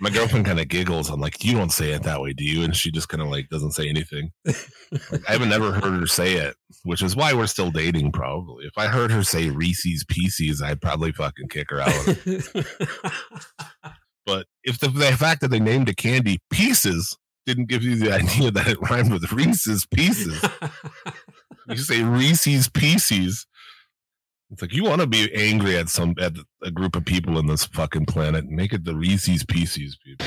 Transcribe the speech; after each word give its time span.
My 0.00 0.10
girlfriend 0.10 0.46
kind 0.46 0.60
of 0.60 0.68
giggles. 0.68 1.10
I'm 1.10 1.20
like, 1.20 1.42
you 1.44 1.54
don't 1.54 1.72
say 1.72 1.90
it 1.90 2.04
that 2.04 2.20
way, 2.20 2.32
do 2.32 2.44
you? 2.44 2.62
And 2.62 2.74
she 2.74 2.92
just 2.92 3.08
kind 3.08 3.20
of 3.20 3.28
like 3.28 3.48
doesn't 3.48 3.72
say 3.72 3.88
anything. 3.88 4.30
Like, 4.44 4.56
I 5.28 5.32
haven't 5.32 5.48
never 5.48 5.72
heard 5.72 6.00
her 6.00 6.06
say 6.06 6.34
it, 6.34 6.54
which 6.84 7.02
is 7.02 7.16
why 7.16 7.32
we're 7.34 7.48
still 7.48 7.70
dating. 7.72 8.12
Probably, 8.12 8.66
if 8.66 8.78
I 8.78 8.86
heard 8.86 9.10
her 9.10 9.24
say 9.24 9.50
Reese's 9.50 10.04
Pieces, 10.08 10.62
I'd 10.62 10.80
probably 10.80 11.10
fucking 11.12 11.48
kick 11.48 11.70
her 11.70 11.80
out. 11.80 12.04
but 14.24 14.46
if 14.62 14.78
the, 14.78 14.88
the 14.88 15.16
fact 15.18 15.40
that 15.40 15.48
they 15.50 15.60
named 15.60 15.88
a 15.88 15.94
candy 15.94 16.38
Pieces 16.50 17.16
didn't 17.44 17.68
give 17.68 17.82
you 17.82 17.96
the 17.96 18.12
idea 18.14 18.52
that 18.52 18.68
it 18.68 18.78
rhymed 18.88 19.12
with 19.12 19.32
Reese's 19.32 19.84
Pieces, 19.86 20.40
you 21.68 21.76
say 21.76 22.04
Reese's 22.04 22.68
Pieces. 22.68 23.47
It's 24.50 24.62
like 24.62 24.72
you 24.72 24.84
want 24.84 25.02
to 25.02 25.06
be 25.06 25.30
angry 25.34 25.76
at 25.76 25.90
some 25.90 26.14
at 26.18 26.32
a 26.62 26.70
group 26.70 26.96
of 26.96 27.04
people 27.04 27.38
in 27.38 27.46
this 27.46 27.66
fucking 27.66 28.06
planet. 28.06 28.46
Make 28.46 28.72
it 28.72 28.84
the 28.84 28.96
Reese's 28.96 29.44
Pieces 29.44 29.98
people. 30.02 30.26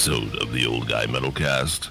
Episode 0.00 0.34
of 0.40 0.50
the 0.54 0.66
Old 0.66 0.88
Guy 0.88 1.04
Metalcast. 1.04 1.90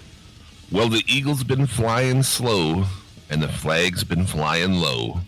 Well, 0.72 0.90
the 0.90 1.04
eagle's 1.06 1.44
been 1.44 1.68
flying 1.68 2.24
slow, 2.24 2.86
and 3.30 3.40
the 3.40 3.48
flag's 3.48 4.04
been 4.04 4.26
flying 4.26 4.74
low, 4.74 5.20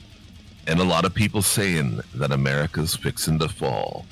and 0.66 0.80
a 0.80 0.84
lot 0.84 1.06
of 1.06 1.14
people 1.14 1.44
saying 1.44 2.02
that 2.16 2.32
America's 2.32 2.96
fixing 2.96 3.38
to 3.38 3.50
fall. 3.50 4.08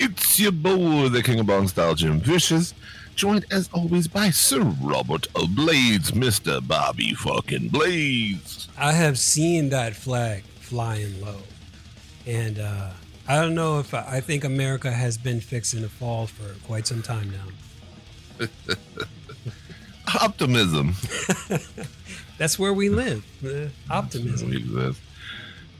It's 0.00 0.40
your 0.40 0.50
boy, 0.50 1.10
the 1.10 1.22
King 1.22 1.38
of 1.38 1.46
Bong 1.46 1.68
Style, 1.68 1.94
Jim 1.94 2.18
Vicious, 2.18 2.74
joined 3.14 3.46
as 3.52 3.70
always 3.72 4.08
by 4.08 4.30
Sir 4.30 4.62
Robert 4.82 5.28
Blades, 5.50 6.10
Mr. 6.10 6.66
Bobby 6.66 7.14
fucking 7.14 7.68
Blades. 7.68 8.66
I 8.76 8.90
have 8.90 9.16
seen 9.16 9.68
that 9.68 9.94
flag 9.94 10.42
flying 10.42 11.20
low, 11.24 11.38
and 12.26 12.58
uh, 12.58 12.90
I 13.28 13.40
don't 13.40 13.54
know 13.54 13.78
if 13.78 13.94
I, 13.94 14.16
I 14.16 14.20
think 14.20 14.42
America 14.42 14.90
has 14.90 15.16
been 15.16 15.38
fixing 15.40 15.82
to 15.82 15.88
fall 15.88 16.26
for 16.26 16.58
quite 16.66 16.88
some 16.88 17.02
time 17.02 17.30
now. 17.30 17.52
Optimism. 20.20 20.94
That's 22.38 22.58
where 22.58 22.72
we 22.72 22.88
live. 22.88 23.24
uh, 23.44 23.68
optimism. 23.92 24.52
exist. 24.52 25.00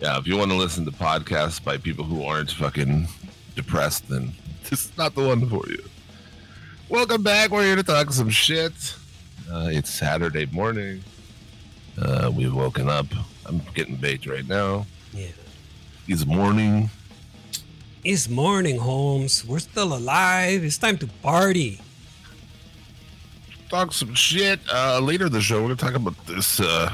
Yeah, 0.00 0.18
if 0.18 0.26
you 0.26 0.36
want 0.36 0.50
to 0.50 0.56
listen 0.56 0.84
to 0.84 0.90
podcasts 0.90 1.62
by 1.62 1.76
people 1.76 2.04
who 2.04 2.24
aren't 2.24 2.50
fucking 2.50 3.08
depressed, 3.56 4.08
then 4.08 4.32
this 4.70 4.84
is 4.86 4.96
not 4.96 5.14
the 5.14 5.26
one 5.26 5.48
for 5.48 5.62
you. 5.68 5.82
Welcome 6.88 7.22
back. 7.22 7.50
We're 7.50 7.64
here 7.64 7.76
to 7.76 7.82
talk 7.82 8.12
some 8.12 8.30
shit. 8.30 8.72
Uh, 9.50 9.68
it's 9.70 9.90
Saturday 9.90 10.46
morning. 10.46 11.02
Uh, 12.00 12.30
we've 12.34 12.54
woken 12.54 12.88
up. 12.88 13.06
I'm 13.46 13.60
getting 13.74 13.96
baked 13.96 14.26
right 14.26 14.46
now. 14.46 14.86
Yeah. 15.12 15.28
It's 16.06 16.24
morning. 16.26 16.90
It's 18.04 18.28
morning, 18.28 18.78
Holmes. 18.78 19.44
We're 19.44 19.58
still 19.58 19.94
alive. 19.94 20.64
It's 20.64 20.78
time 20.78 20.98
to 20.98 21.06
party. 21.22 21.80
Talk 23.72 23.94
some 23.94 24.12
shit. 24.12 24.60
Uh, 24.70 25.00
later 25.00 25.24
in 25.28 25.32
the 25.32 25.40
show, 25.40 25.62
we're 25.62 25.68
going 25.68 25.78
to 25.78 25.84
talk 25.86 25.94
about 25.94 26.26
this 26.26 26.60
uh, 26.60 26.90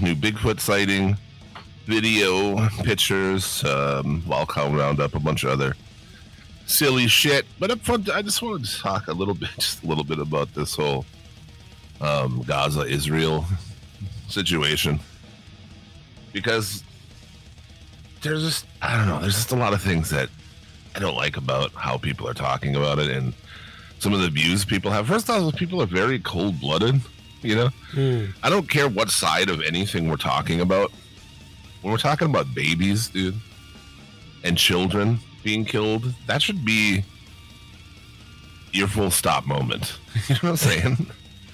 new 0.00 0.14
Bigfoot 0.14 0.60
sighting, 0.60 1.16
video, 1.86 2.68
pictures, 2.84 3.64
um, 3.64 4.22
Wildcow 4.22 4.72
Roundup, 4.78 5.16
a 5.16 5.18
bunch 5.18 5.42
of 5.42 5.50
other 5.50 5.74
silly 6.66 7.08
shit. 7.08 7.46
But 7.58 7.72
up 7.72 7.80
front, 7.80 8.08
I 8.08 8.22
just 8.22 8.42
wanted 8.42 8.64
to 8.64 8.78
talk 8.78 9.08
a 9.08 9.12
little 9.12 9.34
bit, 9.42 9.50
just 9.58 9.82
a 9.82 9.88
little 9.88 10.04
bit 10.04 10.20
about 10.20 10.54
this 10.54 10.76
whole 10.76 11.04
um, 12.00 12.44
Gaza 12.46 12.82
Israel 12.82 13.44
situation. 14.28 15.00
Because 16.32 16.84
there's 18.22 18.44
just, 18.44 18.66
I 18.80 18.96
don't 18.96 19.08
know, 19.08 19.18
there's 19.18 19.34
just 19.34 19.50
a 19.50 19.56
lot 19.56 19.72
of 19.72 19.82
things 19.82 20.10
that 20.10 20.28
I 20.94 21.00
don't 21.00 21.16
like 21.16 21.36
about 21.36 21.72
how 21.72 21.98
people 21.98 22.28
are 22.28 22.34
talking 22.34 22.76
about 22.76 23.00
it 23.00 23.10
and 23.10 23.34
some 24.00 24.14
of 24.14 24.20
the 24.20 24.30
views 24.30 24.64
people 24.64 24.90
have. 24.90 25.06
First 25.06 25.30
off, 25.30 25.54
people 25.54 25.80
are 25.80 25.86
very 25.86 26.18
cold 26.18 26.58
blooded, 26.58 27.00
you 27.42 27.54
know? 27.54 27.68
Hmm. 27.92 28.24
I 28.42 28.50
don't 28.50 28.68
care 28.68 28.88
what 28.88 29.10
side 29.10 29.50
of 29.50 29.60
anything 29.60 30.08
we're 30.08 30.16
talking 30.16 30.60
about. 30.60 30.90
When 31.82 31.92
we're 31.92 31.98
talking 31.98 32.28
about 32.28 32.52
babies, 32.54 33.08
dude, 33.08 33.36
and 34.42 34.56
children 34.56 35.18
being 35.44 35.64
killed, 35.64 36.14
that 36.26 36.42
should 36.42 36.64
be 36.64 37.04
your 38.72 38.88
full 38.88 39.10
stop 39.10 39.46
moment. 39.46 39.98
you 40.28 40.34
know 40.36 40.40
what 40.40 40.50
I'm 40.50 40.56
saying? 40.56 41.06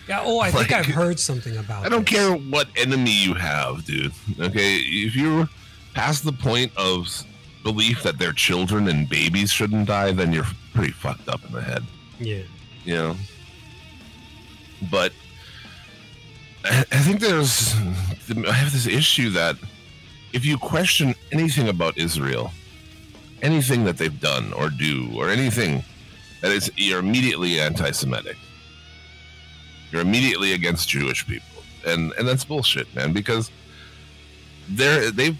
Yeah. 0.08 0.22
Oh, 0.24 0.38
I 0.38 0.52
think 0.52 0.72
I've 0.72 0.86
heard 0.86 1.18
something 1.18 1.56
about. 1.56 1.84
I 1.84 1.88
don't 1.88 2.08
this. 2.08 2.16
care 2.16 2.32
what 2.32 2.68
enemy 2.76 3.10
you 3.10 3.34
have, 3.34 3.84
dude. 3.84 4.12
Okay, 4.38 4.76
if 4.76 5.16
you're 5.16 5.48
past 5.94 6.24
the 6.24 6.32
point 6.32 6.70
of 6.76 7.24
belief 7.64 8.04
that 8.04 8.18
their 8.18 8.32
children 8.32 8.86
and 8.86 9.08
babies 9.08 9.50
shouldn't 9.50 9.88
die, 9.88 10.12
then 10.12 10.32
you're 10.32 10.46
pretty 10.74 10.92
fucked 10.92 11.28
up 11.28 11.44
in 11.44 11.52
the 11.52 11.60
head. 11.60 11.82
Yeah. 12.18 12.42
you 12.84 12.94
know. 12.94 13.16
But 14.90 15.12
I, 16.64 16.80
I 16.90 16.98
think 16.98 17.20
there's 17.20 17.74
I 17.74 18.52
have 18.52 18.72
this 18.72 18.86
issue 18.86 19.30
that 19.30 19.56
if 20.32 20.44
you 20.44 20.58
question 20.58 21.14
anything 21.32 21.68
about 21.68 21.96
Israel, 21.96 22.50
anything 23.42 23.84
that 23.84 23.98
they've 23.98 24.20
done 24.20 24.52
or 24.52 24.70
do 24.70 25.10
or 25.14 25.28
anything 25.28 25.82
that 26.42 26.50
is 26.52 26.70
you're 26.76 27.00
immediately 27.00 27.60
anti-Semitic. 27.60 28.36
You're 29.90 30.02
immediately 30.02 30.52
against 30.52 30.88
Jewish 30.88 31.26
people, 31.26 31.62
and 31.86 32.12
and 32.18 32.26
that's 32.26 32.44
bullshit, 32.44 32.92
man. 32.94 33.12
Because 33.12 33.50
they're 34.68 35.10
they've 35.10 35.38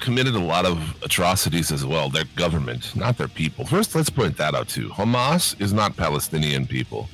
committed 0.00 0.34
a 0.34 0.40
lot 0.40 0.66
of 0.66 1.02
atrocities 1.02 1.70
as 1.70 1.84
well. 1.84 2.08
Their 2.08 2.24
government, 2.36 2.94
not 2.96 3.18
their 3.18 3.28
people. 3.28 3.66
First, 3.66 3.94
let's 3.94 4.10
point 4.10 4.36
that 4.38 4.54
out 4.54 4.68
too. 4.68 4.88
Hamas 4.88 5.60
is 5.60 5.72
not 5.72 5.96
Palestinian 5.96 6.66
people, 6.66 7.08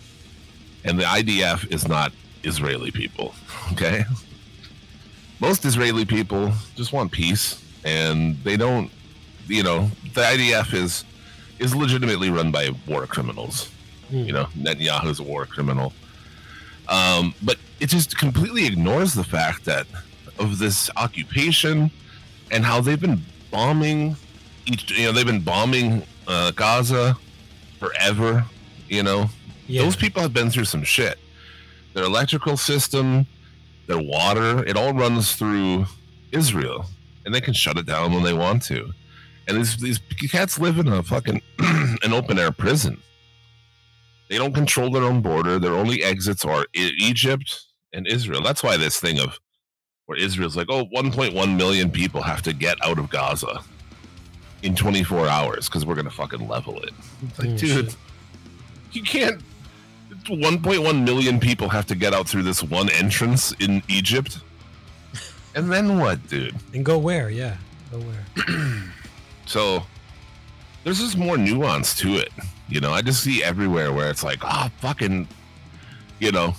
and 0.84 0.99
the 0.99 1.05
IDF 1.05 1.72
is 1.72 1.87
not 1.88 2.12
Israeli 2.43 2.90
people. 2.90 3.34
Okay, 3.72 4.05
most 5.40 5.64
Israeli 5.64 6.05
people 6.05 6.52
just 6.76 6.93
want 6.93 7.10
peace, 7.10 7.60
and 7.84 8.37
they 8.44 8.56
don't. 8.56 8.93
You 9.49 9.64
know, 9.64 9.90
the 10.14 10.20
IDF 10.20 10.72
is 10.72 11.05
is 11.58 11.75
legitimately 11.75 12.31
run 12.31 12.52
by 12.52 12.70
war 12.87 13.06
criminals. 13.08 13.72
Hmm. 14.08 14.19
You 14.19 14.32
know, 14.32 14.44
Netanyahu's 14.56 15.19
a 15.19 15.25
war 15.25 15.46
criminal. 15.46 15.93
Um, 16.88 17.34
but 17.43 17.58
it 17.81 17.88
just 17.88 18.16
completely 18.16 18.66
ignores 18.66 19.14
the 19.14 19.25
fact 19.25 19.64
that 19.64 19.87
of 20.38 20.58
this 20.58 20.88
occupation 20.96 21.90
and 22.56 22.64
how 22.64 22.81
they've 22.81 23.00
been 23.08 23.20
bombing 23.50 24.17
each 24.67 24.91
you 24.99 25.05
know 25.06 25.12
they've 25.12 25.26
been 25.35 25.44
bombing 25.55 26.03
uh, 26.26 26.50
gaza 26.53 27.17
forever 27.79 28.44
you 28.88 29.03
know 29.03 29.29
Yeah. 29.69 29.82
those 29.82 29.97
people 30.05 30.20
have 30.23 30.32
been 30.32 30.50
through 30.50 30.64
some 30.75 30.82
shit 30.85 31.19
their 31.94 32.05
electrical 32.05 32.56
system 32.56 33.26
their 33.91 34.03
water 34.17 34.64
it 34.70 34.76
all 34.76 34.93
runs 35.05 35.37
through 35.38 35.87
israel 36.32 36.87
and 37.25 37.35
they 37.35 37.41
can 37.41 37.55
shut 37.55 37.76
it 37.79 37.87
down 37.94 38.12
when 38.14 38.23
they 38.29 38.32
want 38.44 38.62
to 38.73 38.81
And 39.49 39.58
these 39.58 39.76
these 39.87 40.00
cats 40.37 40.55
live 40.58 40.76
in 40.82 40.88
a 40.88 41.03
fucking 41.03 41.41
an 42.06 42.12
open 42.19 42.37
air 42.44 42.53
prison. 42.64 42.94
They 44.29 44.38
don't 44.43 44.55
control 44.61 44.91
their 44.91 45.05
own 45.11 45.20
border. 45.31 45.55
Their 45.64 45.76
only 45.82 45.99
exits 46.12 46.44
are 46.44 46.62
Egypt 46.75 47.49
and 47.94 48.03
Israel. 48.17 48.43
That's 48.49 48.62
why 48.67 48.75
this 48.76 48.99
thing 49.05 49.20
of 49.20 49.31
where 50.06 50.19
Israel's 50.19 50.56
like, 50.56 50.69
oh, 50.70 50.85
1.1 50.87 51.56
million 51.56 51.91
people 51.91 52.23
have 52.23 52.43
to 52.43 52.53
get 52.53 52.79
out 52.85 52.99
of 52.99 53.11
Gaza 53.11 53.61
in 54.62 54.75
24 54.75 55.29
hours 55.29 55.69
because 55.69 55.85
we're 55.85 55.94
gonna 55.94 56.11
fucking 56.11 56.49
level 56.49 56.81
it. 56.82 56.91
It's 57.29 57.38
like, 57.38 57.49
Oh, 57.49 57.56
dude, 57.56 57.87
shit. 57.91 57.97
you 58.93 59.03
can't. 59.03 59.43
1.1 60.29 61.05
million 61.05 61.38
people 61.38 61.69
have 61.69 61.87
to 61.87 61.94
get 61.94 62.12
out 62.14 62.29
through 62.29 62.43
this 62.43 62.62
one 62.62 62.88
entrance 62.91 63.53
in 63.61 63.82
Egypt. 63.88 64.38
And 65.55 65.70
then 65.70 65.99
what, 66.00 66.26
dude? 66.29 66.55
And 66.75 66.85
go 66.85 66.99
where? 66.99 67.31
Yeah, 67.31 67.56
go 67.91 67.99
where? 67.99 68.82
So 69.47 69.85
there's 70.82 70.99
just 70.99 71.17
more 71.17 71.38
nuance 71.38 71.94
to 71.99 72.17
it. 72.17 72.31
You 72.69 72.81
know, 72.81 72.91
I 72.91 73.00
just 73.00 73.23
see 73.23 73.44
everywhere 73.44 73.93
where 73.93 74.11
it's 74.11 74.25
like, 74.25 74.41
oh, 74.43 74.69
fucking, 74.81 75.29
you 76.19 76.32
know, 76.32 76.53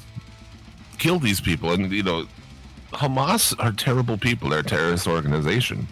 kill 0.98 1.20
these 1.20 1.42
people. 1.42 1.74
And, 1.74 1.92
you 1.92 2.04
know, 2.04 2.26
Hamas 2.94 3.54
are 3.60 3.72
terrible 3.72 4.18
people. 4.18 4.50
They're 4.50 4.60
a 4.60 4.64
terrorist 4.64 5.08
organization. 5.08 5.88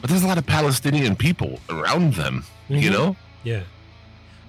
But 0.00 0.10
there's 0.10 0.22
a 0.24 0.26
lot 0.26 0.38
of 0.38 0.46
Palestinian 0.46 1.14
people 1.16 1.60
around 1.68 2.14
them, 2.14 2.44
you 2.68 2.90
Mhm. 2.90 2.92
know? 2.92 3.16
Yeah. 3.44 3.62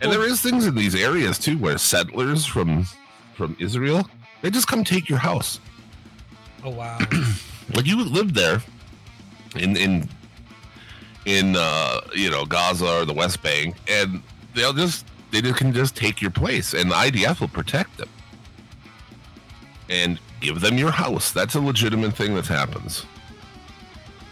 And 0.02 0.12
there 0.12 0.24
is 0.24 0.42
things 0.42 0.66
in 0.66 0.76
these 0.76 0.96
areas 0.96 1.38
too 1.40 1.58
where 1.58 1.78
settlers 1.78 2.46
from 2.46 2.88
from 3.36 3.56
Israel, 3.60 4.08
they 4.42 4.50
just 4.52 4.68
come 4.68 4.84
take 4.84 5.10
your 5.10 5.20
house. 5.20 5.60
Oh 6.64 6.70
wow. 6.72 6.98
Like 7.74 7.86
you 7.86 8.04
live 8.04 8.34
there 8.34 8.62
in 9.56 9.78
in 9.78 10.10
in 11.26 11.56
uh 11.56 12.02
you 12.14 12.30
know 12.30 12.46
Gaza 12.46 12.86
or 13.02 13.06
the 13.06 13.14
West 13.14 13.42
Bank 13.42 13.76
and 13.88 14.22
they'll 14.54 14.74
just 14.74 15.06
they 15.32 15.42
just 15.42 15.56
can 15.58 15.72
just 15.74 15.96
take 15.96 16.22
your 16.22 16.30
place 16.32 16.74
and 16.74 16.92
the 16.92 16.96
IDF 16.96 17.40
will 17.40 17.48
protect 17.48 17.96
them. 17.98 18.10
And 19.90 20.20
give 20.44 20.60
them 20.62 20.78
your 20.78 20.92
house. 20.92 21.32
That's 21.32 21.56
a 21.56 21.60
legitimate 21.62 22.14
thing 22.16 22.36
that 22.36 22.46
happens. 22.46 23.06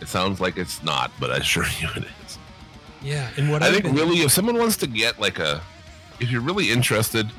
It 0.01 0.07
sounds 0.07 0.39
like 0.41 0.57
it's 0.57 0.83
not, 0.83 1.11
but 1.19 1.31
I 1.31 1.37
assure 1.37 1.63
you 1.79 1.87
it 1.95 2.03
is. 2.25 2.37
yeah. 3.01 3.29
And 3.37 3.49
what 3.51 3.63
I 3.63 3.67
I've 3.67 3.73
think 3.73 3.85
been- 3.85 3.95
really, 3.95 4.17
if 4.21 4.31
someone 4.31 4.57
wants 4.57 4.77
to 4.77 4.87
get 4.87 5.19
like 5.19 5.39
a, 5.39 5.61
if 6.19 6.29
you're 6.29 6.41
really 6.41 6.71
interested 6.71 7.29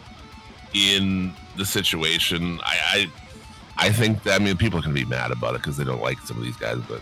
in 0.75 1.35
the 1.57 1.65
situation, 1.65 2.59
I, 2.65 3.07
I, 3.79 3.87
I 3.87 3.91
think 3.93 4.23
that 4.25 4.41
I 4.41 4.45
mean 4.45 4.57
people 4.57 4.81
can 4.83 4.95
be 4.95 5.05
mad 5.05 5.31
about 5.31 5.55
it 5.55 5.59
because 5.59 5.77
they 5.77 5.85
don't 5.85 6.01
like 6.03 6.19
some 6.21 6.37
of 6.39 6.43
these 6.43 6.57
guys, 6.57 6.79
but 6.89 7.01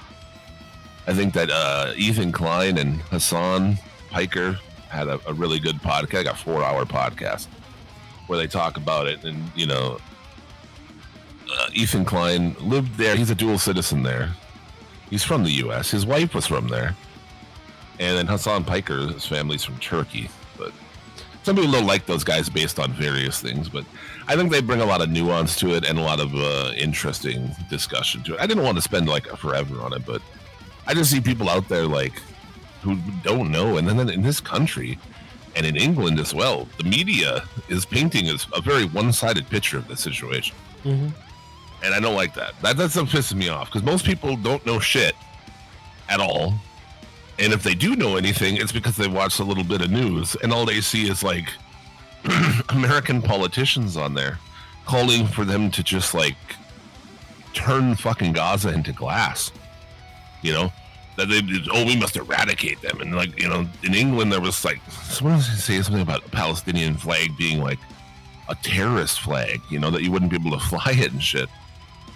I 1.07 1.15
think 1.15 1.35
that 1.35 1.51
uh, 1.51 1.93
Ethan 1.97 2.33
Klein 2.33 2.79
and 2.79 3.01
Hassan 3.03 3.79
Piker 4.11 4.59
had 4.89 5.09
a, 5.09 5.21
a 5.27 5.33
really 5.33 5.59
good 5.61 5.77
podcast, 5.77 6.13
like 6.15 6.27
a 6.27 6.35
four 6.35 6.65
hour 6.65 6.85
podcast 6.85 7.47
where 8.27 8.39
they 8.39 8.47
talk 8.47 8.77
about 8.77 9.07
it, 9.07 9.25
and 9.25 9.51
you 9.57 9.67
know, 9.67 9.99
uh, 11.59 11.67
Ethan 11.73 12.05
Klein 12.05 12.55
lived 12.61 12.97
there. 12.97 13.17
He's 13.17 13.31
a 13.31 13.35
dual 13.35 13.59
citizen 13.59 14.03
there. 14.03 14.31
He's 15.09 15.25
from 15.25 15.43
the 15.45 15.51
U.S. 15.65 15.91
His 15.91 16.07
wife 16.07 16.35
was 16.35 16.47
from 16.47 16.69
there. 16.69 16.95
And 17.99 18.17
then 18.17 18.27
Hassan 18.27 18.65
Piker, 18.65 19.09
his 19.09 19.27
family's 19.27 19.65
from 19.65 19.79
Turkey. 19.79 20.31
But 20.57 20.73
some 21.43 21.57
people 21.57 21.73
don't 21.73 21.87
like 21.87 22.07
those 22.07 22.25
guys 22.25 22.49
based 22.49 22.79
on 22.79 22.93
various 22.93 23.41
things. 23.41 23.69
But 23.69 23.85
I 24.29 24.37
think 24.37 24.51
they 24.53 24.61
bring 24.61 24.81
a 24.81 24.85
lot 24.87 25.01
of 25.03 25.11
nuance 25.11 25.57
to 25.57 25.75
it 25.75 25.85
and 25.89 25.99
a 25.99 26.03
lot 26.03 26.21
of 26.21 26.35
uh, 26.35 26.73
interesting 26.77 27.51
discussion 27.69 28.23
to 28.25 28.35
it. 28.35 28.41
I 28.41 28.47
didn't 28.47 28.63
want 28.65 28.77
to 28.77 28.83
spend 28.83 29.09
like 29.09 29.27
forever 29.27 29.81
on 29.83 29.93
it, 29.93 30.07
but 30.07 30.23
I 30.87 30.95
just 30.95 31.11
see 31.11 31.21
people 31.21 31.49
out 31.51 31.69
there 31.69 31.87
like 31.87 32.15
who 32.83 32.97
don't 33.23 33.51
know. 33.51 33.77
And 33.77 33.87
then 33.89 34.09
in 34.09 34.23
this 34.23 34.41
country 34.41 34.99
and 35.57 35.67
in 35.67 35.77
England 35.77 36.21
as 36.21 36.33
well, 36.33 36.69
the 36.79 36.85
media 36.85 37.43
is 37.69 37.85
painting 37.85 38.29
a 38.55 38.61
very 38.63 38.85
one-sided 38.87 39.49
picture 39.51 39.77
of 39.79 39.89
the 39.89 39.97
situation 39.97 40.55
Mhm. 40.85 41.13
And 41.83 41.95
I 41.95 42.01
don't 42.01 42.15
like 42.15 42.35
that. 42.35 42.53
That 42.63 42.77
that's 42.77 42.97
what 42.97 43.07
pisses 43.07 43.35
me 43.35 43.49
off 43.49 43.69
because 43.69 43.83
most 43.83 44.05
people 44.05 44.37
don't 44.37 44.65
know 44.67 44.79
shit 44.79 45.15
at 46.09 46.21
all, 46.21 46.55
and 47.39 47.53
if 47.53 47.63
they 47.63 47.75
do 47.75 47.97
know 47.97 48.17
anything, 48.17 48.57
it's 48.57 48.73
because 48.73 48.97
they 48.97 49.09
watched 49.09 49.41
a 49.41 49.45
little 49.45 49.65
bit 49.65 49.81
of 49.81 49.91
news, 49.91 50.37
and 50.43 50.53
all 50.53 50.65
they 50.65 50.81
see 50.81 51.09
is 51.09 51.23
like 51.23 51.49
American 52.69 53.23
politicians 53.23 53.97
on 53.97 54.15
there 54.15 54.39
calling 54.87 55.27
for 55.27 55.45
them 55.45 55.71
to 55.71 55.83
just 55.83 56.15
like 56.15 56.37
turn 57.53 57.95
fucking 57.95 58.33
Gaza 58.33 58.73
into 58.73 58.93
glass. 58.93 59.53
You 60.43 60.53
know 60.53 60.73
that 61.17 61.29
they 61.29 61.43
oh 61.73 61.85
we 61.85 61.97
must 61.97 62.17
eradicate 62.17 62.81
them, 62.83 63.01
and 63.01 63.15
like 63.15 63.41
you 63.41 63.49
know 63.49 63.67
in 63.83 63.95
England 63.95 64.33
there 64.33 64.41
was 64.41 64.65
like 64.65 64.81
someone 64.91 65.37
was 65.37 65.47
saying 65.63 65.83
something 65.83 66.03
about 66.03 66.27
a 66.27 66.31
Palestinian 66.31 66.97
flag 66.97 67.37
being 67.37 67.61
like 67.61 67.79
a 68.51 68.55
terrorist 68.57 69.21
flag, 69.21 69.61
you 69.71 69.79
know, 69.79 69.91
that 69.91 70.03
you 70.03 70.11
wouldn't 70.11 70.31
be 70.31 70.37
able 70.37 70.51
to 70.51 70.59
fly 70.67 70.93
it 70.93 71.13
and 71.13 71.23
shit. 71.23 71.49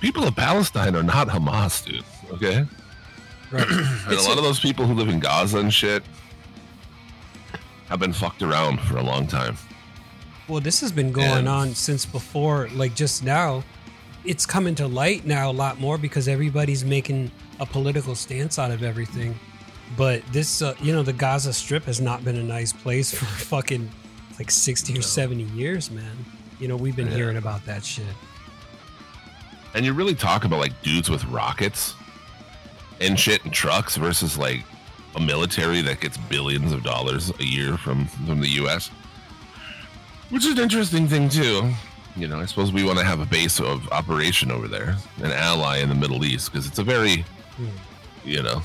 People 0.04 0.24
of 0.24 0.36
Palestine 0.36 0.94
are 0.96 1.02
not 1.02 1.28
Hamas, 1.28 1.82
dude. 1.82 2.04
Okay, 2.32 2.66
Right. 3.50 3.66
and 3.70 4.12
a 4.12 4.20
lot 4.22 4.34
a- 4.34 4.38
of 4.38 4.44
those 4.44 4.60
people 4.60 4.84
who 4.84 4.92
live 4.92 5.08
in 5.08 5.18
Gaza 5.18 5.56
and 5.58 5.72
shit 5.72 6.02
have 7.88 8.00
been 8.00 8.12
fucked 8.12 8.42
around 8.42 8.80
for 8.82 8.98
a 8.98 9.02
long 9.02 9.26
time. 9.26 9.56
Well, 10.46 10.60
this 10.60 10.82
has 10.82 10.92
been 10.92 11.10
going 11.10 11.30
And- 11.30 11.48
on 11.48 11.74
since 11.74 12.04
before, 12.04 12.68
like 12.74 12.94
just 12.94 13.24
now. 13.24 13.64
It's 14.26 14.44
coming 14.44 14.74
to 14.74 14.86
light 14.86 15.24
now 15.24 15.50
a 15.50 15.52
lot 15.52 15.80
more 15.80 15.96
because 15.96 16.28
everybody's 16.28 16.84
making 16.84 17.30
a 17.58 17.64
political 17.64 18.14
stance 18.14 18.58
out 18.58 18.70
of 18.72 18.82
everything. 18.82 19.38
But 19.96 20.22
this, 20.32 20.60
uh, 20.60 20.74
you 20.82 20.92
know, 20.92 21.02
the 21.02 21.12
Gaza 21.14 21.54
Strip 21.54 21.84
has 21.84 21.98
not 21.98 22.24
been 22.26 22.36
a 22.36 22.42
nice 22.42 22.74
place 22.74 23.10
for 23.14 23.24
fucking 23.54 23.90
like 24.38 24.50
60 24.50 24.98
or 24.98 25.02
70 25.02 25.44
years, 25.44 25.90
man. 25.90 26.26
You 26.60 26.68
know, 26.68 26.76
we've 26.76 26.94
been 26.96 27.08
Yeah. 27.08 27.16
hearing 27.16 27.36
about 27.38 27.64
that 27.64 27.86
shit. 27.86 28.04
And 29.74 29.84
you 29.84 29.92
really 29.92 30.14
talk 30.14 30.44
about 30.44 30.60
like 30.60 30.80
dudes 30.82 31.10
with 31.10 31.24
rockets 31.26 31.94
and 33.00 33.18
shit 33.18 33.42
and 33.44 33.52
trucks 33.52 33.96
versus 33.96 34.38
like 34.38 34.62
a 35.16 35.20
military 35.20 35.80
that 35.82 36.00
gets 36.00 36.16
billions 36.16 36.72
of 36.72 36.82
dollars 36.82 37.32
a 37.40 37.44
year 37.44 37.76
from 37.76 38.06
from 38.06 38.40
the 38.40 38.48
U.S. 38.50 38.88
Which 40.30 40.44
is 40.44 40.52
an 40.52 40.58
interesting 40.58 41.06
thing 41.08 41.28
too. 41.28 41.70
You 42.16 42.28
know, 42.28 42.38
I 42.38 42.46
suppose 42.46 42.72
we 42.72 42.84
want 42.84 42.98
to 43.00 43.04
have 43.04 43.18
a 43.20 43.26
base 43.26 43.58
of 43.60 43.88
operation 43.90 44.52
over 44.52 44.68
there, 44.68 44.96
an 45.22 45.32
ally 45.32 45.78
in 45.78 45.88
the 45.88 45.94
Middle 45.96 46.24
East, 46.24 46.52
because 46.52 46.66
it's 46.66 46.78
a 46.78 46.84
very, 46.84 47.24
Hmm. 47.56 47.66
you 48.24 48.42
know, 48.42 48.62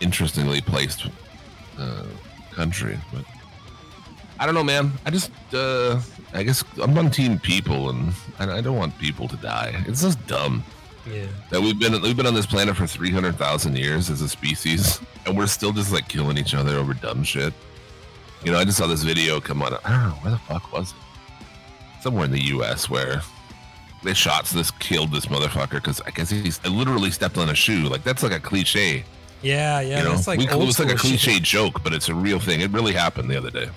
interestingly 0.00 0.60
placed 0.60 1.06
uh, 1.78 2.04
country. 2.50 2.98
But 3.12 3.24
I 4.38 4.44
don't 4.46 4.54
know, 4.54 4.64
man. 4.64 4.92
I 5.06 5.10
just, 5.10 5.30
uh, 5.54 6.00
I 6.34 6.42
guess 6.42 6.62
I'm 6.80 6.96
on 6.98 7.10
team 7.10 7.38
people, 7.38 7.90
and 7.90 8.12
I 8.38 8.58
I 8.58 8.60
don't 8.60 8.76
want 8.76 8.98
people 8.98 9.28
to 9.28 9.36
die. 9.36 9.82
It's 9.86 10.02
just 10.02 10.24
dumb 10.26 10.62
Yeah. 11.06 11.26
that 11.50 11.60
we've 11.60 11.78
been 11.78 12.00
we've 12.02 12.16
been 12.16 12.26
on 12.26 12.34
this 12.34 12.46
planet 12.46 12.76
for 12.76 12.86
three 12.86 13.10
hundred 13.10 13.36
thousand 13.36 13.76
years 13.78 14.10
as 14.10 14.20
a 14.20 14.28
species, 14.28 15.00
and 15.26 15.36
we're 15.36 15.46
still 15.46 15.72
just 15.72 15.92
like 15.92 16.08
killing 16.08 16.36
each 16.38 16.54
other 16.54 16.76
over 16.76 16.94
dumb 16.94 17.22
shit. 17.24 17.52
You 18.44 18.52
know, 18.52 18.58
I 18.58 18.64
just 18.64 18.78
saw 18.78 18.86
this 18.86 19.02
video 19.02 19.40
come 19.40 19.62
on. 19.62 19.74
I 19.84 19.90
don't 19.90 20.02
know 20.08 20.14
where 20.22 20.30
the 20.32 20.38
fuck 20.38 20.72
was 20.72 20.92
it? 20.92 20.96
Somewhere 22.02 22.24
in 22.26 22.30
the 22.30 22.44
U.S. 22.56 22.88
where 22.88 23.22
they 24.04 24.14
shot 24.14 24.44
this, 24.46 24.70
killed 24.72 25.10
this 25.10 25.26
motherfucker 25.26 25.72
because 25.72 26.00
I 26.02 26.10
guess 26.10 26.30
he 26.30 26.52
literally 26.68 27.10
stepped 27.10 27.36
on 27.38 27.48
a 27.48 27.54
shoe. 27.54 27.88
Like 27.88 28.04
that's 28.04 28.22
like 28.22 28.32
a 28.32 28.38
cliche. 28.40 29.04
Yeah, 29.42 29.80
yeah. 29.80 29.98
you 29.98 30.04
know, 30.04 30.10
that's 30.12 30.26
like 30.28 30.38
we, 30.38 30.48
old 30.50 30.68
it's 30.68 30.78
like 30.78 30.92
a 30.92 30.98
school 30.98 31.10
shit. 31.12 31.20
cliche 31.20 31.40
joke, 31.40 31.82
but 31.82 31.92
it's 31.92 32.08
a 32.08 32.14
real 32.14 32.38
thing. 32.38 32.60
It 32.60 32.70
really 32.70 32.92
happened 32.92 33.30
the 33.30 33.36
other 33.36 33.50
day. 33.50 33.68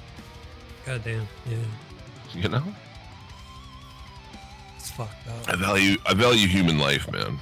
God 0.85 1.03
damn. 1.03 1.27
Yeah. 1.49 1.57
You 2.33 2.49
know, 2.49 2.63
It's 4.77 4.89
fucked 4.91 5.27
up. 5.27 5.49
I 5.49 5.55
value 5.55 5.97
I 6.05 6.13
value 6.13 6.47
human 6.47 6.77
life, 6.79 7.11
man. 7.11 7.39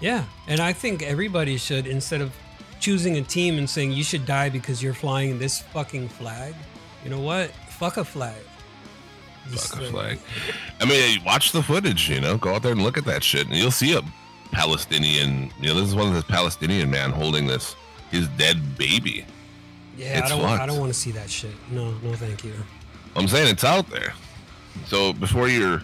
Yeah, 0.00 0.24
and 0.46 0.60
I 0.60 0.72
think 0.72 1.02
everybody 1.02 1.56
should 1.56 1.86
instead 1.86 2.20
of 2.20 2.32
choosing 2.80 3.16
a 3.18 3.22
team 3.22 3.58
and 3.58 3.68
saying 3.68 3.92
you 3.92 4.02
should 4.04 4.24
die 4.24 4.48
because 4.48 4.82
you're 4.82 4.94
flying 4.94 5.38
this 5.38 5.60
fucking 5.60 6.08
flag. 6.08 6.54
You 7.04 7.10
know 7.10 7.20
what? 7.20 7.50
Fuck 7.68 7.96
a 7.96 8.04
flag. 8.04 8.40
Just, 9.50 9.74
Fuck 9.74 9.82
a 9.82 9.86
flag. 9.86 10.18
I 10.80 10.84
mean, 10.86 11.22
watch 11.24 11.52
the 11.52 11.62
footage. 11.62 12.08
You 12.08 12.20
know, 12.20 12.36
go 12.38 12.54
out 12.54 12.62
there 12.62 12.72
and 12.72 12.82
look 12.82 12.96
at 12.96 13.04
that 13.06 13.22
shit, 13.22 13.46
and 13.46 13.56
you'll 13.56 13.70
see 13.70 13.94
a 13.96 14.02
Palestinian. 14.52 15.50
You 15.60 15.68
know, 15.68 15.74
this 15.80 15.88
is 15.88 15.94
one 15.94 16.08
of 16.08 16.14
this 16.14 16.24
Palestinian 16.24 16.90
man 16.90 17.10
holding 17.10 17.46
this 17.46 17.74
his 18.10 18.28
dead 18.28 18.78
baby. 18.78 19.24
Yeah, 19.96 20.18
It's 20.18 20.30
I 20.32 20.36
don't. 20.38 20.44
I 20.44 20.66
don't 20.66 20.78
want 20.78 20.92
to 20.92 20.98
see 20.98 21.10
that 21.12 21.28
shit. 21.28 21.52
No, 21.70 21.92
no, 22.02 22.14
thank 22.14 22.44
you. 22.44 22.54
I'm 23.16 23.28
saying 23.28 23.48
it's 23.48 23.64
out 23.64 23.88
there. 23.90 24.14
So 24.86 25.12
before 25.12 25.48
you're, 25.48 25.82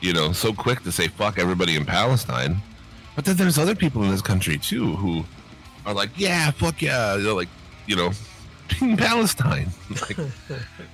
you 0.00 0.12
know, 0.12 0.32
so 0.32 0.52
quick 0.52 0.82
to 0.82 0.92
say 0.92 1.08
fuck 1.08 1.38
everybody 1.38 1.76
in 1.76 1.84
Palestine, 1.84 2.56
but 3.16 3.24
then 3.24 3.36
there's 3.36 3.58
other 3.58 3.74
people 3.74 4.02
in 4.04 4.10
this 4.10 4.22
country 4.22 4.58
too 4.58 4.94
who 4.96 5.24
are 5.86 5.94
like, 5.94 6.10
yeah, 6.16 6.50
fuck 6.50 6.80
yeah, 6.82 7.16
know, 7.18 7.34
like, 7.34 7.48
you 7.86 7.96
know, 7.96 8.12
in 8.80 8.96
Palestine. 8.96 9.68
like, 9.90 10.18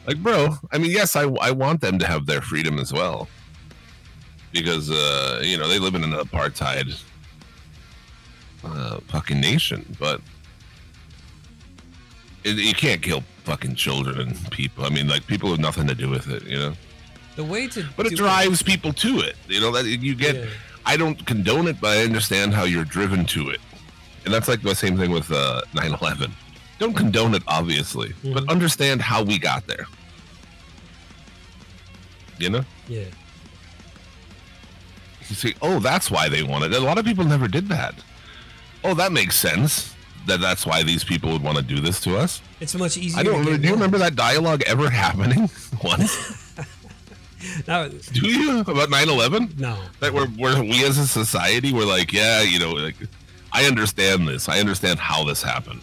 like, 0.07 0.16
bro. 0.19 0.57
I 0.73 0.78
mean, 0.78 0.90
yes, 0.90 1.16
I 1.16 1.25
I 1.40 1.50
want 1.50 1.81
them 1.81 1.99
to 1.99 2.07
have 2.07 2.26
their 2.26 2.40
freedom 2.40 2.78
as 2.78 2.93
well, 2.93 3.28
because 4.52 4.90
uh, 4.90 5.43
you 5.45 5.59
know 5.59 5.69
they 5.69 5.78
live 5.78 5.95
in 5.95 6.04
an 6.04 6.12
apartheid 6.12 7.02
uh, 8.64 9.00
fucking 9.09 9.40
nation, 9.40 9.97
but 9.99 10.21
you 12.45 12.75
can't 12.75 13.03
kill 13.03 13.23
fucking 13.45 13.75
children 13.75 14.19
and 14.21 14.51
people. 14.51 14.85
I 14.85 14.91
mean, 14.91 15.09
like 15.09 15.27
people 15.27 15.51
have 15.51 15.59
nothing 15.59 15.87
to 15.89 15.95
do 15.95 16.09
with 16.09 16.29
it, 16.29 16.45
you 16.45 16.57
know. 16.59 16.75
The 17.37 17.45
way 17.45 17.67
to 17.69 17.85
But 17.97 18.07
it 18.07 18.17
drives 18.17 18.63
people 18.63 18.93
to 18.93 19.21
it. 19.21 19.37
You 19.49 19.61
know 19.61 19.73
that 19.73 19.85
you 19.87 20.15
get. 20.15 20.37
Yeah. 20.37 20.47
I 20.87 20.97
don't 20.97 21.25
condone 21.27 21.67
it, 21.67 21.81
but 21.81 21.97
I 21.99 22.03
understand 22.05 22.53
how 22.55 22.65
you're 22.65 22.85
driven 22.85 23.25
to 23.27 23.49
it, 23.51 23.61
and 24.25 24.33
that's 24.35 24.49
like 24.49 24.61
the 24.63 24.75
same 24.75 24.97
thing 24.99 25.11
with 25.11 25.31
uh, 25.33 25.63
9/11. 25.75 26.31
Don't 26.79 26.95
condone 26.95 27.35
it, 27.35 27.43
obviously, 27.49 28.13
but 28.23 28.45
Mhm. 28.45 28.49
understand 28.51 29.01
how 29.01 29.23
we 29.23 29.39
got 29.39 29.67
there. 29.67 29.87
You 32.39 32.51
know, 32.51 32.65
Yeah. 32.89 33.05
you 35.29 35.37
see, 35.37 35.55
oh, 35.63 35.79
that's 35.79 36.11
why 36.11 36.29
they 36.29 36.43
wanted 36.43 36.73
it. 36.73 36.83
A 36.83 36.85
lot 36.85 36.99
of 36.99 37.05
people 37.05 37.25
never 37.25 37.49
did 37.49 37.69
that. 37.69 37.95
Oh, 38.83 38.93
that 38.95 39.13
makes 39.13 39.37
sense. 39.37 39.94
That 40.26 40.40
that's 40.40 40.64
why 40.66 40.83
these 40.83 41.04
people 41.04 41.31
would 41.33 41.43
want 41.43 41.57
to 41.59 41.62
do 41.62 41.81
this 41.81 42.00
to 42.00 42.16
us. 42.16 42.40
It's 42.61 42.75
much 42.75 42.97
easier. 42.97 43.21
I 43.21 43.23
don't. 43.23 43.33
to 43.35 43.38
remember. 43.40 43.50
get 43.59 43.62
Do 43.62 43.69
you 43.69 43.75
remember 43.75 43.99
that 43.99 44.16
dialogue 44.16 44.62
ever 44.66 44.88
happening 45.04 45.50
once? 45.85 46.52
No, 47.69 47.88
do 48.12 48.26
you 48.26 48.61
about 48.61 48.88
9/11? 48.88 49.59
no. 49.59 49.78
that 50.00 50.12
we're, 50.14 50.28
we're 50.38 50.62
we 50.62 50.83
as 50.85 50.97
a 50.97 51.07
society 51.07 51.73
we're 51.75 51.85
like 51.85 52.11
yeah 52.11 52.40
you 52.40 52.59
know 52.59 52.73
like 52.73 52.97
i 53.52 53.66
understand 53.66 54.26
this 54.26 54.49
i 54.49 54.61
understand 54.61 54.99
how 54.99 55.25
this 55.25 55.43
happened 55.43 55.83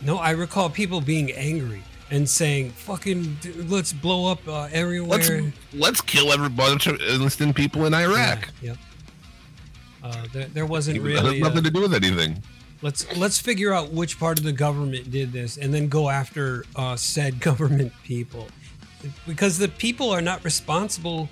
No, 0.00 0.16
I 0.16 0.30
recall 0.30 0.70
people 0.70 1.00
being 1.02 1.32
angry 1.32 1.82
and 2.10 2.26
saying, 2.28 2.70
"Fucking, 2.70 3.36
let's 3.68 3.92
blow 3.92 4.30
up 4.32 4.40
uh, 4.48 4.68
everywhere." 4.72 5.18
let's 5.18 5.30
let's 5.74 6.00
kill 6.00 6.32
every 6.32 6.48
bunch 6.48 6.86
of 6.86 6.98
innocent 7.02 7.54
people 7.56 7.84
in 7.84 7.92
iraq 7.92 8.48
Yeah, 8.62 8.70
yep. 8.70 8.78
Uh, 10.02 10.24
there, 10.32 10.46
there 10.54 10.66
wasn't 10.66 11.02
really. 11.02 11.40
nothing 11.40 11.58
uh, 11.58 11.62
to 11.62 11.70
do 11.70 11.80
with 11.82 11.92
anything 11.94 12.42
let's 12.82 13.16
let's 13.16 13.38
figure 13.38 13.72
out 13.72 13.92
which 13.92 14.18
part 14.18 14.38
of 14.38 14.44
the 14.44 14.52
government 14.52 15.10
did 15.10 15.32
this, 15.32 15.56
and 15.56 15.72
then 15.72 15.88
go 15.88 16.08
after 16.08 16.64
uh, 16.76 16.96
said 16.96 17.40
government 17.50 17.92
people, 18.04 18.48
because 19.26 19.58
the 19.58 19.68
people 19.68 20.10
are 20.10 20.22
not 20.22 20.44
responsible, 20.44 21.28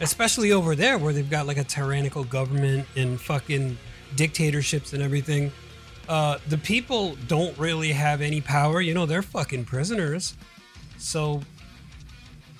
especially 0.00 0.52
over 0.52 0.74
there 0.74 0.98
where 0.98 1.12
they've 1.12 1.30
got 1.30 1.46
like 1.46 1.58
a 1.58 1.64
tyrannical 1.64 2.24
government 2.24 2.86
and 2.96 3.20
fucking 3.20 3.76
dictatorships 4.16 4.92
and 4.92 5.02
everything. 5.02 5.52
Uh, 6.08 6.38
the 6.48 6.58
people 6.58 7.16
don't 7.28 7.56
really 7.56 7.92
have 7.92 8.20
any 8.20 8.40
power. 8.40 8.80
You 8.80 8.94
know, 8.94 9.06
they're 9.06 9.22
fucking 9.22 9.64
prisoners. 9.64 10.34
So 10.98 11.40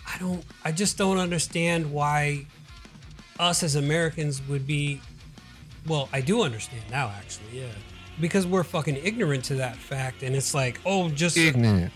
I 0.06 0.18
don't. 0.18 0.44
I 0.64 0.72
just 0.72 0.96
don't 0.96 1.18
understand 1.18 1.92
why 1.92 2.46
us 3.38 3.62
as 3.62 3.74
Americans 3.74 4.40
would 4.48 4.66
be. 4.66 5.00
Well, 5.86 6.08
I 6.12 6.20
do 6.20 6.42
understand 6.42 6.82
now, 6.90 7.12
actually. 7.16 7.60
Yeah, 7.60 7.72
because 8.20 8.46
we're 8.46 8.62
fucking 8.64 8.96
ignorant 9.02 9.44
to 9.46 9.54
that 9.56 9.76
fact, 9.76 10.22
and 10.22 10.34
it's 10.36 10.54
like, 10.54 10.80
oh, 10.84 11.08
just 11.08 11.36
ignorant 11.36 11.92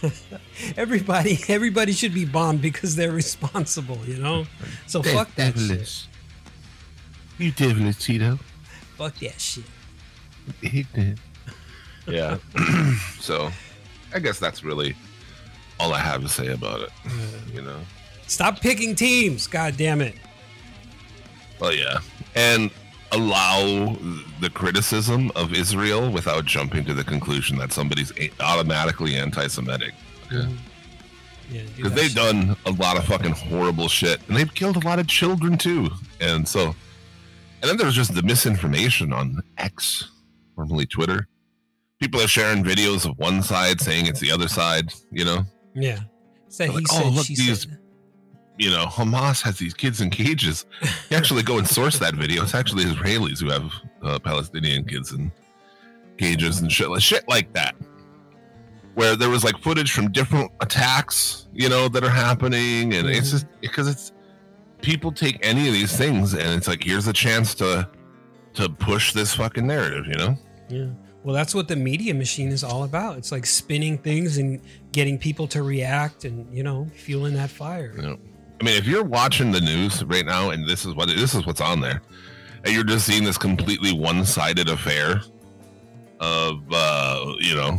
everybody, 0.76 1.38
everybody 1.48 1.92
should 1.92 2.14
be 2.14 2.24
bombed 2.24 2.62
because 2.62 2.96
they're 2.96 3.12
responsible. 3.12 3.98
You 4.06 4.16
know. 4.18 4.46
So 4.86 5.02
fuck 5.02 5.34
that 5.34 5.58
shit. 5.58 6.06
you 7.38 7.50
devilish 7.52 7.96
tito 7.98 8.38
Fuck 8.96 9.16
that 9.18 9.40
shit. 9.40 9.64
ignorant 10.62 11.18
yeah 12.06 12.38
so 13.20 13.50
i 14.14 14.18
guess 14.18 14.38
that's 14.38 14.64
really 14.64 14.96
all 15.78 15.92
i 15.92 15.98
have 15.98 16.22
to 16.22 16.28
say 16.28 16.46
about 16.48 16.80
it 16.80 16.90
you 17.52 17.60
know 17.60 17.76
Stop 18.28 18.60
picking 18.60 18.94
teams. 18.94 19.46
God 19.46 19.78
damn 19.78 20.02
it. 20.02 20.14
Well, 21.58 21.74
yeah, 21.74 22.00
and 22.34 22.70
allow 23.12 23.96
the 24.40 24.50
criticism 24.50 25.30
of 25.36 25.52
Israel 25.54 26.10
without 26.10 26.44
jumping 26.44 26.84
to 26.84 26.94
the 26.94 27.04
conclusion 27.04 27.56
that 27.58 27.72
somebody's 27.72 28.12
automatically 28.40 29.16
anti-Semitic. 29.16 29.94
Yeah, 30.30 30.48
Because 31.76 31.92
that 31.92 31.94
they've 31.94 32.10
shit. 32.10 32.16
done 32.16 32.56
a 32.66 32.70
lot 32.72 32.96
of 32.98 33.04
fucking 33.04 33.32
horrible 33.32 33.88
shit, 33.88 34.20
and 34.28 34.36
they've 34.36 34.52
killed 34.54 34.76
a 34.76 34.86
lot 34.86 34.98
of 34.98 35.06
children 35.06 35.56
too. 35.56 35.88
And 36.20 36.46
so, 36.46 36.74
and 37.62 37.68
then 37.70 37.76
there's 37.78 37.94
just 37.94 38.14
the 38.14 38.22
misinformation 38.22 39.12
on 39.12 39.40
X, 39.56 40.10
formerly 40.54 40.84
Twitter. 40.86 41.26
People 42.00 42.20
are 42.20 42.28
sharing 42.28 42.62
videos 42.62 43.08
of 43.08 43.18
one 43.18 43.42
side 43.42 43.80
saying 43.80 44.06
it's 44.06 44.20
the 44.20 44.30
other 44.30 44.46
side. 44.48 44.92
You 45.10 45.24
know, 45.24 45.44
Yeah. 45.74 46.00
Said 46.48 46.68
They're 46.68 46.72
he 46.72 46.76
like, 46.78 46.86
said, 46.88 47.02
"Oh, 47.04 47.08
look, 47.10 47.26
she 47.26 47.34
these- 47.36 47.62
said. 47.62 47.78
You 48.58 48.70
know, 48.70 48.84
Hamas 48.86 49.40
has 49.42 49.56
these 49.58 49.72
kids 49.72 50.00
in 50.00 50.10
cages. 50.10 50.66
You 51.10 51.16
actually 51.16 51.42
go 51.42 51.58
and 51.58 51.66
source 51.66 51.98
that 52.00 52.14
video. 52.14 52.42
It's 52.42 52.54
actually 52.54 52.84
Israelis 52.84 53.40
who 53.40 53.50
have 53.50 53.72
uh, 54.02 54.18
Palestinian 54.18 54.84
kids 54.84 55.12
in 55.12 55.30
cages 56.18 56.60
and 56.60 56.70
shit, 56.70 56.90
shit 57.00 57.26
like 57.28 57.52
that. 57.52 57.76
Where 58.94 59.14
there 59.14 59.30
was 59.30 59.44
like 59.44 59.56
footage 59.58 59.92
from 59.92 60.10
different 60.10 60.50
attacks, 60.60 61.46
you 61.54 61.68
know, 61.68 61.88
that 61.88 62.02
are 62.02 62.10
happening, 62.10 62.94
and 62.94 63.08
it's 63.08 63.30
just 63.30 63.46
because 63.60 63.86
it's 63.86 64.12
people 64.82 65.12
take 65.12 65.38
any 65.46 65.68
of 65.68 65.72
these 65.72 65.96
things, 65.96 66.34
and 66.34 66.48
it's 66.50 66.66
like 66.66 66.82
here's 66.82 67.06
a 67.06 67.12
chance 67.12 67.54
to 67.56 67.88
to 68.54 68.68
push 68.68 69.12
this 69.12 69.34
fucking 69.34 69.68
narrative, 69.68 70.06
you 70.06 70.16
know. 70.16 70.36
Yeah. 70.68 70.86
Well, 71.22 71.34
that's 71.34 71.54
what 71.54 71.68
the 71.68 71.76
media 71.76 72.14
machine 72.14 72.48
is 72.48 72.64
all 72.64 72.84
about. 72.84 73.18
It's 73.18 73.30
like 73.30 73.46
spinning 73.46 73.98
things 73.98 74.38
and 74.38 74.60
getting 74.92 75.18
people 75.18 75.46
to 75.48 75.62
react 75.62 76.24
and, 76.24 76.52
you 76.56 76.62
know, 76.62 76.88
fueling 76.94 77.34
that 77.34 77.50
fire. 77.50 77.94
Yeah. 78.00 78.16
I 78.60 78.64
mean, 78.64 78.76
if 78.76 78.86
you're 78.86 79.04
watching 79.04 79.52
the 79.52 79.60
news 79.60 80.04
right 80.04 80.26
now 80.26 80.50
and 80.50 80.66
this 80.66 80.84
is 80.84 80.94
what 80.94 81.08
this 81.08 81.34
is 81.34 81.46
what's 81.46 81.60
on 81.60 81.80
there, 81.80 82.02
and 82.64 82.74
you're 82.74 82.84
just 82.84 83.06
seeing 83.06 83.24
this 83.24 83.38
completely 83.38 83.92
one-sided 83.92 84.68
affair 84.68 85.22
of 86.20 86.60
uh, 86.72 87.34
you 87.38 87.54
know 87.54 87.78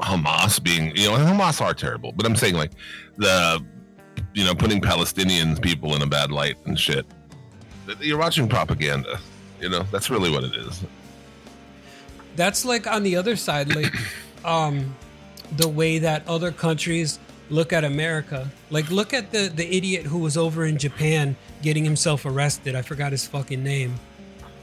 Hamas 0.00 0.62
being 0.62 0.96
you 0.96 1.08
know 1.08 1.16
Hamas 1.16 1.60
are 1.60 1.74
terrible, 1.74 2.12
but 2.12 2.24
I'm 2.24 2.36
saying 2.36 2.54
like 2.54 2.72
the 3.16 3.64
you 4.34 4.44
know 4.44 4.54
putting 4.54 4.80
Palestinian 4.80 5.56
people 5.56 5.96
in 5.96 6.02
a 6.02 6.06
bad 6.06 6.30
light 6.30 6.56
and 6.66 6.78
shit. 6.78 7.04
You're 8.00 8.18
watching 8.18 8.48
propaganda. 8.48 9.18
You 9.60 9.70
know 9.70 9.82
that's 9.90 10.08
really 10.08 10.30
what 10.30 10.44
it 10.44 10.54
is. 10.54 10.84
That's 12.36 12.64
like 12.64 12.86
on 12.86 13.02
the 13.02 13.16
other 13.16 13.34
side, 13.34 13.74
like 13.74 13.92
um 14.44 14.94
the 15.56 15.68
way 15.68 15.98
that 15.98 16.26
other 16.28 16.52
countries 16.52 17.18
look 17.50 17.72
at 17.72 17.84
America. 17.84 18.50
Like 18.70 18.90
look 18.90 19.12
at 19.14 19.32
the 19.32 19.48
the 19.54 19.76
idiot 19.76 20.04
who 20.06 20.18
was 20.18 20.36
over 20.36 20.64
in 20.64 20.78
Japan 20.78 21.36
getting 21.62 21.84
himself 21.84 22.24
arrested. 22.26 22.74
I 22.74 22.82
forgot 22.82 23.12
his 23.12 23.26
fucking 23.26 23.62
name. 23.62 23.94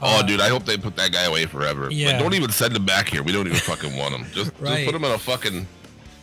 Oh, 0.02 0.18
Uh, 0.18 0.22
dude, 0.22 0.40
I 0.40 0.48
hope 0.48 0.64
they 0.64 0.76
put 0.76 0.96
that 0.96 1.12
guy 1.12 1.22
away 1.24 1.46
forever. 1.46 1.88
Yeah. 1.90 2.08
Like, 2.08 2.18
don't 2.18 2.34
even 2.34 2.50
send 2.50 2.76
him 2.76 2.84
back 2.84 3.08
here. 3.08 3.22
We 3.22 3.32
don't 3.32 3.46
even 3.46 3.58
fucking 3.58 3.96
want 3.96 4.14
him. 4.14 4.26
Just, 4.32 4.52
Right. 4.60 4.74
just 4.76 4.86
put 4.86 4.94
him 4.94 5.04
in 5.04 5.12
a 5.12 5.18
fucking 5.18 5.66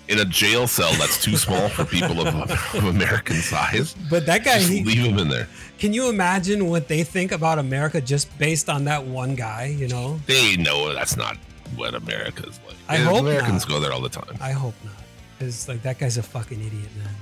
in 0.08 0.20
a 0.20 0.26
jail 0.26 0.68
cell 0.68 0.92
that's 1.00 1.24
too 1.24 1.38
small 1.38 1.70
for 1.70 1.86
people 1.86 2.20
of, 2.28 2.52
of 2.76 2.84
American 2.86 3.38
size. 3.38 3.96
But 4.10 4.26
that 4.26 4.44
guy, 4.44 4.60
he, 4.60 4.84
leave 4.84 4.98
him 4.98 5.18
in 5.18 5.30
there. 5.30 5.48
can 5.80 5.94
you 5.94 6.10
imagine 6.10 6.68
what 6.68 6.90
they 6.90 7.04
think 7.04 7.32
about 7.32 7.60
America 7.60 8.02
just 8.02 8.28
based 8.38 8.68
on 8.70 8.84
that 8.86 9.06
one 9.06 9.36
guy? 9.36 9.68
You 9.78 9.88
know, 9.88 10.20
They 10.28 10.58
know 10.58 10.94
that's 10.94 11.16
not 11.16 11.38
what 11.78 11.94
America's 11.96 12.60
like. 12.68 12.76
I 12.90 12.96
And 12.98 13.06
hope 13.06 13.20
Americans 13.22 13.66
not. 13.68 13.70
go 13.76 13.80
there 13.80 13.94
all 13.94 14.02
the 14.02 14.10
time. 14.10 14.36
I 14.42 14.52
hope 14.52 14.76
not, 14.84 14.94
because 15.42 15.68
like 15.68 15.82
that 15.82 15.98
guy's 15.98 16.18
a 16.18 16.24
fucking 16.24 16.60
idiot, 16.60 16.90
man. 17.04 17.16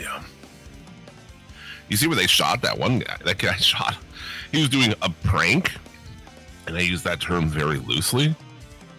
Yeah. 0.00 0.22
You 1.88 1.96
see 1.96 2.06
where 2.06 2.16
they 2.16 2.28
shot 2.28 2.62
that 2.62 2.78
one 2.78 3.00
guy? 3.00 3.16
That 3.24 3.38
guy 3.38 3.54
shot. 3.56 3.96
He 4.52 4.60
was 4.60 4.68
doing 4.68 4.94
a 5.02 5.10
prank, 5.24 5.72
and 6.68 6.76
I 6.76 6.80
use 6.80 7.02
that 7.02 7.20
term 7.20 7.48
very 7.48 7.78
loosely 7.78 8.34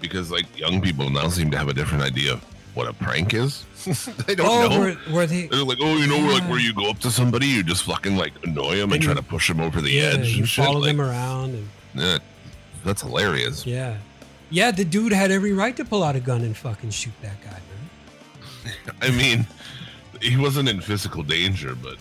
because 0.01 0.29
like 0.29 0.45
young 0.59 0.81
people 0.81 1.09
now 1.09 1.29
seem 1.29 1.49
to 1.51 1.57
have 1.57 1.69
a 1.69 1.73
different 1.73 2.03
idea 2.03 2.33
of 2.33 2.43
what 2.73 2.87
a 2.89 2.93
prank 2.93 3.33
is. 3.33 3.63
they 4.27 4.35
don't 4.35 4.47
oh, 4.47 4.67
know. 4.69 4.79
were, 4.79 4.97
were 5.13 5.25
they? 5.25 5.47
They're 5.47 5.63
like, 5.63 5.77
oh, 5.81 5.95
you 5.97 6.07
know, 6.07 6.17
like 6.33 6.43
Yeah. 6.43 6.49
where 6.49 6.59
you 6.59 6.73
go 6.73 6.89
up 6.89 6.99
to 6.99 7.11
somebody, 7.11 7.47
you 7.47 7.63
just 7.63 7.83
fucking 7.83 8.17
like 8.17 8.33
annoy 8.43 8.75
them 8.75 8.91
and 8.91 8.95
And 8.95 9.03
try 9.03 9.13
to 9.13 9.23
push 9.23 9.47
them 9.47 9.61
over 9.61 9.79
the 9.81 9.89
Yeah, 9.89 10.03
edge 10.15 10.33
you 10.33 10.39
and 10.39 10.49
shit. 10.49 10.65
follow 10.65 10.79
Like, 10.81 10.87
them 10.97 11.01
around, 11.01 11.55
and 11.55 11.67
yeah, 11.95 12.17
that's 12.83 13.01
hilarious. 13.03 13.65
yeah, 13.65 13.97
yeah. 14.51 14.71
The 14.71 14.85
dude 14.85 15.13
had 15.13 15.31
every 15.31 15.53
right 15.53 15.75
to 15.77 15.85
pull 15.85 16.03
out 16.03 16.15
a 16.15 16.19
gun 16.19 16.41
and 16.41 16.55
fucking 16.55 16.91
shoot 16.91 17.13
that 17.21 17.41
guy, 17.41 17.49
man. 17.49 18.95
I 19.01 19.09
mean, 19.09 19.47
he 20.21 20.37
wasn't 20.37 20.69
in 20.69 20.81
physical 20.81 21.23
danger, 21.23 21.75
but 21.75 21.97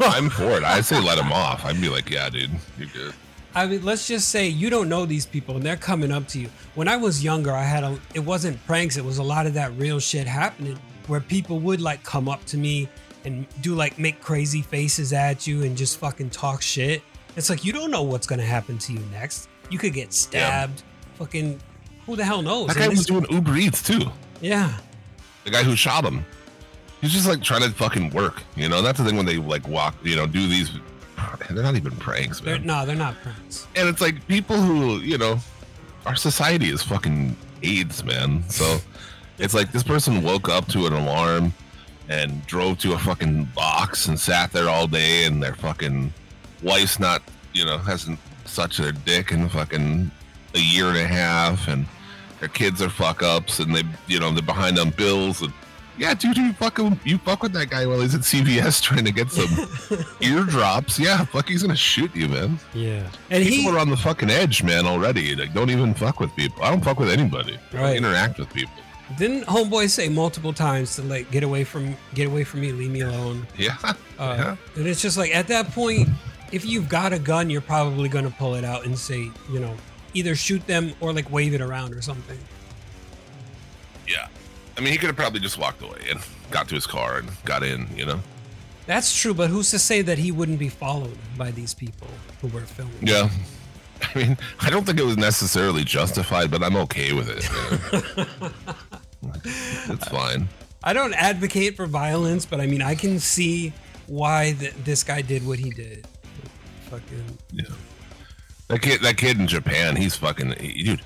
I'm 0.00 0.30
for 0.30 0.50
it. 0.52 0.64
I 0.64 0.80
say 0.80 1.00
let 1.00 1.18
him 1.18 1.32
off. 1.32 1.64
I'd 1.64 1.80
be 1.80 1.88
like, 1.88 2.10
yeah, 2.10 2.28
dude, 2.28 2.50
you're 2.78 2.88
good. 2.88 3.14
I 3.54 3.66
mean, 3.66 3.84
let's 3.84 4.06
just 4.06 4.30
say 4.30 4.48
you 4.48 4.70
don't 4.70 4.88
know 4.88 5.04
these 5.04 5.26
people 5.26 5.56
and 5.56 5.64
they're 5.64 5.76
coming 5.76 6.10
up 6.10 6.26
to 6.28 6.40
you. 6.40 6.48
When 6.74 6.88
I 6.88 6.96
was 6.96 7.22
younger, 7.22 7.52
I 7.52 7.64
had 7.64 7.84
a, 7.84 7.98
it 8.14 8.20
wasn't 8.20 8.64
pranks, 8.66 8.96
it 8.96 9.04
was 9.04 9.18
a 9.18 9.22
lot 9.22 9.46
of 9.46 9.54
that 9.54 9.76
real 9.76 9.98
shit 9.98 10.26
happening 10.26 10.78
where 11.06 11.20
people 11.20 11.58
would 11.60 11.80
like 11.80 12.02
come 12.02 12.28
up 12.28 12.44
to 12.46 12.56
me 12.56 12.88
and 13.24 13.46
do 13.60 13.74
like 13.74 13.98
make 13.98 14.20
crazy 14.20 14.62
faces 14.62 15.12
at 15.12 15.46
you 15.46 15.64
and 15.64 15.76
just 15.76 15.98
fucking 15.98 16.30
talk 16.30 16.62
shit. 16.62 17.02
It's 17.36 17.50
like, 17.50 17.64
you 17.64 17.72
don't 17.72 17.90
know 17.90 18.02
what's 18.02 18.26
to 18.26 18.46
happen 18.46 18.78
to 18.78 18.92
you 18.92 19.00
next. 19.10 19.48
You 19.70 19.78
could 19.78 19.92
get 19.92 20.12
stabbed. 20.12 20.82
Fucking, 21.18 21.60
who 22.06 22.16
the 22.16 22.24
hell 22.24 22.42
knows? 22.42 22.68
That 22.68 22.76
And 22.76 22.84
guy 22.84 22.88
was 22.88 22.98
this- 22.98 23.06
doing 23.06 23.26
Uber 23.30 23.56
Eats 23.56 23.82
too. 23.82 24.10
yeah. 24.40 24.72
The 25.44 25.50
guy 25.50 25.62
who 25.64 25.74
shot 25.74 26.04
him. 26.04 26.24
He's 27.00 27.12
just 27.12 27.26
like 27.26 27.42
trying 27.42 27.62
to 27.62 27.70
fucking 27.70 28.10
work. 28.10 28.42
You 28.54 28.68
know, 28.68 28.80
that's 28.80 28.98
the 28.98 29.04
thing 29.04 29.16
when 29.16 29.26
they 29.26 29.36
like 29.38 29.66
walk, 29.66 29.96
you 30.04 30.14
know, 30.14 30.26
do 30.26 30.46
these. 30.46 30.70
They're 31.50 31.62
not 31.64 31.74
even 31.76 31.92
pranks, 31.96 32.40
They're, 32.40 32.58
man. 32.58 32.66
no, 32.66 32.86
they're 32.86 32.94
not 32.96 33.14
pranks. 33.22 33.66
And 33.76 33.88
it's 33.88 34.00
like 34.00 34.24
people 34.28 34.56
who, 34.60 34.98
you 34.98 35.18
know, 35.18 35.38
our 36.06 36.14
society 36.16 36.68
is 36.70 36.82
fucking 36.82 37.36
AIDS, 37.64 38.04
man. 38.04 38.48
So 38.48 38.78
it's 39.38 39.52
like 39.54 39.72
this 39.72 39.82
person 39.82 40.22
woke 40.22 40.48
up 40.48 40.68
to 40.68 40.86
an 40.86 40.92
alarm 40.92 41.52
and 42.08 42.44
drove 42.46 42.78
to 42.78 42.92
a 42.94 42.98
fucking 42.98 43.44
box 43.54 44.06
and 44.06 44.18
sat 44.18 44.52
there 44.52 44.68
all 44.68 44.86
day, 44.86 45.24
and 45.24 45.42
their 45.42 45.54
fucking 45.54 46.12
wife's 46.62 46.98
not, 47.00 47.22
you 47.52 47.64
know, 47.64 47.78
hasn't 47.78 48.18
such 48.44 48.76
their 48.78 48.92
dick 48.92 49.32
and 49.32 49.50
fucking 49.50 50.10
a 50.54 50.60
year 50.60 50.86
and 50.88 50.96
a 50.98 51.06
half, 51.06 51.68
and 51.68 51.86
their 52.40 52.48
kids 52.48 52.80
are 52.82 52.90
fuck 52.90 53.22
ups, 53.22 53.58
and 53.60 53.74
they, 53.74 53.82
you 54.06 54.18
know, 54.20 54.30
they're 54.32 54.42
behind 54.42 54.78
on 54.78 54.90
bills. 54.90 55.42
And 55.42 55.52
yeah, 55.98 56.14
dude, 56.14 56.36
you 56.36 56.52
fuck 56.54 56.78
him, 56.78 56.98
you 57.04 57.18
fuck 57.18 57.42
with 57.42 57.52
that 57.52 57.70
guy 57.70 57.86
while 57.86 58.00
he's 58.00 58.14
at 58.14 58.22
CVS 58.22 58.82
trying 58.88 59.04
to 59.04 59.12
get 59.12 59.30
some 59.30 59.68
eardrops. 60.20 60.98
Yeah, 60.98 61.24
fuck, 61.24 61.48
he's 61.48 61.62
gonna 61.62 61.76
shoot 61.76 62.14
you, 62.14 62.28
man. 62.28 62.58
Yeah, 62.74 63.06
and 63.30 63.44
People 63.44 63.70
he 63.72 63.76
are 63.76 63.78
on 63.80 63.90
the 63.90 63.96
fucking 63.96 64.30
edge, 64.30 64.62
man, 64.62 64.86
already. 64.86 65.34
Like, 65.36 65.52
don't 65.54 65.70
even 65.70 65.94
fuck 65.94 66.20
with 66.20 66.34
people. 66.36 66.62
I 66.62 66.70
don't 66.70 66.82
fuck 66.82 66.98
with 66.98 67.10
anybody. 67.10 67.58
I 67.72 67.76
don't 67.76 67.96
interact 67.96 68.38
with 68.38 68.52
people. 68.52 68.72
didn't 69.18 69.44
homeboy 69.44 69.88
say 69.90 70.08
multiple 70.08 70.52
times 70.52 70.96
to 70.96 71.02
like 71.02 71.30
get 71.30 71.42
away 71.42 71.64
from 71.64 71.94
get 72.14 72.26
away 72.26 72.44
from 72.44 72.60
me, 72.60 72.72
leave 72.72 72.90
me 72.90 73.00
alone. 73.02 73.46
Yeah. 73.56 73.76
Uh, 74.18 74.36
Yeah. 74.38 74.56
And 74.76 74.86
it's 74.86 75.02
just 75.02 75.16
like 75.18 75.34
at 75.34 75.48
that 75.48 75.72
point, 75.72 76.08
if 76.52 76.64
you've 76.64 76.88
got 76.88 77.12
a 77.12 77.18
gun, 77.18 77.50
you're 77.50 77.60
probably 77.60 78.08
going 78.08 78.24
to 78.24 78.30
pull 78.30 78.54
it 78.54 78.62
out 78.64 78.84
and 78.86 78.96
say, 78.96 79.30
you 79.50 79.58
know, 79.58 79.74
either 80.14 80.34
shoot 80.34 80.66
them 80.66 80.94
or 81.00 81.12
like 81.12 81.30
wave 81.30 81.54
it 81.54 81.60
around 81.60 81.94
or 81.94 82.02
something. 82.02 82.38
Yeah. 84.06 84.28
I 84.76 84.80
mean, 84.80 84.92
he 84.92 84.98
could 84.98 85.08
have 85.08 85.16
probably 85.16 85.40
just 85.40 85.58
walked 85.58 85.82
away 85.82 85.98
and 86.10 86.20
got 86.50 86.68
to 86.68 86.74
his 86.74 86.86
car 86.86 87.18
and 87.18 87.30
got 87.44 87.62
in, 87.62 87.86
you 87.96 88.06
know? 88.06 88.20
That's 88.86 89.14
true, 89.16 89.32
but 89.34 89.48
who's 89.50 89.70
to 89.70 89.78
say 89.78 90.02
that 90.02 90.18
he 90.18 90.32
wouldn't 90.32 90.58
be 90.58 90.68
followed 90.68 91.16
by 91.36 91.50
these 91.50 91.72
people 91.72 92.08
who 92.40 92.48
were 92.48 92.60
filming? 92.62 92.94
Yeah. 93.00 93.28
I 94.14 94.18
mean, 94.18 94.38
I 94.60 94.68
don't 94.70 94.84
think 94.84 94.98
it 94.98 95.04
was 95.04 95.16
necessarily 95.16 95.84
justified, 95.84 96.50
but 96.50 96.62
I'm 96.62 96.74
okay 96.76 97.12
with 97.12 97.28
it. 97.28 97.48
it's 99.44 100.08
fine. 100.08 100.48
I 100.82 100.92
don't 100.92 101.14
advocate 101.14 101.76
for 101.76 101.86
violence, 101.86 102.44
but 102.44 102.60
I 102.60 102.66
mean, 102.66 102.82
I 102.82 102.96
can 102.96 103.20
see 103.20 103.72
why 104.08 104.56
th- 104.58 104.74
this 104.84 105.04
guy 105.04 105.22
did 105.22 105.46
what 105.46 105.60
he 105.60 105.70
did. 105.70 106.06
Fucking 106.90 107.38
Yeah. 107.52 107.64
That 108.72 108.80
kid, 108.80 109.02
that 109.02 109.18
kid 109.18 109.38
in 109.38 109.46
Japan, 109.46 109.96
he's 109.96 110.16
fucking, 110.16 110.52
he- 110.58 110.82
dude. 110.82 111.02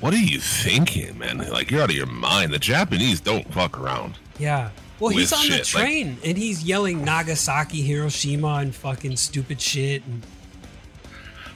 What 0.00 0.12
are 0.12 0.18
you 0.18 0.40
thinking, 0.40 1.16
man? 1.18 1.38
Like 1.38 1.70
you're 1.70 1.80
out 1.82 1.90
of 1.90 1.96
your 1.96 2.06
mind. 2.06 2.52
The 2.52 2.58
Japanese 2.58 3.20
don't 3.20 3.50
fuck 3.54 3.78
around. 3.78 4.14
yeah. 4.38 4.70
Well, 4.98 5.10
he's 5.10 5.30
on 5.32 5.40
the 5.46 5.56
shit, 5.62 5.74
like- 5.74 5.84
train 5.84 6.16
and 6.24 6.36
he's 6.38 6.64
yelling 6.64 7.04
Nagasaki, 7.04 7.82
Hiroshima, 7.82 8.54
and 8.56 8.74
fucking 8.74 9.16
stupid 9.16 9.60
shit. 9.60 10.02
And 10.04 10.22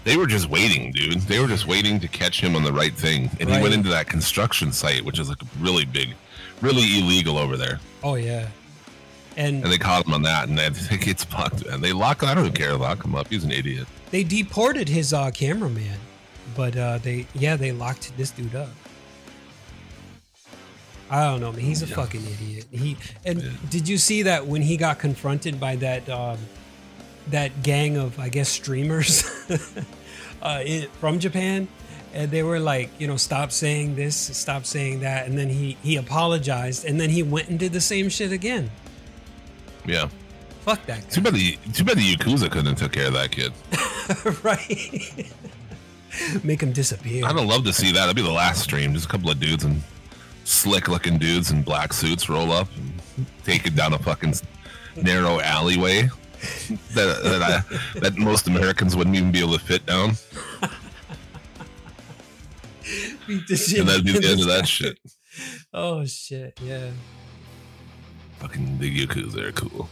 They 0.04 0.16
were 0.16 0.26
just 0.26 0.48
waiting, 0.48 0.92
dude. 0.92 1.22
They 1.22 1.40
were 1.40 1.48
just 1.48 1.66
waiting 1.66 1.98
to 2.00 2.08
catch 2.08 2.40
him 2.40 2.54
on 2.54 2.62
the 2.64 2.72
right 2.72 2.94
thing, 2.94 3.28
and 3.40 3.50
he 3.50 3.58
went 3.60 3.74
into 3.74 3.88
that 3.88 4.06
construction 4.08 4.72
site, 4.72 5.04
which 5.04 5.18
is 5.18 5.28
like 5.30 5.38
really 5.58 5.84
big, 5.86 6.10
really 6.60 6.98
illegal 7.00 7.36
over 7.38 7.56
there. 7.56 7.80
oh 8.04 8.14
yeah, 8.14 8.46
and 9.36 9.62
And 9.62 9.72
they 9.72 9.78
caught 9.78 10.06
him 10.06 10.12
on 10.14 10.22
that, 10.22 10.48
and 10.48 10.58
they 10.58 10.68
think 10.70 11.06
it's 11.12 11.24
fucked. 11.24 11.62
And 11.66 11.82
they 11.82 11.92
lock. 11.92 12.22
I 12.22 12.34
don't 12.34 12.54
care. 12.54 12.76
Lock 12.76 13.04
him 13.04 13.14
up. 13.14 13.28
He's 13.28 13.44
an 13.44 13.52
idiot. 13.52 13.86
they 14.10 14.24
deported 14.24 14.88
his 14.88 15.12
uh, 15.12 15.30
cameraman, 15.30 15.98
but 16.56 16.76
uh, 16.76 16.98
they 16.98 17.26
yeah 17.34 17.56
they 17.56 17.72
locked 17.72 18.16
this 18.16 18.30
dude 18.30 18.54
up. 18.54 18.70
I 21.12 21.24
don't 21.24 21.40
know, 21.40 21.50
man. 21.52 21.60
He's 21.62 21.82
a 21.82 21.86
Yeah. 21.86 21.96
fucking 21.96 22.22
idiot. 22.24 22.66
He 22.70 22.96
and 23.24 23.42
Yeah. 23.42 23.50
did 23.68 23.88
you 23.88 23.98
see 23.98 24.22
that 24.22 24.46
when 24.46 24.62
he 24.62 24.76
got 24.76 24.98
confronted 24.98 25.58
by 25.58 25.76
that 25.76 26.08
um, 26.08 26.38
that 27.28 27.62
gang 27.62 27.96
of 27.96 28.18
I 28.18 28.28
guess 28.28 28.48
streamers 28.48 29.24
uh, 30.42 30.62
in, 30.64 30.88
from 31.00 31.18
Japan, 31.18 31.66
and 32.14 32.30
they 32.30 32.42
were 32.44 32.60
like, 32.60 32.90
you 33.00 33.06
know, 33.08 33.16
stop 33.16 33.50
saying 33.50 33.96
this, 33.96 34.14
stop 34.16 34.64
saying 34.64 35.00
that, 35.00 35.26
and 35.26 35.36
then 35.36 35.48
he 35.48 35.76
he 35.82 35.96
apologized, 35.96 36.84
and 36.84 37.00
then 37.00 37.10
he 37.10 37.22
went 37.24 37.48
and 37.48 37.58
did 37.58 37.72
the 37.72 37.80
same 37.80 38.08
shit 38.08 38.30
again. 38.30 38.70
Yeah. 39.86 40.08
Fuck 40.60 40.84
that 40.86 41.10
Too 41.10 41.22
bad 41.22 41.34
the 41.34 41.58
too 41.72 41.84
bad 41.84 41.96
the 41.96 42.14
yakuza 42.14 42.50
couldn't 42.50 42.66
have 42.66 42.78
took 42.78 42.92
care 42.92 43.06
of 43.06 43.14
that 43.14 43.30
kid. 43.30 43.52
right? 44.44 45.32
Make 46.44 46.62
him 46.62 46.72
disappear. 46.72 47.24
I'd 47.24 47.34
love 47.34 47.64
to 47.64 47.72
see 47.72 47.92
that. 47.92 48.00
That'd 48.00 48.16
be 48.16 48.22
the 48.22 48.30
last 48.30 48.62
stream. 48.62 48.92
Just 48.92 49.06
a 49.06 49.08
couple 49.08 49.30
of 49.30 49.40
dudes 49.40 49.64
and 49.64 49.82
slick 50.44 50.88
looking 50.88 51.16
dudes 51.18 51.50
in 51.50 51.62
black 51.62 51.92
suits 51.92 52.28
roll 52.28 52.52
up 52.52 52.68
and 52.76 53.26
take 53.44 53.66
it 53.66 53.74
down 53.74 53.92
a 53.94 53.98
fucking 53.98 54.34
narrow 54.96 55.40
alleyway 55.40 56.02
that 56.94 57.22
that, 57.22 57.42
I, 57.42 58.00
that 58.00 58.16
most 58.16 58.48
Americans 58.48 58.96
wouldn't 58.96 59.14
even 59.14 59.30
be 59.30 59.40
able 59.40 59.52
to 59.52 59.64
fit 59.64 59.86
down. 59.86 60.12
Beat 63.26 63.46
the 63.46 63.56
shit 63.56 63.80
And 63.80 63.88
that'd 63.88 64.04
be 64.04 64.12
the 64.12 64.28
end 64.28 64.40
of 64.40 64.46
that 64.46 64.66
shit. 64.66 64.98
Oh 65.72 66.04
shit! 66.04 66.58
Yeah. 66.62 66.90
Fucking 68.40 68.78
the 68.78 69.06
Yakuza 69.06 69.38
are 69.44 69.52
cool. 69.52 69.88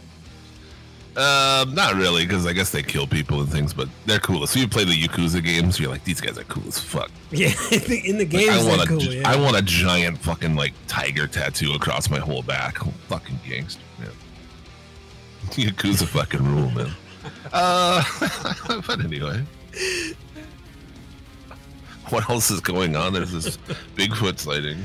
Um, 1.17 1.73
not 1.73 1.95
really, 1.95 2.25
because 2.25 2.45
I 2.45 2.53
guess 2.53 2.69
they 2.69 2.83
kill 2.83 3.05
people 3.07 3.41
and 3.41 3.49
things, 3.49 3.73
but 3.73 3.89
they're 4.05 4.19
cool. 4.19 4.45
So 4.47 4.59
you 4.59 4.67
play 4.67 4.83
the 4.85 4.93
Yakuza 4.93 5.43
games, 5.43 5.79
you're 5.79 5.89
like, 5.89 6.03
these 6.03 6.21
guys 6.21 6.37
are 6.37 6.43
cool 6.45 6.67
as 6.67 6.79
fuck. 6.79 7.11
Yeah. 7.31 7.47
in 7.71 8.17
the 8.17 8.25
Like, 8.25 8.29
games, 8.29 8.49
I 8.49 8.63
want 8.69 8.83
a, 8.83 8.87
cool. 8.87 9.01
yeah. 9.03 9.27
I 9.29 9.35
want 9.35 9.57
a 9.57 9.61
giant 9.61 10.19
fucking 10.19 10.55
like 10.55 10.73
tiger 10.87 11.27
tattoo 11.27 11.73
across 11.73 12.09
my 12.09 12.19
whole 12.19 12.41
back. 12.43 12.85
Oh, 12.85 12.91
fucking 13.07 13.39
gangster, 13.47 13.81
man. 13.99 14.11
Yakuza 15.49 16.07
fucking 16.07 16.43
rule, 16.43 16.69
man. 16.71 16.91
Uh, 17.51 18.03
but 18.87 19.03
anyway, 19.03 19.43
what 22.09 22.29
else 22.29 22.49
is 22.49 22.61
going 22.61 22.95
on? 22.95 23.13
There's 23.13 23.31
this 23.31 23.57
Bigfoot 23.95 24.39
sighting. 24.39 24.77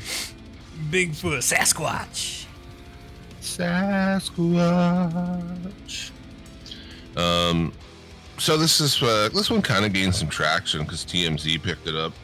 Bigfoot, 0.90 1.38
Sasquatch. 1.38 2.43
Sasquatch. 3.44 4.50
Um, 7.16 7.72
so 8.38 8.56
this 8.56 8.80
is 8.80 9.02
uh, 9.02 9.28
this 9.32 9.50
one 9.50 9.60
kind 9.60 9.84
of 9.84 9.92
gained 9.92 10.14
some 10.14 10.28
traction 10.28 10.82
because 10.82 11.04
TMZ 11.04 11.62
picked 11.62 11.86
it 11.86 11.94
up. 11.94 12.14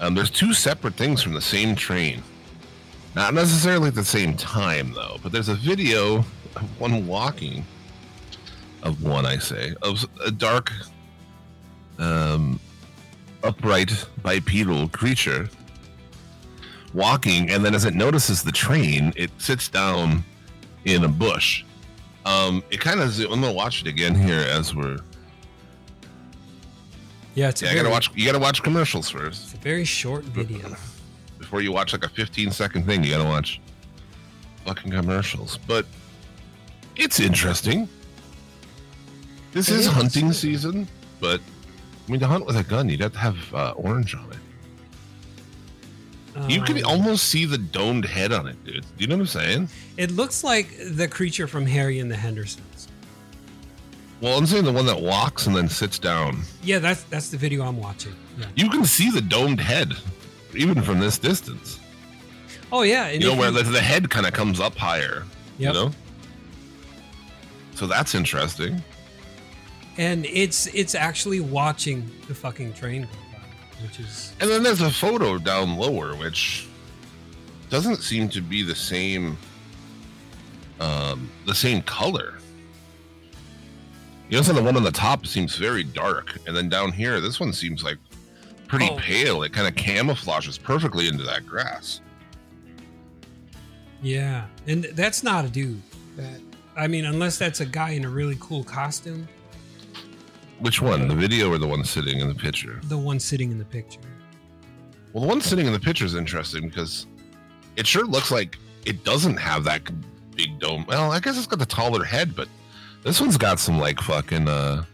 Um, 0.00 0.14
there's 0.14 0.30
two 0.30 0.54
separate 0.54 0.94
things 0.94 1.22
from 1.22 1.34
the 1.34 1.40
same 1.40 1.76
train, 1.76 2.22
not 3.14 3.34
necessarily 3.34 3.88
at 3.88 3.94
the 3.94 4.04
same 4.04 4.34
time 4.36 4.94
though. 4.94 5.18
But 5.22 5.32
there's 5.32 5.50
a 5.50 5.54
video 5.54 6.24
of 6.56 6.80
one 6.80 7.06
walking, 7.06 7.64
of 8.82 9.02
one 9.04 9.26
I 9.26 9.36
say, 9.36 9.74
of 9.82 10.04
a 10.24 10.30
dark, 10.30 10.72
um, 11.98 12.58
upright 13.44 13.92
bipedal 14.22 14.88
creature 14.88 15.50
walking, 16.96 17.50
and 17.50 17.64
then 17.64 17.74
as 17.74 17.84
it 17.84 17.94
notices 17.94 18.42
the 18.42 18.52
train, 18.52 19.12
it 19.16 19.30
sits 19.38 19.68
down 19.68 20.24
in 20.84 21.04
a 21.04 21.08
bush. 21.08 21.64
Um, 22.24 22.64
it 22.70 22.80
kind 22.80 23.00
of. 23.00 23.16
I'm 23.20 23.40
gonna 23.40 23.52
watch 23.52 23.82
it 23.82 23.86
again 23.86 24.14
here 24.14 24.40
as 24.40 24.74
we're. 24.74 24.98
Yeah, 27.34 27.50
it's 27.50 27.62
Yeah, 27.62 27.70
I 27.70 27.74
gotta 27.74 27.90
watch. 27.90 28.10
You 28.14 28.24
gotta 28.26 28.38
watch 28.38 28.62
commercials 28.62 29.10
first 29.10 29.44
It's 29.44 29.54
a 29.54 29.58
very 29.58 29.84
short 29.84 30.24
video. 30.24 30.74
before 31.38 31.60
you 31.60 31.70
watch 31.70 31.92
like 31.92 32.04
a 32.04 32.08
15 32.08 32.50
second 32.50 32.86
thing. 32.86 33.04
You 33.04 33.10
gotta 33.12 33.28
watch 33.28 33.60
fucking 34.64 34.90
commercials. 34.90 35.58
But 35.66 35.86
it's 36.96 37.20
interesting. 37.20 37.88
This 39.52 39.68
It 39.68 39.74
is 39.76 39.86
is. 39.86 39.92
hunting 39.92 40.32
season, 40.32 40.88
but 41.20 41.40
I 42.08 42.10
mean 42.10 42.20
to 42.20 42.26
hunt 42.26 42.46
with 42.46 42.56
a 42.56 42.64
gun, 42.64 42.88
you'd 42.88 43.00
have 43.00 43.12
to 43.12 43.18
have 43.18 43.54
uh, 43.54 43.70
orange 43.76 44.14
on 44.14 44.30
it. 44.32 44.38
You 46.48 46.60
can 46.62 46.78
Um, 46.78 46.84
almost 46.84 47.24
see 47.28 47.44
the 47.46 47.58
domed 47.58 48.04
head 48.04 48.32
on 48.32 48.46
it, 48.46 48.62
dude. 48.64 48.82
Do 48.82 48.88
you 48.98 49.06
know 49.06 49.14
what 49.16 49.20
I'm 49.22 49.26
saying? 49.26 49.68
It 49.96 50.10
looks 50.10 50.44
like 50.44 50.68
the 50.92 51.08
creature 51.08 51.46
from 51.46 51.66
Harry 51.66 51.98
and 51.98 52.10
the 52.10 52.16
Hendersons. 52.16 52.88
Well, 54.20 54.36
I'm 54.38 54.46
saying 54.46 54.64
the 54.64 54.72
one 54.72 54.86
that 54.86 55.00
walks 55.00 55.46
and 55.46 55.54
then 55.56 55.68
sits 55.68 55.98
down. 55.98 56.42
Yeah, 56.62 56.78
that's 56.78 57.02
that's 57.04 57.28
the 57.30 57.36
video 57.36 57.64
I'm 57.64 57.78
watching. 57.78 58.14
Yeah. 58.38 58.46
You 58.54 58.68
can 58.70 58.84
see 58.84 59.10
the 59.10 59.20
domed 59.20 59.60
head, 59.60 59.92
even 60.54 60.82
from 60.82 61.00
this 61.00 61.18
distance. 61.18 61.78
Oh 62.72 62.82
yeah, 62.82 63.06
and 63.06 63.22
You 63.22 63.30
know 63.30 63.36
where 63.36 63.50
the, 63.50 63.62
the 63.62 63.80
head 63.80 64.08
kind 64.10 64.26
of 64.26 64.32
comes 64.32 64.58
up 64.60 64.74
higher. 64.76 65.24
Yep. 65.58 65.74
You 65.74 65.80
know. 65.80 65.90
So 67.74 67.86
that's 67.86 68.14
interesting. 68.14 68.82
and 69.98 70.26
it's 70.26 70.66
it's 70.74 70.94
actually 70.94 71.40
watching 71.40 72.10
the 72.28 72.34
fucking 72.34 72.72
train 72.74 73.02
go 73.02 73.08
which 73.82 74.00
is 74.00 74.32
And 74.40 74.50
then 74.50 74.62
there's 74.62 74.80
a 74.80 74.90
photo 74.90 75.38
down 75.38 75.76
lower, 75.76 76.14
which 76.16 76.66
doesn't 77.70 77.96
seem 78.02 78.28
to 78.30 78.40
be 78.40 78.62
the 78.62 78.74
same, 78.74 79.36
um, 80.80 81.30
the 81.46 81.54
same 81.54 81.82
color. 81.82 82.34
You 84.28 84.36
know, 84.38 84.42
so 84.42 84.52
the 84.52 84.62
one 84.62 84.76
on 84.76 84.82
the 84.82 84.90
top 84.90 85.26
seems 85.26 85.56
very 85.56 85.84
dark, 85.84 86.36
and 86.46 86.56
then 86.56 86.68
down 86.68 86.92
here, 86.92 87.20
this 87.20 87.38
one 87.38 87.52
seems 87.52 87.84
like 87.84 87.98
pretty 88.66 88.88
Oh. 88.90 88.96
pale. 88.96 89.42
It 89.44 89.52
kind 89.52 89.68
of 89.68 89.74
camouflages 89.74 90.60
perfectly 90.60 91.06
into 91.08 91.22
that 91.24 91.46
grass. 91.46 92.00
yeah, 94.02 94.46
and 94.66 94.84
that's 94.94 95.22
not 95.22 95.44
a 95.44 95.48
dude. 95.48 95.80
That 96.16 96.40
I 96.76 96.86
mean, 96.88 97.04
unless 97.06 97.38
that's 97.38 97.60
a 97.60 97.66
guy 97.66 97.90
in 97.90 98.04
a 98.04 98.08
really 98.08 98.36
cool 98.40 98.62
costume, 98.62 99.26
Which 100.58 100.80
one, 100.80 101.06
the 101.08 101.14
video 101.14 101.50
or 101.52 101.58
the 101.58 101.66
one 101.66 101.84
sitting 101.84 102.20
in 102.20 102.28
the 102.28 102.34
picture? 102.34 102.80
the 102.84 102.96
one 102.96 103.20
sitting 103.20 103.50
in 103.50 103.58
the 103.58 103.64
picture. 103.64 104.00
Well, 105.12 105.22
the 105.22 105.28
one 105.28 105.40
sitting 105.40 105.66
in 105.66 105.72
the 105.72 105.80
picture 105.80 106.04
is 106.04 106.14
interesting 106.14 106.68
because 106.68 107.06
it 107.76 107.86
sure 107.86 108.04
looks 108.06 108.30
like 108.30 108.58
it 108.86 109.04
doesn't 109.04 109.36
have 109.36 109.64
that 109.64 109.82
big 110.34 110.58
dome. 110.58 110.84
Well, 110.88 111.12
I 111.12 111.20
guess 111.20 111.36
it's 111.36 111.46
got 111.46 111.58
the 111.58 111.66
taller 111.66 112.04
head, 112.04 112.34
but 112.34 112.48
this 113.02 113.20
one's 113.20 113.36
got 113.36 113.58
some 113.58 113.78
like 113.78 114.00
fucking 114.00 114.48
uh 114.48 114.84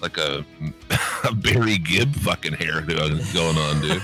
like 0.00 0.16
a, 0.18 0.44
a 1.28 1.34
Barry 1.34 1.78
Gibb 1.78 2.14
fucking 2.16 2.54
hair 2.54 2.80
going 2.80 3.20
going 3.32 3.56
on, 3.58 3.80
dude. 3.80 4.02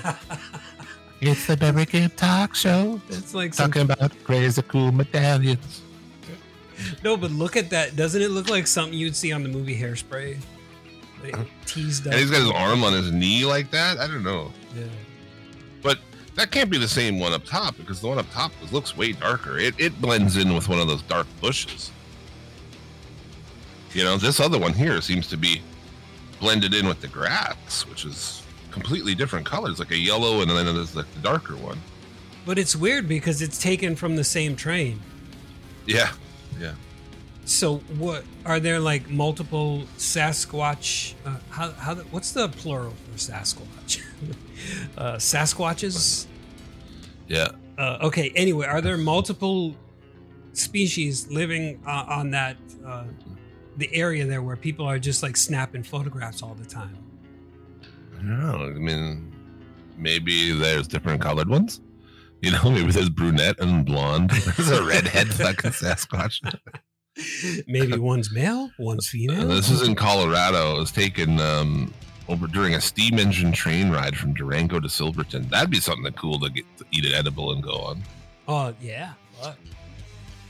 it's 1.21 1.47
the 1.47 1.57
Barry 1.57 1.85
Gibb 1.87 2.15
talk 2.17 2.55
show. 2.55 3.01
It's 3.09 3.35
like 3.35 3.55
some, 3.55 3.73
Talking 3.73 3.91
about 3.91 4.13
crazy 4.25 4.63
cool 4.63 4.93
medallions. 4.93 5.83
no, 7.03 7.17
but 7.17 7.31
look 7.31 7.57
at 7.57 7.71
that. 7.71 7.97
Doesn't 7.97 8.21
it 8.23 8.31
look 8.31 8.49
like 8.49 8.67
something 8.67 8.97
you'd 8.99 9.17
see 9.17 9.33
on 9.33 9.43
the 9.43 9.49
movie 9.49 9.79
Hairspray? 9.79 10.37
Like, 11.23 11.35
uh-huh. 11.35 11.45
teased 11.65 12.07
up. 12.07 12.13
And 12.13 12.21
he's 12.21 12.31
got 12.31 12.41
his 12.41 12.51
arm 12.51 12.85
on 12.85 12.93
his 12.93 13.13
knee 13.13 13.45
like 13.45 13.71
that. 13.71 13.99
I 13.99 14.07
don't 14.07 14.23
know. 14.23 14.53
Yeah. 14.75 14.85
But 15.83 15.99
that 16.35 16.51
can't 16.51 16.71
be 16.71 16.79
the 16.79 16.89
same 16.89 17.19
one 17.19 17.33
up 17.33 17.45
top 17.45 17.77
because 17.77 18.01
the 18.01 18.09
one 18.09 18.19
up 18.19 18.31
top 18.31 18.53
looks 18.73 18.97
way 18.97 19.13
darker. 19.13 19.59
It, 19.59 19.75
it 19.79 20.01
blends 20.01 20.37
in 20.37 20.55
with 20.55 20.69
one 20.69 20.79
of 20.79 20.89
those 20.89 21.03
dark 21.03 21.27
bushes. 21.41 21.91
You 23.93 24.05
know, 24.05 24.19
this 24.19 24.41
other 24.41 24.59
one 24.59 24.75
here 24.75 25.01
seems 25.01 25.27
to 25.29 25.37
be 25.37 25.63
blended 26.39 26.75
in 26.75 26.87
with 26.87 27.01
the 27.01 27.09
grass, 27.09 27.87
which 27.87 28.05
is 28.05 28.43
completely 28.71 29.15
different 29.15 29.47
colors, 29.47 29.79
like 29.79 29.91
a 29.91 29.97
yellow, 29.97 30.43
and 30.43 30.51
then 30.51 30.67
there's 30.67 30.95
like 30.95 31.11
the 31.15 31.21
darker 31.21 31.57
one. 31.57 31.81
But 32.45 32.59
it's 32.59 32.77
weird 32.77 33.09
because 33.09 33.41
it's 33.41 33.59
taken 33.59 33.97
from 33.97 34.17
the 34.17 34.25
same 34.25 34.55
train. 34.55 35.01
Yeah, 35.87 36.13
yeah. 36.61 36.75
So 37.47 37.77
what 37.99 38.25
are 38.45 38.59
there 38.59 38.81
like 38.81 39.09
multiple 39.09 39.85
Sasquatch? 39.99 41.15
Uh, 41.25 41.37
how 41.49 41.71
how 41.71 41.95
the, 41.95 42.03
what's 42.05 42.33
the 42.33 42.49
plural 42.49 42.93
for 43.05 43.19
Sasquatch? 43.19 44.03
uh, 44.99 45.15
Sasquatches. 45.15 46.27
Yeah. 47.29 47.51
Uh, 47.79 47.99
okay. 48.03 48.33
Anyway, 48.35 48.67
are 48.67 48.81
there 48.81 48.97
multiple 48.97 49.77
species 50.55 51.31
living 51.31 51.81
uh, 51.87 52.05
on 52.09 52.33
that 52.33 52.57
uh, 52.85 53.05
the 53.77 53.95
area 53.95 54.27
there 54.27 54.43
where 54.43 54.57
people 54.57 54.85
are 54.85 54.99
just 54.99 55.23
like 55.23 55.37
snapping 55.37 55.85
photographs 55.85 56.43
all 56.43 56.55
the 56.55 56.67
time? 56.67 56.99
I 58.15 58.17
don't 58.17 58.41
know. 58.41 58.65
I 58.65 58.71
mean, 58.71 59.33
maybe 59.97 60.51
there's 60.51 60.89
different 60.89 61.21
colored 61.21 61.49
ones. 61.49 61.81
You 62.43 62.51
know, 62.51 62.63
maybe 62.71 62.91
there's 62.91 63.09
brunette 63.11 63.61
and 63.61 63.87
blonde. 63.87 64.31
There's 64.57 64.71
a 64.71 64.85
redhead 64.85 65.29
fucking 65.29 65.71
Sasquatch. 65.71 66.43
Maybe 67.67 67.99
one's 67.99 68.33
male, 68.33 68.71
one's 68.79 69.09
female. 69.09 69.41
And 69.41 69.51
this 69.51 69.71
is 69.71 69.87
in 69.87 69.95
Colorado. 69.95 70.77
It 70.77 70.81
was 70.81 70.93
taken 70.93 71.41
um, 71.41 71.93
over 72.29 72.47
during 72.47 72.75
a 72.75 72.81
steam 72.81 73.19
engine 73.19 73.53
train 73.53 73.91
ride 73.91 74.17
from 74.17 74.35
Durango 74.35 74.81
to 74.81 74.89
Silverton. 74.89 75.49
That'd 75.49 75.71
be 75.71 75.81
something 75.81 76.13
cool 76.13 76.39
to 76.41 76.51
get 76.51 76.65
to 76.79 76.85
eat 76.91 77.05
it 77.05 77.15
edible 77.15 77.53
and 77.53 77.63
go 77.63 77.73
on. 77.73 78.03
Oh 78.49 78.75
yeah. 78.81 79.13
What? 79.39 79.57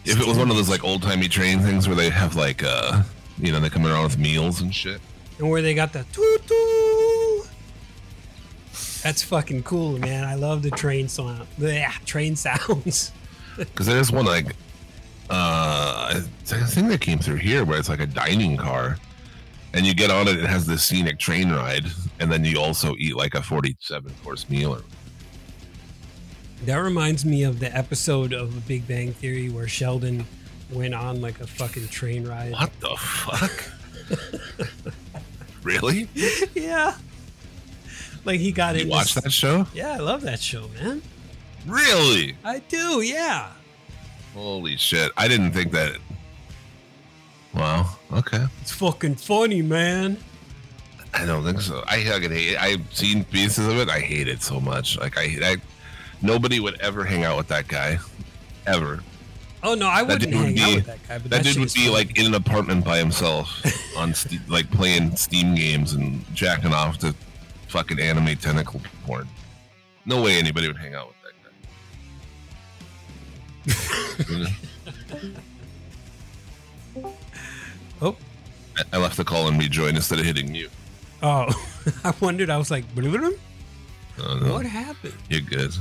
If 0.04 0.20
it 0.20 0.26
was 0.26 0.38
one 0.38 0.50
of 0.50 0.56
those 0.56 0.68
like 0.68 0.84
old 0.84 1.02
timey 1.02 1.28
train 1.28 1.60
things 1.60 1.88
where 1.88 1.96
they 1.96 2.10
have 2.10 2.36
like 2.36 2.62
uh 2.62 3.02
you 3.38 3.52
know 3.52 3.60
they 3.60 3.68
come 3.68 3.86
around 3.86 4.04
with 4.04 4.18
meals 4.18 4.60
and 4.60 4.74
shit. 4.74 5.00
And 5.38 5.50
where 5.50 5.62
they 5.62 5.74
got 5.74 5.92
the 5.92 6.04
toot 6.12 6.46
toot. 6.46 7.48
That's 9.02 9.22
fucking 9.22 9.62
cool, 9.62 9.98
man. 9.98 10.24
I 10.24 10.34
love 10.34 10.62
the 10.62 10.70
train 10.70 11.08
sound. 11.08 11.46
Yeah, 11.58 11.92
train 12.04 12.36
sounds. 12.36 13.12
Because 13.56 13.86
there's 13.86 14.12
one 14.12 14.26
like 14.26 14.54
uh 15.30 15.65
I 16.52 16.64
think 16.64 16.88
that 16.88 17.00
came 17.00 17.18
through 17.18 17.36
here 17.36 17.64
where 17.64 17.78
it's 17.78 17.88
like 17.88 18.00
a 18.00 18.06
dining 18.06 18.56
car. 18.56 18.98
And 19.74 19.84
you 19.84 19.94
get 19.94 20.10
on 20.10 20.26
it, 20.28 20.38
it 20.38 20.46
has 20.46 20.64
this 20.66 20.82
scenic 20.84 21.18
train 21.18 21.50
ride, 21.52 21.84
and 22.18 22.32
then 22.32 22.44
you 22.44 22.58
also 22.58 22.94
eat 22.98 23.14
like 23.14 23.34
a 23.34 23.42
47 23.42 24.10
course 24.24 24.48
meal. 24.48 24.74
Or, 24.74 24.82
That 26.64 26.76
reminds 26.76 27.24
me 27.26 27.42
of 27.42 27.58
the 27.60 27.76
episode 27.76 28.32
of 28.32 28.66
Big 28.66 28.88
Bang 28.88 29.12
Theory 29.12 29.50
where 29.50 29.68
Sheldon 29.68 30.24
went 30.70 30.94
on 30.94 31.20
like 31.20 31.40
a 31.40 31.46
fucking 31.46 31.88
train 31.88 32.26
ride. 32.26 32.52
what 32.52 32.72
the 32.80 32.96
fuck? 32.96 33.72
really? 35.62 36.08
Yeah. 36.54 36.96
Like 38.24 38.40
he 38.40 38.50
got 38.50 38.74
it. 38.76 38.88
watch 38.88 39.14
that 39.14 39.32
show? 39.32 39.66
Yeah, 39.74 39.92
I 39.92 39.98
love 39.98 40.22
that 40.22 40.40
show, 40.40 40.68
man. 40.80 41.00
Really? 41.66 42.36
I 42.44 42.58
do. 42.60 43.00
Yeah. 43.02 43.50
Holy 44.34 44.76
shit. 44.76 45.12
I 45.16 45.28
didn't 45.28 45.52
think 45.52 45.70
that. 45.72 45.98
Wow. 47.56 47.96
Okay. 48.12 48.44
It's 48.60 48.72
fucking 48.72 49.14
funny, 49.16 49.62
man. 49.62 50.18
I 51.14 51.24
don't 51.24 51.42
think 51.44 51.60
so. 51.62 51.82
I 51.86 52.04
fucking 52.04 52.30
hate 52.30 52.52
it. 52.52 52.62
I've 52.62 52.94
seen 52.94 53.24
pieces 53.24 53.66
of 53.66 53.78
it. 53.78 53.88
I 53.88 54.00
hate 54.00 54.28
it 54.28 54.42
so 54.42 54.60
much. 54.60 54.98
Like, 54.98 55.16
I, 55.16 55.38
I 55.42 55.56
nobody 56.20 56.60
would 56.60 56.78
ever 56.80 57.04
hang 57.04 57.24
out 57.24 57.38
with 57.38 57.48
that 57.48 57.66
guy. 57.68 57.98
Ever. 58.66 59.02
Oh 59.62 59.74
no, 59.74 59.86
I 59.88 60.02
wouldn't 60.02 60.34
would 60.34 60.44
hang 60.58 60.60
out 60.60 60.74
with 60.76 60.86
that 60.86 60.98
guy. 61.08 61.18
But 61.18 61.30
That, 61.30 61.42
that, 61.44 61.44
dude 61.44 61.58
would 61.60 61.72
be 61.72 61.86
funny. 61.86 61.90
like 61.92 62.18
in 62.18 62.26
an 62.26 62.34
apartment 62.34 62.84
by 62.84 62.98
himself 62.98 63.62
on, 63.96 64.12
Ste 64.12 64.34
like, 64.48 64.70
playing 64.70 65.16
Steam 65.16 65.54
games 65.54 65.94
and 65.94 66.22
jacking 66.34 66.74
off 66.74 66.98
to 66.98 67.14
fucking 67.68 67.98
anime 67.98 68.36
tentacle 68.36 68.80
porn. 69.06 69.26
No 70.04 70.20
way 70.22 70.36
anybody 70.38 70.66
would 70.68 70.76
hang 70.76 70.94
out 70.94 71.08
with 71.08 71.16
that 73.66 74.44
guy. 74.44 74.52
Oh, 78.02 78.16
I- 78.92 78.98
left 78.98 79.16
the 79.16 79.24
call 79.24 79.48
and 79.48 79.58
rejoin 79.58 79.96
instead 79.96 80.18
of 80.18 80.24
hitting 80.26 80.50
mute. 80.52 80.70
oh. 81.22 81.46
I 82.04 82.12
wondered. 82.20 82.50
I 82.50 82.56
was 82.56 82.68
like, 82.70 82.92
"Blue-blue-blue? 82.96 83.38
Oh, 84.20 84.38
no. 84.38 84.52
what 84.54 84.66
happened? 84.66 85.14
You're 85.30 85.40
good. 85.40 85.72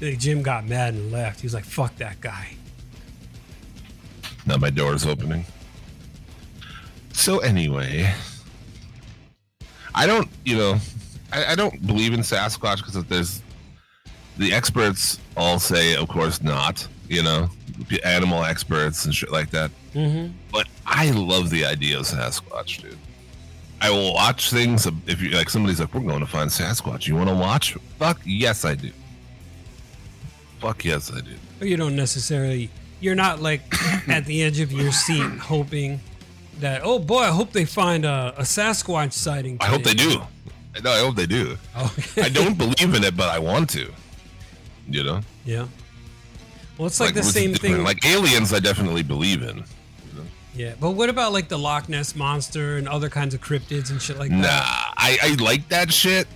Like, 0.00 0.18
Jim 0.18 0.40
got 0.42 0.66
mad 0.66 0.94
and 0.94 1.10
left. 1.10 1.40
He 1.40 1.46
was 1.46 1.54
like, 1.54 1.64
"Fuck 1.64 1.96
that 1.96 2.20
guy." 2.20 2.50
Now 4.46 4.56
my 4.56 4.70
door's 4.70 5.04
opening. 5.06 5.44
So 7.12 7.38
anyway, 7.38 8.12
I 9.94 10.06
don't, 10.06 10.28
you 10.44 10.56
know, 10.56 10.76
I, 11.32 11.52
I 11.52 11.54
don't 11.54 11.84
believe 11.86 12.12
in 12.12 12.20
Sasquatch 12.20 12.78
because 12.78 13.02
there's 13.06 13.42
the 14.36 14.52
experts 14.52 15.18
all 15.36 15.58
say, 15.58 15.96
of 15.96 16.08
course 16.08 16.42
not. 16.42 16.86
You 17.08 17.22
know, 17.22 17.48
animal 18.04 18.44
experts 18.44 19.04
and 19.06 19.14
shit 19.14 19.30
like 19.32 19.50
that. 19.50 19.70
Mm-hmm. 19.94 20.32
But 20.52 20.66
I 20.86 21.10
love 21.10 21.50
the 21.50 21.64
idea 21.64 21.98
of 21.98 22.04
Sasquatch, 22.04 22.82
dude. 22.82 22.98
I 23.80 23.90
will 23.90 24.14
watch 24.14 24.50
things 24.50 24.86
if 25.06 25.20
you 25.20 25.30
like. 25.30 25.50
Somebody's 25.50 25.80
like, 25.80 25.94
"We're 25.94 26.00
going 26.00 26.20
to 26.20 26.26
find 26.26 26.50
Sasquatch. 26.50 27.06
You 27.06 27.16
want 27.16 27.28
to 27.28 27.34
watch?" 27.34 27.76
Fuck 27.98 28.20
yes, 28.24 28.64
I 28.64 28.74
do. 28.74 28.90
Fuck 30.60 30.84
yes, 30.84 31.12
I 31.12 31.20
do. 31.20 31.32
But 31.58 31.68
you 31.68 31.76
don't 31.76 31.96
necessarily. 31.96 32.70
You're 33.00 33.14
not 33.14 33.40
like 33.42 33.62
at 34.08 34.24
the 34.24 34.42
edge 34.42 34.60
of 34.60 34.72
your 34.72 34.90
seat 34.92 35.38
hoping 35.38 36.00
that. 36.60 36.80
Oh 36.84 36.98
boy, 36.98 37.20
I 37.20 37.30
hope 37.30 37.52
they 37.52 37.64
find 37.64 38.04
a, 38.04 38.34
a 38.38 38.42
Sasquatch 38.42 39.12
sighting. 39.12 39.58
I 39.60 39.66
hope 39.66 39.82
they 39.82 39.94
do. 39.94 40.22
No, 40.82 40.90
I 40.90 40.98
hope 41.00 41.14
they 41.14 41.26
do. 41.26 41.56
Okay. 41.78 42.22
I 42.22 42.28
don't 42.28 42.58
believe 42.58 42.94
in 42.94 43.04
it, 43.04 43.16
but 43.16 43.28
I 43.28 43.38
want 43.38 43.70
to. 43.70 43.92
You 44.88 45.02
know, 45.02 45.20
Yeah. 45.44 45.66
Well, 46.76 46.88
it's 46.88 47.00
like, 47.00 47.14
the 47.14 47.22
same 47.22 47.54
thing. 47.54 47.84
Like 47.84 48.04
aliens, 48.04 48.52
I 48.52 48.58
definitely 48.58 49.02
believe 49.02 49.42
in. 49.42 49.64
Yeah, 50.54 50.74
but 50.80 50.92
what 50.92 51.08
about 51.10 51.32
like 51.32 51.48
the 51.48 51.58
Loch 51.58 51.88
Ness 51.88 52.14
monster 52.14 52.76
and 52.76 52.88
other 52.88 53.08
kinds 53.08 53.34
of 53.34 53.40
cryptids 53.40 53.90
and 53.90 54.00
shit 54.00 54.18
like 54.18 54.30
Nah, 54.30 54.42
that? 54.42 54.94
I, 54.96 55.18
I 55.22 55.42
like 55.42 55.68
that 55.68 55.92
shit. 55.92 56.26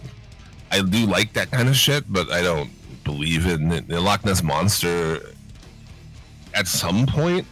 I 0.70 0.83
do 0.83 1.07
like 1.07 1.33
that 1.35 1.50
kind 1.50 1.68
of 1.68 1.76
shit, 1.76 2.04
but 2.12 2.31
I 2.31 2.42
don't 2.42 2.70
believe 3.04 3.46
in 3.46 3.72
it. 3.72 3.88
The 3.88 4.00
Loch 4.00 4.24
Ness 4.24 4.42
monster. 4.42 5.20
At 6.54 6.66
some 6.66 7.07
point, 7.07 7.46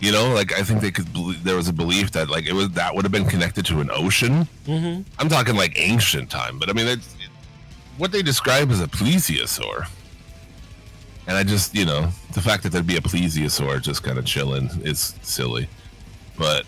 you 0.00 0.12
know, 0.12 0.32
like 0.32 0.52
I 0.52 0.62
think 0.62 0.80
they 0.80 0.90
could. 0.90 1.12
Believe, 1.12 1.42
there 1.42 1.56
was 1.56 1.68
a 1.68 1.72
belief 1.72 2.12
that 2.12 2.30
like 2.30 2.46
it 2.46 2.52
was 2.52 2.70
that 2.70 2.94
would 2.94 3.04
have 3.04 3.12
been 3.12 3.24
connected 3.24 3.66
to 3.66 3.80
an 3.80 3.90
ocean. 3.92 4.46
Mm-hmm. 4.66 5.02
I'm 5.18 5.28
talking 5.28 5.56
like 5.56 5.72
ancient 5.76 6.30
time, 6.30 6.58
but 6.58 6.68
I 6.68 6.72
mean, 6.72 6.86
it's, 6.86 7.16
what 7.96 8.12
they 8.12 8.22
describe 8.22 8.70
as 8.70 8.80
a 8.80 8.86
plesiosaur. 8.86 9.88
And 11.26 11.36
I 11.36 11.42
just, 11.42 11.74
you 11.74 11.84
know, 11.84 12.08
the 12.32 12.40
fact 12.40 12.62
that 12.62 12.70
there'd 12.70 12.86
be 12.86 12.96
a 12.96 13.00
plesiosaur 13.00 13.82
just 13.82 14.02
kind 14.02 14.18
of 14.18 14.24
chilling 14.24 14.70
is 14.82 15.14
silly. 15.22 15.68
But 16.38 16.64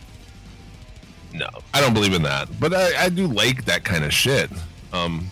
no, 1.32 1.46
I 1.72 1.80
don't 1.80 1.94
believe 1.94 2.12
in 2.12 2.22
that. 2.22 2.48
But 2.58 2.74
I, 2.74 3.04
I 3.04 3.08
do 3.08 3.26
like 3.26 3.64
that 3.66 3.84
kind 3.84 4.04
of 4.04 4.12
shit. 4.12 4.50
Um, 4.92 5.30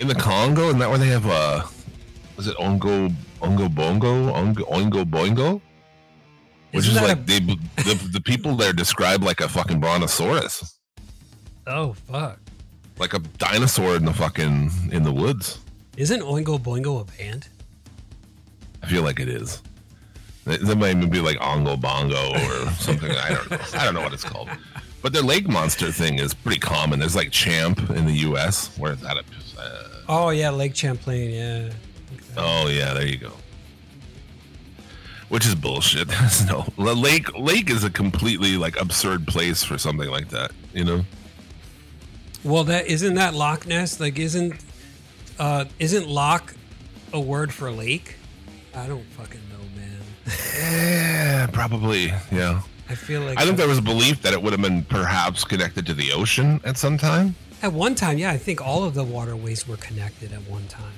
in 0.00 0.08
the 0.08 0.14
Congo, 0.14 0.66
isn't 0.68 0.78
that 0.80 0.90
where 0.90 0.98
they 0.98 1.06
have 1.08 1.26
uh, 1.26 1.62
was 2.36 2.48
it 2.48 2.56
Ongo 2.56 3.14
Ongo 3.40 3.72
Bongo 3.72 4.32
Ongo 4.32 4.68
ongo 4.68 5.04
Boingo? 5.04 5.60
Which 6.72 6.86
Isn't 6.88 7.02
is 7.02 7.08
like 7.08 7.18
a- 7.18 7.22
they 7.22 7.38
the, 7.38 8.08
the 8.12 8.20
people 8.20 8.56
there 8.56 8.72
describe 8.72 9.22
like 9.22 9.40
a 9.40 9.48
fucking 9.48 9.80
brontosaurus 9.80 10.74
Oh 11.66 11.94
fuck! 11.94 12.38
like 12.98 13.14
a 13.14 13.18
dinosaur 13.38 13.96
in 13.96 14.04
the 14.04 14.12
fucking 14.12 14.70
in 14.90 15.02
the 15.04 15.12
woods. 15.12 15.58
Isn't 15.96 16.20
Oingo 16.20 16.58
Boingo 16.58 17.00
a 17.00 17.04
band? 17.04 17.48
I 18.82 18.88
feel 18.88 19.02
like 19.02 19.20
it 19.20 19.28
is. 19.28 19.62
That 20.46 20.78
might 20.78 20.96
even 20.96 21.10
be 21.10 21.20
like 21.20 21.38
Ongo 21.38 21.78
Bongo 21.80 22.30
or 22.30 22.70
something. 22.74 23.10
I 23.10 23.34
don't 23.34 23.50
know. 23.50 23.58
I 23.74 23.84
don't 23.84 23.94
know 23.94 24.00
what 24.00 24.12
it's 24.12 24.24
called. 24.24 24.48
But 25.02 25.12
their 25.12 25.22
lake 25.22 25.48
monster 25.48 25.90
thing 25.90 26.18
is 26.18 26.34
pretty 26.34 26.60
common. 26.60 27.00
There's 27.00 27.16
like 27.16 27.30
Champ 27.32 27.90
in 27.90 28.06
the 28.06 28.12
U.S. 28.12 28.76
Where 28.78 28.92
is 28.92 29.00
that? 29.00 29.16
Uh, 29.16 29.82
Oh 30.08 30.30
yeah, 30.30 30.50
Lake 30.50 30.76
Champlain. 30.76 31.30
Yeah. 31.32 31.72
Oh 32.36 32.68
yeah, 32.68 32.94
there 32.94 33.06
you 33.06 33.18
go. 33.18 33.32
Which 35.28 35.44
is 35.44 35.56
bullshit. 35.56 36.06
There's 36.08 36.46
no 36.46 36.64
the 36.78 36.94
lake. 36.94 37.36
Lake 37.36 37.68
is 37.70 37.82
a 37.82 37.90
completely 37.90 38.56
like 38.56 38.80
absurd 38.80 39.26
place 39.26 39.64
for 39.64 39.78
something 39.78 40.08
like 40.08 40.28
that. 40.28 40.52
You 40.72 40.84
know. 40.84 41.04
Well, 42.44 42.62
that 42.64 42.86
isn't 42.86 43.14
that 43.14 43.34
Loch 43.34 43.66
Ness. 43.66 43.98
Like, 43.98 44.18
isn't 44.20 44.54
uh 45.40 45.64
isn't 45.80 46.06
Loch 46.08 46.54
a 47.12 47.20
word 47.20 47.52
for 47.52 47.72
lake? 47.72 48.14
I 48.74 48.86
don't 48.86 49.04
fucking. 49.06 49.40
Yeah, 50.26 51.46
probably. 51.52 52.06
Yeah. 52.32 52.62
I 52.88 52.94
feel 52.94 53.22
like 53.22 53.38
I 53.38 53.44
think 53.44 53.56
there 53.56 53.68
was 53.68 53.78
a 53.78 53.82
belief 53.82 54.22
that 54.22 54.32
it 54.32 54.40
would 54.42 54.52
have 54.52 54.62
been 54.62 54.84
perhaps 54.84 55.44
connected 55.44 55.86
to 55.86 55.94
the 55.94 56.12
ocean 56.12 56.60
at 56.64 56.76
some 56.76 56.96
time. 56.98 57.34
at 57.62 57.72
one 57.72 57.94
time, 57.94 58.18
yeah, 58.18 58.30
I 58.30 58.38
think 58.38 58.60
all 58.60 58.84
of 58.84 58.94
the 58.94 59.02
waterways 59.02 59.66
were 59.66 59.76
connected 59.78 60.32
at 60.32 60.40
one 60.42 60.66
time. 60.68 60.92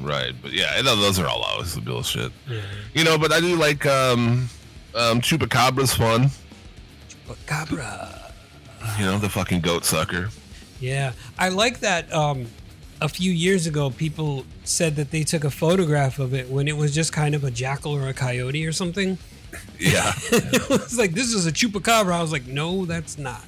Right, 0.00 0.34
but 0.42 0.52
yeah, 0.52 0.82
those 0.82 1.18
are 1.18 1.26
all 1.26 1.42
always 1.42 1.74
the 1.74 1.80
bullshit. 1.80 2.30
Yeah. 2.48 2.60
You 2.94 3.02
know, 3.02 3.16
but 3.18 3.32
I 3.32 3.40
do 3.40 3.56
like 3.56 3.86
um, 3.86 4.48
um, 4.94 5.20
Chupacabra's 5.20 5.94
fun. 5.94 6.30
But 7.26 7.38
Cabra. 7.46 8.32
You 8.98 9.06
know, 9.06 9.18
the 9.18 9.28
fucking 9.28 9.62
goat 9.62 9.84
sucker. 9.84 10.28
Yeah, 10.80 11.12
I 11.38 11.48
like 11.48 11.80
that. 11.80 12.12
Um, 12.12 12.46
a 13.00 13.08
few 13.08 13.30
years 13.30 13.66
ago, 13.66 13.90
people 13.90 14.44
said 14.64 14.96
that 14.96 15.10
they 15.10 15.22
took 15.22 15.44
a 15.44 15.50
photograph 15.50 16.18
of 16.18 16.34
it 16.34 16.48
when 16.48 16.68
it 16.68 16.76
was 16.76 16.94
just 16.94 17.12
kind 17.12 17.34
of 17.34 17.44
a 17.44 17.50
jackal 17.50 17.92
or 17.92 18.08
a 18.08 18.14
coyote 18.14 18.66
or 18.66 18.72
something. 18.72 19.18
Yeah. 19.78 20.12
it 20.32 20.68
was 20.68 20.98
like, 20.98 21.12
"This 21.12 21.32
is 21.32 21.46
a 21.46 21.52
chupacabra." 21.52 22.12
I 22.12 22.22
was 22.22 22.32
like, 22.32 22.46
"No, 22.46 22.84
that's 22.84 23.18
not." 23.18 23.44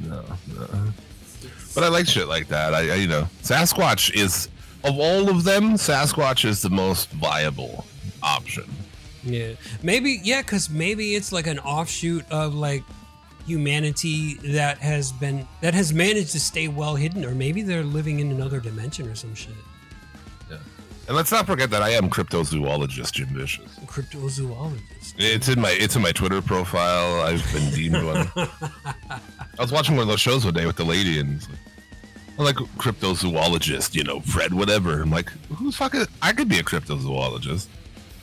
no, 0.00 0.24
no. 0.48 0.66
But 1.74 1.84
I 1.84 1.88
like 1.88 2.06
shit 2.06 2.28
like 2.28 2.48
that. 2.48 2.74
I, 2.74 2.90
I, 2.90 2.94
you 2.96 3.06
know, 3.06 3.28
Sasquatch 3.42 4.14
is 4.14 4.48
of 4.84 4.98
all 4.98 5.30
of 5.30 5.44
them, 5.44 5.74
Sasquatch 5.74 6.44
is 6.44 6.60
the 6.60 6.70
most 6.70 7.10
viable 7.10 7.86
option. 8.22 8.64
Yeah, 9.24 9.52
maybe 9.82 10.20
yeah, 10.22 10.42
because 10.42 10.68
maybe 10.68 11.14
it's 11.14 11.32
like 11.32 11.46
an 11.46 11.58
offshoot 11.60 12.24
of 12.30 12.54
like 12.54 12.82
humanity 13.46 14.34
that 14.52 14.78
has 14.78 15.12
been 15.12 15.46
that 15.60 15.74
has 15.74 15.92
managed 15.92 16.32
to 16.32 16.40
stay 16.40 16.68
well 16.68 16.94
hidden, 16.94 17.24
or 17.24 17.34
maybe 17.34 17.62
they're 17.62 17.84
living 17.84 18.20
in 18.20 18.30
another 18.30 18.60
dimension 18.60 19.08
or 19.08 19.14
some 19.14 19.34
shit. 19.34 19.54
Yeah. 20.50 20.58
And 21.08 21.16
let's 21.16 21.32
not 21.32 21.46
forget 21.46 21.70
that 21.70 21.82
I 21.82 21.90
am 21.90 22.08
cryptozoologist 22.08 23.12
Jim 23.12 23.28
Vicious. 23.28 23.78
Cryptozoologist. 23.86 25.14
It's 25.18 25.48
in 25.48 25.60
my 25.60 25.70
it's 25.70 25.96
in 25.96 26.02
my 26.02 26.12
Twitter 26.12 26.42
profile. 26.42 27.22
I've 27.22 27.44
been 27.52 27.70
deemed 27.70 28.04
one. 28.04 28.30
I 28.36 29.20
was 29.62 29.72
watching 29.72 29.96
one 29.96 30.02
of 30.02 30.08
those 30.08 30.20
shows 30.20 30.44
one 30.44 30.54
day 30.54 30.66
with 30.66 30.76
the 30.76 30.84
lady, 30.84 31.20
and 31.20 31.36
it's 31.36 31.48
like, 31.48 31.58
I'm 32.38 32.44
like 32.44 32.56
cryptozoologist, 32.56 33.94
you 33.94 34.04
know, 34.04 34.20
Fred, 34.20 34.54
whatever. 34.54 35.02
I'm 35.02 35.10
like, 35.10 35.30
who's 35.54 35.76
fucking? 35.76 36.06
I 36.22 36.32
could 36.32 36.48
be 36.48 36.58
a 36.58 36.62
cryptozoologist. 36.62 37.66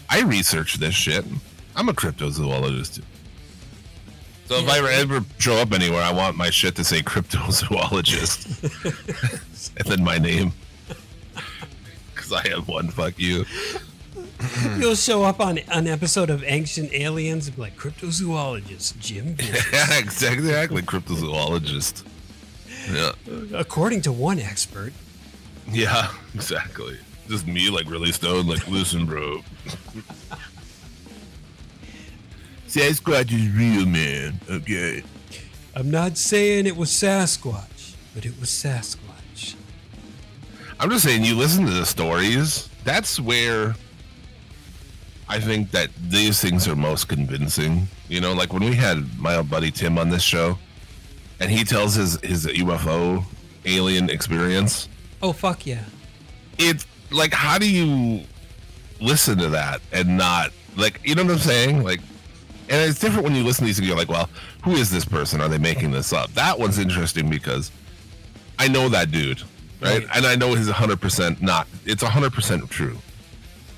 I 0.10 0.22
research 0.22 0.76
this 0.76 0.96
shit. 0.96 1.24
I'm 1.76 1.88
a 1.88 1.94
cryptozoologist. 1.94 3.04
So 4.50 4.56
if 4.56 4.68
I 4.68 4.80
ever 4.94 5.24
show 5.38 5.58
up 5.58 5.74
anywhere, 5.74 6.02
I 6.02 6.12
want 6.12 6.36
my 6.36 6.50
shit 6.50 6.76
to 6.78 6.84
say 6.84 7.02
cryptozoologist, 7.04 8.64
and 9.78 9.88
then 9.88 10.04
my 10.04 10.18
name, 10.18 10.54
because 12.16 12.34
I 12.34 12.48
have 12.48 12.68
one. 12.68 12.90
Fuck 12.90 13.20
you. 13.20 13.46
You'll 14.80 14.96
show 14.96 15.24
up 15.24 15.40
on 15.40 15.60
an 15.60 15.86
episode 15.86 16.32
of 16.32 16.44
Ancient 16.48 16.92
Aliens 16.94 17.46
and 17.46 17.58
be 17.58 17.62
like 17.62 17.78
cryptozoologist 17.78 18.98
Jim. 18.98 19.26
Vicious." 19.36 19.72
Yeah, 19.72 20.00
exactly. 20.00 20.82
Cryptozoologist. 20.82 22.04
Yeah. 22.92 23.12
According 23.54 24.02
to 24.02 24.12
one 24.12 24.40
expert, 24.40 24.94
Yeah, 25.72 26.12
exactly. 26.34 26.98
Just 27.28 27.46
me, 27.46 27.70
like 27.70 27.88
really 27.88 28.12
stoned, 28.12 28.50
like 28.50 28.68
listen, 28.68 29.06
bro. 29.06 29.44
Sasquatch 32.70 33.32
is 33.34 33.52
real, 33.56 33.86
man. 33.86 34.40
Okay. 34.50 35.04
I'm 35.76 35.90
not 35.90 36.18
saying 36.18 36.68
it 36.68 36.78
was 36.78 36.90
Sasquatch, 36.90 37.96
but 38.14 38.26
it 38.26 38.40
was 38.40 38.50
Sasquatch. 38.50 39.56
I'm 40.80 40.90
just 40.90 41.04
saying, 41.04 41.26
you 41.26 41.36
listen 41.36 41.66
to 41.66 41.72
the 41.72 41.86
stories. 41.86 42.70
That's 42.84 43.20
where 43.20 43.76
I 45.28 45.40
think 45.40 45.72
that 45.72 45.90
these 46.00 46.40
things 46.40 46.68
are 46.68 46.76
most 46.76 47.08
convincing. 47.08 47.88
You 48.08 48.22
know, 48.22 48.34
like 48.34 48.54
when 48.54 48.64
we 48.64 48.76
had 48.76 49.20
my 49.20 49.38
old 49.38 49.50
buddy 49.50 49.72
Tim 49.72 49.98
on 49.98 50.10
this 50.10 50.24
show, 50.24 50.58
and 51.40 51.50
he 51.50 51.64
tells 51.64 51.96
his 51.96 52.20
his 52.22 52.46
UFO 52.46 53.24
alien 53.66 54.10
experience. 54.10 54.88
Oh 55.22 55.34
fuck 55.34 55.66
yeah! 55.66 55.84
it's 56.60 56.86
like 57.10 57.34
how 57.34 57.58
do 57.58 57.70
you 57.70 58.24
listen 59.02 59.38
to 59.40 59.48
that 59.50 59.82
and 59.92 60.18
not 60.18 60.52
like 60.76 61.00
you 61.04 61.16
know 61.16 61.24
what 61.24 61.32
I'm 61.34 61.40
saying? 61.40 61.84
Like 61.84 62.02
and 62.70 62.90
it's 62.90 63.00
different 63.00 63.24
when 63.24 63.36
you 63.36 63.44
listen 63.44 63.64
to 63.64 63.66
these 63.68 63.80
and 63.80 63.88
you're 63.88 63.98
like, 63.98 64.10
well, 64.10 64.30
who 64.64 64.72
is 64.72 64.90
this 64.92 65.06
person? 65.06 65.42
Are 65.42 65.50
they 65.50 65.58
making 65.58 65.92
this 65.92 66.14
up? 66.14 66.32
That 66.34 66.58
one's 66.60 66.78
interesting 66.80 67.30
because 67.30 67.72
I 68.58 68.68
know 68.68 68.90
that 68.90 69.12
dude, 69.12 69.42
right? 69.82 70.06
Right. 70.06 70.08
And 70.16 70.26
I 70.26 70.36
know 70.36 70.54
he's 70.56 70.68
100% 70.70 71.42
not, 71.42 71.68
it's 71.86 72.04
100% 72.04 72.70
true. 72.70 72.98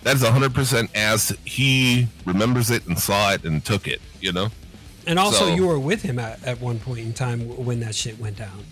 That 0.04 0.16
is 0.16 0.24
100% 0.24 0.90
as 0.96 1.30
he 1.46 2.08
remembers 2.26 2.72
it 2.72 2.86
and 2.88 2.98
saw 2.98 3.34
it 3.34 3.44
and 3.44 3.64
took 3.64 3.88
it, 3.88 4.02
you 4.20 4.32
know? 4.32 4.50
And 5.08 5.18
also, 5.20 5.46
So- 5.48 5.56
you 5.56 5.68
were 5.68 5.80
with 5.80 6.02
him 6.02 6.20
at, 6.20 6.44
at 6.44 6.60
one 6.60 6.80
point 6.80 7.00
in 7.00 7.14
time 7.14 7.42
when 7.66 7.80
that 7.82 7.96
shit 7.96 8.20
went 8.20 8.38
down. 8.38 8.64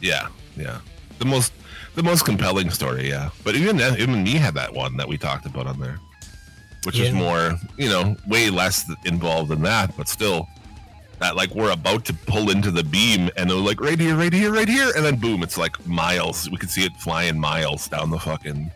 Yeah, 0.00 0.28
yeah. 0.56 0.80
The 1.18 1.24
most, 1.26 1.52
the 1.94 2.02
most 2.02 2.24
compelling 2.24 2.70
story, 2.70 3.08
yeah. 3.08 3.30
But 3.44 3.54
even 3.56 3.78
even 3.98 4.22
me 4.22 4.32
had 4.34 4.54
that 4.54 4.72
one 4.72 4.96
that 4.96 5.06
we 5.08 5.18
talked 5.18 5.44
about 5.44 5.66
on 5.66 5.78
there, 5.80 5.98
which 6.84 6.98
is 6.98 7.12
more, 7.12 7.58
you 7.76 7.88
know, 7.88 8.16
way 8.26 8.50
less 8.50 8.90
involved 9.04 9.50
than 9.50 9.62
that, 9.62 9.96
but 9.96 10.08
still, 10.08 10.48
that 11.18 11.36
like 11.36 11.54
we're 11.54 11.72
about 11.72 12.04
to 12.06 12.14
pull 12.14 12.50
into 12.50 12.70
the 12.70 12.82
beam 12.82 13.30
and 13.36 13.50
they're 13.50 13.56
like 13.56 13.80
right 13.80 14.00
here, 14.00 14.16
right 14.16 14.32
here, 14.32 14.52
right 14.52 14.68
here, 14.68 14.90
and 14.96 15.04
then 15.04 15.16
boom, 15.16 15.42
it's 15.42 15.58
like 15.58 15.86
miles. 15.86 16.50
We 16.50 16.56
could 16.56 16.70
see 16.70 16.84
it 16.84 16.92
flying 16.96 17.38
miles 17.38 17.88
down 17.88 18.10
the 18.10 18.18
fucking, 18.18 18.70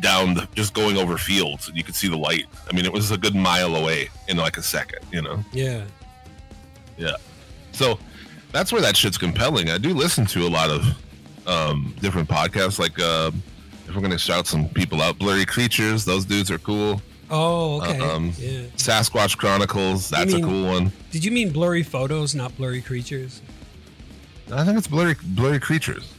down 0.00 0.34
the, 0.34 0.48
just 0.54 0.72
going 0.72 0.96
over 0.96 1.18
fields, 1.18 1.68
and 1.68 1.76
you 1.76 1.84
could 1.84 1.94
see 1.94 2.08
the 2.08 2.16
light. 2.16 2.46
I 2.70 2.74
mean, 2.74 2.86
it 2.86 2.92
was 2.92 3.10
a 3.10 3.18
good 3.18 3.34
mile 3.34 3.76
away 3.76 4.08
in 4.28 4.38
like 4.38 4.56
a 4.56 4.62
second, 4.62 5.00
you 5.12 5.20
know. 5.20 5.44
Yeah. 5.52 5.84
Yeah. 6.96 7.16
So 7.72 7.98
that's 8.52 8.72
where 8.72 8.80
that 8.80 8.96
shit's 8.96 9.18
compelling. 9.18 9.70
I 9.70 9.78
do 9.78 9.92
listen 9.92 10.24
to 10.26 10.46
a 10.46 10.48
lot 10.48 10.70
of 10.70 10.86
um, 11.46 11.94
different 12.00 12.28
podcasts. 12.28 12.78
Like, 12.78 12.98
uh, 12.98 13.30
if 13.90 13.96
we're 13.96 14.00
going 14.02 14.12
to 14.12 14.18
shout 14.18 14.46
some 14.46 14.68
people 14.68 15.02
out, 15.02 15.18
Blurry 15.18 15.44
Creatures, 15.44 16.04
those 16.04 16.24
dudes 16.24 16.50
are 16.50 16.58
cool. 16.58 17.02
Oh, 17.28 17.80
okay. 17.82 17.98
Um, 18.00 18.32
yeah. 18.38 18.62
Sasquatch 18.76 19.36
Chronicles, 19.36 20.08
that's 20.08 20.32
mean- 20.32 20.44
a 20.44 20.46
cool 20.46 20.66
one. 20.66 20.92
Did 21.10 21.24
you 21.24 21.30
mean 21.32 21.50
blurry 21.50 21.82
photos, 21.82 22.34
not 22.34 22.56
blurry 22.56 22.80
creatures? 22.80 23.42
I 24.52 24.64
think 24.64 24.78
it's 24.78 24.88
Blurry 24.88 25.14
Blurry 25.22 25.60
Creatures. 25.60 26.12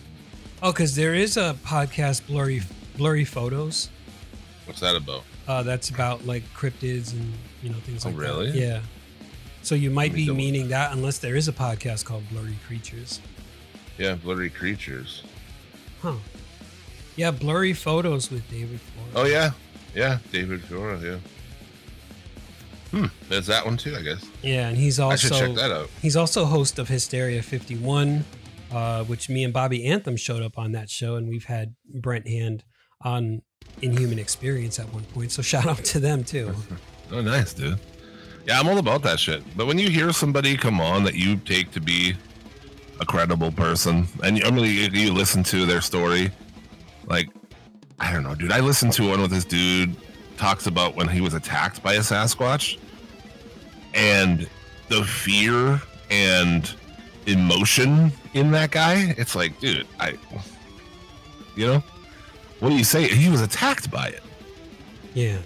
Oh, 0.63 0.71
because 0.71 0.95
there 0.95 1.13
is 1.15 1.35
a 1.37 1.55
podcast, 1.65 2.27
blurry 2.27 2.61
blurry 2.97 3.25
photos. 3.25 3.89
What's 4.65 4.79
that 4.81 4.95
about? 4.95 5.23
Uh, 5.47 5.63
that's 5.63 5.89
about 5.89 6.25
like 6.25 6.43
cryptids 6.53 7.11
and 7.13 7.33
you 7.61 7.69
know 7.69 7.77
things 7.79 8.05
Oh, 8.05 8.09
like 8.09 8.17
really? 8.17 8.45
that. 8.51 8.53
Really? 8.53 8.65
Yeah. 8.67 8.79
So 9.63 9.75
you 9.75 9.91
might 9.91 10.13
be 10.13 10.29
meaning 10.31 10.69
that 10.69 10.93
unless 10.93 11.17
there 11.17 11.35
is 11.35 11.47
a 11.49 11.53
podcast 11.53 12.05
called 12.05 12.23
Blurry 12.29 12.57
Creatures. 12.67 13.19
Yeah, 13.97 14.15
Blurry 14.15 14.49
Creatures. 14.49 15.23
Huh. 16.01 16.13
Yeah, 17.15 17.31
blurry 17.31 17.73
photos 17.73 18.31
with 18.31 18.49
David 18.49 18.79
Ford. 18.79 19.07
Oh 19.15 19.25
yeah, 19.25 19.51
yeah, 19.95 20.19
David 20.31 20.61
Fiora. 20.61 21.01
Yeah. 21.01 21.17
Hmm. 22.91 23.05
There's 23.29 23.47
that 23.47 23.65
one 23.65 23.77
too, 23.77 23.95
I 23.95 24.01
guess. 24.01 24.25
Yeah, 24.41 24.67
and 24.67 24.77
he's 24.77 24.99
I 24.99 25.15
should 25.15 25.31
also 25.31 25.47
check 25.47 25.55
that 25.55 25.71
out. 25.71 25.89
he's 26.01 26.15
also 26.17 26.45
host 26.45 26.77
of 26.77 26.89
Hysteria 26.89 27.41
51, 27.41 28.25
uh, 28.71 29.03
which 29.05 29.29
me 29.29 29.43
and 29.45 29.53
Bobby 29.53 29.85
Anthem 29.85 30.17
showed 30.17 30.41
up 30.43 30.57
on 30.57 30.73
that 30.73 30.89
show, 30.89 31.15
and 31.15 31.29
we've 31.29 31.45
had 31.45 31.73
Brent 31.93 32.27
Hand 32.27 32.63
on 33.01 33.41
Inhuman 33.81 34.19
Experience 34.19 34.77
at 34.79 34.91
one 34.93 35.03
point. 35.05 35.31
So 35.31 35.41
shout 35.51 35.65
out 35.67 35.83
to 35.85 35.99
them 35.99 36.23
too. 36.23 36.53
Oh, 37.13 37.19
nice, 37.19 37.53
dude. 37.53 37.77
Yeah, 38.47 38.57
I'm 38.57 38.69
all 38.69 38.77
about 38.77 39.01
that 39.03 39.19
shit. 39.19 39.43
But 39.57 39.67
when 39.67 39.77
you 39.77 39.89
hear 39.89 40.13
somebody 40.13 40.55
come 40.55 40.79
on 40.79 41.03
that 41.03 41.13
you 41.13 41.35
take 41.35 41.71
to 41.71 41.81
be 41.81 42.13
a 43.01 43.05
credible 43.05 43.51
person, 43.51 44.07
and 44.23 44.37
you, 44.37 44.45
I 44.45 44.49
mean, 44.49 44.93
you 44.93 45.11
listen 45.11 45.43
to 45.43 45.65
their 45.65 45.81
story, 45.81 46.31
like, 47.07 47.29
I 47.99 48.11
don't 48.11 48.23
know, 48.23 48.35
dude. 48.35 48.51
I 48.51 48.59
listened 48.59 48.93
to 48.93 49.07
one 49.09 49.21
with 49.21 49.31
this 49.31 49.45
dude 49.45 49.95
talks 50.37 50.65
about 50.65 50.95
when 50.95 51.07
he 51.07 51.21
was 51.21 51.33
attacked 51.35 51.83
by 51.83 51.93
a 51.93 51.99
Sasquatch, 51.99 52.77
and 53.93 54.49
the 54.89 55.03
fear 55.03 55.79
and 56.09 56.73
emotion 57.27 58.11
in 58.33 58.51
that 58.51 58.71
guy. 58.71 59.13
It's 59.17 59.35
like, 59.35 59.59
dude, 59.59 59.85
I, 59.99 60.17
you 61.55 61.67
know, 61.67 61.83
what 62.59 62.69
do 62.69 62.75
you 62.75 62.83
say? 62.83 63.07
He 63.07 63.29
was 63.29 63.41
attacked 63.41 63.91
by 63.91 64.07
it. 64.07 64.23
Yeah, 65.13 65.37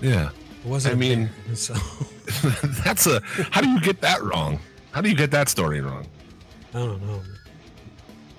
Yeah. 0.00 0.30
it 0.64 0.66
wasn't. 0.66 0.94
I 0.94 0.98
mean- 0.98 1.30
there, 1.46 1.56
so 1.56 1.74
That's 2.84 3.06
a. 3.06 3.20
How 3.50 3.60
do 3.60 3.68
you 3.68 3.80
get 3.80 4.00
that 4.02 4.22
wrong? 4.22 4.60
How 4.92 5.00
do 5.00 5.08
you 5.10 5.16
get 5.16 5.30
that 5.32 5.48
story 5.48 5.80
wrong? 5.80 6.06
I 6.72 6.78
don't 6.78 7.02
know. 7.06 7.20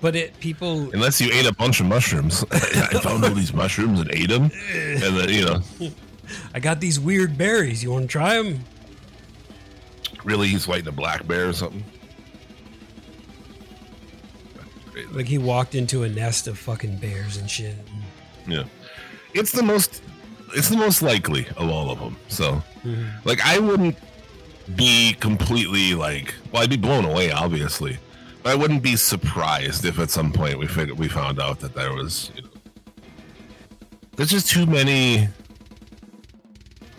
But 0.02 0.16
it 0.16 0.38
people 0.40 0.90
Unless 0.92 1.20
you 1.20 1.32
ate 1.32 1.46
a 1.46 1.54
bunch 1.54 1.80
of 1.80 1.86
mushrooms. 1.86 2.44
I 2.52 3.00
found 3.00 3.24
all 3.24 3.30
these 3.30 3.54
mushrooms 3.54 4.00
and 4.00 4.12
ate 4.12 4.28
them. 4.28 4.50
And 4.74 5.16
then, 5.16 5.28
you 5.30 5.46
know, 5.46 5.62
I 6.54 6.60
got 6.60 6.80
these 6.80 7.00
weird 7.00 7.38
berries. 7.38 7.82
You 7.82 7.92
want 7.92 8.02
to 8.02 8.08
try 8.08 8.42
them? 8.42 8.64
really 10.24 10.48
he's 10.48 10.66
fighting 10.66 10.88
a 10.88 10.92
black 10.92 11.26
bear 11.26 11.48
or 11.48 11.52
something. 11.52 11.84
Like 15.10 15.26
he 15.26 15.38
walked 15.38 15.74
into 15.74 16.04
a 16.04 16.08
nest 16.08 16.46
of 16.46 16.58
fucking 16.58 16.96
bears 16.98 17.36
and 17.36 17.50
shit. 17.50 17.74
Yeah. 18.46 18.64
It's 19.34 19.52
the 19.52 19.62
most 19.62 20.02
it's 20.54 20.68
the 20.68 20.76
most 20.76 21.00
likely 21.00 21.46
of 21.56 21.70
all 21.70 21.90
of 21.90 21.98
them. 21.98 22.16
So 22.28 22.62
mm-hmm. 22.84 23.06
like 23.24 23.40
I 23.44 23.58
wouldn't 23.58 23.96
be 24.76 25.14
completely 25.14 25.94
like 25.94 26.34
well 26.52 26.62
I'd 26.62 26.70
be 26.70 26.76
blown 26.76 27.04
away 27.04 27.30
obviously. 27.30 27.98
I 28.44 28.54
wouldn't 28.54 28.82
be 28.82 28.96
surprised 28.96 29.84
if 29.84 29.98
at 29.98 30.10
some 30.10 30.32
point 30.32 30.58
we 30.58 30.66
figured 30.66 30.98
we 30.98 31.08
found 31.08 31.40
out 31.40 31.60
that 31.60 31.74
there 31.74 31.92
was 31.92 32.30
you 32.34 32.42
know, 32.42 32.48
there's 34.16 34.30
just 34.30 34.50
too 34.50 34.66
many 34.66 35.28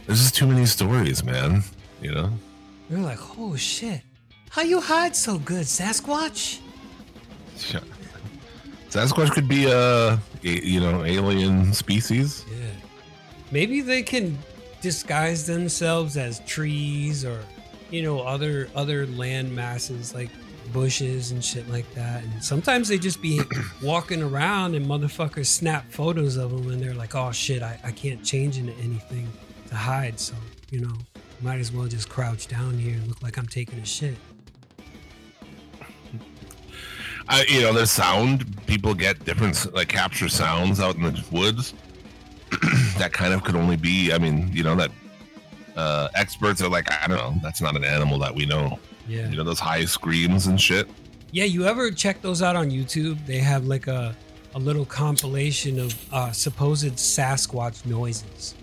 there's 0.06 0.20
just 0.20 0.36
too 0.36 0.48
many 0.48 0.66
stories, 0.66 1.24
man. 1.24 1.64
You 2.02 2.12
know? 2.12 2.30
You're 2.90 3.00
like, 3.00 3.20
oh 3.38 3.56
shit. 3.56 4.02
How 4.50 4.62
you 4.62 4.80
hide 4.80 5.16
so 5.16 5.40
good, 5.40 5.66
Sasquatch? 5.66 6.60
Yeah. 7.74 7.80
Sasquatch 8.90 9.32
could 9.32 9.48
be 9.48 9.66
a, 9.66 10.14
a 10.14 10.20
you 10.44 10.80
know 10.80 11.04
alien 11.04 11.74
species. 11.74 12.46
Yeah. 12.50 12.68
Maybe 13.52 13.82
they 13.82 14.04
can 14.04 14.38
disguise 14.82 15.46
themselves 15.48 16.18
as 16.18 16.42
trees 16.42 17.26
or 17.26 17.40
you 17.90 18.04
know 18.04 18.20
other 18.20 18.70
other 18.76 19.08
land 19.08 19.56
masses 19.56 20.14
like 20.14 20.30
bushes 20.72 21.32
and 21.32 21.44
shit 21.44 21.70
like 21.70 21.92
that. 21.96 22.24
And 22.24 22.44
sometimes 22.44 22.88
they 22.88 22.98
just 22.98 23.22
be 23.22 23.42
walking 23.84 24.22
around 24.22 24.76
and 24.76 24.86
motherfuckers 24.86 25.48
snap 25.48 25.92
photos 25.92 26.38
of 26.38 26.52
them 26.52 26.72
and 26.72 26.82
they're 26.82 26.94
like, 26.94 27.16
oh 27.16 27.32
shit, 27.32 27.62
I, 27.62 27.80
I 27.84 27.92
can't 27.92 28.24
change 28.24 28.58
into 28.58 28.74
anything 28.74 29.28
to 29.68 29.76
hide. 29.76 30.20
So 30.20 30.36
you 30.74 30.80
know, 30.80 30.94
might 31.42 31.60
as 31.60 31.72
well 31.72 31.86
just 31.88 32.10
crouch 32.10 32.48
down 32.48 32.80
here 32.80 32.96
and 32.96 33.08
look 33.08 33.22
like 33.22 33.38
I'm 33.38 33.46
taking 33.46 33.78
a 33.78 33.86
shit. 33.86 34.16
I, 37.30 37.46
you 37.48 37.62
know, 37.62 37.72
there's 37.72 37.92
sound. 37.92 38.66
People 38.66 38.96
get 38.96 39.24
different, 39.24 39.72
like 39.74 39.88
capture 39.88 40.30
sounds 40.30 40.80
out 40.80 40.96
in 40.96 41.04
the 41.04 41.24
woods. 41.32 41.76
that 42.98 43.12
kind 43.14 43.34
of 43.34 43.44
could 43.44 43.56
only 43.56 43.78
be. 43.78 44.12
I 44.12 44.18
mean, 44.18 44.50
you 44.52 44.64
know, 44.64 44.76
that 44.76 44.90
uh, 45.76 46.10
experts 46.16 46.62
are 46.62 46.70
like, 46.70 46.92
I 46.92 47.08
don't 47.08 47.18
know, 47.18 47.34
that's 47.42 47.62
not 47.62 47.76
an 47.76 47.84
animal 47.84 48.20
that 48.20 48.34
we 48.34 48.46
know. 48.46 48.80
Yeah. 49.08 49.28
You 49.30 49.38
know, 49.38 49.44
those 49.44 49.60
high 49.60 49.86
screams 49.86 50.48
and 50.48 50.60
shit. 50.60 50.88
Yeah, 51.32 51.46
you 51.46 51.66
ever 51.66 51.92
check 51.92 52.22
those 52.22 52.42
out 52.42 52.56
on 52.56 52.70
YouTube? 52.70 53.26
They 53.26 53.40
have 53.40 53.66
like 53.66 53.88
a, 53.88 54.16
a 54.56 54.60
little 54.60 54.86
compilation 54.86 55.80
of 55.80 55.96
uh, 56.14 56.32
supposed 56.32 56.94
Sasquatch 56.94 57.86
noises. 57.86 58.56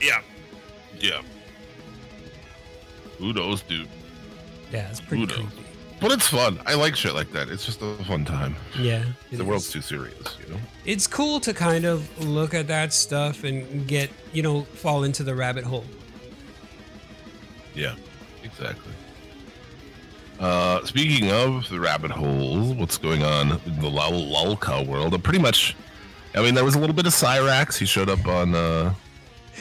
Yeah. 0.00 0.20
Yeah. 1.00 1.22
Who 3.18 3.32
knows, 3.32 3.62
dude? 3.62 3.88
Yeah, 4.72 4.88
it's 4.90 5.00
pretty 5.00 5.22
Who 5.22 5.26
knows? 5.26 5.52
creepy. 5.52 5.62
But 6.00 6.12
it's 6.12 6.28
fun. 6.28 6.60
I 6.66 6.74
like 6.74 6.94
shit 6.94 7.14
like 7.14 7.32
that. 7.32 7.48
It's 7.48 7.64
just 7.64 7.80
a 7.80 7.94
fun 8.04 8.24
time. 8.24 8.54
Yeah. 8.78 9.04
the 9.30 9.36
is. 9.36 9.42
world's 9.42 9.70
too 9.70 9.80
serious, 9.80 10.36
you 10.44 10.52
know? 10.52 10.60
It's 10.84 11.06
cool 11.06 11.40
to 11.40 11.54
kind 11.54 11.86
of 11.86 12.06
look 12.22 12.52
at 12.52 12.66
that 12.68 12.92
stuff 12.92 13.44
and 13.44 13.86
get, 13.86 14.10
you 14.32 14.42
know, 14.42 14.62
fall 14.62 15.04
into 15.04 15.22
the 15.22 15.34
rabbit 15.34 15.64
hole. 15.64 15.84
Yeah, 17.74 17.94
exactly. 18.42 18.92
Uh, 20.38 20.84
speaking 20.84 21.30
of 21.30 21.66
the 21.70 21.80
rabbit 21.80 22.10
holes, 22.10 22.74
what's 22.74 22.98
going 22.98 23.22
on 23.22 23.52
in 23.64 23.80
the 23.80 23.88
Lul- 23.88 24.12
Lulka 24.56 24.86
world? 24.86 25.22
Pretty 25.24 25.38
much, 25.38 25.74
I 26.34 26.42
mean, 26.42 26.54
there 26.54 26.64
was 26.64 26.74
a 26.74 26.78
little 26.78 26.94
bit 26.94 27.06
of 27.06 27.14
Cyrax. 27.14 27.78
He 27.78 27.86
showed 27.86 28.10
up 28.10 28.26
on 28.26 28.54
uh, 28.54 28.92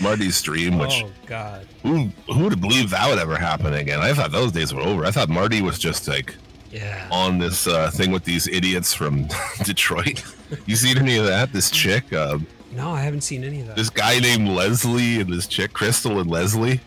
Marty's 0.02 0.36
stream, 0.36 0.78
which 0.78 1.04
oh 1.04 1.12
God. 1.26 1.66
who 1.84 2.10
who 2.32 2.44
would 2.44 2.52
have 2.52 2.62
believed 2.62 2.90
that 2.90 3.10
would 3.10 3.20
ever 3.20 3.38
happen 3.38 3.74
again? 3.74 4.00
I 4.02 4.14
thought 4.14 4.32
those 4.32 4.52
days 4.52 4.74
were 4.74 4.82
over. 4.82 5.06
I 5.06 5.12
thought 5.12 5.30
Marty 5.30 5.62
was 5.62 5.80
just 5.80 6.08
like 6.08 6.36
Yeah. 6.72 7.08
on 7.12 7.38
this 7.40 7.66
uh, 7.68 7.90
thing 7.92 8.12
with 8.12 8.24
these 8.26 8.48
idiots 8.48 8.94
from 8.94 9.28
Detroit. 9.64 10.24
You 10.68 10.76
seen 10.76 11.00
any 11.00 11.18
of 11.18 11.26
that? 11.26 11.52
This 11.52 11.72
chick, 11.72 12.14
uh, 12.14 12.38
No, 12.72 12.92
I 12.92 13.02
haven't 13.02 13.22
seen 13.22 13.44
any 13.44 13.62
of 13.62 13.68
that. 13.68 13.76
this 13.76 13.90
guy 13.90 14.20
named 14.20 14.48
Leslie 14.48 15.20
and 15.20 15.34
this 15.34 15.48
chick, 15.48 15.74
Crystal 15.74 16.20
and 16.20 16.30
Leslie. 16.30 16.80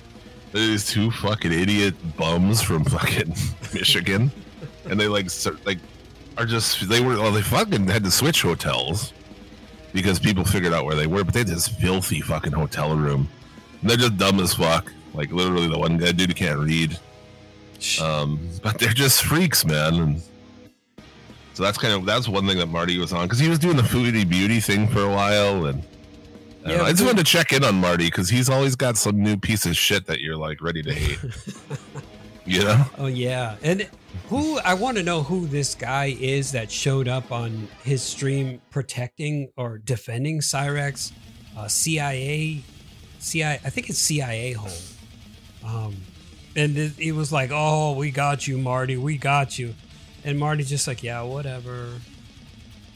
These 0.53 0.87
two 0.87 1.11
fucking 1.11 1.53
idiot 1.53 1.94
bums 2.16 2.62
from 2.62 2.85
fucking 2.85 3.35
Michigan, 3.75 4.31
and 4.88 4.99
they 4.99 5.09
like 5.09 5.27
like 5.66 5.79
are 6.38 6.47
just 6.47 6.88
they 6.88 7.01
were 7.01 7.16
well 7.18 7.33
they 7.33 7.42
fucking 7.42 7.88
had 7.88 8.05
to 8.05 8.11
switch 8.12 8.42
hotels 8.42 9.12
because 10.01 10.19
people 10.19 10.45
figured 10.45 10.73
out 10.73 10.85
where 10.85 10.97
they 10.97 11.07
were, 11.07 11.25
but 11.25 11.35
they 11.35 11.41
had 11.41 11.49
this 11.49 11.69
filthy 11.69 12.21
fucking 12.21 12.53
hotel 12.53 12.97
room. 12.97 13.29
And 13.81 13.91
they're 13.91 13.97
just 13.97 14.17
dumb 14.17 14.41
as 14.41 14.55
fuck. 14.55 14.93
Like 15.15 15.33
literally, 15.33 15.69
the 15.69 15.79
one 15.79 15.97
guy 15.99 16.13
dude 16.13 16.31
who 16.31 16.35
can't 16.35 16.59
read. 16.59 16.99
Um, 18.03 18.41
but 18.63 18.79
they're 18.79 18.93
just 18.93 19.23
freaks, 19.23 19.65
man. 19.65 19.95
And 19.95 20.23
so 21.55 21.63
that's 21.63 21.79
kind 21.79 21.95
of 21.95 22.05
that's 22.07 22.29
one 22.29 22.47
thing 22.47 22.59
that 22.59 22.67
Marty 22.67 22.99
was 22.99 23.13
on 23.13 23.27
because 23.27 23.39
he 23.39 23.49
was 23.49 23.59
doing 23.59 23.77
the 23.77 23.83
foodie 23.83 24.29
beauty 24.29 24.61
thing 24.61 24.87
for 24.89 25.03
a 25.03 25.09
while, 25.09 25.67
and 25.67 25.83
I, 26.65 26.69
don't 26.69 26.71
Yeah, 26.71 26.77
know, 26.79 26.85
I 26.85 26.91
just 26.91 27.05
wanted 27.05 27.19
to 27.19 27.25
check 27.25 27.53
in 27.53 27.65
on 27.65 27.77
Marty 27.77 28.07
because 28.07 28.29
he's 28.29 28.49
always 28.49 28.77
got 28.77 28.97
some 28.97 29.23
new 29.23 29.37
piece 29.37 29.67
of 29.67 29.77
shit 29.77 30.07
that 30.07 30.21
you're 30.21 30.37
like 30.37 30.61
ready 30.63 30.83
to 30.83 30.93
hate. 30.95 31.19
you 32.45 32.65
know? 32.65 32.85
Oh 32.99 33.07
yeah, 33.07 33.57
and 33.63 33.89
who 34.29 34.59
I 34.59 34.75
want 34.75 34.97
to 34.97 35.03
know 35.03 35.23
who 35.23 35.47
this 35.47 35.75
guy 35.75 36.16
is 36.18 36.53
that 36.53 36.71
showed 36.71 37.09
up 37.09 37.33
on 37.33 37.68
his 37.83 38.03
stream 38.03 38.61
protecting 38.71 39.51
or 39.57 39.79
defending 39.79 40.40
Cyrax, 40.40 41.12
uh, 41.57 41.68
CIA, 41.68 42.62
CIA. 43.18 43.61
I 43.64 43.71
think 43.71 43.88
it's 43.88 43.99
CIA 43.99 44.53
hole. 44.53 44.71
Um, 45.64 45.97
and 46.57 46.77
it, 46.77 46.99
it 46.99 47.12
was 47.12 47.33
like, 47.33 47.51
oh, 47.53 47.92
we 47.92 48.11
got 48.11 48.47
you, 48.47 48.59
Marty, 48.59 48.97
we 48.97 49.16
got 49.16 49.59
you, 49.59 49.75
and 50.25 50.38
Marty's 50.38 50.68
just 50.68 50.87
like, 50.87 51.03
yeah, 51.03 51.23
whatever, 51.23 51.92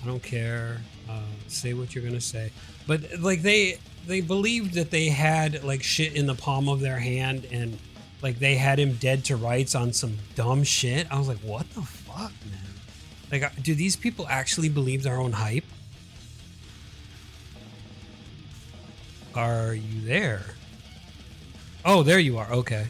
I 0.03 0.07
don't 0.07 0.22
care. 0.22 0.79
Uh, 1.09 1.20
say 1.48 1.75
what 1.75 1.94
you're 1.94 2.05
gonna 2.05 2.20
say, 2.20 2.51
but 2.87 3.01
like 3.20 3.42
they 3.42 3.79
they 4.07 4.20
believed 4.20 4.75
that 4.75 4.90
they 4.90 5.09
had 5.09 5.62
like 5.64 5.83
shit 5.83 6.14
in 6.14 6.27
the 6.27 6.35
palm 6.35 6.68
of 6.68 6.81
their 6.81 6.98
hand 6.98 7.46
and 7.51 7.79
like 8.23 8.39
they 8.39 8.55
had 8.55 8.79
him 8.79 8.95
dead 8.95 9.25
to 9.27 9.37
rights 9.37 9.75
on 9.75 9.93
some 9.93 10.19
dumb 10.35 10.63
shit. 10.63 11.07
I 11.11 11.19
was 11.19 11.29
like, 11.29 11.39
what 11.39 11.69
the 11.75 11.83
fuck, 11.83 12.33
man? 12.51 12.61
Like, 13.31 13.63
do 13.63 13.75
these 13.75 13.97
people 13.97 14.27
actually 14.29 14.69
believe 14.69 15.03
their 15.03 15.17
own 15.17 15.33
hype? 15.33 15.65
Are 19.35 19.75
you 19.75 20.03
there? 20.03 20.43
Oh, 21.85 22.03
there 22.03 22.19
you 22.19 22.39
are. 22.39 22.53
Okay. 22.53 22.87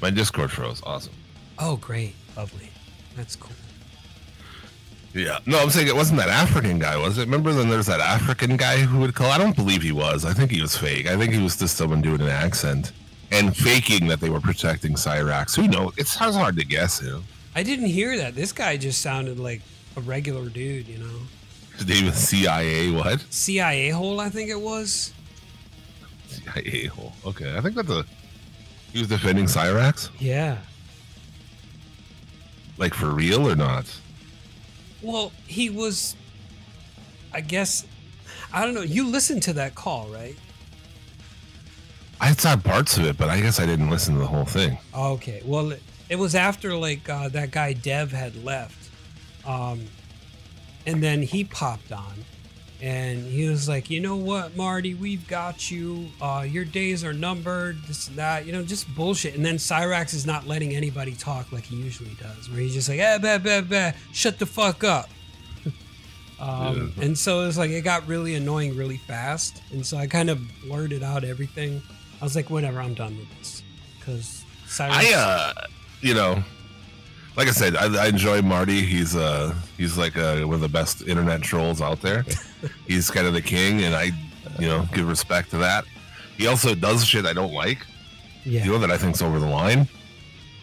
My 0.00 0.10
Discord 0.10 0.52
froze. 0.52 0.82
Awesome. 0.84 1.14
Oh, 1.58 1.76
great. 1.76 2.14
Lovely. 2.36 2.68
That's 3.16 3.34
cool. 3.34 3.56
Yeah. 5.16 5.38
No, 5.46 5.58
I'm 5.58 5.70
saying 5.70 5.88
it 5.88 5.96
wasn't 5.96 6.18
that 6.18 6.28
African 6.28 6.78
guy, 6.78 6.96
was 6.98 7.16
it? 7.16 7.22
Remember 7.22 7.52
then 7.52 7.70
there's 7.70 7.86
that 7.86 8.00
African 8.00 8.56
guy 8.56 8.78
who 8.78 9.00
would 9.00 9.14
call 9.14 9.30
I 9.30 9.38
don't 9.38 9.56
believe 9.56 9.82
he 9.82 9.92
was. 9.92 10.24
I 10.24 10.34
think 10.34 10.50
he 10.50 10.60
was 10.60 10.76
fake. 10.76 11.06
I 11.06 11.16
think 11.16 11.32
he 11.32 11.42
was 11.42 11.56
just 11.56 11.76
someone 11.76 12.02
doing 12.02 12.20
an 12.20 12.28
accent 12.28 12.92
and 13.32 13.56
faking 13.56 14.08
that 14.08 14.20
they 14.20 14.28
were 14.28 14.40
protecting 14.40 14.92
Cyrax. 14.92 15.56
Who 15.56 15.68
knows? 15.68 15.94
It's 15.96 16.14
hard 16.14 16.56
to 16.56 16.64
guess, 16.64 17.02
know. 17.02 17.22
I 17.54 17.62
didn't 17.62 17.86
hear 17.86 18.18
that. 18.18 18.34
This 18.34 18.52
guy 18.52 18.76
just 18.76 19.00
sounded 19.00 19.40
like 19.40 19.62
a 19.96 20.00
regular 20.02 20.50
dude, 20.50 20.86
you 20.86 20.98
know? 20.98 21.18
His 21.76 21.86
name 21.88 22.06
is 22.06 22.14
CIA 22.16 22.90
what? 22.90 23.24
CIA 23.30 23.88
hole, 23.90 24.20
I 24.20 24.28
think 24.28 24.50
it 24.50 24.60
was. 24.60 25.14
CIA 26.28 26.86
hole. 26.86 27.14
Okay. 27.24 27.56
I 27.56 27.62
think 27.62 27.74
that's 27.74 27.90
a 27.90 28.04
he 28.92 28.98
was 29.00 29.08
defending 29.08 29.46
Cyrax? 29.46 30.10
Yeah. 30.18 30.58
Like 32.78 32.94
for 32.94 33.10
real 33.10 33.48
or 33.48 33.56
not? 33.56 33.84
Well, 35.02 35.32
he 35.46 35.70
was, 35.70 36.16
I 37.32 37.40
guess, 37.40 37.86
I 38.52 38.64
don't 38.64 38.74
know. 38.74 38.82
You 38.82 39.06
listened 39.06 39.42
to 39.44 39.52
that 39.54 39.74
call, 39.74 40.08
right? 40.08 40.36
I 42.20 42.32
saw 42.32 42.56
parts 42.56 42.96
of 42.96 43.04
it, 43.04 43.18
but 43.18 43.28
I 43.28 43.40
guess 43.40 43.60
I 43.60 43.66
didn't 43.66 43.90
listen 43.90 44.14
to 44.14 44.20
the 44.20 44.26
whole 44.26 44.46
thing. 44.46 44.78
Okay. 44.94 45.42
Well, 45.44 45.72
it, 45.72 45.82
it 46.08 46.16
was 46.16 46.34
after 46.34 46.74
like 46.74 47.08
uh, 47.08 47.28
that 47.28 47.50
guy 47.50 47.74
Dev 47.74 48.12
had 48.12 48.42
left, 48.42 48.90
um, 49.46 49.84
and 50.86 51.02
then 51.02 51.22
he 51.22 51.44
popped 51.44 51.92
on, 51.92 52.24
and 52.80 53.24
he 53.24 53.48
was 53.48 53.68
like, 53.68 53.88
"You 53.90 54.00
know 54.00 54.16
what, 54.16 54.56
Marty? 54.56 54.94
We've 54.94 55.26
got 55.28 55.70
you. 55.70 56.08
Uh, 56.20 56.46
your 56.48 56.64
days 56.64 57.04
are 57.04 57.12
numbered. 57.12 57.82
This 57.84 58.08
and 58.08 58.16
that. 58.18 58.46
You 58.46 58.52
know, 58.52 58.62
just 58.62 58.92
bullshit." 58.94 59.34
And 59.34 59.44
then 59.44 59.56
Cyrax 59.56 60.12
is 60.14 60.26
not 60.26 60.46
letting 60.46 60.74
anybody 60.74 61.12
talk 61.12 61.52
like 61.52 61.64
he 61.64 61.76
usually 61.76 62.14
does, 62.20 62.50
where 62.50 62.60
he's 62.60 62.74
just 62.74 62.88
like, 62.88 63.00
"Ah, 63.00 63.18
bah, 63.20 63.38
bah, 63.38 63.62
bah, 63.62 63.92
shut 64.12 64.38
the 64.38 64.46
fuck 64.46 64.84
up." 64.84 65.08
Um, 66.38 66.92
And 67.00 67.16
so 67.16 67.42
it 67.42 67.46
was 67.46 67.56
like 67.56 67.70
it 67.70 67.80
got 67.82 68.06
really 68.06 68.34
annoying 68.34 68.76
really 68.76 68.98
fast, 68.98 69.62
and 69.72 69.86
so 69.86 69.96
I 69.96 70.06
kind 70.06 70.28
of 70.28 70.38
blurted 70.66 71.02
out 71.02 71.24
everything. 71.24 71.80
I 72.20 72.24
was 72.24 72.36
like, 72.36 72.50
"Whatever, 72.50 72.78
I'm 72.80 72.92
done 72.92 73.16
with 73.16 73.26
this," 73.38 73.62
because 73.98 74.44
Cyrax. 74.68 74.90
I 74.90 75.14
uh 75.14 75.52
you 76.02 76.12
know 76.12 76.44
like 77.36 77.48
I 77.48 77.52
said, 77.52 77.76
I, 77.76 78.04
I 78.04 78.08
enjoy 78.08 78.42
Marty. 78.42 78.80
He's 78.80 79.14
uh 79.14 79.54
he's 79.76 79.98
like 79.98 80.16
uh, 80.16 80.40
one 80.40 80.54
of 80.54 80.60
the 80.60 80.68
best 80.68 81.02
internet 81.06 81.42
trolls 81.42 81.82
out 81.82 82.00
there. 82.00 82.24
he's 82.86 83.10
kind 83.10 83.26
of 83.26 83.34
the 83.34 83.42
king, 83.42 83.82
and 83.82 83.94
I, 83.94 84.10
you 84.58 84.66
know, 84.66 84.88
give 84.92 85.08
respect 85.08 85.50
to 85.50 85.58
that. 85.58 85.84
He 86.38 86.46
also 86.46 86.74
does 86.74 87.04
shit 87.04 87.26
I 87.26 87.32
don't 87.32 87.52
like. 87.52 87.86
Yeah. 88.44 88.64
You 88.64 88.72
know 88.72 88.78
that 88.78 88.90
I 88.90 88.98
think's 88.98 89.22
over 89.22 89.38
the 89.38 89.46
line. 89.46 89.88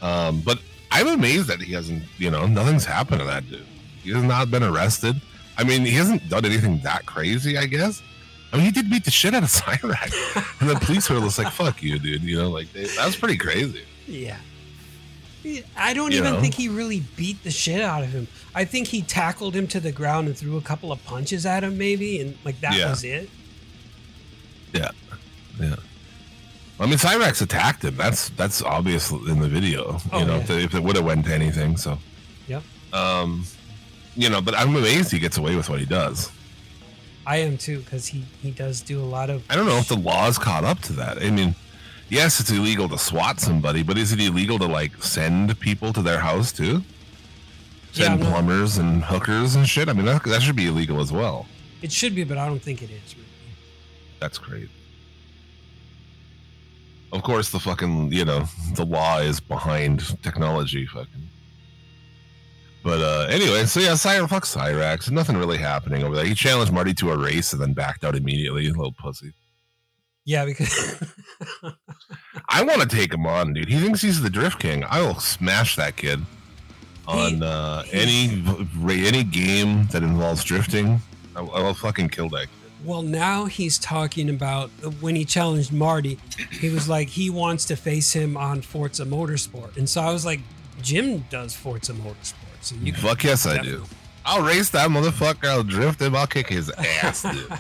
Um, 0.02 0.42
but 0.42 0.60
I'm 0.92 1.08
amazed 1.08 1.48
that 1.48 1.62
he 1.62 1.74
hasn't. 1.74 2.04
You 2.18 2.32
know, 2.32 2.48
nothing's 2.48 2.86
happened 2.86 3.20
to 3.20 3.26
that 3.28 3.48
dude. 3.50 3.66
He 4.02 4.12
has 4.12 4.24
not 4.24 4.50
been 4.50 4.64
arrested. 4.64 5.22
I 5.58 5.64
mean, 5.64 5.86
he 5.86 5.92
hasn't 5.92 6.28
done 6.30 6.46
anything 6.46 6.80
that 6.80 7.06
crazy. 7.06 7.58
I 7.58 7.68
guess. 7.68 8.02
I 8.52 8.58
mean, 8.58 8.66
he 8.66 8.72
did 8.72 8.90
beat 8.90 9.06
the 9.06 9.12
shit 9.12 9.34
out 9.34 9.44
of 9.44 9.50
Cyrax, 9.52 10.62
and 10.62 10.70
the 10.70 10.76
police 10.76 11.10
were 11.10 11.20
just 11.20 11.38
like, 11.38 11.52
"Fuck 11.54 11.84
you, 11.84 12.00
dude." 12.00 12.24
You 12.24 12.38
know, 12.38 12.50
like 12.50 12.72
they, 12.74 12.86
that 12.86 13.06
was 13.06 13.16
pretty 13.16 13.38
crazy. 13.38 13.84
Yeah. 14.08 14.38
I 15.78 15.94
don't 15.94 16.12
You 16.12 16.20
even 16.20 16.34
know? 16.36 16.42
think 16.42 16.54
he 16.54 16.70
really 16.70 17.02
beat 17.18 17.44
the 17.44 17.52
shit 17.52 17.82
out 17.82 18.04
of 18.04 18.10
him. 18.10 18.28
I 18.56 18.64
think 18.66 18.88
he 18.88 19.02
tackled 19.02 19.56
him 19.56 19.68
to 19.68 19.80
the 19.80 19.92
ground 19.92 20.28
and 20.28 20.38
threw 20.38 20.58
a 20.58 20.62
couple 20.62 20.92
of 20.92 21.04
punches 21.06 21.46
at 21.46 21.64
him, 21.64 21.78
maybe, 21.78 22.20
and 22.22 22.38
like 22.46 22.60
that 22.62 22.76
Yeah. 22.76 22.90
was 22.90 23.04
it. 23.04 23.30
Yeah, 24.74 24.90
yeah. 25.60 25.76
I 26.80 26.86
mean, 26.88 26.98
Cyrax 26.98 27.42
attacked 27.42 27.84
him. 27.84 27.96
That's 27.96 28.30
that's 28.30 28.62
obvious 28.62 29.12
in 29.12 29.40
the 29.40 29.48
video. 29.48 30.00
Oh, 30.12 30.20
you 30.20 30.26
know, 30.26 30.38
yeah. 30.38 30.56
if, 30.64 30.74
it- 30.74 30.82
would 30.84 30.96
have 30.96 31.06
went 31.06 31.26
to 31.26 31.34
anything. 31.34 31.78
So, 31.78 32.00
Yep. 32.48 32.64
um, 32.94 33.46
you 34.16 34.30
know, 34.30 34.42
but 34.42 34.56
I'm 34.58 34.76
amazed 34.76 35.12
he 35.12 35.20
gets 35.20 35.38
away 35.38 35.56
with 35.56 35.70
what 35.70 35.80
he 35.80 35.86
does. 35.86 36.32
I 37.26 37.38
am 37.38 37.58
too, 37.58 37.80
because 37.80 38.08
he 38.08 38.26
he 38.42 38.52
does 38.52 38.82
do 38.82 39.00
a 39.02 39.06
lot 39.06 39.30
of. 39.30 39.44
I 39.50 39.56
don't 39.56 39.66
know 39.66 39.78
if 39.78 39.88
the 39.88 39.96
law's 39.96 40.38
caught 40.38 40.64
up 40.64 40.80
to 40.82 40.94
that. 40.94 41.22
I 41.24 41.30
mean, 41.30 41.56
yes, 42.10 42.40
it's 42.40 42.52
illegal 42.52 42.90
to 42.90 42.98
swat 42.98 43.40
somebody, 43.40 43.84
but 43.84 43.98
is 43.98 44.12
it 44.12 44.20
illegal 44.20 44.60
to 44.60 44.68
like 44.68 45.02
send 45.04 45.60
people 45.60 45.94
to 45.94 46.02
their 46.02 46.20
house 46.20 46.52
too? 46.52 46.84
Send 47.92 48.24
I'm 48.24 48.32
plumbers 48.32 48.78
and 48.78 49.04
hookers 49.04 49.56
and 49.56 49.68
shit. 49.68 49.88
I 49.88 49.94
mean, 49.94 50.06
that, 50.06 50.24
that 50.24 50.42
should 50.42 50.56
be 50.56 50.68
illegal 50.68 51.00
as 51.00 51.12
well. 51.12 51.46
It 51.84 51.92
should 51.92 52.16
be, 52.16 52.24
but 52.24 52.38
I 52.38 52.48
don't 52.48 52.62
think 52.62 52.82
it 52.82 52.90
is. 52.90 53.16
Really. 53.16 53.28
That's 54.20 54.38
crazy. 54.38 54.70
Of 57.12 57.22
course, 57.22 57.52
the 57.52 57.60
fucking 57.60 58.12
you 58.12 58.26
know 58.26 58.46
the 58.74 58.86
law 58.86 59.20
is 59.20 59.40
behind 59.40 60.22
technology, 60.24 60.88
fucking. 60.88 61.30
But 62.84 63.02
uh 63.02 63.28
anyway, 63.30 63.66
so 63.66 63.80
yeah, 63.80 63.92
Cyrax, 63.92 64.30
fuck 64.30 64.46
Cyrax. 64.46 65.12
Nothing 65.12 65.38
really 65.38 65.60
happening 65.60 66.04
over 66.04 66.16
there. 66.16 66.26
He 66.26 66.34
challenged 66.34 66.74
Marty 66.74 66.94
to 66.96 67.12
a 67.12 67.18
race 67.18 67.54
and 67.54 67.62
then 67.62 67.74
backed 67.74 68.04
out 68.04 68.16
immediately. 68.16 68.68
Little 68.68 68.94
pussy. 68.94 69.34
Yeah, 70.26 70.46
because 70.46 71.04
I 72.50 72.64
want 72.64 72.82
to 72.82 72.88
take 72.88 73.14
him 73.14 73.26
on, 73.26 73.54
dude. 73.54 73.68
He 73.68 73.80
thinks 73.80 74.02
he's 74.02 74.22
the 74.22 74.30
Drift 74.30 74.60
King. 74.60 74.84
I 74.86 75.02
will 75.02 75.20
smash 75.20 75.76
that 75.76 75.98
kid 75.98 76.22
on 77.08 77.36
He- 77.36 77.44
uh, 77.44 77.84
any 77.92 78.44
any 78.90 79.24
game 79.24 79.88
that 79.88 80.04
involves 80.04 80.44
drifting. 80.44 81.02
I, 81.36 81.42
I 81.42 81.62
will 81.62 81.74
fucking 81.74 82.10
kill 82.10 82.30
that. 82.30 82.42
Kid. 82.48 82.50
well, 82.86 83.02
now 83.02 83.46
he's 83.46 83.78
talking 83.80 84.30
about 84.30 84.70
when 85.02 85.16
he 85.16 85.26
challenged 85.26 85.74
Marty. 85.74 86.18
He 86.52 86.70
was 86.70 86.88
like 86.88 87.10
he 87.10 87.30
wants 87.30 87.66
to 87.66 87.76
face 87.76 88.14
him 88.14 88.38
on 88.38 88.62
Forza 88.62 89.06
Motorsport, 89.06 89.76
and 89.78 89.90
so 89.90 90.02
I 90.02 90.14
was 90.14 90.26
like, 90.26 90.40
Jim 90.82 91.26
does 91.30 91.54
Forza 91.54 91.94
Motorsport, 91.94 92.62
so 92.62 92.76
you 92.82 92.94
Fuck 92.94 93.24
yes, 93.26 93.46
I 93.46 93.62
do. 93.62 93.84
I'll 94.26 94.42
race 94.46 94.70
that 94.70 94.90
motherfucker. 94.90 95.46
I'll 95.50 95.64
drift 95.64 96.02
him. 96.02 96.16
I'll 96.16 96.28
kick 96.28 96.48
his 96.48 96.70
ass, 96.72 97.24
dude. 97.24 97.52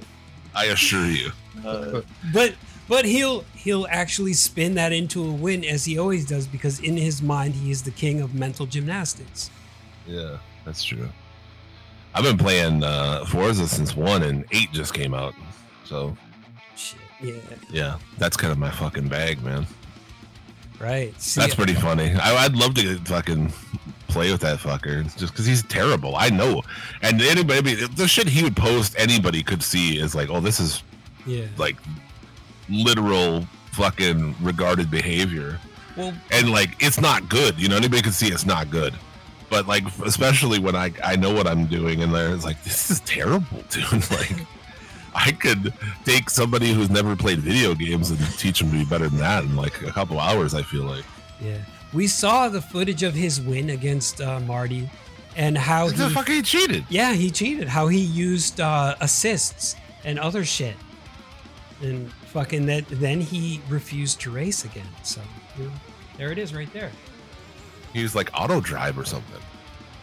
I 0.54 0.66
assure 0.66 1.04
you. 1.06 1.30
But 1.62 2.54
but 2.88 3.04
he'll 3.04 3.44
he'll 3.54 3.86
actually 3.90 4.32
spin 4.32 4.74
that 4.74 4.92
into 4.92 5.24
a 5.24 5.30
win 5.30 5.64
as 5.64 5.84
he 5.84 5.98
always 5.98 6.26
does 6.26 6.46
because 6.46 6.80
in 6.80 6.96
his 6.96 7.22
mind 7.22 7.54
he 7.54 7.70
is 7.70 7.82
the 7.82 7.90
king 7.90 8.20
of 8.20 8.34
mental 8.34 8.66
gymnastics. 8.66 9.50
Yeah, 10.06 10.38
that's 10.64 10.84
true. 10.84 11.08
I've 12.14 12.24
been 12.24 12.38
playing 12.38 12.82
uh, 12.82 13.24
Forza 13.26 13.66
since 13.68 13.94
one, 13.94 14.22
and 14.22 14.44
eight 14.52 14.72
just 14.72 14.94
came 14.94 15.12
out. 15.12 15.34
So 15.84 16.16
Shit. 16.76 16.98
Yeah. 17.22 17.32
yeah, 17.70 17.98
that's 18.18 18.36
kind 18.36 18.52
of 18.52 18.58
my 18.58 18.70
fucking 18.70 19.08
bag, 19.08 19.42
man. 19.42 19.66
Right. 20.78 21.18
See, 21.20 21.40
That's 21.40 21.54
pretty 21.54 21.72
funny. 21.74 22.12
I, 22.14 22.44
I'd 22.44 22.54
love 22.54 22.74
to 22.74 22.98
fucking 22.98 23.50
play 24.08 24.30
with 24.30 24.42
that 24.42 24.58
fucker 24.58 25.04
just 25.16 25.32
because 25.32 25.46
he's 25.46 25.62
terrible. 25.62 26.16
I 26.16 26.28
know. 26.28 26.62
And 27.02 27.20
anybody, 27.22 27.74
the 27.86 28.06
shit 28.06 28.28
he 28.28 28.42
would 28.42 28.56
post, 28.56 28.94
anybody 28.98 29.42
could 29.42 29.62
see 29.62 29.98
is 29.98 30.14
like, 30.14 30.28
oh, 30.28 30.40
this 30.40 30.60
is 30.60 30.82
yeah. 31.26 31.46
like 31.56 31.76
literal 32.68 33.46
fucking 33.72 34.34
regarded 34.40 34.90
behavior. 34.90 35.58
Well, 35.96 36.14
And 36.30 36.50
like, 36.50 36.82
it's 36.82 37.00
not 37.00 37.28
good. 37.28 37.58
You 37.60 37.68
know, 37.68 37.76
anybody 37.76 38.02
can 38.02 38.12
see 38.12 38.28
it's 38.28 38.46
not 38.46 38.70
good. 38.70 38.94
But 39.48 39.66
like, 39.66 39.84
especially 40.04 40.58
when 40.58 40.74
I, 40.74 40.92
I 41.04 41.16
know 41.16 41.32
what 41.32 41.46
I'm 41.46 41.66
doing 41.66 42.02
and 42.02 42.12
there's 42.14 42.44
like, 42.44 42.62
this 42.64 42.90
is 42.90 43.00
terrible, 43.00 43.62
dude. 43.70 44.10
like, 44.10 44.32
I 45.14 45.32
could 45.32 45.72
take 46.04 46.28
somebody 46.28 46.72
who's 46.72 46.90
never 46.90 47.16
played 47.16 47.38
video 47.38 47.74
games 47.74 48.10
and 48.10 48.18
teach 48.38 48.58
them 48.58 48.70
to 48.70 48.76
be 48.78 48.84
better 48.84 49.08
than 49.08 49.18
that 49.20 49.44
in 49.44 49.56
like 49.56 49.80
a 49.82 49.90
couple 49.92 50.20
hours, 50.20 50.54
I 50.54 50.62
feel 50.62 50.84
like. 50.84 51.04
yeah. 51.40 51.58
We 51.92 52.08
saw 52.08 52.48
the 52.48 52.60
footage 52.60 53.02
of 53.04 53.14
his 53.14 53.40
win 53.40 53.70
against 53.70 54.20
uh, 54.20 54.40
Marty 54.40 54.90
and 55.36 55.56
how 55.56 55.88
The 55.88 56.08
he 56.08 56.14
fuck 56.14 56.28
he 56.28 56.42
cheated. 56.42 56.84
Yeah, 56.90 57.14
he 57.14 57.30
cheated. 57.30 57.68
How 57.68 57.86
he 57.86 58.00
used 58.00 58.60
uh, 58.60 58.96
assists 59.00 59.76
and 60.04 60.18
other 60.18 60.44
shit. 60.44 60.74
And 61.82 62.10
fucking 62.12 62.66
that 62.66 62.86
then 62.88 63.20
he 63.20 63.60
refused 63.68 64.20
to 64.22 64.30
race 64.30 64.64
again. 64.64 64.88
So, 65.02 65.20
you 65.58 65.64
know, 65.64 65.72
there 66.16 66.32
it 66.32 66.38
is 66.38 66.54
right 66.54 66.72
there. 66.72 66.90
He 67.92 68.02
was 68.02 68.14
like 68.14 68.30
auto 68.34 68.60
drive 68.60 68.98
or 68.98 69.04
something. 69.04 69.40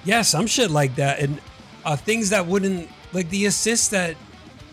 Yeah, 0.06 0.22
some 0.22 0.48
shit 0.48 0.70
like 0.70 0.96
that, 0.96 1.20
and 1.20 1.40
uh, 1.86 1.96
things 1.96 2.30
that 2.30 2.46
wouldn't 2.46 2.90
like 3.14 3.30
the 3.30 3.46
assists 3.46 3.88
that 3.90 4.16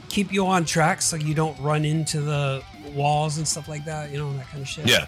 keep 0.09 0.32
you 0.32 0.46
on 0.46 0.64
track, 0.64 1.01
so 1.01 1.16
you 1.16 1.34
don't 1.34 1.59
run 1.61 1.84
into 1.84 2.20
the 2.20 2.62
walls 2.94 3.38
and 3.38 3.46
stuff 3.46 3.68
like 3.68 3.84
that. 3.84 4.11
You 4.11 4.18
know 4.18 4.32
that 4.34 4.48
kind 4.48 4.62
of 4.62 4.68
shit. 4.68 4.88
Yeah. 4.88 5.07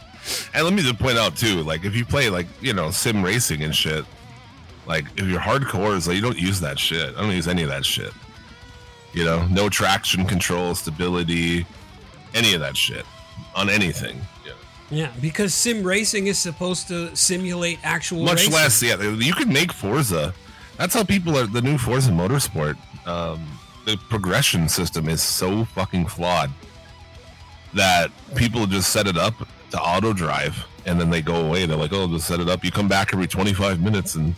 And 0.54 0.64
let 0.64 0.72
me 0.72 0.82
just 0.82 0.98
point 0.98 1.18
out 1.18 1.36
too, 1.36 1.62
like 1.62 1.84
if 1.84 1.96
you 1.96 2.04
play 2.04 2.30
like, 2.30 2.46
you 2.60 2.72
know, 2.72 2.90
sim 2.90 3.22
racing 3.22 3.62
and 3.62 3.74
shit, 3.74 4.04
like 4.86 5.04
if 5.16 5.26
you're 5.26 5.40
hardcore, 5.40 5.96
is 5.96 6.06
like 6.06 6.16
you 6.16 6.22
don't 6.22 6.38
use 6.38 6.60
that 6.60 6.78
shit. 6.78 7.16
I 7.16 7.20
don't 7.20 7.32
use 7.32 7.48
any 7.48 7.62
of 7.62 7.68
that 7.68 7.84
shit. 7.84 8.12
You 9.12 9.24
know, 9.24 9.46
no 9.48 9.68
traction 9.68 10.24
control, 10.26 10.74
stability, 10.74 11.66
any 12.34 12.54
of 12.54 12.60
that 12.60 12.76
shit 12.76 13.04
on 13.54 13.68
anything. 13.68 14.20
Yeah. 14.44 14.52
yeah, 14.90 15.12
because 15.20 15.54
sim 15.54 15.82
racing 15.82 16.26
is 16.26 16.38
supposed 16.38 16.88
to 16.88 17.14
simulate 17.14 17.78
actual. 17.82 18.24
Much 18.24 18.46
racing. 18.46 18.52
less, 18.52 18.82
yeah. 18.82 19.00
You 19.00 19.34
can 19.34 19.52
make 19.52 19.72
Forza. 19.72 20.34
That's 20.78 20.94
how 20.94 21.04
people 21.04 21.36
are. 21.38 21.46
The 21.46 21.62
new 21.62 21.78
Forza 21.78 22.10
Motorsport, 22.10 22.76
um, 23.06 23.46
the 23.84 23.96
progression 24.08 24.68
system 24.68 25.08
is 25.08 25.22
so 25.22 25.64
fucking 25.64 26.06
flawed 26.06 26.50
that 27.74 28.10
people 28.34 28.66
just 28.66 28.92
set 28.92 29.06
it 29.06 29.16
up 29.16 29.34
to 29.70 29.80
auto 29.80 30.12
drive 30.12 30.66
and 30.86 31.00
then 31.00 31.10
they 31.10 31.22
go 31.22 31.46
away. 31.46 31.66
They're 31.66 31.76
like, 31.76 31.92
oh, 31.92 32.06
just 32.08 32.26
set 32.26 32.40
it 32.40 32.48
up. 32.48 32.64
You 32.64 32.70
come 32.70 32.88
back 32.88 33.12
every 33.12 33.26
25 33.26 33.80
minutes 33.80 34.14
and 34.14 34.34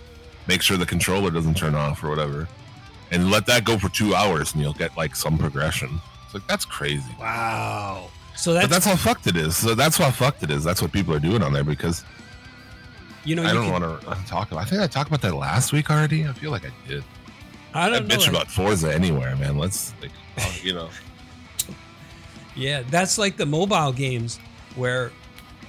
make 0.46 0.62
sure 0.62 0.76
the 0.76 0.86
controller 0.86 1.30
doesn't 1.30 1.56
turn 1.56 1.74
off 1.74 2.02
or 2.04 2.10
whatever, 2.10 2.48
and 3.10 3.30
let 3.30 3.46
that 3.46 3.64
go 3.64 3.78
for 3.78 3.88
two 3.88 4.14
hours, 4.14 4.52
and 4.52 4.62
you'll 4.62 4.74
get 4.74 4.96
like 4.96 5.16
some 5.16 5.38
progression. 5.38 6.00
It's 6.34 6.42
like 6.42 6.48
that's 6.48 6.64
crazy. 6.64 7.14
Wow. 7.20 8.10
So 8.36 8.52
But 8.52 8.62
that's, 8.68 8.84
that's 8.84 8.86
how 8.86 8.96
fucked 8.96 9.26
it 9.26 9.36
is. 9.36 9.56
So 9.56 9.74
that's 9.74 9.96
how 9.96 10.10
fucked 10.10 10.42
it 10.42 10.50
is. 10.50 10.64
That's 10.64 10.82
what 10.82 10.92
people 10.92 11.14
are 11.14 11.20
doing 11.20 11.42
on 11.42 11.52
there 11.52 11.62
because 11.64 12.04
you 13.24 13.36
know 13.36 13.44
I 13.44 13.48
you 13.48 13.54
don't 13.54 13.70
want 13.70 13.84
to 13.84 14.08
uh, 14.08 14.14
talk 14.26 14.50
about. 14.50 14.62
I 14.62 14.64
think 14.66 14.82
I 14.82 14.86
talked 14.86 15.08
about 15.08 15.22
that 15.22 15.34
last 15.34 15.72
week 15.72 15.90
already. 15.90 16.26
I 16.26 16.32
feel 16.32 16.50
like 16.50 16.64
I 16.64 16.72
did. 16.88 17.04
I 17.72 17.86
I 17.86 17.90
don't 17.90 18.08
know. 18.08 18.16
bitch 18.16 18.28
about 18.28 18.50
Forza 18.50 18.92
anywhere, 18.92 19.36
man. 19.36 19.58
Let's 19.58 19.94
like, 20.02 20.10
you 20.62 20.72
know. 20.72 20.88
Yeah, 22.56 22.82
that's 22.90 23.18
like 23.18 23.36
the 23.36 23.46
mobile 23.46 23.92
games 23.92 24.38
where 24.76 25.10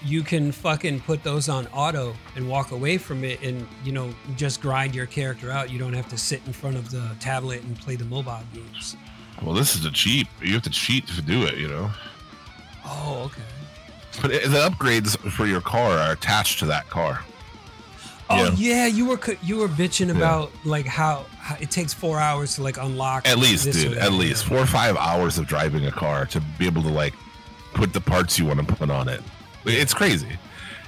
you 0.03 0.21
can 0.21 0.51
fucking 0.51 0.99
put 1.01 1.23
those 1.23 1.49
on 1.49 1.67
auto 1.67 2.13
and 2.35 2.47
walk 2.47 2.71
away 2.71 2.97
from 2.97 3.23
it 3.23 3.41
and, 3.41 3.67
you 3.83 3.91
know, 3.91 4.13
just 4.35 4.61
grind 4.61 4.93
your 4.93 5.07
character 5.07 5.49
out. 5.49 5.71
You 5.71 5.79
don't 5.79 5.93
have 5.93 6.07
to 6.09 6.17
sit 6.17 6.41
in 6.45 6.53
front 6.53 6.77
of 6.77 6.91
the 6.91 7.15
tablet 7.19 7.63
and 7.63 7.77
play 7.79 7.95
the 7.95 8.05
mobile 8.05 8.39
games. 8.53 8.95
Well, 9.41 9.53
this 9.53 9.75
is 9.75 9.85
a 9.85 9.91
cheap. 9.91 10.27
You 10.41 10.53
have 10.53 10.63
to 10.63 10.69
cheat 10.69 11.07
to 11.07 11.21
do 11.21 11.43
it, 11.43 11.57
you 11.57 11.67
know. 11.67 11.91
Oh, 12.85 13.23
okay. 13.25 13.41
But 14.21 14.31
it- 14.31 14.49
the 14.49 14.69
upgrades 14.69 15.17
for 15.31 15.45
your 15.45 15.61
car 15.61 15.97
are 15.97 16.11
attached 16.13 16.59
to 16.59 16.65
that 16.67 16.89
car. 16.89 17.21
Oh 18.27 18.43
Yeah. 18.43 18.51
yeah, 18.55 18.85
you 18.87 19.05
were 19.05 19.19
you 19.43 19.57
were 19.57 19.67
bitching 19.67 20.09
about 20.15 20.51
like 20.63 20.87
how, 20.87 21.25
how 21.39 21.57
it 21.59 21.69
takes 21.69 21.93
four 21.93 22.19
hours 22.19 22.55
to 22.55 22.63
like 22.63 22.77
unlock. 22.77 23.27
At 23.27 23.37
least, 23.37 23.71
dude. 23.71 23.97
At 23.97 24.13
least 24.13 24.45
four 24.45 24.57
or 24.57 24.65
five 24.65 24.97
hours 24.97 25.37
of 25.37 25.45
driving 25.45 25.85
a 25.85 25.91
car 25.91 26.25
to 26.27 26.41
be 26.57 26.65
able 26.65 26.81
to 26.83 26.89
like 26.89 27.13
put 27.75 27.93
the 27.93 28.01
parts 28.01 28.39
you 28.39 28.45
want 28.45 28.67
to 28.67 28.75
put 28.75 28.89
on 28.89 29.09
it. 29.09 29.21
It's 29.65 29.93
crazy. 29.93 30.39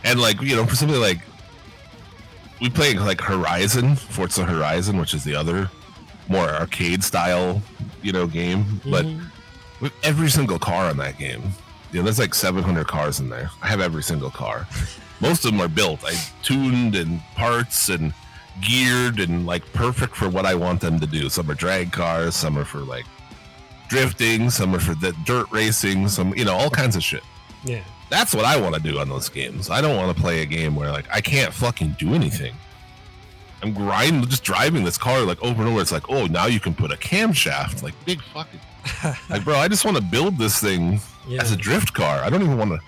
And 0.04 0.20
like 0.20 0.42
you 0.42 0.56
know, 0.56 0.66
for 0.66 0.76
something 0.76 1.00
like 1.00 1.20
we 2.60 2.72
play 2.72 2.96
like 2.96 3.22
Horizon, 3.22 3.96
Forza 3.96 4.44
Horizon, 4.44 4.98
which 4.98 5.14
is 5.14 5.24
the 5.24 5.36
other 5.36 5.70
more 6.30 6.50
arcade 6.50 7.04
style, 7.04 7.62
you 8.02 8.12
know, 8.12 8.28
game. 8.28 8.82
But 8.86 9.06
Mhm. 9.06 9.26
with 9.80 9.94
every 10.04 10.30
single 10.30 10.60
car 10.60 10.90
in 10.90 10.98
that 10.98 11.18
game. 11.20 11.54
You 11.92 12.00
know, 12.00 12.04
there's 12.04 12.20
like 12.20 12.34
700 12.36 12.88
cars 12.88 13.20
in 13.20 13.30
there. 13.30 13.50
I 13.62 13.68
have 13.68 13.80
every 13.80 14.04
single 14.04 14.30
car. 14.30 14.68
most 15.22 15.46
of 15.46 15.52
them 15.52 15.62
are 15.62 15.68
built. 15.70 16.04
I 16.06 16.14
tuned 16.44 16.96
and 16.96 17.22
parts 17.36 17.90
and 17.90 18.14
geared 18.62 19.20
and 19.20 19.46
like 19.46 19.64
perfect 19.74 20.16
for 20.16 20.28
what 20.30 20.46
I 20.46 20.54
want 20.56 20.82
them 20.82 21.00
to 21.00 21.08
do. 21.08 21.30
Some 21.30 21.50
are 21.50 21.54
drag 21.56 21.92
cars, 21.92 22.36
some 22.36 22.58
are 22.58 22.66
for 22.66 22.80
like 22.80 23.06
drifting, 23.88 24.50
some 24.50 24.76
are 24.76 24.80
for 24.80 24.96
the 24.96 25.14
dirt 25.26 25.48
racing, 25.52 26.08
some 26.10 26.36
you 26.36 26.46
know 26.46 26.56
all 26.56 26.70
kinds 26.70 26.96
of 26.96 27.04
shit. 27.04 27.24
Yeah. 27.64 27.82
That's 28.10 28.34
what 28.34 28.46
I 28.46 28.58
want 28.58 28.76
to 28.76 28.82
do 28.82 29.00
on 29.00 29.10
those 29.10 29.28
games. 29.30 29.70
I 29.70 29.82
don't 29.82 29.98
want 29.98 30.16
to 30.16 30.22
play 30.22 30.42
a 30.42 30.46
game 30.46 30.76
where 30.76 30.92
like 30.92 31.06
I 31.14 31.22
can't 31.22 31.54
fucking 31.54 31.96
do 32.00 32.14
anything. 32.14 32.54
I'm 33.64 33.74
grinding, 33.74 34.28
just 34.30 34.44
driving 34.44 34.84
this 34.84 34.98
car 34.98 35.22
like 35.22 35.42
over 35.44 35.62
and 35.64 35.72
over. 35.72 35.82
It's 35.82 35.92
like, 35.92 36.10
oh, 36.10 36.26
now 36.28 36.46
you 36.46 36.60
can 36.60 36.74
put 36.76 36.92
a 36.92 36.96
camshaft, 36.96 37.82
like 37.84 37.94
big 38.06 38.22
fucking, 38.22 38.60
like, 39.30 39.44
bro. 39.44 39.56
I 39.56 39.68
just 39.68 39.84
want 39.86 39.98
to 39.98 40.04
build 40.04 40.38
this 40.38 40.60
thing 40.60 41.00
Yeah. 41.28 41.42
as 41.42 41.52
a 41.52 41.58
drift 41.58 41.94
car. 41.94 42.20
I 42.24 42.30
don't 42.30 42.42
even 42.44 42.58
want 42.58 42.72
to 42.72 42.80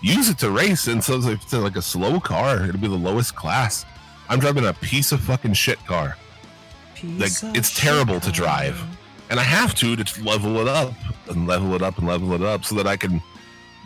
use 0.00 0.28
it 0.28 0.38
to 0.38 0.50
race. 0.50 0.86
And 0.86 1.02
so 1.02 1.14
if 1.20 1.42
it's 1.42 1.52
like 1.52 1.76
a 1.76 1.82
slow 1.82 2.20
car, 2.20 2.64
it'll 2.64 2.80
be 2.80 2.88
the 2.88 2.94
lowest 2.94 3.34
class. 3.34 3.84
I'm 4.28 4.38
driving 4.38 4.64
a 4.66 4.72
piece 4.72 5.12
of 5.12 5.20
fucking 5.20 5.54
shit 5.54 5.84
car, 5.86 6.16
like 7.02 7.18
Piece 7.30 7.42
of 7.42 7.56
it's 7.56 7.78
terrible 7.78 8.20
to 8.20 8.30
drive, 8.30 8.80
and 9.28 9.38
I 9.40 9.42
have 9.42 9.74
to 9.76 9.96
to 9.96 10.22
level 10.24 10.58
it 10.60 10.68
up 10.68 10.94
and 11.28 11.46
level 11.48 11.74
it 11.74 11.82
up 11.82 11.98
and 11.98 12.06
level 12.06 12.32
it 12.32 12.42
up 12.42 12.64
so 12.64 12.76
that 12.76 12.86
I 12.86 12.96
can 12.96 13.20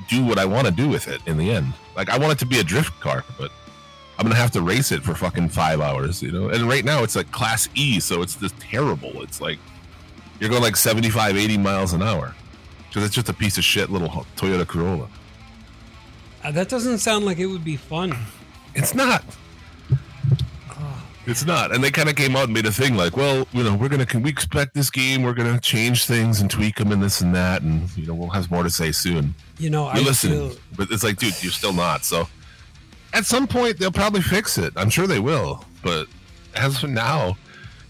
do 0.09 0.25
what 0.25 0.39
I 0.39 0.45
want 0.45 0.67
to 0.67 0.73
do 0.73 0.89
with 0.89 1.09
it 1.09 1.21
in 1.27 1.37
the 1.39 1.51
end. 1.51 1.73
Like 1.97 2.11
I 2.11 2.19
want 2.19 2.33
it 2.33 2.39
to 2.41 2.47
be 2.47 2.61
a 2.61 2.63
drift 2.63 3.01
car, 3.01 3.25
but 3.39 3.51
I'm 4.19 4.25
gonna 4.25 4.35
have 4.35 4.51
to 4.53 4.63
race 4.63 4.93
it 4.93 5.03
for 5.03 5.15
fucking 5.15 5.51
five 5.51 5.81
hours, 5.81 6.23
you 6.23 6.33
know. 6.33 6.49
And 6.49 6.69
right 6.69 6.85
now 6.85 7.03
it's 7.03 7.17
like 7.17 7.31
class 7.33 7.69
E, 7.75 8.01
so 8.01 8.23
it's 8.23 8.37
just 8.37 8.59
terrible. 8.59 9.23
It's 9.23 9.41
like 9.41 9.59
you're 10.41 10.51
going 10.51 10.63
like 10.63 10.77
75, 10.77 11.37
80 11.37 11.59
miles 11.59 11.93
an 11.93 12.03
hour 12.03 12.35
because 12.89 13.05
it's 13.05 13.15
just 13.15 13.29
a 13.29 13.35
piece 13.35 13.59
of 13.59 13.65
shit 13.65 13.91
little 13.91 14.09
Toyota 14.37 14.67
Corolla. 14.67 15.09
Uh, 16.43 16.51
that 16.53 16.69
doesn't 16.69 16.99
sound 16.99 17.25
like 17.27 17.39
it 17.39 17.47
would 17.47 17.65
be 17.65 17.77
fun. 17.77 18.17
It's 18.75 18.95
not. 18.95 19.25
It's 21.27 21.45
not. 21.45 21.75
And 21.75 21.83
they 21.83 21.91
kind 21.91 22.09
of 22.09 22.15
came 22.15 22.37
out 22.37 22.45
and 22.45 22.55
made 22.55 22.67
a 22.67 22.73
thing 22.73 22.95
like, 22.97 23.17
well, 23.17 23.49
you 23.53 23.65
know, 23.65 23.75
we're 23.75 23.89
gonna 23.89 24.07
can 24.07 24.23
we 24.23 24.31
expect 24.31 24.75
this 24.75 24.91
game? 24.91 25.23
We're 25.23 25.35
gonna 25.35 25.59
change 25.61 26.07
things 26.07 26.41
and 26.41 26.49
tweak 26.49 26.77
them 26.77 26.93
and 26.93 27.03
this 27.03 27.21
and 27.21 27.35
that, 27.35 27.63
and 27.63 27.95
you 27.97 28.07
know, 28.07 28.15
we'll 28.15 28.31
have 28.31 28.49
more 28.51 28.63
to 28.63 28.71
say 28.71 28.93
soon. 28.93 29.35
You 29.59 29.71
know, 29.71 29.87
I 29.87 29.97
You're 29.97 30.05
listening, 30.05 30.51
feel 30.51 30.59
but 30.77 30.91
it's 30.93 31.03
like, 31.03 31.17
dude, 31.17 31.43
you're 31.43 31.53
still 31.53 31.73
not. 31.73 32.05
So 32.05 32.29
at 33.17 33.25
some 33.25 33.47
point 33.47 33.79
they'll 33.79 33.91
probably 33.91 34.21
fix 34.21 34.59
it. 34.59 34.75
I'm 34.77 34.91
sure 34.91 35.07
they 35.07 35.21
will. 35.21 35.65
But 35.83 36.07
as 36.55 36.79
for 36.79 36.87
now, 36.87 37.37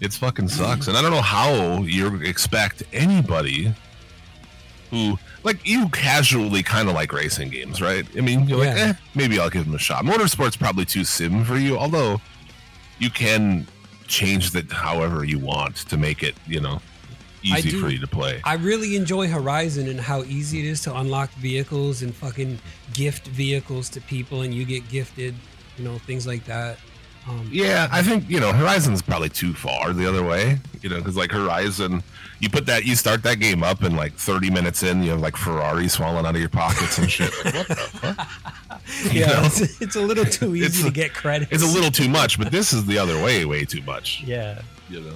it's 0.01 0.17
fucking 0.17 0.49
sucks. 0.49 0.87
And 0.87 0.97
I 0.97 1.03
don't 1.03 1.11
know 1.11 1.21
how 1.21 1.83
you 1.83 2.21
expect 2.23 2.85
anybody 2.93 3.75
who 4.91 5.19
like 5.43 5.67
you 5.67 5.89
casually 5.89 6.63
kind 6.63 6.89
of 6.89 6.95
like 6.95 7.13
racing 7.13 7.51
games, 7.51 7.83
right? 7.83 8.07
I 8.17 8.21
mean, 8.21 8.49
you're 8.49 8.59
like, 8.59 8.77
eh, 8.77 8.93
maybe 9.17 9.41
I'll 9.41 9.51
give 9.51 9.65
them 9.65 9.75
a 9.75 9.79
shot. 9.79 10.05
Motorsport's 10.05 10.57
probably 10.57 10.85
too 10.85 11.05
sim 11.05 11.45
for 11.45 11.57
you, 11.57 11.77
although 11.77 12.21
you 13.01 13.11
can 13.11 13.67
change 14.07 14.53
that 14.53 14.71
however 14.71 15.25
you 15.25 15.41
want 15.41 15.77
to 15.77 15.97
make 15.97 16.23
it, 16.23 16.37
you 16.47 16.61
know, 16.61 16.81
easy 17.47 17.71
do- 17.71 17.81
for 17.81 17.89
you 17.89 17.99
to 17.99 18.07
play. 18.07 18.41
I 18.45 18.55
really 18.55 18.97
enjoy 18.97 19.29
Horizon 19.29 19.89
and 19.89 20.01
how 20.01 20.23
easy 20.25 20.61
it 20.61 20.67
is 20.67 20.81
to 20.83 20.97
unlock 20.97 21.31
vehicles 21.33 22.03
and 22.03 22.15
fucking 22.15 22.59
gift 22.93 23.27
vehicles 23.29 23.89
to 23.91 24.01
people, 24.01 24.43
and 24.43 24.53
you 24.55 24.65
get 24.65 24.89
gifted, 24.89 25.35
you 25.79 25.85
know, 25.85 25.99
things 25.99 26.27
like 26.27 26.45
that. 26.47 26.79
Um, 27.29 27.49
Yeah, 27.53 27.89
I 27.91 28.03
think 28.03 28.31
you 28.31 28.39
know 28.39 28.53
Horizon's 28.53 29.03
probably 29.03 29.29
too 29.31 29.53
far 29.53 29.93
the 29.93 30.07
other 30.09 30.23
way. 30.25 30.59
You 30.83 30.91
know, 30.91 30.97
because 30.99 31.17
like 31.17 31.33
Horizon, 31.33 32.05
you 32.39 32.49
put 32.49 32.67
that, 32.67 32.85
you 32.87 32.95
start 32.95 33.25
that 33.25 33.41
game 33.41 33.65
up, 33.65 33.83
and 33.83 33.97
like 33.97 34.13
30 34.15 34.51
minutes 34.51 34.85
in, 34.85 35.03
you 35.03 35.11
have 35.11 35.21
like 35.21 35.37
Ferraris 35.37 35.97
falling 35.97 36.25
out 36.25 36.35
of 36.37 36.41
your 36.41 36.49
pockets 36.51 36.99
and 36.99 37.11
shit. 37.11 37.33
Like, 37.45 37.55
what 37.55 37.67
the 37.69 37.75
fuck? 37.77 38.29
Yeah, 39.13 39.45
it's, 39.47 39.81
it's 39.81 39.97
a 39.97 40.01
little 40.01 40.25
too 40.25 40.55
easy 40.55 40.85
to 40.85 40.91
get 40.93 41.13
credit. 41.15 41.49
It's 41.51 41.65
a 41.65 41.67
little 41.67 41.91
too 41.91 42.09
much, 42.09 42.39
but 42.39 42.53
this 42.53 42.73
is 42.73 42.87
the 42.87 42.99
other 42.99 43.21
way, 43.23 43.45
way 43.45 43.65
too 43.65 43.83
much. 43.83 44.23
yeah. 44.25 44.61
You 44.89 45.01
know, 45.01 45.15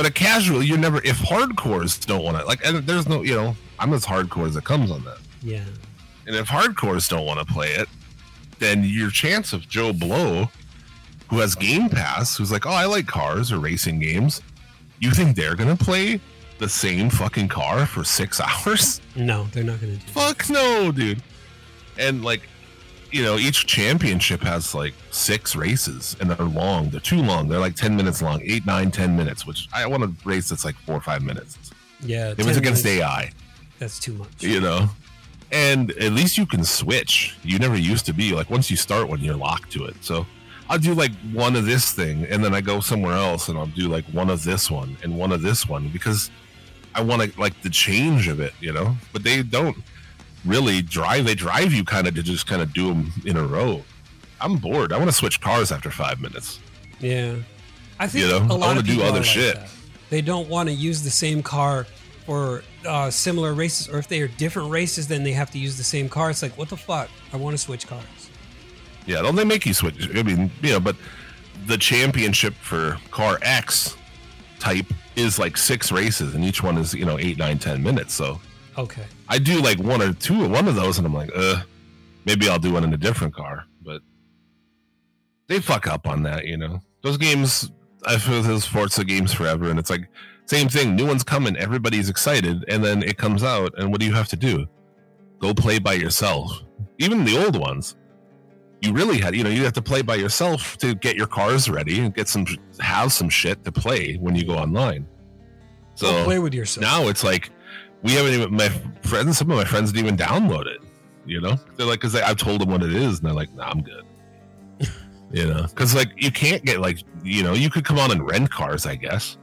but 0.00 0.08
a 0.08 0.10
casual, 0.10 0.62
you're 0.62 0.78
never 0.78 0.96
if 1.04 1.18
hardcores 1.18 2.06
don't 2.06 2.24
want 2.24 2.38
to 2.38 2.44
like, 2.46 2.64
and 2.64 2.78
there's 2.86 3.06
no, 3.06 3.20
you 3.20 3.34
know, 3.34 3.54
I'm 3.78 3.92
as 3.92 4.06
hardcore 4.06 4.46
as 4.46 4.56
it 4.56 4.64
comes 4.64 4.90
on 4.90 5.04
that. 5.04 5.18
Yeah. 5.42 5.62
And 6.26 6.34
if 6.34 6.46
hardcores 6.46 7.06
don't 7.10 7.26
want 7.26 7.38
to 7.38 7.44
play 7.44 7.72
it, 7.72 7.86
then 8.60 8.82
your 8.82 9.10
chance 9.10 9.52
of 9.52 9.68
Joe 9.68 9.92
Blow, 9.92 10.48
who 11.28 11.40
has 11.40 11.54
Game 11.54 11.90
Pass, 11.90 12.34
who's 12.34 12.50
like, 12.50 12.64
oh, 12.64 12.70
I 12.70 12.86
like 12.86 13.06
cars 13.06 13.52
or 13.52 13.58
racing 13.58 13.98
games, 13.98 14.40
you 15.00 15.10
think 15.10 15.36
they're 15.36 15.54
gonna 15.54 15.76
play 15.76 16.18
the 16.56 16.68
same 16.70 17.10
fucking 17.10 17.48
car 17.48 17.84
for 17.84 18.02
six 18.02 18.40
hours? 18.66 19.02
No, 19.16 19.48
they're 19.52 19.64
not 19.64 19.82
going 19.82 19.98
to 19.98 20.06
do. 20.06 20.12
Fuck 20.12 20.48
no, 20.48 20.90
dude. 20.92 21.22
And 21.98 22.24
like, 22.24 22.48
you 23.12 23.22
know, 23.22 23.36
each 23.36 23.66
championship 23.66 24.40
has 24.42 24.74
like 24.74 24.94
six 25.10 25.56
races, 25.56 26.16
and 26.20 26.30
they're 26.30 26.46
long. 26.46 26.90
They're 26.90 27.00
too 27.00 27.22
long. 27.22 27.48
They're 27.48 27.58
like 27.60 27.74
ten 27.74 27.96
minutes 27.96 28.22
long, 28.22 28.40
eight, 28.44 28.66
nine, 28.66 28.90
ten 28.90 29.16
minutes. 29.16 29.46
Which 29.46 29.68
I 29.72 29.86
want 29.86 30.02
a 30.04 30.12
race 30.24 30.48
that's 30.48 30.64
like 30.64 30.76
four 30.76 30.96
or 30.96 31.00
five 31.00 31.22
minutes. 31.22 31.58
Yeah. 32.00 32.34
It 32.36 32.44
was 32.46 32.56
against 32.56 32.84
minutes, 32.84 33.02
AI. 33.02 33.32
That's 33.78 33.98
too 33.98 34.14
much. 34.14 34.42
you 34.42 34.60
know 34.60 34.88
and 35.52 35.90
at 35.92 36.12
least 36.12 36.38
you 36.38 36.46
can 36.46 36.62
switch 36.62 37.36
you 37.42 37.58
never 37.58 37.76
used 37.76 38.06
to 38.06 38.12
be 38.12 38.32
like 38.32 38.48
once 38.50 38.70
you 38.70 38.76
start 38.76 39.08
one 39.08 39.20
you're 39.20 39.34
locked 39.34 39.72
to 39.72 39.84
it 39.84 39.96
so 40.00 40.24
i'll 40.68 40.78
do 40.78 40.94
like 40.94 41.10
one 41.32 41.56
of 41.56 41.66
this 41.66 41.92
thing 41.92 42.24
and 42.26 42.44
then 42.44 42.54
i 42.54 42.60
go 42.60 42.78
somewhere 42.80 43.14
else 43.14 43.48
and 43.48 43.58
i'll 43.58 43.66
do 43.66 43.88
like 43.88 44.04
one 44.12 44.30
of 44.30 44.44
this 44.44 44.70
one 44.70 44.96
and 45.02 45.16
one 45.16 45.32
of 45.32 45.42
this 45.42 45.66
one 45.68 45.88
because 45.88 46.30
i 46.94 47.00
want 47.00 47.20
to 47.22 47.40
like 47.40 47.60
the 47.62 47.70
change 47.70 48.28
of 48.28 48.38
it 48.38 48.52
you 48.60 48.72
know 48.72 48.94
but 49.12 49.24
they 49.24 49.42
don't 49.42 49.76
really 50.44 50.82
drive 50.82 51.24
they 51.24 51.34
drive 51.34 51.72
you 51.72 51.84
kind 51.84 52.06
of 52.08 52.14
to 52.14 52.22
just 52.22 52.46
kind 52.46 52.62
of 52.62 52.72
do 52.72 52.88
them 52.88 53.12
in 53.26 53.36
a 53.36 53.44
row 53.44 53.82
i'm 54.40 54.56
bored 54.56 54.92
i 54.92 54.96
want 54.96 55.08
to 55.08 55.14
switch 55.16 55.40
cars 55.40 55.70
after 55.72 55.90
five 55.90 56.20
minutes 56.20 56.58
Yeah. 57.00 57.36
I 57.98 58.06
think 58.08 58.24
You 58.24 58.30
know, 58.30 58.38
a 58.54 58.54
I 58.54 58.56
lot 58.56 58.78
of 58.78 58.86
do 58.86 59.02
other 59.02 59.18
like 59.18 59.24
shit. 59.24 59.56
that. 59.56 59.68
They 60.08 60.22
don't 60.22 60.48
want 60.48 60.70
to 60.70 60.74
use 60.74 61.02
the 61.02 61.10
same 61.10 61.42
car 61.42 61.86
for 62.24 62.62
uh, 62.86 63.10
similar 63.10 63.52
races, 63.52 63.90
or 63.90 63.98
if 63.98 64.08
they 64.08 64.22
are 64.22 64.28
different 64.28 64.70
races, 64.70 65.06
then 65.06 65.22
they 65.22 65.32
have 65.32 65.50
to 65.50 65.58
use 65.58 65.76
the 65.76 65.84
same 65.84 66.08
car. 66.08 66.30
It's 66.30 66.40
like, 66.40 66.56
what 66.56 66.70
the 66.70 66.78
fuck? 66.78 67.10
I 67.34 67.36
want 67.36 67.52
to 67.52 67.58
switch 67.58 67.86
cars. 67.86 68.30
Yeah, 69.04 69.20
don't 69.20 69.34
they 69.34 69.44
make 69.44 69.66
you 69.66 69.74
switch? 69.74 70.08
I 70.16 70.22
mean, 70.22 70.50
you 70.62 70.70
know, 70.72 70.80
but 70.80 70.96
the 71.66 71.76
championship 71.76 72.54
for 72.54 72.96
car 73.10 73.38
X 73.42 73.96
type 74.58 74.86
is 75.16 75.38
like 75.38 75.58
six 75.58 75.92
races, 75.92 76.34
and 76.34 76.42
each 76.42 76.62
one 76.62 76.78
is 76.78 76.94
you 76.94 77.04
know 77.04 77.18
eight, 77.18 77.36
nine, 77.36 77.58
ten 77.58 77.82
minutes. 77.82 78.14
So 78.14 78.40
Okay. 78.78 79.04
I 79.28 79.38
do 79.38 79.60
like 79.60 79.78
one 79.78 80.02
or 80.02 80.12
two, 80.12 80.48
one 80.48 80.68
of 80.68 80.74
those, 80.74 80.98
and 80.98 81.06
I'm 81.06 81.14
like, 81.14 81.30
uh, 81.34 81.62
maybe 82.24 82.48
I'll 82.48 82.58
do 82.58 82.72
one 82.72 82.84
in 82.84 82.92
a 82.94 82.96
different 82.96 83.34
car. 83.34 83.64
But 83.82 84.02
they 85.48 85.60
fuck 85.60 85.86
up 85.86 86.06
on 86.06 86.22
that, 86.24 86.46
you 86.46 86.56
know. 86.56 86.80
Those 87.02 87.16
games, 87.16 87.70
I 88.06 88.18
feel 88.18 88.42
those 88.42 88.64
Forza 88.64 89.04
games 89.04 89.32
forever, 89.32 89.70
and 89.70 89.78
it's 89.78 89.90
like 89.90 90.08
same 90.46 90.68
thing. 90.68 90.96
New 90.96 91.06
one's 91.06 91.24
coming, 91.24 91.56
everybody's 91.56 92.08
excited, 92.08 92.64
and 92.68 92.84
then 92.84 93.02
it 93.02 93.16
comes 93.16 93.42
out, 93.42 93.72
and 93.78 93.90
what 93.90 94.00
do 94.00 94.06
you 94.06 94.14
have 94.14 94.28
to 94.28 94.36
do? 94.36 94.66
Go 95.38 95.54
play 95.54 95.78
by 95.78 95.94
yourself. 95.94 96.62
Even 96.98 97.24
the 97.24 97.42
old 97.42 97.58
ones, 97.58 97.96
you 98.82 98.92
really 98.92 99.18
had, 99.18 99.34
you 99.34 99.44
know, 99.44 99.50
you 99.50 99.64
have 99.64 99.72
to 99.74 99.82
play 99.82 100.02
by 100.02 100.14
yourself 100.14 100.76
to 100.78 100.94
get 100.94 101.16
your 101.16 101.26
cars 101.26 101.68
ready 101.68 102.00
and 102.00 102.14
get 102.14 102.28
some, 102.28 102.46
have 102.78 103.12
some 103.12 103.28
shit 103.28 103.64
to 103.64 103.72
play 103.72 104.16
when 104.16 104.34
you 104.34 104.44
go 104.44 104.54
online. 104.54 105.06
So 105.94 106.24
play 106.24 106.38
with 106.38 106.54
yourself. 106.54 106.82
now 106.82 107.08
it's 107.08 107.22
like 107.22 107.50
we 108.02 108.12
haven't 108.12 108.32
even 108.32 108.54
my 108.54 108.68
friends 109.02 109.38
some 109.38 109.50
of 109.50 109.56
my 109.56 109.64
friends 109.64 109.92
didn't 109.92 110.06
even 110.06 110.16
download 110.16 110.66
it 110.66 110.80
you 111.26 111.40
know 111.40 111.56
they're 111.76 111.86
like 111.86 112.00
because 112.00 112.14
i've 112.14 112.36
told 112.36 112.60
them 112.60 112.70
what 112.70 112.82
it 112.82 112.94
is 112.94 113.18
and 113.18 113.26
they're 113.26 113.34
like 113.34 113.52
nah 113.54 113.70
i'm 113.70 113.82
good 113.82 114.04
you 115.30 115.46
know 115.46 115.62
because 115.68 115.94
like 115.94 116.08
you 116.16 116.30
can't 116.30 116.64
get 116.64 116.80
like 116.80 116.98
you 117.22 117.42
know 117.42 117.52
you 117.52 117.70
could 117.70 117.84
come 117.84 117.98
on 117.98 118.10
and 118.10 118.28
rent 118.28 118.50
cars 118.50 118.86
i 118.86 118.94
guess 118.94 119.36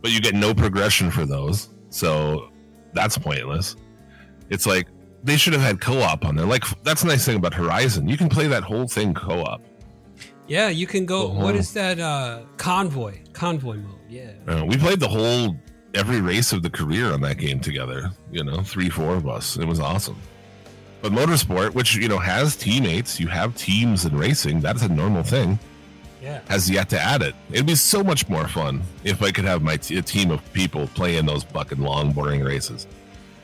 but 0.00 0.10
you 0.10 0.20
get 0.20 0.34
no 0.34 0.54
progression 0.54 1.10
for 1.10 1.24
those 1.24 1.68
so 1.90 2.50
that's 2.92 3.18
pointless 3.18 3.76
it's 4.50 4.66
like 4.66 4.88
they 5.22 5.36
should 5.36 5.52
have 5.52 5.62
had 5.62 5.80
co-op 5.80 6.24
on 6.24 6.36
there 6.36 6.46
like 6.46 6.64
that's 6.82 7.02
the 7.02 7.08
nice 7.08 7.24
thing 7.24 7.36
about 7.36 7.54
horizon 7.54 8.08
you 8.08 8.16
can 8.16 8.28
play 8.28 8.46
that 8.46 8.62
whole 8.62 8.86
thing 8.86 9.12
co-op 9.14 9.60
yeah, 10.46 10.68
you 10.68 10.86
can 10.86 11.06
go. 11.06 11.28
Uh-huh. 11.28 11.40
What 11.42 11.56
is 11.56 11.72
that? 11.72 11.98
Uh, 11.98 12.42
convoy. 12.56 13.14
Convoy 13.32 13.76
mode. 13.76 13.98
Yeah. 14.08 14.32
Uh, 14.46 14.64
we 14.66 14.76
played 14.76 15.00
the 15.00 15.08
whole 15.08 15.56
every 15.94 16.20
race 16.20 16.52
of 16.52 16.62
the 16.62 16.70
career 16.70 17.12
on 17.12 17.20
that 17.22 17.38
game 17.38 17.60
together. 17.60 18.10
You 18.30 18.44
know, 18.44 18.62
three, 18.62 18.88
four 18.88 19.14
of 19.14 19.28
us. 19.28 19.56
It 19.56 19.66
was 19.66 19.80
awesome. 19.80 20.20
But 21.00 21.12
motorsport, 21.12 21.74
which 21.74 21.94
you 21.96 22.08
know 22.08 22.18
has 22.18 22.56
teammates, 22.56 23.20
you 23.20 23.28
have 23.28 23.56
teams 23.56 24.04
in 24.04 24.16
racing. 24.16 24.60
That's 24.60 24.82
a 24.82 24.88
normal 24.88 25.22
thing. 25.22 25.58
Yeah. 26.22 26.40
Has 26.48 26.70
yet 26.70 26.88
to 26.90 26.98
add 26.98 27.20
it. 27.20 27.34
It'd 27.52 27.66
be 27.66 27.74
so 27.74 28.02
much 28.02 28.28
more 28.30 28.48
fun 28.48 28.82
if 29.04 29.22
I 29.22 29.30
could 29.30 29.44
have 29.44 29.62
my 29.62 29.76
t- 29.76 30.00
team 30.00 30.30
of 30.30 30.40
people 30.54 30.86
playing 30.88 31.26
those 31.26 31.44
fucking 31.44 31.78
long, 31.78 32.12
boring 32.12 32.42
races. 32.42 32.86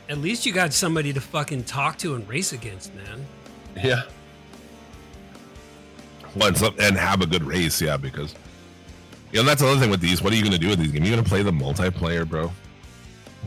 At 0.09 0.17
least 0.17 0.47
you 0.47 0.51
got 0.51 0.73
somebody 0.73 1.13
to 1.13 1.21
fucking 1.21 1.65
talk 1.65 1.99
to 1.99 2.15
and 2.15 2.27
race 2.27 2.53
against, 2.53 2.93
man. 2.95 3.25
Yeah. 3.77 4.01
Once 6.35 6.63
up 6.63 6.79
and 6.79 6.97
have 6.97 7.21
a 7.21 7.27
good 7.27 7.43
race, 7.43 7.79
yeah, 7.79 7.97
because 7.97 8.33
you 9.31 9.39
know 9.39 9.45
that's 9.45 9.61
another 9.61 9.79
thing 9.79 9.89
with 9.91 10.01
these. 10.01 10.21
What 10.21 10.33
are 10.33 10.35
you 10.35 10.43
gonna 10.43 10.57
do 10.57 10.69
with 10.69 10.79
these 10.79 10.91
games? 10.91 11.07
You 11.09 11.15
gonna 11.15 11.27
play 11.27 11.43
the 11.43 11.51
multiplayer, 11.51 12.27
bro? 12.27 12.51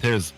There's 0.01 0.33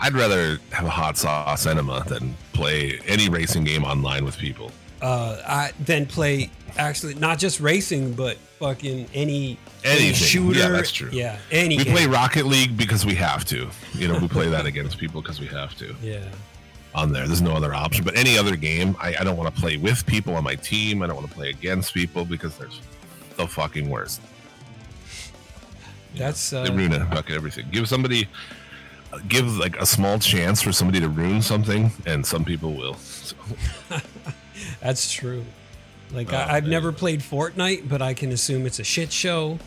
I'd 0.00 0.14
rather 0.14 0.58
have 0.72 0.86
a 0.86 0.90
hot 0.90 1.16
sauce 1.16 1.66
enema 1.66 2.04
than 2.06 2.34
play 2.52 3.00
any 3.06 3.28
racing 3.28 3.64
game 3.64 3.84
online 3.84 4.24
with 4.24 4.36
people. 4.38 4.72
uh, 5.02 5.36
I 5.46 5.72
then 5.80 6.06
play 6.06 6.50
actually 6.78 7.14
not 7.14 7.38
just 7.38 7.60
racing, 7.60 8.12
but 8.14 8.36
fucking 8.58 9.06
any 9.14 9.58
Anything. 9.84 10.12
shooter. 10.14 10.58
Yeah, 10.58 10.68
that's 10.68 10.92
true. 10.92 11.08
Yeah, 11.12 11.38
any. 11.50 11.78
We 11.78 11.84
game. 11.84 11.94
play 11.94 12.06
Rocket 12.06 12.46
League 12.46 12.76
because 12.76 13.04
we 13.06 13.14
have 13.14 13.44
to. 13.46 13.68
You 13.94 14.08
know, 14.08 14.18
we 14.18 14.28
play 14.28 14.48
that 14.50 14.66
against 14.66 14.98
people 14.98 15.22
because 15.22 15.40
we 15.40 15.46
have 15.46 15.74
to. 15.78 15.94
Yeah. 16.02 16.24
On 16.92 17.12
there, 17.12 17.24
there's 17.28 17.40
no 17.40 17.52
other 17.52 17.72
option. 17.72 18.04
But 18.04 18.16
any 18.18 18.36
other 18.36 18.56
game, 18.56 18.96
I, 19.00 19.14
I 19.20 19.22
don't 19.22 19.36
want 19.36 19.54
to 19.54 19.60
play 19.60 19.76
with 19.76 20.04
people 20.06 20.34
on 20.34 20.42
my 20.42 20.56
team. 20.56 21.02
I 21.02 21.06
don't 21.06 21.14
want 21.14 21.28
to 21.28 21.32
play 21.34 21.48
against 21.50 21.94
people 21.94 22.24
because 22.24 22.58
there's 22.58 22.80
the 23.36 23.46
fucking 23.46 23.88
worst. 23.88 24.20
That's 26.16 26.52
uh, 26.52 26.64
They 26.64 26.70
ruin 26.70 26.92
it, 26.92 27.04
fucking 27.06 27.34
everything. 27.34 27.66
Give 27.70 27.88
somebody, 27.88 28.28
give 29.28 29.56
like 29.56 29.76
a 29.80 29.86
small 29.86 30.18
chance 30.18 30.60
for 30.60 30.72
somebody 30.72 31.00
to 31.00 31.08
ruin 31.08 31.42
something, 31.42 31.92
and 32.06 32.24
some 32.26 32.44
people 32.44 32.74
will. 32.74 32.94
So, 32.94 33.36
That's 34.80 35.10
true. 35.10 35.44
Like 36.12 36.32
Oh, 36.32 36.36
I, 36.36 36.56
I've 36.56 36.66
never 36.66 36.92
played 36.92 37.20
Fortnite, 37.20 37.88
but 37.88 38.02
I 38.02 38.14
can 38.14 38.32
assume 38.32 38.66
it's 38.66 38.78
a 38.80 38.84
shit 38.84 39.12
show. 39.12 39.58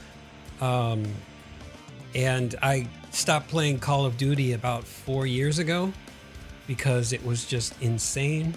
Um, 0.59 1.05
and 2.15 2.55
I 2.61 2.87
stopped 3.11 3.47
playing 3.47 3.79
Call 3.79 4.05
of 4.05 4.17
Duty 4.17 4.53
about 4.53 4.83
four 4.83 5.25
years 5.25 5.57
ago 5.59 5.93
because 6.67 7.13
it 7.13 7.25
was 7.25 7.45
just 7.45 7.79
insane. 7.81 8.55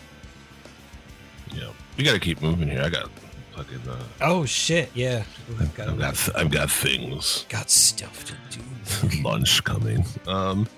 yeah, 1.54 1.70
we 1.96 2.04
got 2.04 2.12
to 2.12 2.20
keep 2.20 2.42
moving 2.42 2.68
here. 2.68 2.82
I 2.82 2.88
got 2.88 3.08
fucking. 3.56 3.80
Uh, 3.88 3.96
Oh 4.20 4.44
shit! 4.44 4.90
Yeah, 4.94 5.24
We've 5.48 5.74
got, 5.74 5.88
I've 5.88 5.98
got 5.98 6.14
th- 6.14 6.36
I've 6.36 6.50
got 6.50 6.70
things. 6.70 7.46
got 7.48 7.70
stuff 7.70 8.24
to 8.26 8.34
do. 8.50 9.22
Lunch 9.22 9.62
coming. 9.64 10.04
Um, 10.26 10.68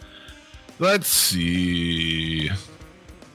let's 0.78 1.08
see. 1.08 2.50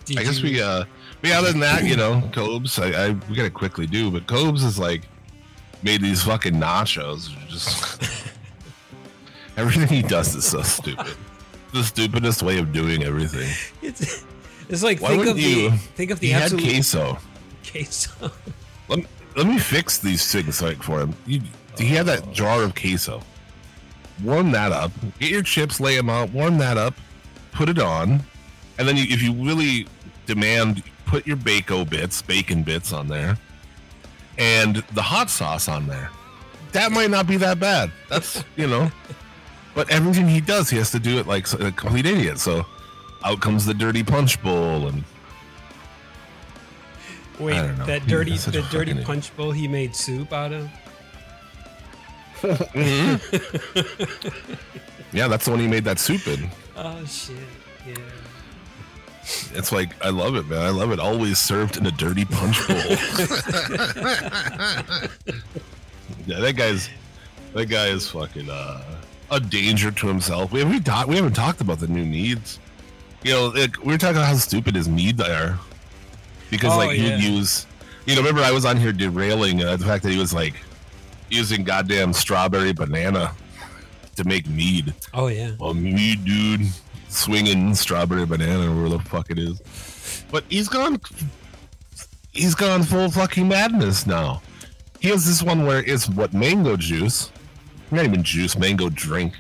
Did 0.05 0.19
I 0.19 0.23
guess 0.23 0.39
you- 0.39 0.49
we 0.51 0.61
uh 0.61 0.85
but 1.21 1.29
yeah, 1.29 1.39
other 1.39 1.51
than 1.51 1.61
that, 1.61 1.85
you 1.85 1.95
know, 1.95 2.21
Cobes, 2.33 2.77
I, 2.79 2.87
I 2.87 3.09
we 3.29 3.35
gotta 3.35 3.49
quickly 3.49 3.85
do, 3.87 4.11
but 4.11 4.27
Cobes 4.27 4.63
is 4.63 4.77
like 4.77 5.03
made 5.81 6.01
these 6.01 6.23
fucking 6.23 6.53
nachos. 6.55 7.29
Just 7.47 8.01
everything 9.57 9.87
he 9.87 10.01
does 10.01 10.35
is 10.35 10.45
so 10.45 10.61
stupid. 10.63 11.15
The 11.73 11.83
stupidest 11.83 12.43
way 12.43 12.57
of 12.59 12.71
doing 12.73 13.03
everything. 13.03 13.49
It's, 13.81 14.25
it's 14.69 14.83
like 14.83 14.99
Why 15.01 15.09
think 15.15 15.27
of 15.27 15.39
you? 15.39 15.69
the 15.71 15.77
think 15.77 16.11
of 16.11 16.19
the 16.19 16.27
He 16.27 16.33
had 16.33 16.51
queso. 16.51 17.17
queso. 17.71 18.31
Let 18.89 18.99
me, 18.99 19.05
let 19.35 19.47
me 19.47 19.57
fix 19.57 19.97
these 19.97 20.31
things 20.31 20.61
like 20.61 20.81
for 20.81 21.01
him. 21.01 21.15
You, 21.25 21.41
he 21.77 21.87
had 21.87 22.05
that 22.05 22.31
jar 22.31 22.63
of 22.63 22.75
queso. 22.75 23.21
Warm 24.23 24.51
that 24.51 24.71
up. 24.71 24.91
Get 25.19 25.31
your 25.31 25.41
chips, 25.41 25.79
lay 25.79 25.95
them 25.95 26.09
out. 26.09 26.31
Warm 26.31 26.57
that 26.59 26.77
up. 26.77 26.93
Put 27.51 27.69
it 27.69 27.79
on, 27.79 28.21
and 28.77 28.87
then 28.87 28.97
you, 28.97 29.05
if 29.07 29.21
you 29.21 29.33
really 29.33 29.87
demand, 30.25 30.83
put 31.05 31.27
your 31.27 31.35
bacon 31.35 31.85
bits, 31.85 32.21
bacon 32.21 32.63
bits 32.63 32.91
on 32.91 33.07
there, 33.07 33.37
and 34.37 34.77
the 34.93 35.01
hot 35.01 35.29
sauce 35.29 35.67
on 35.67 35.87
there. 35.87 36.09
That 36.71 36.91
might 36.91 37.11
not 37.11 37.27
be 37.27 37.37
that 37.37 37.59
bad. 37.59 37.91
That's 38.09 38.43
you 38.55 38.67
know, 38.67 38.91
but 39.75 39.89
everything 39.91 40.27
he 40.27 40.41
does, 40.41 40.69
he 40.69 40.77
has 40.77 40.89
to 40.91 40.99
do 40.99 41.19
it 41.19 41.27
like 41.27 41.51
a 41.53 41.71
complete 41.71 42.07
idiot. 42.07 42.39
So 42.39 42.65
out 43.23 43.39
comes 43.41 43.65
the 43.65 43.73
dirty 43.73 44.03
punch 44.03 44.41
bowl 44.41 44.87
and 44.87 45.03
Wait, 47.43 47.85
that 47.85 48.05
dirty 48.07 48.33
a 48.35 48.37
the 48.37 48.61
dirty 48.71 48.91
fucking- 48.91 49.05
punch 49.05 49.35
bowl 49.35 49.51
he 49.51 49.67
made 49.67 49.95
soup 49.95 50.31
out 50.33 50.53
of. 50.53 50.69
yeah, 55.13 55.27
that's 55.27 55.45
the 55.45 55.51
one 55.51 55.59
he 55.59 55.67
made 55.67 55.85
that 55.85 55.97
soup 55.99 56.27
in. 56.27 56.49
Oh 56.75 57.05
shit! 57.05 57.37
Yeah. 57.87 57.95
It's 59.53 59.71
like 59.71 59.91
I 60.03 60.09
love 60.09 60.35
it, 60.35 60.47
man. 60.47 60.61
I 60.61 60.69
love 60.69 60.91
it. 60.91 60.99
Always 60.99 61.39
served 61.39 61.77
in 61.77 61.85
a 61.85 61.91
dirty 61.91 62.25
punch 62.25 62.67
bowl. 62.67 62.75
yeah, 66.27 66.39
that 66.39 66.55
guy's 66.57 66.89
that 67.53 67.67
guy 67.67 67.87
is 67.87 68.09
fucking 68.09 68.49
uh, 68.49 68.83
a 69.31 69.39
danger 69.39 69.91
to 69.91 70.07
himself. 70.07 70.51
We 70.51 70.59
haven't 70.59 70.83
talked. 70.83 71.07
We 71.07 71.15
haven't 71.15 71.33
talked 71.35 71.61
about 71.61 71.79
the 71.79 71.87
new 71.87 72.05
needs. 72.05 72.59
You 73.23 73.31
know, 73.31 73.47
like, 73.47 73.77
we 73.81 73.93
were 73.93 73.97
talking 73.97 74.17
about 74.17 74.27
how 74.27 74.35
stupid 74.35 74.75
his 74.75 74.89
needs 74.89 75.21
are 75.21 75.57
because 76.53 76.73
Oh, 76.73 76.77
like 76.77 76.91
he'd 76.91 77.03
yeah. 77.07 77.17
use. 77.17 77.65
You 78.05 78.15
know, 78.15 78.21
remember 78.21 78.41
I 78.41 78.51
was 78.51 78.65
on 78.65 78.77
here 78.77 78.91
derailing 78.93 79.63
uh, 79.63 79.75
the 79.77 79.85
fact 79.85 80.03
that 80.03 80.11
he 80.11 80.17
was 80.19 80.33
like 80.33 80.55
using 81.29 81.63
goddamn 81.63 82.13
strawberry 82.13 82.73
banana 82.73 83.33
to 84.17 84.23
make 84.23 84.47
mead. 84.47 84.93
Oh 85.13 85.27
yeah. 85.27 85.51
Well, 85.59 85.73
me, 85.73 86.15
dude, 86.15 86.67
swinging 87.09 87.73
strawberry 87.75 88.25
banana, 88.25 88.71
where 88.75 88.89
the 88.89 88.99
fuck 88.99 89.29
it 89.31 89.39
is. 89.39 90.23
But 90.31 90.43
he's 90.49 90.67
gone. 90.69 90.99
He's 92.33 92.55
gone 92.55 92.83
full 92.83 93.09
fucking 93.11 93.47
madness 93.47 94.05
now. 94.07 94.41
He 94.99 95.09
has 95.09 95.25
this 95.25 95.43
one 95.43 95.65
where 95.65 95.83
it's 95.83 96.07
what 96.09 96.33
mango 96.33 96.77
juice, 96.77 97.31
not 97.91 98.05
even 98.05 98.23
juice, 98.23 98.57
mango 98.57 98.89
drink. 98.89 99.33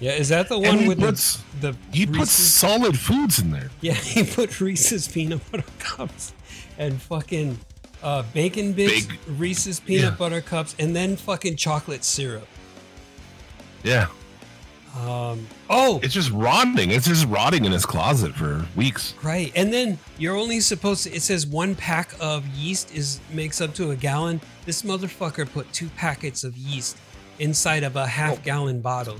Yeah, 0.00 0.12
is 0.12 0.28
that 0.28 0.48
the 0.48 0.58
one 0.58 0.86
with 0.86 1.00
puts- 1.00 1.42
the 1.60 1.72
the 1.72 1.76
He 1.92 2.06
puts 2.06 2.30
solid 2.30 2.98
foods 2.98 3.38
in 3.40 3.50
there. 3.50 3.70
Yeah, 3.80 3.92
he 3.94 4.22
put 4.24 4.60
Reese's 4.60 5.08
peanut 5.08 5.40
butter 5.50 5.64
cups 5.78 6.32
and 6.78 7.00
fucking 7.02 7.58
uh, 8.02 8.22
bacon 8.32 8.72
bits, 8.74 9.06
Big- 9.06 9.18
Reese's 9.26 9.80
peanut 9.80 10.04
Yeah. 10.04 10.10
butter 10.10 10.40
cups, 10.40 10.76
and 10.78 10.94
then 10.94 11.16
fucking 11.16 11.56
chocolate 11.56 12.04
syrup. 12.04 12.46
Yeah, 13.82 14.06
Um, 14.96 15.46
oh, 15.70 16.00
it's 16.02 16.14
just 16.14 16.30
rotting. 16.30 16.90
It's 16.90 17.06
just 17.06 17.26
rotting 17.26 17.64
in 17.64 17.72
his 17.72 17.84
closet 17.86 18.34
for 18.34 18.66
weeks. 18.76 19.14
right. 19.22 19.52
And 19.54 19.72
then 19.72 19.98
you're 20.18 20.36
only 20.36 20.60
supposed 20.60 21.04
to. 21.04 21.12
It 21.14 21.22
says 21.22 21.46
one 21.46 21.74
pack 21.74 22.12
of 22.20 22.46
yeast 22.48 22.94
is 22.94 23.20
makes 23.32 23.60
up 23.60 23.74
to 23.74 23.90
a 23.90 23.96
gallon. 23.96 24.40
This 24.64 24.82
motherfucker 24.82 25.50
put 25.52 25.72
two 25.72 25.88
packets 25.96 26.42
of 26.44 26.56
yeast 26.56 26.96
inside 27.38 27.84
of 27.84 27.94
a 27.96 28.06
half 28.06 28.42
gallon 28.42 28.80
bottle. 28.80 29.18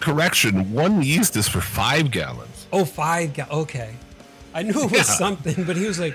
Correction: 0.00 0.72
one 0.72 1.02
yeast 1.02 1.36
is 1.36 1.48
for 1.48 1.60
five 1.60 2.10
gallons. 2.10 2.66
Oh, 2.72 2.84
five. 2.84 3.34
Ga- 3.34 3.46
okay, 3.50 3.94
I 4.54 4.62
knew 4.62 4.70
it 4.84 4.90
was 4.90 4.92
Yeah. 4.92 5.02
something, 5.02 5.64
but 5.64 5.76
he 5.76 5.86
was 5.86 5.98
like, 5.98 6.14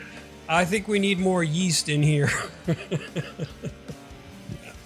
"I 0.50 0.66
think 0.66 0.88
we 0.88 1.00
need 1.00 1.20
more 1.20 1.44
yeast 1.44 1.90
in 1.90 2.02
here." 2.04 2.30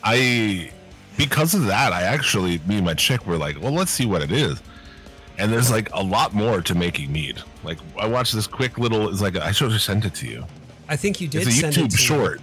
I 0.04 0.72
because 1.18 1.54
of 1.54 1.66
that, 1.66 1.94
I 1.94 2.04
actually 2.04 2.60
me 2.68 2.78
and 2.78 2.86
my 2.86 2.94
chick 2.94 3.26
were 3.26 3.38
like, 3.38 3.60
well, 3.62 3.72
let's 3.74 3.92
see 3.92 4.06
what 4.06 4.22
it 4.22 4.32
is. 4.32 4.62
And 5.40 5.52
there's 5.52 5.70
like 5.72 5.90
a 5.94 6.02
lot 6.04 6.34
more 6.34 6.62
to 6.62 6.76
making 6.76 7.12
mead. 7.12 7.42
Like 7.64 7.78
I 8.00 8.08
watched 8.08 8.34
this 8.34 8.48
quick 8.48 8.78
little. 8.78 9.10
It's 9.10 9.22
like 9.22 9.36
I 9.38 9.52
should 9.52 9.72
have 9.72 9.82
sent 9.82 10.06
it 10.06 10.14
to 10.16 10.28
you. 10.28 10.46
I 10.90 10.96
think 10.96 11.20
you 11.20 11.28
did. 11.28 11.42
It's 11.48 11.58
a 11.58 11.60
send 11.60 11.78
it 11.78 11.80
YouTube 11.86 11.90
to 11.90 11.98
me. 11.98 12.04
short, 12.04 12.42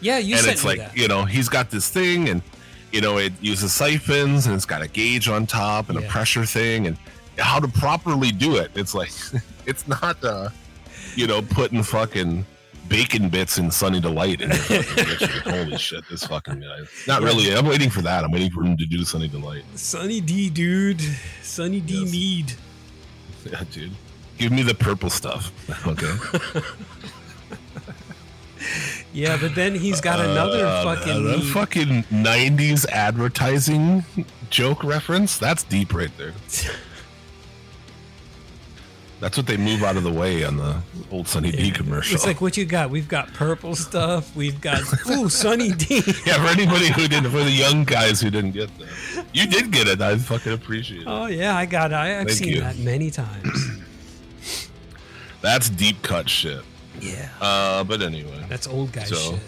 Yeah, 0.00 0.18
you 0.18 0.36
and 0.36 0.46
it's 0.46 0.64
like 0.64 0.78
that. 0.78 0.96
you 0.96 1.08
know 1.08 1.24
he's 1.24 1.48
got 1.48 1.70
this 1.70 1.88
thing, 1.88 2.28
and 2.28 2.42
you 2.92 3.00
know 3.00 3.18
it 3.18 3.32
uses 3.40 3.74
siphons, 3.74 4.46
and 4.46 4.54
it's 4.54 4.66
got 4.66 4.82
a 4.82 4.88
gauge 4.88 5.28
on 5.28 5.46
top 5.46 5.88
and 5.90 5.98
Yeah. 6.00 6.06
a 6.06 6.10
pressure 6.10 6.44
thing, 6.44 6.86
and 6.86 6.96
how 7.38 7.58
to 7.60 7.68
properly 7.68 8.30
do 8.32 8.56
it. 8.56 8.70
It's 8.74 8.94
like 8.94 9.12
it's 9.66 9.86
not 9.88 10.22
uh 10.24 10.48
you 11.16 11.26
know 11.26 11.42
putting 11.42 11.82
fucking 11.82 12.44
bacon 12.88 13.28
bits 13.28 13.56
in 13.58 13.70
Sunny 13.70 14.00
Delight 14.00 14.40
in 14.40 14.48
your 14.50 14.58
fucking 14.58 15.04
kitchen. 15.04 15.40
Holy 15.44 15.76
shit, 15.78 16.02
this 16.10 16.24
fucking 16.26 16.60
guy. 16.60 16.80
Not 17.06 17.22
really. 17.22 17.54
I'm 17.54 17.64
waiting 17.66 17.88
for 17.90 18.02
that. 18.02 18.24
I'm 18.24 18.32
waiting 18.32 18.50
for 18.50 18.64
him 18.64 18.76
to 18.76 18.84
do 18.86 19.04
Sunny 19.04 19.28
Delight. 19.28 19.62
Sunny 19.76 20.20
D, 20.20 20.50
dude. 20.50 21.00
Sunny 21.42 21.80
D 21.80 22.00
Yes. 22.02 22.12
mead. 22.12 22.52
Yeah, 23.50 23.62
dude. 23.72 23.92
Give 24.36 24.52
me 24.52 24.62
the 24.62 24.74
purple 24.74 25.08
stuff. 25.08 25.50
Okay. 25.86 26.12
Yeah, 29.12 29.36
but 29.40 29.54
then 29.56 29.74
he's 29.74 30.00
got 30.00 30.20
another 30.20 30.64
Uh, 30.66 30.84
fucking 30.84 31.24
mead. 31.24 31.44
fucking 31.52 32.04
90s 32.12 32.86
advertising 32.90 34.04
joke 34.50 34.84
reference. 34.84 35.36
That's 35.36 35.64
deep 35.64 35.92
right 35.92 36.16
there. 36.16 36.32
That's 39.20 39.36
what 39.36 39.46
they 39.46 39.58
move 39.58 39.82
out 39.82 39.96
of 39.98 40.02
the 40.02 40.10
way 40.12 40.44
on 40.44 40.56
the 40.56 40.76
old 41.10 41.28
Sunny 41.28 41.50
D 41.50 41.70
commercial. 41.70 42.14
It's 42.14 42.24
like 42.26 42.40
what 42.40 42.56
you 42.56 42.64
got. 42.64 42.88
We've 42.88 43.06
got 43.08 43.34
purple 43.34 43.76
stuff. 43.76 44.34
We've 44.34 44.58
got 44.62 44.80
ooh 45.10 45.28
Sunny 45.28 45.72
D. 45.72 45.96
yeah, 46.24 46.42
for 46.42 46.46
anybody 46.48 46.88
who 46.88 47.06
didn't, 47.06 47.30
for 47.30 47.44
the 47.44 47.50
young 47.50 47.84
guys 47.84 48.18
who 48.22 48.30
didn't 48.30 48.52
get 48.52 48.70
that, 48.78 49.26
you 49.34 49.46
did 49.46 49.72
get 49.72 49.88
it. 49.88 50.00
I 50.00 50.16
fucking 50.16 50.52
appreciate 50.54 51.02
it. 51.02 51.06
Oh 51.06 51.26
yeah, 51.26 51.54
I 51.54 51.66
got 51.66 51.90
it. 51.90 51.96
I, 51.96 52.20
I've 52.20 52.28
Thank 52.28 52.38
seen 52.38 52.48
you. 52.48 52.60
that 52.60 52.78
many 52.78 53.10
times. 53.10 53.82
That's 55.42 55.68
deep 55.68 56.00
cut 56.02 56.30
shit. 56.30 56.62
Yeah, 57.00 57.28
Uh, 57.40 57.84
but 57.84 58.02
anyway, 58.02 58.44
that's 58.48 58.66
old 58.66 58.92
guy 58.92 59.04
So, 59.04 59.16
shit. 59.16 59.40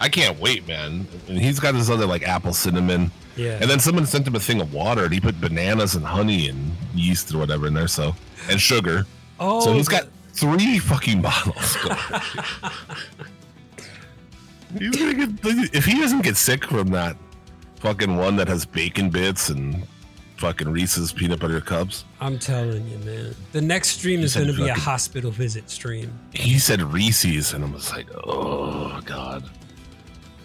I 0.00 0.08
can't 0.08 0.38
wait, 0.40 0.66
man. 0.66 1.06
And 1.28 1.38
he's 1.38 1.60
got 1.60 1.72
this 1.74 1.88
other 1.90 2.06
like 2.06 2.22
apple 2.26 2.52
cinnamon. 2.52 3.10
Yeah. 3.36 3.58
And 3.60 3.68
then 3.70 3.80
someone 3.80 4.06
sent 4.06 4.26
him 4.26 4.34
a 4.36 4.40
thing 4.40 4.60
of 4.60 4.72
water, 4.72 5.04
and 5.04 5.12
he 5.12 5.20
put 5.20 5.40
bananas 5.40 5.94
and 5.96 6.04
honey 6.04 6.48
and 6.48 6.72
yeast 6.94 7.32
or 7.34 7.38
whatever 7.38 7.66
in 7.66 7.74
there, 7.74 7.88
so 7.88 8.14
and 8.50 8.60
sugar. 8.60 9.06
Oh, 9.40 9.60
so 9.60 9.72
he's 9.72 9.88
got 9.88 10.04
three 10.32 10.78
fucking 10.78 11.20
bottles. 11.28 11.76
he's 14.78 14.96
gonna 14.96 15.14
get 15.14 15.30
if 15.74 15.84
he 15.84 16.00
doesn't 16.00 16.22
get 16.22 16.36
sick 16.36 16.64
from 16.64 16.88
that 16.88 17.16
fucking 17.80 18.16
one 18.16 18.36
that 18.36 18.48
has 18.48 18.64
bacon 18.64 19.10
bits 19.10 19.48
and 19.50 19.86
fucking 20.44 20.68
Reese's 20.68 21.10
peanut 21.10 21.40
butter 21.40 21.62
cups. 21.62 22.04
I'm 22.20 22.38
telling 22.38 22.86
you, 22.86 22.98
man. 22.98 23.34
The 23.52 23.62
next 23.62 23.96
stream 23.96 24.20
is 24.20 24.36
going 24.36 24.48
to 24.48 24.52
be 24.52 24.68
a 24.68 24.74
hospital 24.74 25.30
visit 25.30 25.70
stream. 25.70 26.12
He 26.34 26.58
said 26.58 26.82
Reese's, 26.82 27.54
and 27.54 27.64
I 27.64 27.70
was 27.70 27.90
like, 27.90 28.06
oh 28.26 29.00
god. 29.06 29.48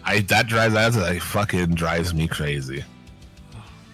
I 0.06 0.22
that 0.22 0.48
drives 0.48 0.74
that 0.74 0.96
like 0.96 1.22
fucking 1.22 1.76
drives 1.76 2.14
me 2.14 2.30
crazy. 2.30 2.86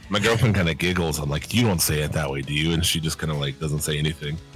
My 0.10 0.20
girlfriend 0.20 0.54
kind 0.54 0.70
of 0.70 0.78
giggles. 0.78 1.18
I'm 1.18 1.28
like, 1.28 1.52
you 1.56 1.64
don't 1.64 1.82
say 1.82 2.02
it 2.02 2.12
that 2.12 2.30
way, 2.30 2.44
do 2.44 2.54
you? 2.54 2.74
And 2.74 2.86
she 2.86 3.00
just 3.00 3.18
kind 3.18 3.32
of 3.32 3.40
like 3.40 3.60
doesn't 3.60 3.82
say 3.82 3.98
anything. 3.98 4.38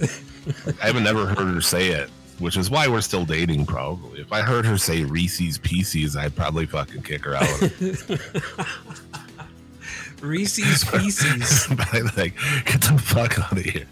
I 0.80 0.86
haven't 0.86 1.02
never 1.02 1.26
heard 1.26 1.52
her 1.52 1.60
say 1.60 1.88
it, 1.88 2.10
which 2.38 2.56
is 2.56 2.70
why 2.70 2.86
we're 2.86 3.00
still 3.00 3.24
dating. 3.24 3.66
Probably, 3.66 4.20
if 4.20 4.32
I 4.32 4.42
heard 4.42 4.64
her 4.66 4.78
say 4.78 5.02
Reese's 5.02 5.58
Pieces, 5.58 6.16
I'd 6.16 6.36
probably 6.36 6.66
fucking 6.66 7.02
kick 7.02 7.24
her 7.24 7.34
out. 7.34 7.70
Reese's 10.20 10.84
Pieces. 10.84 11.68
Like, 12.16 12.34
get 12.64 12.80
the 12.82 13.00
fuck 13.02 13.38
out 13.38 13.52
of 13.52 13.64
here. 13.64 13.86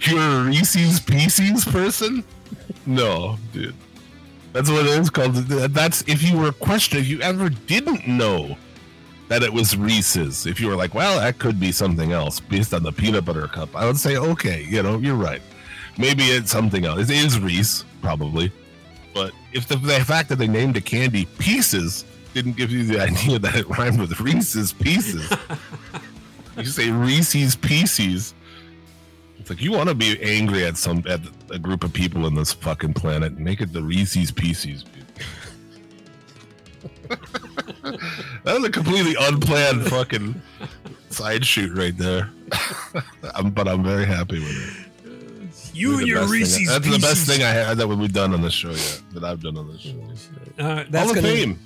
You're 0.00 0.20
a 0.20 0.44
Reese's 0.44 1.00
Pieces 1.00 1.64
person? 1.64 2.24
No, 2.86 3.36
dude. 3.52 3.74
That's 4.52 4.70
what 4.70 4.86
it 4.86 4.98
is 4.98 5.10
called. 5.10 5.34
That's 5.34 6.02
if 6.02 6.22
you 6.22 6.36
were 6.38 6.52
questioned, 6.52 7.02
if 7.02 7.08
you 7.08 7.20
ever 7.20 7.48
didn't 7.48 8.08
know 8.08 8.56
that 9.28 9.42
it 9.42 9.52
was 9.52 9.76
Reese's, 9.76 10.46
if 10.46 10.60
you 10.60 10.68
were 10.68 10.76
like, 10.76 10.94
well, 10.94 11.20
that 11.20 11.38
could 11.38 11.60
be 11.60 11.70
something 11.70 12.12
else 12.12 12.40
based 12.40 12.72
on 12.72 12.82
the 12.82 12.92
peanut 12.92 13.24
butter 13.24 13.46
cup, 13.46 13.74
I 13.76 13.86
would 13.86 13.98
say, 13.98 14.16
okay, 14.16 14.64
you 14.64 14.82
know, 14.82 14.98
you're 14.98 15.14
right. 15.14 15.42
Maybe 15.98 16.24
it's 16.24 16.50
something 16.50 16.84
else. 16.86 17.10
It 17.10 17.10
is 17.10 17.38
Reese, 17.38 17.84
probably. 18.00 18.50
But 19.12 19.32
if 19.52 19.66
the, 19.66 19.76
the 19.76 20.00
fact 20.04 20.28
that 20.30 20.36
they 20.36 20.46
named 20.46 20.76
a 20.76 20.80
candy 20.80 21.26
Pieces 21.38 22.04
didn't 22.34 22.56
give 22.56 22.70
you 22.70 22.84
the 22.84 23.00
idea 23.08 23.38
that 23.38 23.54
it 23.56 23.68
rhymed 23.68 24.00
with 24.00 24.20
Reese's 24.20 24.72
Pieces, 24.72 25.30
you 26.56 26.64
say 26.66 26.90
Reese's 26.90 27.56
Pieces. 27.56 28.34
It's 29.38 29.50
like 29.50 29.60
you 29.62 29.72
want 29.72 29.88
to 29.88 29.94
be 29.94 30.20
angry 30.22 30.64
at 30.64 30.76
some 30.76 31.02
at 31.08 31.20
a 31.50 31.58
group 31.58 31.84
of 31.84 31.92
people 31.92 32.26
in 32.26 32.34
this 32.34 32.52
fucking 32.52 32.94
planet. 32.94 33.38
Make 33.38 33.60
it 33.60 33.72
the 33.72 33.82
Reese's 33.82 34.30
Pieces. 34.30 34.84
that 37.08 38.44
was 38.44 38.64
a 38.64 38.70
completely 38.70 39.16
unplanned 39.20 39.86
fucking 39.86 40.40
side 41.10 41.44
shoot 41.46 41.76
right 41.76 41.96
there. 41.96 42.30
I'm, 43.34 43.50
but 43.50 43.66
I'm 43.68 43.82
very 43.82 44.04
happy 44.04 44.40
with 44.40 44.50
it. 44.50 44.88
You 45.72 45.98
and 45.98 46.08
your 46.08 46.26
Reese's 46.26 46.66
That's 46.68 46.84
Pieces. 46.84 47.00
the 47.00 47.06
best 47.06 47.26
thing 47.26 47.42
I 47.42 47.50
had 47.50 47.78
that 47.78 47.86
we've 47.86 48.12
done 48.12 48.34
on 48.34 48.42
the 48.42 48.50
show 48.50 48.70
yet. 48.70 49.02
That 49.12 49.24
I've 49.24 49.40
done 49.40 49.56
on 49.56 49.68
the 49.68 49.78
show. 49.78 49.94
Uh, 50.58 50.84
that's 50.90 50.96
Hall 50.96 51.10
of 51.10 51.14
gonna 51.16 51.28
Fame. 51.28 51.58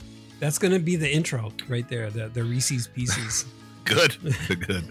That's 0.43 0.59
gonna 0.59 0.81
be 0.81 0.97
the 0.97 1.09
intro 1.09 1.53
right 1.69 1.89
there. 1.89 2.11
The 2.11 2.29
the 2.29 2.43
Reese's 2.43 2.89
Pieces. 2.89 3.47
Good. 3.85 4.17
Good. 4.49 4.85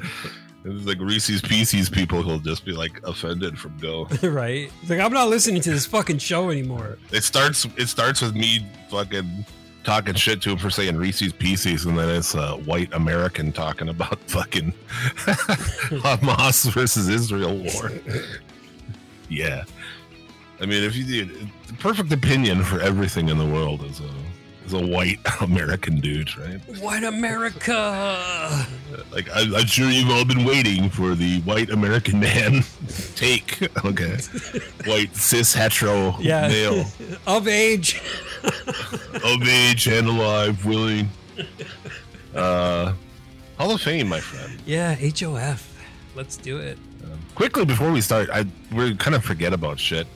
It's 0.63 0.85
like 0.85 0.99
Reese's 0.99 1.41
Pieces 1.41 1.89
people 1.89 2.21
who'll 2.21 2.39
just 2.39 2.63
be 2.63 2.71
like 2.71 3.01
offended 3.03 3.59
from 3.59 3.77
go. 3.77 4.05
right? 4.23 4.71
It's 4.81 4.89
like 4.89 5.01
I'm 5.01 5.11
not 5.11 5.27
listening 5.27 5.61
to 5.63 5.71
this 5.71 5.85
fucking 5.85 6.19
show 6.19 6.51
anymore. 6.51 6.97
It 7.11 7.25
starts. 7.25 7.67
It 7.77 7.87
starts 7.87 8.21
with 8.21 8.33
me 8.33 8.65
fucking 8.89 9.45
talking 9.83 10.13
shit 10.13 10.41
to 10.43 10.51
him 10.51 10.57
for 10.57 10.69
saying 10.69 10.95
Reese's 10.95 11.33
Pieces, 11.33 11.83
and 11.83 11.99
then 11.99 12.09
it's 12.09 12.33
a 12.33 12.51
white 12.51 12.93
American 12.93 13.51
talking 13.51 13.89
about 13.89 14.19
fucking 14.27 14.71
Hamas 15.25 16.71
versus 16.71 17.09
Israel 17.09 17.57
war. 17.57 17.91
yeah, 19.27 19.65
I 20.61 20.65
mean, 20.65 20.83
if 20.83 20.95
you 20.95 21.03
did 21.03 21.49
the 21.67 21.73
perfect 21.73 22.09
opinion 22.13 22.63
for 22.63 22.79
everything 22.79 23.27
in 23.27 23.37
the 23.37 23.45
world 23.45 23.83
is 23.83 23.99
a 23.99 24.09
a 24.73 24.85
white 24.85 25.19
American 25.41 25.99
dude, 25.99 26.35
right? 26.37 26.59
White 26.79 27.03
America. 27.03 28.65
Like 29.11 29.29
I, 29.29 29.41
I'm 29.57 29.65
sure 29.65 29.89
you've 29.89 30.09
all 30.09 30.25
been 30.25 30.45
waiting 30.45 30.89
for 30.89 31.15
the 31.15 31.41
white 31.41 31.69
American 31.69 32.19
man 32.19 32.63
take. 33.15 33.61
Okay, 33.85 34.17
white 34.85 35.15
cis 35.15 35.53
hetero 35.53 36.15
Yeah. 36.19 36.47
male. 36.47 36.85
of 37.27 37.47
age. 37.47 38.01
of 39.23 39.47
age 39.47 39.87
and 39.87 40.07
alive, 40.07 40.65
willing. 40.65 41.09
Uh, 42.35 42.93
Hall 43.57 43.71
of 43.75 43.81
Fame, 43.81 44.07
my 44.07 44.19
friend. 44.19 44.59
Yeah, 44.65 44.95
HOF. 44.95 45.67
Let's 46.15 46.37
do 46.37 46.57
it. 46.57 46.77
Quickly 47.35 47.65
before 47.65 47.91
we 47.91 48.01
start, 48.01 48.29
I 48.29 48.45
we 48.71 48.95
kind 48.95 49.15
of 49.15 49.23
forget 49.23 49.53
about 49.53 49.79
shit. 49.79 50.07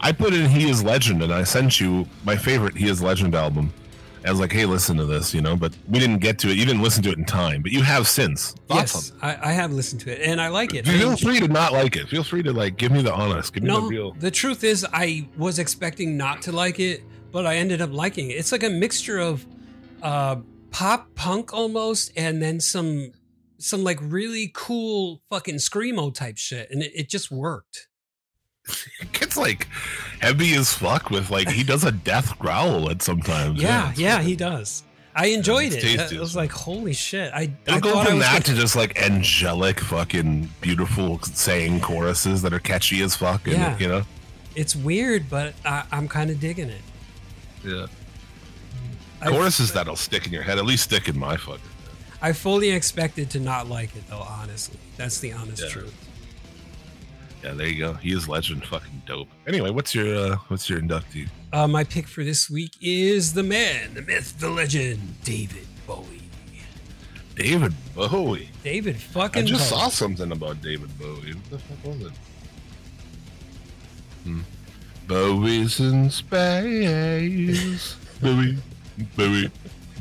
I 0.00 0.12
put 0.12 0.34
in 0.34 0.48
"He 0.50 0.68
Is 0.68 0.82
Legend" 0.84 1.22
and 1.22 1.32
I 1.32 1.44
sent 1.44 1.80
you 1.80 2.06
my 2.24 2.36
favorite 2.36 2.76
"He 2.76 2.88
Is 2.88 3.00
Legend" 3.00 3.34
album. 3.34 3.72
I 4.24 4.30
was 4.30 4.40
like, 4.40 4.52
"Hey, 4.52 4.64
listen 4.64 4.96
to 4.96 5.04
this," 5.04 5.34
you 5.34 5.40
know, 5.40 5.56
but 5.56 5.76
we 5.88 5.98
didn't 5.98 6.18
get 6.18 6.38
to 6.40 6.48
it. 6.48 6.56
You 6.56 6.64
didn't 6.64 6.82
listen 6.82 7.02
to 7.04 7.10
it 7.10 7.18
in 7.18 7.24
time, 7.24 7.62
but 7.62 7.72
you 7.72 7.82
have 7.82 8.08
since. 8.08 8.52
Thoughts 8.68 9.12
yes, 9.12 9.12
I, 9.20 9.50
I 9.50 9.52
have 9.52 9.72
listened 9.72 10.00
to 10.02 10.12
it 10.12 10.26
and 10.26 10.40
I 10.40 10.48
like 10.48 10.74
it. 10.74 10.86
Feel 10.86 11.16
free 11.16 11.40
to 11.40 11.48
not 11.48 11.72
like 11.72 11.96
it. 11.96 12.08
Feel 12.08 12.24
free 12.24 12.42
to 12.42 12.52
like 12.52 12.76
give 12.76 12.92
me 12.92 13.02
the 13.02 13.12
honest, 13.12 13.52
give 13.52 13.62
me 13.62 13.70
the 13.70 13.80
no, 13.80 13.88
real. 13.88 14.12
the 14.14 14.30
truth 14.30 14.64
is, 14.64 14.86
I 14.92 15.28
was 15.36 15.58
expecting 15.58 16.16
not 16.16 16.42
to 16.42 16.52
like 16.52 16.80
it, 16.80 17.02
but 17.32 17.46
I 17.46 17.56
ended 17.56 17.82
up 17.82 17.92
liking 17.92 18.30
it. 18.30 18.34
It's 18.34 18.52
like 18.52 18.62
a 18.62 18.70
mixture 18.70 19.18
of 19.18 19.46
uh, 20.02 20.36
pop 20.70 21.14
punk 21.14 21.52
almost, 21.52 22.12
and 22.16 22.40
then 22.42 22.60
some 22.60 23.12
some 23.58 23.84
like 23.84 23.98
really 24.02 24.50
cool 24.54 25.22
fucking 25.30 25.56
screamo 25.56 26.14
type 26.14 26.36
shit, 26.36 26.70
and 26.70 26.82
it, 26.82 26.92
it 26.94 27.08
just 27.08 27.30
worked. 27.30 27.88
It 29.00 29.12
gets 29.12 29.36
like 29.36 29.66
heavy 30.20 30.54
as 30.54 30.72
fuck 30.72 31.10
with 31.10 31.30
like 31.30 31.48
he 31.50 31.62
does 31.62 31.84
a 31.84 31.92
death 31.92 32.38
growl 32.38 32.90
at 32.90 33.02
sometimes. 33.02 33.60
Yeah, 33.62 33.90
it's 33.90 33.98
yeah, 34.00 34.22
he 34.22 34.36
does. 34.36 34.82
I 35.16 35.26
enjoyed 35.26 35.72
it's 35.72 35.76
it. 35.84 35.96
tasty 35.98 36.16
I 36.16 36.20
was 36.20 36.34
like, 36.34 36.50
holy 36.50 36.92
shit! 36.92 37.32
I, 37.32 37.42
It'll 37.66 37.74
I 37.76 37.80
go 37.80 37.92
thought 37.92 38.06
I 38.06 38.10
from 38.10 38.18
that 38.20 38.44
gonna- 38.44 38.56
to 38.56 38.60
just 38.62 38.74
like 38.74 38.98
angelic, 39.00 39.80
fucking 39.80 40.50
beautiful 40.60 41.20
saying 41.22 41.80
choruses 41.82 42.42
that 42.42 42.52
are 42.52 42.58
catchy 42.58 43.00
as 43.02 43.14
fuck. 43.14 43.46
And, 43.46 43.56
Yeah. 43.56 43.78
You 43.78 43.88
know? 43.88 44.02
It's 44.56 44.74
weird, 44.74 45.28
but 45.30 45.54
I, 45.64 45.84
I'm 45.92 46.08
kind 46.08 46.30
of 46.30 46.40
digging 46.40 46.68
it. 46.70 46.80
Yeah. 47.64 47.86
I- 49.20 49.28
Choruses 49.30 49.72
that'll 49.72 49.96
stick 49.96 50.26
in 50.26 50.32
your 50.32 50.42
head, 50.42 50.58
at 50.58 50.64
least 50.64 50.84
stick 50.84 51.08
in 51.08 51.18
my 51.18 51.36
fucking 51.36 51.60
I 52.22 52.32
fully 52.32 52.70
expected 52.70 53.30
to 53.30 53.40
not 53.40 53.68
like 53.68 53.94
it 53.94 54.08
though. 54.08 54.18
Honestly, 54.26 54.78
that's 54.96 55.18
the 55.20 55.32
honest 55.32 55.62
Yeah. 55.62 55.68
truth. 55.68 55.94
Yeah, 57.44 57.52
there 57.52 57.66
you 57.68 57.78
go. 57.78 57.92
He 57.92 58.14
is 58.14 58.26
legend 58.26 58.64
fucking 58.64 59.02
dope. 59.06 59.28
Anyway, 59.46 59.68
what's 59.68 59.94
your 59.94 60.16
uh 60.16 60.36
what's 60.48 60.70
your 60.70 60.80
inductee? 60.80 61.28
Uh, 61.52 61.68
my 61.68 61.84
pick 61.84 62.08
for 62.08 62.24
this 62.24 62.48
week 62.48 62.72
is 62.80 63.34
the 63.34 63.42
man, 63.42 63.92
the 63.92 64.00
myth, 64.00 64.38
the 64.40 64.48
legend, 64.48 65.22
David 65.24 65.66
Bowie. 65.86 66.22
David 67.36 67.74
Bowie. 67.94 68.48
David 68.62 68.96
fucking. 68.96 69.42
I 69.42 69.46
just 69.46 69.70
Bowie. 69.70 69.80
saw 69.80 69.88
something 69.88 70.32
about 70.32 70.62
David 70.62 70.98
Bowie. 70.98 71.34
What 71.34 71.50
the 71.50 71.58
fuck 71.58 71.84
was 71.84 72.00
it? 72.06 72.12
Hmm. 74.22 74.40
Bowie's 75.06 75.80
in 75.80 76.08
space. 76.08 77.96
Bowie, 78.22 78.56
Bowie, 79.16 79.50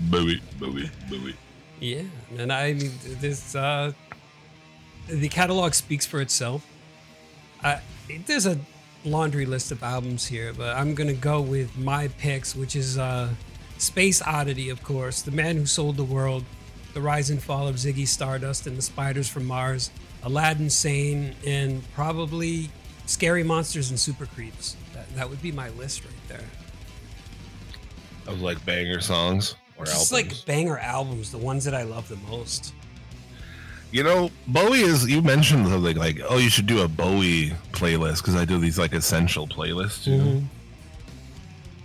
Bowie, 0.09 0.41
Bowie, 0.59 0.91
Bowie. 1.09 1.35
Yeah, 1.81 2.03
and 2.37 2.53
I 2.53 2.71
mean 2.71 2.91
this. 3.19 3.53
Uh, 3.53 3.91
the 5.09 5.27
catalog 5.27 5.73
speaks 5.73 6.05
for 6.05 6.21
itself. 6.21 6.65
I, 7.63 7.79
there's 8.25 8.45
a 8.45 8.59
laundry 9.05 9.45
list 9.45 9.71
of 9.71 9.83
albums 9.83 10.25
here, 10.25 10.53
but 10.53 10.75
I'm 10.75 10.95
gonna 10.95 11.13
go 11.13 11.41
with 11.41 11.77
my 11.77 12.07
picks, 12.19 12.55
which 12.55 12.75
is 12.75 12.97
uh, 12.97 13.29
Space 13.77 14.21
Oddity, 14.21 14.69
of 14.69 14.83
course, 14.83 15.21
The 15.21 15.31
Man 15.31 15.57
Who 15.57 15.65
Sold 15.65 15.97
the 15.97 16.03
World, 16.03 16.43
The 16.93 17.01
Rise 17.01 17.29
and 17.29 17.41
Fall 17.41 17.67
of 17.67 17.75
Ziggy 17.75 18.07
Stardust 18.07 18.67
and 18.67 18.77
the 18.77 18.81
Spiders 18.81 19.27
from 19.27 19.45
Mars, 19.45 19.91
Aladdin 20.23 20.69
Sane, 20.69 21.35
and 21.45 21.83
probably 21.93 22.69
Scary 23.05 23.43
Monsters 23.43 23.89
and 23.89 23.99
Super 23.99 24.25
Creeps. 24.25 24.77
That, 24.93 25.13
that 25.15 25.29
would 25.29 25.41
be 25.41 25.51
my 25.51 25.69
list 25.71 26.05
right 26.05 26.13
there. 26.27 26.45
Of 28.25 28.41
like 28.41 28.63
banger 28.65 29.01
songs 29.01 29.55
or 29.77 29.85
Just 29.85 30.13
albums. 30.13 30.31
like 30.31 30.45
banger 30.45 30.77
albums, 30.77 31.31
the 31.31 31.37
ones 31.37 31.65
that 31.65 31.73
I 31.75 31.83
love 31.83 32.07
the 32.07 32.15
most. 32.15 32.73
You 33.93 34.01
know, 34.03 34.31
Bowie 34.47 34.79
is. 34.81 35.07
You 35.07 35.21
mentioned 35.21 35.67
something 35.67 35.95
like, 35.97 36.19
"Oh, 36.27 36.37
you 36.39 36.49
should 36.49 36.65
do 36.65 36.81
a 36.81 36.87
Bowie 36.87 37.53
playlist" 37.73 38.17
because 38.17 38.35
I 38.35 38.43
do 38.43 38.57
these 38.57 38.79
like 38.79 38.91
essential 38.93 39.47
playlists. 39.47 40.07
You 40.07 40.17
know? 40.17 40.23
Mhm. 40.23 40.43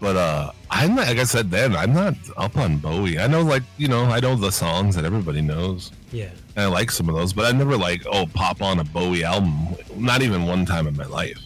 But 0.01 0.17
uh, 0.17 0.53
I'm 0.71 0.95
not, 0.95 1.09
like 1.09 1.19
I 1.19 1.25
said 1.25 1.51
then, 1.51 1.77
I'm 1.77 1.93
not 1.93 2.15
up 2.39 2.57
on 2.57 2.79
Bowie. 2.79 3.19
I 3.19 3.27
know, 3.27 3.43
like 3.43 3.63
you 3.77 3.89
know, 3.89 4.05
I 4.07 4.21
know 4.21 4.37
the 4.37 4.51
songs 4.51 4.95
that 4.97 5.05
everybody 5.05 5.43
knows, 5.43 5.93
Yeah. 6.11 6.31
and 6.57 6.65
I 6.65 6.67
like 6.69 6.91
some 6.91 7.11
of 7.11 7.15
those. 7.15 7.35
But 7.35 7.45
I 7.45 7.53
never 7.57 7.77
like, 7.77 8.07
oh, 8.11 8.25
pop 8.33 8.63
on 8.63 8.79
a 8.79 8.85
Bowie 8.85 9.23
album. 9.25 9.77
Not 9.97 10.23
even 10.23 10.47
one 10.47 10.65
time 10.65 10.87
in 10.87 10.97
my 10.97 11.05
life. 11.07 11.39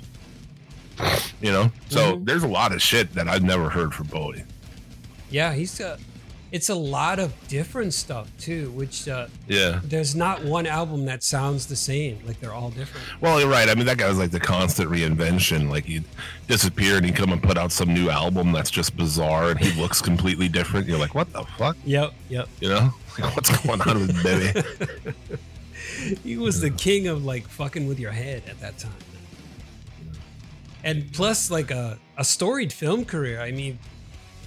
You 1.40 1.50
know, 1.50 1.72
so 1.88 2.18
Mhm. 2.18 2.24
there's 2.26 2.44
a 2.44 2.48
lot 2.48 2.70
of 2.72 2.80
shit 2.80 3.12
that 3.14 3.26
I've 3.26 3.42
never 3.42 3.68
heard 3.68 3.92
from 3.94 4.06
Bowie. 4.06 4.44
Yeah, 5.28 5.54
he's 5.54 5.76
got. 5.76 5.98
It's 6.52 6.68
a 6.68 6.74
lot 6.74 7.18
of 7.18 7.32
different 7.48 7.94
stuff 7.94 8.28
too, 8.38 8.70
which 8.72 9.08
uh, 9.08 9.26
Yeah. 9.48 9.80
there's 9.84 10.14
not 10.14 10.44
one 10.44 10.66
album 10.66 11.06
that 11.06 11.22
sounds 11.22 11.66
the 11.66 11.76
same. 11.76 12.18
Like 12.26 12.38
they're 12.40 12.52
all 12.52 12.68
different. 12.70 13.06
Well, 13.22 13.40
you're 13.40 13.48
right. 13.48 13.70
I 13.70 13.74
mean, 13.74 13.86
that 13.86 13.96
guy 13.96 14.06
was 14.08 14.18
like 14.18 14.32
the 14.32 14.38
constant 14.40 14.90
reinvention. 14.90 15.70
Like 15.70 15.86
he'd 15.86 16.04
disappear 16.48 16.98
and 16.98 17.06
he'd 17.06 17.16
come 17.16 17.32
and 17.32 17.42
put 17.42 17.56
out 17.56 17.72
some 17.72 17.94
new 17.94 18.10
album 18.10 18.52
that's 18.52 18.70
just 18.70 18.94
bizarre 18.98 19.50
and 19.52 19.58
he 19.60 19.80
looks 19.80 20.02
completely 20.02 20.46
different. 20.48 20.86
You're 20.86 20.98
like, 20.98 21.14
what 21.14 21.32
the 21.32 21.42
fuck? 21.56 21.76
Yep, 21.86 22.12
yep. 22.28 22.48
You 22.60 22.68
know, 22.68 22.94
like, 23.18 23.34
what's 23.34 23.64
going 23.64 23.80
on 23.80 23.98
with 24.00 24.22
Baby? 24.22 25.16
he 26.22 26.36
was 26.36 26.60
the 26.60 26.70
king 26.70 27.06
of 27.08 27.24
like 27.24 27.48
fucking 27.48 27.86
with 27.88 27.98
your 27.98 28.12
head 28.12 28.42
at 28.46 28.60
that 28.60 28.76
time. 28.78 28.92
And 30.84 31.12
plus, 31.12 31.50
like 31.50 31.70
a, 31.70 31.98
a 32.18 32.24
storied 32.24 32.72
film 32.72 33.04
career. 33.04 33.40
I 33.40 33.52
mean, 33.52 33.78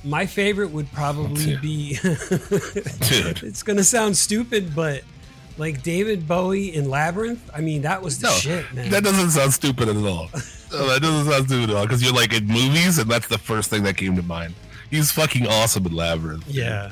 my 0.05 0.25
favorite 0.25 0.69
would 0.71 0.91
probably 0.93 1.51
Yeah. 1.53 1.59
be. 1.59 1.95
Dude. 2.01 3.43
it's 3.43 3.63
gonna 3.63 3.83
sound 3.83 4.15
stupid, 4.17 4.75
but 4.75 5.03
like 5.57 5.81
David 5.83 6.27
Bowie 6.27 6.73
in 6.75 6.89
Labyrinth. 6.89 7.49
I 7.53 7.61
mean, 7.61 7.81
that 7.83 8.01
was 8.01 8.19
the 8.19 8.27
No, 8.27 8.33
shit, 8.33 8.73
man. 8.73 8.89
That 8.91 9.03
doesn't 9.03 9.31
sound 9.31 9.53
stupid 9.53 9.89
at 9.89 9.95
all. 9.97 10.29
No, 10.71 10.87
that 10.89 11.01
doesn't 11.01 11.31
sound 11.31 11.45
stupid 11.47 11.69
at 11.69 11.75
all 11.75 11.83
because 11.83 12.03
you're 12.03 12.11
like 12.11 12.33
in 12.33 12.47
movies, 12.47 12.97
and 12.97 13.09
that's 13.09 13.27
the 13.27 13.37
first 13.37 13.69
thing 13.69 13.83
that 13.83 13.95
came 13.95 14.15
to 14.17 14.23
mind. 14.23 14.53
He's 14.89 15.09
fucking 15.11 15.47
awesome 15.47 15.85
in 15.85 15.95
Labyrinth. 15.95 16.45
dude. 16.47 16.55
yeah, 16.55 16.91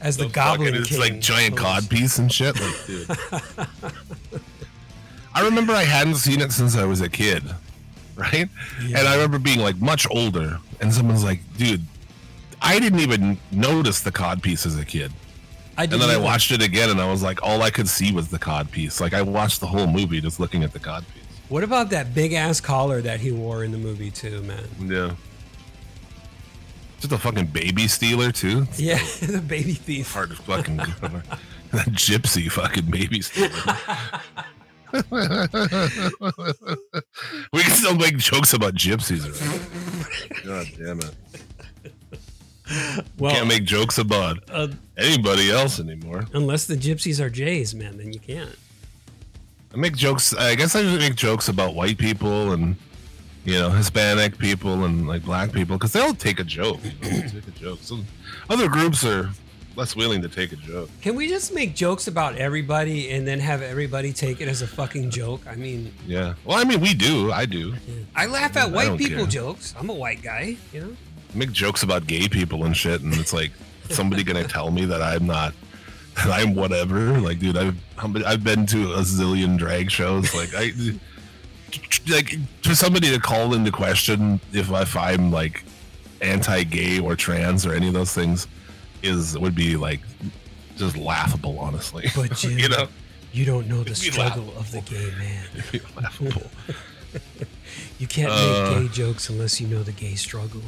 as 0.00 0.16
the, 0.16 0.24
The 0.24 0.30
Goblin 0.30 0.74
it's 0.76 0.90
King. 0.90 1.00
like 1.00 1.20
giant 1.20 1.54
Oh, 1.54 1.62
cod 1.62 1.88
piece 1.90 2.18
and 2.18 2.30
shit. 2.32 2.60
Like, 2.60 2.86
dude. 2.86 3.10
I 5.34 5.42
remember 5.44 5.72
I 5.72 5.82
hadn't 5.84 6.16
seen 6.16 6.40
it 6.40 6.52
since 6.52 6.76
I 6.76 6.84
was 6.84 7.00
a 7.00 7.08
kid, 7.08 7.42
right? 8.16 8.48
And 8.80 8.96
I 8.96 9.14
remember 9.14 9.38
being 9.38 9.60
like 9.60 9.76
much 9.80 10.06
older, 10.10 10.58
and 10.80 10.92
someone's 10.92 11.24
like, 11.24 11.40
"Dude, 11.56 11.84
I 12.62 12.78
didn't 12.78 13.00
even 13.00 13.38
notice 13.50 14.00
the 14.00 14.12
cod 14.12 14.42
piece 14.42 14.66
as 14.66 14.78
a 14.78 14.84
kid." 14.84 15.12
I 15.80 15.84
And 15.84 15.92
then 15.92 16.10
I 16.10 16.18
watched 16.18 16.50
it 16.50 16.62
again, 16.62 16.90
and 16.90 17.00
I 17.00 17.10
was 17.10 17.22
like, 17.22 17.42
all 17.42 17.62
I 17.62 17.70
could 17.70 17.88
see 17.88 18.12
was 18.12 18.28
the 18.28 18.38
cod 18.38 18.70
piece. 18.70 19.00
Like 19.00 19.14
I 19.14 19.22
watched 19.22 19.60
the 19.60 19.66
whole 19.66 19.86
movie 19.86 20.20
just 20.20 20.38
looking 20.38 20.62
at 20.62 20.72
the 20.72 20.78
cod 20.78 21.06
piece. 21.14 21.24
What 21.48 21.64
about 21.64 21.88
that 21.90 22.14
big 22.14 22.34
ass 22.34 22.60
collar 22.60 23.00
that 23.00 23.20
he 23.20 23.32
wore 23.32 23.64
in 23.64 23.72
the 23.72 23.78
movie 23.78 24.10
too, 24.10 24.42
man? 24.42 24.68
Yeah. 24.80 25.14
Just 27.00 27.14
a 27.14 27.18
fucking 27.18 27.46
baby 27.46 27.88
stealer 27.88 28.30
too. 28.30 28.66
Yeah, 28.76 28.98
the 29.22 29.40
baby 29.40 29.72
thief. 29.72 30.12
Hard 30.12 30.36
fucking 30.36 30.76
that 31.72 31.88
gypsy 31.88 32.52
fucking 32.52 32.90
baby 32.90 33.22
stealer. 33.22 33.48
we 37.52 37.62
can 37.62 37.72
still 37.72 37.96
make 37.96 38.18
jokes 38.18 38.52
about 38.52 38.74
gypsies, 38.74 39.24
right? 39.24 40.44
God 40.44 40.66
damn 40.76 41.00
it! 41.00 41.14
Well, 43.18 43.34
Can't 43.34 43.48
make 43.48 43.64
jokes 43.64 43.98
about 43.98 44.38
uh, 44.50 44.68
anybody 44.96 45.50
else 45.50 45.80
anymore. 45.80 46.24
unless 46.32 46.66
the 46.66 46.76
gypsies 46.76 47.20
are 47.20 47.28
Jays, 47.30 47.74
man, 47.74 47.96
then 47.98 48.12
you 48.12 48.20
can't. 48.20 48.56
I 49.74 49.76
make 49.76 49.96
jokes. 49.96 50.34
I 50.34 50.54
guess 50.54 50.74
I 50.74 50.82
just 50.82 50.98
make 50.98 51.14
jokes 51.16 51.48
about 51.48 51.74
white 51.74 51.98
people 51.98 52.52
and 52.52 52.76
you 53.44 53.54
know 53.54 53.70
Hispanic 53.70 54.36
people 54.38 54.84
and 54.84 55.06
like 55.08 55.24
black 55.24 55.52
people 55.52 55.76
because 55.76 55.92
they'll 55.92 56.14
take 56.14 56.40
a 56.40 56.44
joke. 56.44 56.80
You 56.84 56.90
know, 57.10 57.16
they 57.20 57.28
take 57.28 57.48
a 57.48 57.50
joke. 57.52 57.78
So 57.82 57.98
other 58.48 58.68
groups 58.68 59.04
are 59.04 59.30
less 59.76 59.94
willing 59.94 60.20
to 60.22 60.28
take 60.28 60.52
a 60.52 60.56
joke. 60.56 60.90
Can 61.00 61.14
we 61.14 61.28
just 61.28 61.54
make 61.54 61.74
jokes 61.76 62.08
about 62.08 62.34
everybody 62.36 63.10
and 63.10 63.26
then 63.26 63.38
have 63.38 63.62
everybody 63.62 64.12
take 64.12 64.40
it 64.40 64.48
as 64.48 64.62
a 64.62 64.66
fucking 64.66 65.10
joke? 65.10 65.42
I 65.48 65.54
mean, 65.54 65.92
Yeah. 66.06 66.34
Well, 66.44 66.58
I 66.58 66.64
mean, 66.64 66.80
we 66.80 66.92
do. 66.94 67.30
I 67.32 67.46
do. 67.46 67.74
I 68.16 68.26
laugh 68.26 68.56
at 68.56 68.72
white 68.72 68.98
people 68.98 69.18
care. 69.18 69.26
jokes. 69.26 69.74
I'm 69.78 69.88
a 69.88 69.94
white 69.94 70.22
guy, 70.22 70.56
you 70.72 70.80
know. 70.80 70.96
Make 71.34 71.52
jokes 71.52 71.82
about 71.82 72.06
gay 72.06 72.28
people 72.28 72.64
and 72.64 72.76
shit, 72.76 73.02
and 73.02 73.14
it's 73.14 73.32
like 73.32 73.52
somebody 73.90 74.22
gonna 74.24 74.46
tell 74.46 74.70
me 74.70 74.84
that 74.86 75.02
I'm 75.02 75.26
not. 75.26 75.54
That 76.16 76.32
I'm 76.40 76.54
whatever. 76.56 77.18
Like, 77.20 77.38
dude, 77.38 77.56
I've 77.56 77.76
I've 78.26 78.42
been 78.42 78.66
to 78.66 78.94
a 78.94 78.98
zillion 78.98 79.56
drag 79.56 79.90
shows. 79.92 80.34
Like, 80.34 80.50
I 80.56 80.72
like 82.08 82.36
for 82.62 82.74
somebody 82.74 83.10
to 83.10 83.20
call 83.20 83.54
into 83.54 83.70
question 83.70 84.40
if 84.52 84.70
if 84.70 84.96
I'm 84.96 85.30
like 85.30 85.62
anti-gay 86.20 86.98
or 86.98 87.14
trans 87.14 87.64
or 87.64 87.72
any 87.74 87.86
of 87.86 87.94
those 87.94 88.12
things 88.12 88.48
is 89.02 89.38
would 89.38 89.54
be 89.54 89.76
like 89.76 90.00
just 90.76 90.96
laughable, 90.96 91.58
honestly. 91.60 92.08
But 92.14 92.32
Jim, 92.36 92.58
you 92.58 92.68
know, 92.68 92.88
you 93.32 93.44
don't 93.44 93.68
know 93.68 93.84
the 93.84 93.94
struggle 93.94 94.52
of 94.58 94.70
the 94.72 94.80
gay 94.80 95.12
man. 95.16 95.44
It'd 95.56 95.72
be 95.72 95.80
laughable. 95.96 96.50
You 98.00 98.08
can't 98.08 98.32
Uh, 98.32 98.72
make 98.80 98.82
gay 98.82 98.94
jokes 98.94 99.30
unless 99.30 99.60
you 99.60 99.68
know 99.68 99.82
the 99.84 99.92
gay 99.92 100.16
struggle. 100.16 100.62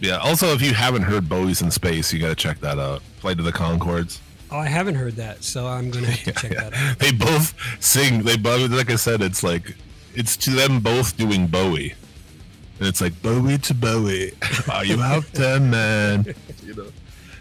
Yeah. 0.00 0.16
Also, 0.18 0.52
if 0.54 0.62
you 0.62 0.74
haven't 0.74 1.02
heard 1.02 1.28
Bowie's 1.28 1.62
in 1.62 1.70
Space, 1.70 2.12
you 2.12 2.18
got 2.20 2.28
to 2.28 2.34
check 2.34 2.58
that 2.60 2.78
out. 2.78 3.02
Flight 3.20 3.38
of 3.38 3.44
the 3.44 3.52
Conchords. 3.52 4.18
Oh, 4.52 4.58
I 4.58 4.66
haven't 4.66 4.96
heard 4.96 5.14
that, 5.16 5.44
so 5.44 5.68
I'm 5.68 5.90
gonna 5.90 6.08
to 6.08 6.32
check 6.32 6.50
that 6.50 6.74
out. 6.74 6.98
They 6.98 7.12
both 7.12 7.54
sing. 7.78 8.22
They 8.24 8.36
both, 8.36 8.70
like 8.72 8.90
I 8.90 8.96
said, 8.96 9.22
it's 9.22 9.44
like 9.44 9.76
it's 10.14 10.36
to 10.38 10.50
them 10.50 10.80
both 10.80 11.16
doing 11.16 11.46
Bowie, 11.46 11.94
and 12.80 12.88
it's 12.88 13.00
like 13.00 13.20
Bowie 13.22 13.58
to 13.58 13.74
Bowie. 13.74 14.32
Are 14.72 14.84
you 14.84 15.00
out 15.00 15.24
there, 15.32 15.60
man? 15.60 16.34
You 16.64 16.74
know, 16.74 16.86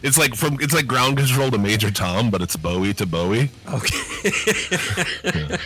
it's 0.02 0.18
like 0.18 0.34
from 0.36 0.58
it's 0.62 0.74
like 0.74 0.88
Ground 0.88 1.18
Control 1.18 1.52
to 1.52 1.58
Major 1.58 1.92
Tom, 1.92 2.30
but 2.32 2.42
it's 2.42 2.56
Bowie 2.56 2.94
to 2.96 3.06
Bowie. 3.06 3.50
Okay. 3.72 5.58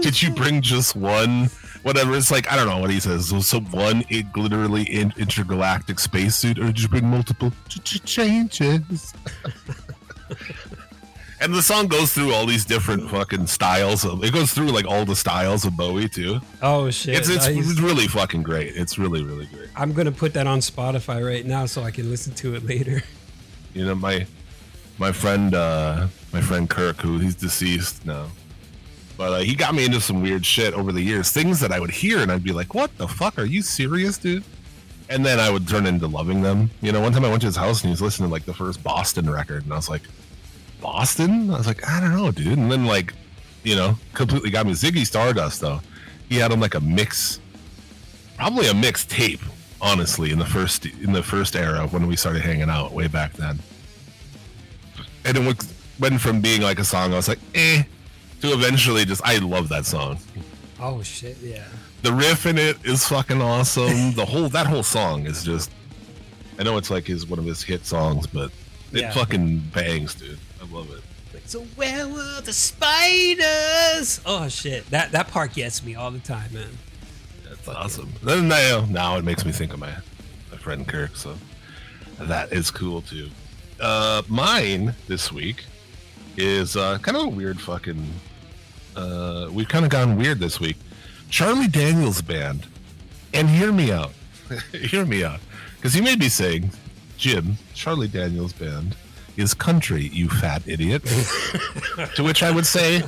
Did 0.00 0.22
you 0.22 0.30
bring 0.30 0.60
just 0.62 0.96
one? 0.96 1.50
Whatever. 1.86 2.16
It's 2.16 2.32
like 2.32 2.50
I 2.50 2.56
don't 2.56 2.66
know 2.66 2.78
what 2.78 2.90
he 2.90 2.98
says. 2.98 3.28
So, 3.28 3.38
so 3.38 3.60
one 3.60 4.02
it, 4.08 4.26
literally 4.36 4.82
in, 4.82 5.14
intergalactic 5.16 6.00
spacesuit, 6.00 6.58
or 6.58 6.66
did 6.66 6.82
you 6.82 6.88
bring 6.88 7.06
multiple 7.06 7.52
ch- 7.68 7.80
ch- 7.84 8.04
changes? 8.04 9.14
and 11.40 11.54
the 11.54 11.62
song 11.62 11.86
goes 11.86 12.12
through 12.12 12.34
all 12.34 12.44
these 12.44 12.64
different 12.64 13.08
fucking 13.08 13.46
styles 13.46 14.04
of. 14.04 14.24
It 14.24 14.32
goes 14.32 14.52
through 14.52 14.72
like 14.72 14.84
all 14.84 15.04
the 15.04 15.14
styles 15.14 15.64
of 15.64 15.76
Bowie 15.76 16.08
too. 16.08 16.40
Oh 16.60 16.90
shit! 16.90 17.18
It's 17.18 17.28
it's 17.28 17.78
really 17.78 18.08
fucking 18.08 18.42
great. 18.42 18.74
It's 18.74 18.98
really 18.98 19.22
really 19.22 19.46
great. 19.46 19.68
I'm 19.76 19.92
gonna 19.92 20.10
put 20.10 20.34
that 20.34 20.48
on 20.48 20.58
Spotify 20.58 21.24
right 21.24 21.46
now 21.46 21.66
so 21.66 21.84
I 21.84 21.92
can 21.92 22.10
listen 22.10 22.34
to 22.34 22.56
it 22.56 22.66
later. 22.66 23.04
You 23.74 23.84
know 23.84 23.94
my 23.94 24.26
my 24.98 25.12
friend 25.12 25.54
uh 25.54 26.08
my 26.32 26.40
friend 26.40 26.68
Kirk, 26.68 26.96
who 26.96 27.18
he's 27.20 27.36
deceased 27.36 28.04
now. 28.04 28.26
But 29.16 29.32
uh, 29.32 29.38
he 29.38 29.54
got 29.54 29.74
me 29.74 29.84
into 29.84 30.00
some 30.00 30.22
weird 30.22 30.44
shit 30.44 30.74
over 30.74 30.92
the 30.92 31.00
years. 31.00 31.30
Things 31.30 31.58
that 31.60 31.72
I 31.72 31.80
would 31.80 31.90
hear 31.90 32.18
and 32.18 32.30
I'd 32.30 32.44
be 32.44 32.52
like, 32.52 32.74
"What 32.74 32.96
the 32.98 33.08
fuck? 33.08 33.38
Are 33.38 33.44
you 33.44 33.62
serious, 33.62 34.18
dude?" 34.18 34.44
And 35.08 35.24
then 35.24 35.38
I 35.40 35.50
would 35.50 35.66
turn 35.68 35.86
into 35.86 36.06
loving 36.06 36.42
them. 36.42 36.70
You 36.82 36.92
know, 36.92 37.00
one 37.00 37.12
time 37.12 37.24
I 37.24 37.28
went 37.30 37.40
to 37.42 37.46
his 37.46 37.56
house 37.56 37.80
and 37.82 37.88
he 37.88 37.92
was 37.92 38.02
listening 38.02 38.28
to 38.28 38.32
like 38.32 38.44
the 38.44 38.52
first 38.54 38.82
Boston 38.82 39.30
record, 39.30 39.64
and 39.64 39.72
I 39.72 39.76
was 39.76 39.88
like, 39.88 40.02
"Boston?" 40.80 41.50
I 41.50 41.56
was 41.56 41.66
like, 41.66 41.88
"I 41.88 42.00
don't 42.00 42.14
know, 42.14 42.30
dude." 42.30 42.58
And 42.58 42.70
then 42.70 42.84
like, 42.86 43.14
you 43.64 43.74
know, 43.76 43.96
completely 44.12 44.50
got 44.50 44.66
me. 44.66 44.72
Ziggy 44.72 45.06
Stardust 45.06 45.60
though, 45.62 45.80
he 46.28 46.36
had 46.36 46.52
him 46.52 46.60
like 46.60 46.74
a 46.74 46.80
mix, 46.80 47.40
probably 48.36 48.68
a 48.68 48.74
mix 48.74 49.04
tape. 49.06 49.40
Honestly, 49.80 50.30
in 50.30 50.38
the 50.38 50.44
first 50.46 50.86
in 50.86 51.12
the 51.12 51.22
first 51.22 51.54
era 51.54 51.86
when 51.88 52.06
we 52.06 52.16
started 52.16 52.42
hanging 52.42 52.68
out 52.70 52.92
way 52.92 53.06
back 53.08 53.32
then, 53.34 53.58
and 55.24 55.36
it 55.36 55.40
went- 55.40 55.66
went 55.98 56.20
from 56.20 56.40
being 56.40 56.62
like 56.62 56.78
a 56.78 56.84
song 56.84 57.12
I 57.12 57.16
was 57.16 57.28
like, 57.28 57.38
eh, 57.54 57.82
to 58.42 58.52
eventually 58.52 59.04
just 59.04 59.22
I 59.24 59.38
love 59.38 59.68
that 59.70 59.86
song. 59.86 60.18
Oh 60.80 61.02
shit! 61.02 61.36
Yeah. 61.42 61.64
The 62.02 62.12
riff 62.12 62.46
in 62.46 62.58
it 62.58 62.76
is 62.84 63.06
fucking 63.08 63.40
awesome. 63.40 64.12
The 64.12 64.24
whole 64.26 64.48
that 64.50 64.66
whole 64.66 64.82
song 64.82 65.26
is 65.26 65.42
just. 65.44 65.70
I 66.58 66.62
know 66.62 66.76
it's 66.78 66.90
like 66.90 67.04
his 67.06 67.26
one 67.26 67.38
of 67.38 67.44
his 67.44 67.62
hit 67.62 67.84
songs, 67.86 68.26
but 68.26 68.50
it 68.92 69.00
Yeah. 69.00 69.10
fucking 69.12 69.58
bangs, 69.74 70.14
dude. 70.14 70.38
I 70.60 70.72
love 70.74 70.90
it. 70.90 71.02
So 71.46 71.60
where 71.76 72.08
were 72.08 72.40
the 72.42 72.52
spiders? 72.52 74.20
Oh 74.26 74.48
shit! 74.48 74.88
That 74.90 75.12
that 75.12 75.28
part 75.28 75.54
gets 75.54 75.84
me 75.84 75.94
all 75.94 76.10
the 76.10 76.18
time, 76.18 76.52
man. 76.52 76.78
That's 77.48 77.68
awesome. 77.68 78.12
Then 78.22 78.48
now, 78.48 78.86
now 78.90 79.16
it 79.16 79.24
makes 79.24 79.44
me 79.44 79.52
think 79.52 79.72
of 79.72 79.78
my 79.78 79.94
my 80.50 80.58
friend 80.58 80.86
Kirk, 80.86 81.16
so 81.16 81.36
that 82.18 82.52
is 82.52 82.70
cool 82.70 83.02
too. 83.02 83.30
Uh, 83.80 84.22
mine 84.28 84.94
this 85.06 85.30
week 85.32 85.64
is 86.36 86.76
uh, 86.76 86.98
kind 86.98 87.16
of 87.16 87.24
a 87.24 87.28
weird 87.28 87.60
fucking. 87.60 88.06
Uh, 88.96 89.48
we've 89.52 89.68
kind 89.68 89.84
of 89.84 89.90
gone 89.90 90.16
weird 90.16 90.38
this 90.38 90.58
week. 90.58 90.76
Charlie 91.30 91.68
Daniels 91.68 92.22
Band, 92.22 92.66
and 93.34 93.48
hear 93.48 93.72
me 93.72 93.92
out, 93.92 94.12
hear 94.72 95.04
me 95.04 95.22
out, 95.24 95.40
because 95.76 95.94
you 95.94 96.02
may 96.02 96.16
be 96.16 96.28
saying, 96.28 96.70
Jim, 97.18 97.56
Charlie 97.74 98.08
Daniels 98.08 98.52
Band 98.52 98.96
is 99.36 99.52
country, 99.54 100.08
you 100.08 100.28
fat 100.28 100.62
idiot. 100.66 101.02
to 102.14 102.22
which 102.22 102.42
I 102.42 102.50
would 102.50 102.66
say, 102.66 103.02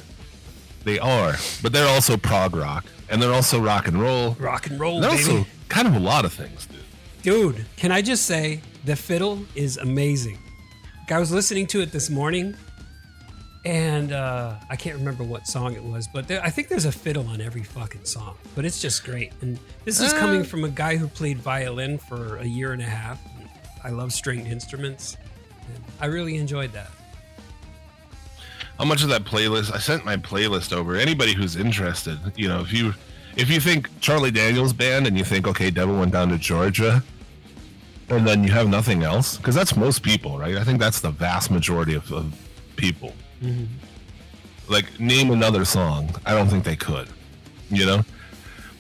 they 0.85 0.99
are, 0.99 1.37
but 1.63 1.73
they're 1.73 1.89
also 1.89 2.17
prog 2.17 2.55
rock, 2.57 2.85
and 3.09 3.23
they're 3.23 3.33
also 3.33 3.61
rock 3.61 3.89
and 3.89 4.01
roll. 4.01 4.33
Rock 4.39 4.67
and 4.67 4.79
roll, 4.79 5.01
They're 5.01 5.11
baby. 5.11 5.23
also 5.23 5.47
kind 5.69 5.87
of 5.89 5.95
a 5.95 6.01
lot 6.01 6.25
of 6.25 6.33
things, 6.33 6.67
dude. 6.67 6.79
Dude, 7.23 7.67
can 7.77 7.93
I 7.93 8.03
just 8.03 8.27
say 8.27 8.61
the 8.85 8.97
fiddle 8.97 9.45
is 9.55 9.77
amazing. 9.77 10.39
I 11.11 11.19
was 11.19 11.33
listening 11.33 11.67
to 11.69 11.81
it 11.81 11.91
this 11.93 12.11
morning, 12.11 12.55
and 13.69 14.13
uh, 14.13 14.55
I 14.71 14.77
can't 14.77 14.97
remember 14.97 15.25
what 15.25 15.47
song 15.47 15.75
it 15.75 15.85
was, 15.85 16.09
but 16.09 16.27
there, 16.27 16.43
I 16.43 16.49
think 16.49 16.69
there's 16.69 16.87
a 16.87 16.93
fiddle 16.93 17.29
on 17.29 17.43
every 17.43 17.63
fucking 17.63 18.07
song. 18.07 18.39
But 18.55 18.65
it's 18.65 18.81
just 18.81 19.05
great. 19.05 19.35
And 19.43 19.59
this 19.85 20.01
is 20.01 20.15
coming 20.15 20.43
from 20.43 20.65
a 20.65 20.71
guy 20.71 20.97
who 20.97 21.07
played 21.07 21.37
violin 21.37 21.99
for 21.99 22.39
a 22.39 22.47
year 22.47 22.73
and 22.73 22.81
a 22.81 22.87
half. 22.87 23.21
I 23.85 23.91
love 23.91 24.15
stringed 24.15 24.47
instruments. 24.47 25.19
And 25.67 25.85
I 26.01 26.07
really 26.07 26.39
enjoyed 26.39 26.73
that. 26.73 26.91
How 28.79 28.87
much 28.87 29.03
of 29.03 29.11
that 29.11 29.25
playlist? 29.25 29.71
I 29.75 29.79
sent 29.81 30.03
my 30.03 30.17
playlist 30.17 30.73
over. 30.73 30.97
Anybody 30.97 31.35
who's 31.35 31.55
interested, 31.55 32.19
you 32.37 32.49
know, 32.49 32.63
if 32.63 32.73
you 32.73 32.95
if 33.37 33.51
you 33.51 33.61
think 33.61 33.91
Charlie 34.01 34.31
Daniels 34.31 34.73
Band 34.73 35.07
and 35.07 35.19
you 35.19 35.25
think, 35.25 35.47
okay, 35.47 35.71
Devil 35.71 35.99
went 35.99 36.13
down 36.13 36.31
to 36.31 36.39
Georgia, 36.39 37.03
and 38.09 38.27
then 38.27 38.45
you 38.45 38.51
have 38.51 38.67
nothing 38.67 39.03
else, 39.03 39.37
because 39.37 39.55
that's 39.55 39.77
most 39.77 40.03
people, 40.03 40.39
right? 40.39 40.57
I 40.57 40.65
think 40.65 40.81
that's 40.81 41.01
the 41.01 41.11
vast 41.11 41.51
majority 41.51 41.93
of, 41.93 42.11
of 42.11 42.35
people. 42.77 43.13
Mhm. 43.43 43.67
Like, 44.69 44.99
name 45.01 45.31
another 45.31 45.65
song. 45.65 46.15
I 46.27 46.35
don't 46.35 46.49
think 46.49 46.65
they 46.65 46.77
could. 46.77 47.09
You 47.71 47.87
know? 47.87 48.05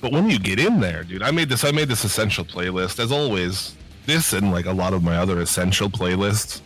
But 0.01 0.13
when 0.13 0.31
you 0.31 0.39
get 0.39 0.59
in 0.61 0.81
there, 0.81 1.03
dude, 1.03 1.23
I 1.23 1.31
made 1.31 1.49
this 1.49 1.65
I 1.65 1.73
made 1.73 1.89
this 1.89 2.05
essential 2.05 2.45
playlist. 2.45 3.01
As 3.01 3.11
always, 3.11 3.75
this 4.07 4.33
and 4.33 4.53
like 4.53 4.67
a 4.67 4.73
lot 4.73 4.93
of 4.93 5.03
my 5.03 5.17
other 5.17 5.41
essential 5.41 5.91
playlists 5.91 6.61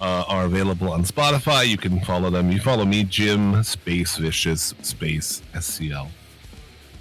uh, 0.00 0.24
are 0.26 0.44
available 0.44 0.90
on 0.90 1.04
Spotify. 1.04 1.66
You 1.68 1.76
can 1.76 2.00
follow 2.00 2.30
them. 2.30 2.50
You 2.50 2.60
follow 2.60 2.84
me, 2.84 3.04
Jim 3.04 3.62
Space 3.62 4.16
Vicious 4.16 4.74
Space 4.82 5.40
SCL. 5.54 6.08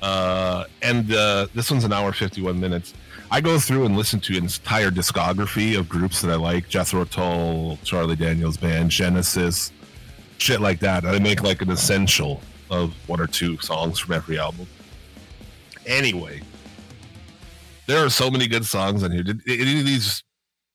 Uh, 0.01 0.65
and 0.84 1.11
uh, 1.11 1.47
this 1.55 1.72
one's 1.72 1.84
an 1.84 1.91
hour 1.91 2.13
51 2.13 2.59
minutes. 2.59 2.93
I 3.32 3.41
go 3.41 3.59
through 3.59 3.86
and 3.86 3.97
listen 3.97 4.20
to 4.22 4.38
an 4.38 4.43
entire 4.43 4.91
discography 4.91 5.78
of 5.78 5.89
groups 5.89 6.22
that 6.22 6.32
I 6.32 6.36
like 6.36 6.70
Jethro 6.70 7.03
Tull, 7.03 7.78
Charlie 7.84 8.15
Daniels 8.15 8.57
Band, 8.57 8.91
Genesis, 8.91 9.72
shit 10.38 10.62
like 10.62 10.80
that. 10.80 11.06
I 11.06 11.20
make 11.20 11.44
like 11.44 11.62
an 11.62 11.70
essential 11.72 12.42
of 12.70 12.94
one 13.08 13.20
or 13.22 13.28
two 13.28 13.58
songs 13.60 14.00
from 14.00 14.14
every 14.14 14.38
album. 14.40 14.68
Anyway, 15.86 16.42
there 17.86 18.04
are 18.04 18.10
so 18.10 18.30
many 18.30 18.48
good 18.48 18.66
songs 18.66 19.04
on 19.04 19.12
here. 19.12 19.24
Did 19.24 19.42
any 19.48 19.80
of 19.80 19.86
these 19.86 20.24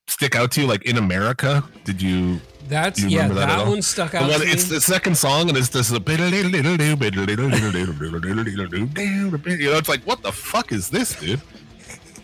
stick 0.09 0.35
out 0.35 0.51
to 0.53 0.63
you? 0.63 0.67
Like 0.67 0.85
in 0.87 0.97
America, 0.97 1.63
did 1.85 2.01
you? 2.01 2.41
That's 2.69 3.01
You 3.03 3.09
yeah. 3.09 3.29
that 3.29 3.35
That, 3.49 3.67
one 3.67 3.83
stuck 3.83 4.13
The 4.13 4.19
out. 4.19 4.31
one, 4.31 4.41
to 4.41 4.47
it's 4.47 4.71
me. 4.71 4.77
the 4.77 4.81
second 4.81 5.19
song, 5.19 5.49
and 5.49 5.59
it's 5.59 5.69
this. 5.69 5.91
You 5.91 5.99
know, 9.71 9.77
it's 9.77 9.89
like 9.89 10.03
what 10.05 10.23
the 10.23 10.33
fuck 10.33 10.73
is 10.73 10.89
this, 10.89 11.15
dude? 11.19 11.41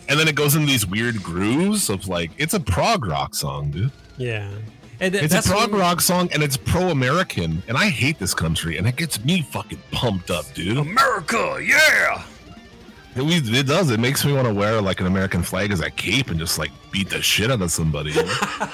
And 0.08 0.18
then 0.18 0.26
it 0.28 0.36
goes 0.36 0.54
into 0.54 0.66
these 0.68 0.86
weird 0.86 1.22
grooves 1.22 1.90
of 1.90 2.08
like 2.08 2.30
it's 2.38 2.54
a 2.54 2.60
prog 2.60 3.04
rock 3.04 3.34
song, 3.34 3.70
dude. 3.70 3.92
yeah. 4.16 4.50
And 5.00 5.12
th- 5.12 5.24
It's 5.24 5.32
that's 5.32 5.46
a 5.46 5.50
prog 5.50 5.70
one- 5.70 5.80
rock 5.80 6.00
song, 6.00 6.28
and 6.32 6.42
it's 6.42 6.56
pro-American, 6.56 7.62
and 7.68 7.76
I 7.76 7.88
hate 7.88 8.18
this 8.18 8.34
country, 8.34 8.78
and 8.78 8.86
it 8.86 8.96
gets 8.96 9.24
me 9.24 9.42
fucking 9.42 9.80
pumped 9.92 10.30
up, 10.30 10.52
dude. 10.54 10.76
America, 10.78 11.58
yeah. 11.64 12.24
It, 13.14 13.22
we- 13.22 13.36
it 13.58 13.66
does. 13.66 13.90
It 13.90 14.00
makes 14.00 14.24
me 14.24 14.32
want 14.32 14.48
to 14.48 14.54
wear 14.54 14.80
like 14.80 15.00
an 15.00 15.06
American 15.06 15.42
flag 15.42 15.70
as 15.72 15.80
a 15.80 15.90
cape 15.90 16.30
and 16.30 16.38
just 16.38 16.58
like 16.58 16.70
beat 16.90 17.10
the 17.10 17.22
shit 17.22 17.50
out 17.50 17.62
of 17.62 17.70
somebody. 17.70 18.10
You 18.12 18.24
know? 18.24 18.34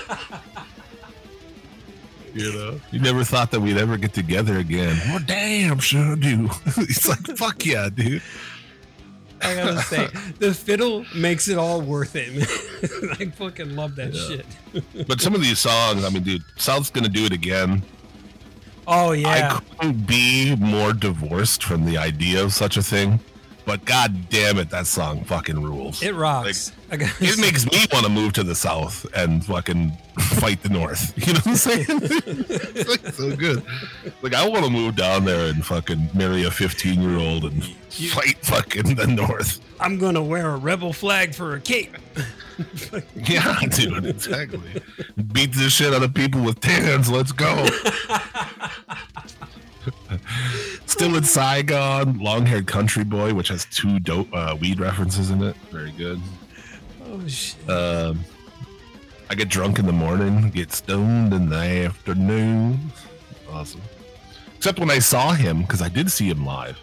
You 2.34 2.52
know? 2.52 2.80
You 2.90 2.98
never 2.98 3.22
thought 3.22 3.52
that 3.52 3.60
we'd 3.60 3.76
ever 3.76 3.96
get 3.96 4.12
together 4.12 4.58
again. 4.58 5.00
Well, 5.06 5.20
damn, 5.24 5.78
sure 5.78 6.16
do. 6.16 6.50
it's 6.66 7.06
like, 7.08 7.20
fuck 7.38 7.64
yeah, 7.64 7.88
dude. 7.94 8.22
I 9.44 9.54
gotta 9.54 9.78
say, 9.82 10.08
the 10.38 10.52
fiddle 10.54 11.04
makes 11.14 11.48
it 11.48 11.58
all 11.58 11.80
worth 11.80 12.16
it. 12.16 12.32
Man. 12.34 13.10
I 13.20 13.26
fucking 13.36 13.76
love 13.76 13.96
that 13.96 14.12
Yeah. 14.14 14.42
shit. 14.72 15.06
But 15.06 15.20
some 15.20 15.34
of 15.34 15.40
these 15.42 15.58
songs, 15.58 16.04
I 16.04 16.08
mean, 16.10 16.22
dude, 16.22 16.42
South's 16.56 16.90
gonna 16.90 17.08
do 17.08 17.24
it 17.24 17.32
again. 17.32 17.82
Oh 18.86 19.12
yeah. 19.12 19.58
I 19.60 19.74
couldn't 19.76 20.06
be 20.06 20.54
more 20.56 20.92
divorced 20.92 21.62
from 21.64 21.84
the 21.86 21.96
idea 21.98 22.42
of 22.42 22.52
such 22.52 22.76
a 22.76 22.82
thing. 22.82 23.20
But 23.66 23.84
god 23.86 24.28
damn 24.28 24.58
it, 24.58 24.68
that 24.70 24.86
song 24.86 25.24
fucking 25.24 25.62
rules. 25.62 26.02
It 26.02 26.14
rocks. 26.14 26.70
Gotta 26.90 27.04
It 27.20 27.38
makes 27.38 27.64
me 27.64 27.78
want 27.92 28.04
to 28.04 28.12
move 28.12 28.34
to 28.34 28.42
the 28.42 28.54
south 28.54 29.06
and 29.16 29.44
fucking 29.44 29.90
fight 30.38 30.62
the 30.62 30.68
north. 30.68 31.12
You 31.26 31.32
know 31.32 31.38
what 31.40 31.46
I'm 31.48 31.56
saying? 31.56 31.86
it's 31.88 32.88
like 32.90 33.14
so 33.14 33.34
good. 33.34 33.62
Like 34.22 34.34
I 34.34 34.46
want 34.46 34.64
to 34.66 34.70
move 34.70 34.96
down 34.96 35.24
there 35.24 35.46
and 35.48 35.64
fucking 35.64 36.10
marry 36.14 36.44
a 36.44 36.50
15 36.50 37.00
year 37.00 37.18
old 37.18 37.44
and 37.44 37.64
You- 37.98 38.10
fight 38.10 38.36
fucking 38.42 38.94
the 38.96 39.06
north. 39.06 39.60
I'm 39.80 39.98
gonna 39.98 40.22
wear 40.22 40.50
a 40.50 40.56
rebel 40.56 40.92
flag 40.92 41.34
for 41.34 41.54
a 41.54 41.60
cape. 41.60 41.96
Yeah, 43.16 43.58
dude, 43.68 44.06
exactly. 44.06 44.60
Beat 45.32 45.52
the 45.54 45.68
shit 45.68 45.92
out 45.92 46.04
of 46.04 46.14
people 46.14 46.40
with 46.44 46.60
tans. 46.60 47.10
Let's 47.10 47.32
go. 47.32 47.66
Still 50.86 51.16
in 51.16 51.24
Saigon, 51.24 52.18
long 52.18 52.46
haired 52.46 52.66
country 52.66 53.04
boy, 53.04 53.34
which 53.34 53.48
has 53.48 53.64
two 53.66 53.98
dope 54.00 54.28
uh, 54.32 54.56
weed 54.60 54.80
references 54.80 55.30
in 55.30 55.42
it. 55.42 55.56
Very 55.70 55.92
good. 55.92 56.20
Oh 57.06 57.26
shit. 57.26 57.68
Um, 57.68 58.24
I 59.30 59.34
get 59.34 59.48
drunk 59.48 59.78
in 59.78 59.86
the 59.86 59.92
morning, 59.92 60.50
get 60.50 60.72
stoned 60.72 61.32
in 61.32 61.48
the 61.48 61.56
afternoon. 61.56 62.92
Awesome. 63.50 63.80
Except 64.56 64.78
when 64.78 64.90
I 64.90 64.98
saw 64.98 65.32
him, 65.32 65.62
because 65.62 65.82
I 65.82 65.88
did 65.88 66.10
see 66.10 66.28
him 66.28 66.44
live. 66.44 66.78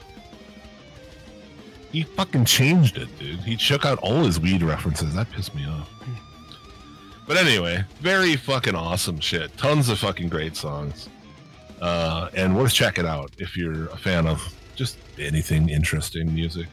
He 1.92 2.04
fucking 2.04 2.46
changed 2.46 2.98
it, 2.98 3.10
dude. 3.20 3.40
He 3.40 3.58
shook 3.58 3.86
out 3.86 4.00
all 4.00 4.24
his 4.24 4.40
weed 4.40 4.64
references. 4.64 5.14
That 5.14 5.30
pissed 5.32 5.54
me 5.54 5.66
off. 5.68 5.90
But 7.28 7.38
anyway, 7.38 7.84
very 8.00 8.36
fucking 8.36 8.76
awesome 8.76 9.20
shit. 9.20 9.56
Tons 9.58 9.90
of 9.90 10.00
fucking 10.00 10.30
great 10.30 10.56
songs. 10.56 11.10
Uh, 11.82 12.30
and 12.36 12.56
worth 12.56 12.74
checking 12.74 13.08
out 13.08 13.32
if 13.40 13.58
you're 13.58 13.88
a 13.88 13.98
fan 13.98 14.28
of 14.28 14.42
just 14.76 14.98
anything 15.20 15.68
interesting 15.70 16.32
music. 16.34 16.68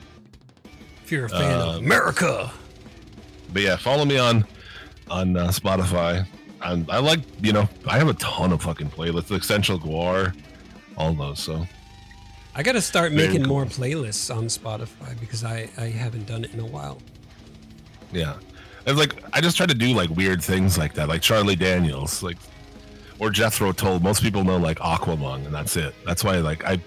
If 1.05 1.11
you're 1.11 1.25
a 1.25 1.29
fan 1.31 1.61
of 1.61 1.69
um, 1.77 1.85
America, 1.85 2.51
but 3.53 3.63
yeah, 3.63 3.77
follow 3.77 4.05
me 4.05 4.19
on 4.19 4.45
on 5.11 5.37
uh, 5.37 5.49
Spotify. 5.49 6.27
And 6.61 6.91
I 6.91 6.99
like, 6.99 7.21
you 7.41 7.53
know, 7.53 7.69
I 7.87 7.97
have 7.99 8.09
a 8.09 8.15
ton 8.15 8.53
of 8.53 8.63
fucking 8.63 8.91
playlists, 8.91 9.31
Essential 9.35 9.79
Gwar, 9.79 10.35
all 10.99 11.15
those. 11.15 11.39
So 11.39 11.67
I 12.55 12.63
gotta 12.63 12.83
start 12.83 13.13
Very 13.13 13.29
making 13.29 13.45
cool. 13.45 13.55
more 13.55 13.65
playlists 13.65 14.35
on 14.35 14.45
Spotify 14.47 15.19
because 15.21 15.43
I 15.45 15.71
I 15.79 15.87
haven't 15.87 16.27
done 16.27 16.45
it 16.45 16.53
in 16.53 16.61
a 16.61 16.67
while. 16.67 17.01
yeah, 18.13 18.35
and 18.85 18.99
like 18.99 19.23
I 19.33 19.41
just 19.41 19.57
try 19.57 19.65
to 19.67 19.75
do 19.75 19.95
like 19.95 20.11
weird 20.11 20.43
things 20.43 20.77
like 20.77 20.93
that, 20.95 21.09
like 21.09 21.23
Charlie 21.23 21.57
Daniels, 21.57 22.23
like 22.23 22.37
or 23.19 23.31
Jethro 23.31 23.73
Tull. 23.73 24.01
Most 24.01 24.23
people 24.23 24.45
know 24.45 24.57
like 24.57 24.79
Aqualung, 24.79 25.45
and 25.47 25.55
that's 25.55 25.77
it. 25.77 25.95
That's 26.07 26.23
why 26.25 26.37
like 26.39 26.65
I, 26.65 26.79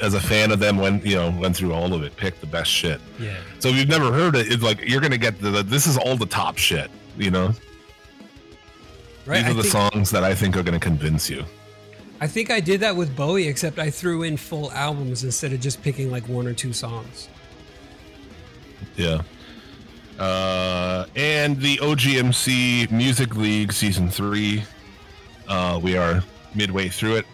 as 0.00 0.14
a 0.14 0.20
fan 0.20 0.50
of 0.50 0.58
them, 0.60 0.76
when 0.78 1.00
you 1.04 1.16
know 1.16 1.30
went 1.30 1.56
through 1.56 1.72
all 1.74 1.92
of 1.94 2.02
it, 2.02 2.16
picked 2.16 2.40
the 2.40 2.46
best 2.46 2.70
shit. 2.70 3.00
Yeah. 3.18 3.36
So 3.58 3.68
if 3.68 3.76
you've 3.76 3.88
never 3.88 4.12
heard 4.12 4.34
it, 4.36 4.50
it's 4.52 4.62
like 4.62 4.80
you're 4.88 5.00
gonna 5.00 5.18
get 5.18 5.40
the, 5.40 5.50
the 5.50 5.62
this 5.62 5.86
is 5.86 5.96
all 5.96 6.16
the 6.16 6.26
top 6.26 6.56
shit. 6.58 6.90
You 7.16 7.30
know, 7.30 7.52
Right. 9.26 9.38
these 9.38 9.44
I 9.46 9.50
are 9.50 9.54
the 9.54 9.62
think, 9.62 9.92
songs 9.92 10.10
that 10.10 10.24
I 10.24 10.34
think 10.34 10.56
are 10.56 10.62
gonna 10.62 10.78
convince 10.80 11.28
you. 11.28 11.44
I 12.20 12.26
think 12.26 12.50
I 12.50 12.58
did 12.60 12.80
that 12.80 12.96
with 12.96 13.14
Bowie, 13.14 13.46
except 13.46 13.78
I 13.78 13.90
threw 13.90 14.22
in 14.24 14.36
full 14.36 14.72
albums 14.72 15.22
instead 15.22 15.52
of 15.52 15.60
just 15.60 15.82
picking 15.82 16.10
like 16.10 16.28
one 16.28 16.46
or 16.48 16.54
two 16.54 16.72
songs. 16.72 17.28
Yeah. 18.96 19.22
Uh, 20.18 21.06
and 21.14 21.60
the 21.60 21.76
OGMC 21.78 22.90
Music 22.90 23.36
League 23.36 23.72
Season 23.72 24.10
3. 24.10 24.64
Uh, 25.48 25.80
we 25.82 25.96
are 25.96 26.22
midway 26.54 26.88
through 26.88 27.16
it. 27.16 27.26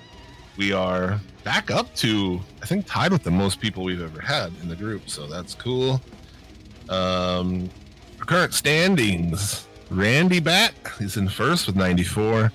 We 0.56 0.72
are 0.72 1.20
back 1.42 1.70
up 1.70 1.92
to, 1.96 2.40
I 2.62 2.66
think, 2.66 2.86
tied 2.86 3.12
with 3.12 3.24
the 3.24 3.30
most 3.30 3.60
people 3.60 3.84
we've 3.84 4.02
ever 4.02 4.20
had 4.20 4.52
in 4.62 4.68
the 4.68 4.76
group. 4.76 5.10
So 5.10 5.26
that's 5.26 5.54
cool. 5.54 6.00
Um, 6.88 7.70
current 8.20 8.54
standings 8.54 9.66
Randy 9.90 10.40
Bat 10.40 10.74
is 11.00 11.16
in 11.16 11.28
first 11.28 11.66
with 11.66 11.76
94. 11.76 12.52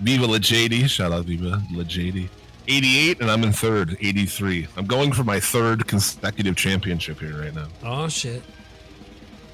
Viva 0.00 0.26
La 0.26 0.38
JD, 0.38 0.88
shout 0.88 1.12
out 1.12 1.24
Viva 1.24 1.62
La 1.72 1.84
JD. 1.84 2.28
88, 2.68 3.20
and 3.20 3.30
I'm 3.30 3.42
in 3.42 3.52
third, 3.52 3.96
83. 4.00 4.68
I'm 4.76 4.86
going 4.86 5.12
for 5.12 5.24
my 5.24 5.40
third 5.40 5.86
consecutive 5.86 6.56
championship 6.56 7.18
here 7.18 7.40
right 7.40 7.54
now. 7.54 7.68
Oh 7.84 8.08
shit. 8.08 8.42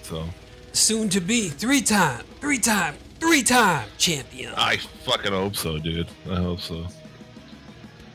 So 0.03 0.25
Soon 0.73 1.09
to 1.11 1.21
be 1.21 1.49
three 1.49 1.81
time, 1.81 2.25
three 2.41 2.59
time, 2.59 2.95
three 3.21 3.43
time 3.43 3.89
champion. 3.99 4.53
I 4.57 4.77
fucking 4.77 5.33
hope 5.33 5.57
so, 5.57 5.79
dude. 5.79 6.09
I 6.31 6.37
hope 6.37 6.61
so. 6.61 6.87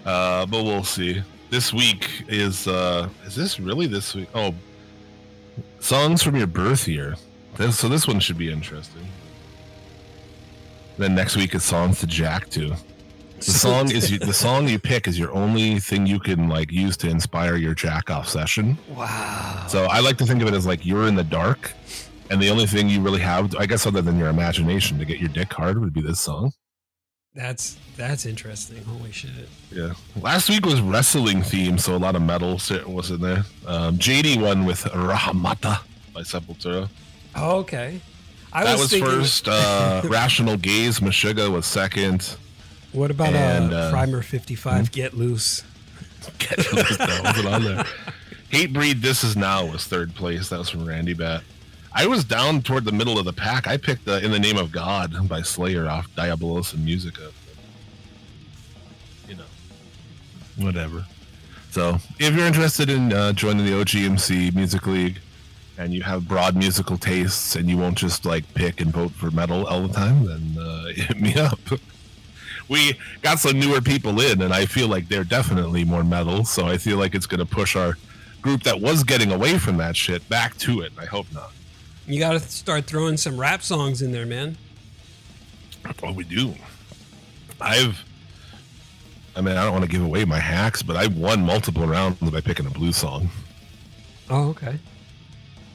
Uh, 0.05 0.45
but 0.45 0.63
we'll 0.63 0.83
see. 0.83 1.21
This 1.49 1.71
week 1.71 2.09
is 2.27 2.67
uh 2.67 3.09
is 3.25 3.35
this 3.35 3.59
really 3.59 3.87
this 3.87 4.15
week? 4.15 4.29
Oh, 4.33 4.55
songs 5.79 6.23
from 6.23 6.35
your 6.35 6.47
birth 6.47 6.87
year. 6.87 7.15
This, 7.55 7.77
so 7.77 7.87
this 7.87 8.07
one 8.07 8.19
should 8.19 8.37
be 8.37 8.51
interesting. 8.51 9.07
Then 10.97 11.15
next 11.15 11.35
week 11.35 11.53
is 11.55 11.63
songs 11.63 11.99
to 11.99 12.07
jack 12.07 12.49
to. 12.51 12.75
The 13.37 13.51
song 13.51 13.91
is 13.91 14.09
you, 14.11 14.19
the 14.31 14.33
song 14.33 14.67
you 14.67 14.79
pick 14.79 15.07
is 15.07 15.19
your 15.19 15.31
only 15.33 15.79
thing 15.79 16.05
you 16.07 16.19
can 16.19 16.47
like 16.47 16.71
use 16.71 16.95
to 16.97 17.09
inspire 17.09 17.55
your 17.57 17.73
jack 17.73 18.09
off 18.09 18.27
session. 18.27 18.77
Wow. 18.89 19.65
So 19.67 19.85
I 19.85 19.99
like 19.99 20.17
to 20.19 20.25
think 20.25 20.41
of 20.41 20.47
it 20.47 20.53
as 20.53 20.65
like 20.65 20.85
you're 20.85 21.07
in 21.07 21.15
the 21.15 21.23
dark, 21.23 21.73
and 22.33 22.41
the 22.41 22.49
only 22.49 22.65
thing 22.65 22.89
you 22.89 22.99
really 22.99 23.21
have, 23.21 23.55
I 23.55 23.67
guess, 23.67 23.85
other 23.85 24.01
than 24.01 24.17
your 24.17 24.27
imagination 24.27 24.97
to 24.97 25.05
get 25.05 25.19
your 25.19 25.29
dick 25.29 25.53
hard 25.53 25.79
would 25.79 25.93
be 25.93 26.01
this 26.01 26.19
song. 26.19 26.51
That's 27.35 27.77
that's 27.95 28.25
interesting. 28.25 28.83
Holy 28.83 29.11
shit. 29.11 29.47
Yeah. 29.71 29.93
Last 30.19 30.49
week 30.49 30.65
was 30.65 30.81
wrestling 30.81 31.43
theme, 31.43 31.77
so 31.77 31.95
a 31.95 31.97
lot 31.97 32.15
of 32.15 32.23
metal 32.23 32.59
was 32.87 33.11
in 33.11 33.21
there. 33.21 33.43
Um, 33.67 33.99
JD 33.99 34.41
won 34.41 34.65
with 34.65 34.81
Ratamahatta 34.83 35.81
by 36.11 36.21
Sepultura. 36.21 36.89
Oh, 37.35 37.57
okay. 37.59 38.01
I 38.51 38.63
that 38.63 38.73
was, 38.73 38.81
was, 38.81 38.91
thinking, 38.91 39.11
first. 39.11 39.47
Uh, 39.47 40.01
Rational 40.05 40.57
Gaze, 40.57 41.01
Meshuggah 41.01 41.51
was 41.51 41.67
second. 41.67 42.35
What 42.93 43.11
about 43.11 43.33
and, 43.33 43.73
uh, 43.73 43.77
uh, 43.77 43.91
Primer 43.91 44.23
55 44.23 44.91
Get 44.91 45.13
Loose? 45.13 45.63
that 46.39 47.21
wasn't 47.23 47.47
on 47.47 47.63
there. 47.63 47.85
Hatebreed, 48.51 49.01
This 49.01 49.23
Is 49.23 49.35
Now 49.35 49.65
was 49.65 49.85
third 49.85 50.15
place. 50.15 50.49
That 50.49 50.59
was 50.59 50.69
from 50.69 50.85
Randy 50.85 51.13
Bat. 51.13 51.43
I 51.95 52.07
was 52.07 52.23
down 52.23 52.63
toward 52.63 52.85
the 52.85 52.91
middle 52.91 53.19
of 53.19 53.25
the 53.25 53.33
pack. 53.33 53.67
I 53.67 53.77
picked 53.77 54.07
uh, 54.07 54.13
In 54.13 54.31
the 54.31 54.39
Name 54.39 54.57
of 54.57 54.71
God 54.71 55.29
by 55.29 55.43
Slayer 55.43 55.87
off 55.87 56.07
Diabolus 56.15 56.73
in 56.73 56.83
Musica. 56.83 57.31
You 59.27 59.35
know, 59.35 59.43
whatever. 60.57 61.05
So, 61.69 61.99
if 62.19 62.35
you're 62.35 62.45
interested 62.45 62.89
in 62.89 63.13
uh, 63.13 63.33
joining 63.33 63.65
the 63.65 63.71
OGMC 63.73 64.55
Music 64.55 64.85
League, 64.87 65.19
and 65.77 65.93
you 65.93 66.03
have 66.03 66.27
broad 66.27 66.55
musical 66.55 66.97
tastes, 66.97 67.55
and 67.55 67.69
you 67.69 67.77
won't 67.77 67.97
just 67.97 68.25
like 68.25 68.51
pick 68.53 68.81
and 68.81 68.91
vote 68.91 69.11
for 69.11 69.29
metal 69.31 69.65
all 69.67 69.87
the 69.87 69.93
time, 69.93 70.25
then 70.25 70.55
uh, 70.59 70.85
hit 70.95 71.19
me 71.19 71.35
up. 71.35 71.59
we 72.69 72.97
got 73.21 73.37
some 73.37 73.59
newer 73.59 73.81
people 73.81 74.19
in, 74.19 74.41
and 74.41 74.53
I 74.53 74.65
feel 74.65 74.87
like 74.87 75.09
they're 75.09 75.23
definitely 75.23 75.83
more 75.83 76.03
metal. 76.03 76.43
So 76.43 76.65
I 76.65 76.77
feel 76.77 76.97
like 76.97 77.13
it's 77.13 77.27
going 77.27 77.39
to 77.39 77.45
push 77.45 77.75
our 77.75 77.97
group 78.41 78.63
that 78.63 78.81
was 78.81 79.03
getting 79.03 79.31
away 79.31 79.57
from 79.57 79.77
that 79.77 79.95
shit 79.95 80.27
back 80.27 80.57
to 80.57 80.81
it. 80.81 80.91
I 80.99 81.05
hope 81.05 81.27
not. 81.33 81.51
You 82.05 82.19
got 82.19 82.33
to 82.33 82.39
start 82.39 82.85
throwing 82.85 83.17
some 83.17 83.39
rap 83.39 83.61
songs 83.61 84.01
in 84.01 84.11
there, 84.11 84.25
man. 84.25 84.57
Well, 86.01 86.13
we 86.13 86.23
do. 86.23 86.53
I've. 87.61 88.03
I 89.35 89.41
mean, 89.41 89.57
I 89.57 89.63
don't 89.63 89.73
want 89.73 89.85
to 89.85 89.89
give 89.89 90.03
away 90.03 90.25
my 90.25 90.39
hacks, 90.39 90.83
but 90.83 90.95
I've 90.95 91.17
won 91.17 91.43
multiple 91.43 91.87
rounds 91.87 92.19
by 92.19 92.41
picking 92.41 92.65
a 92.65 92.69
blues 92.69 92.97
song. 92.97 93.29
Oh, 94.29 94.49
okay. 94.49 94.79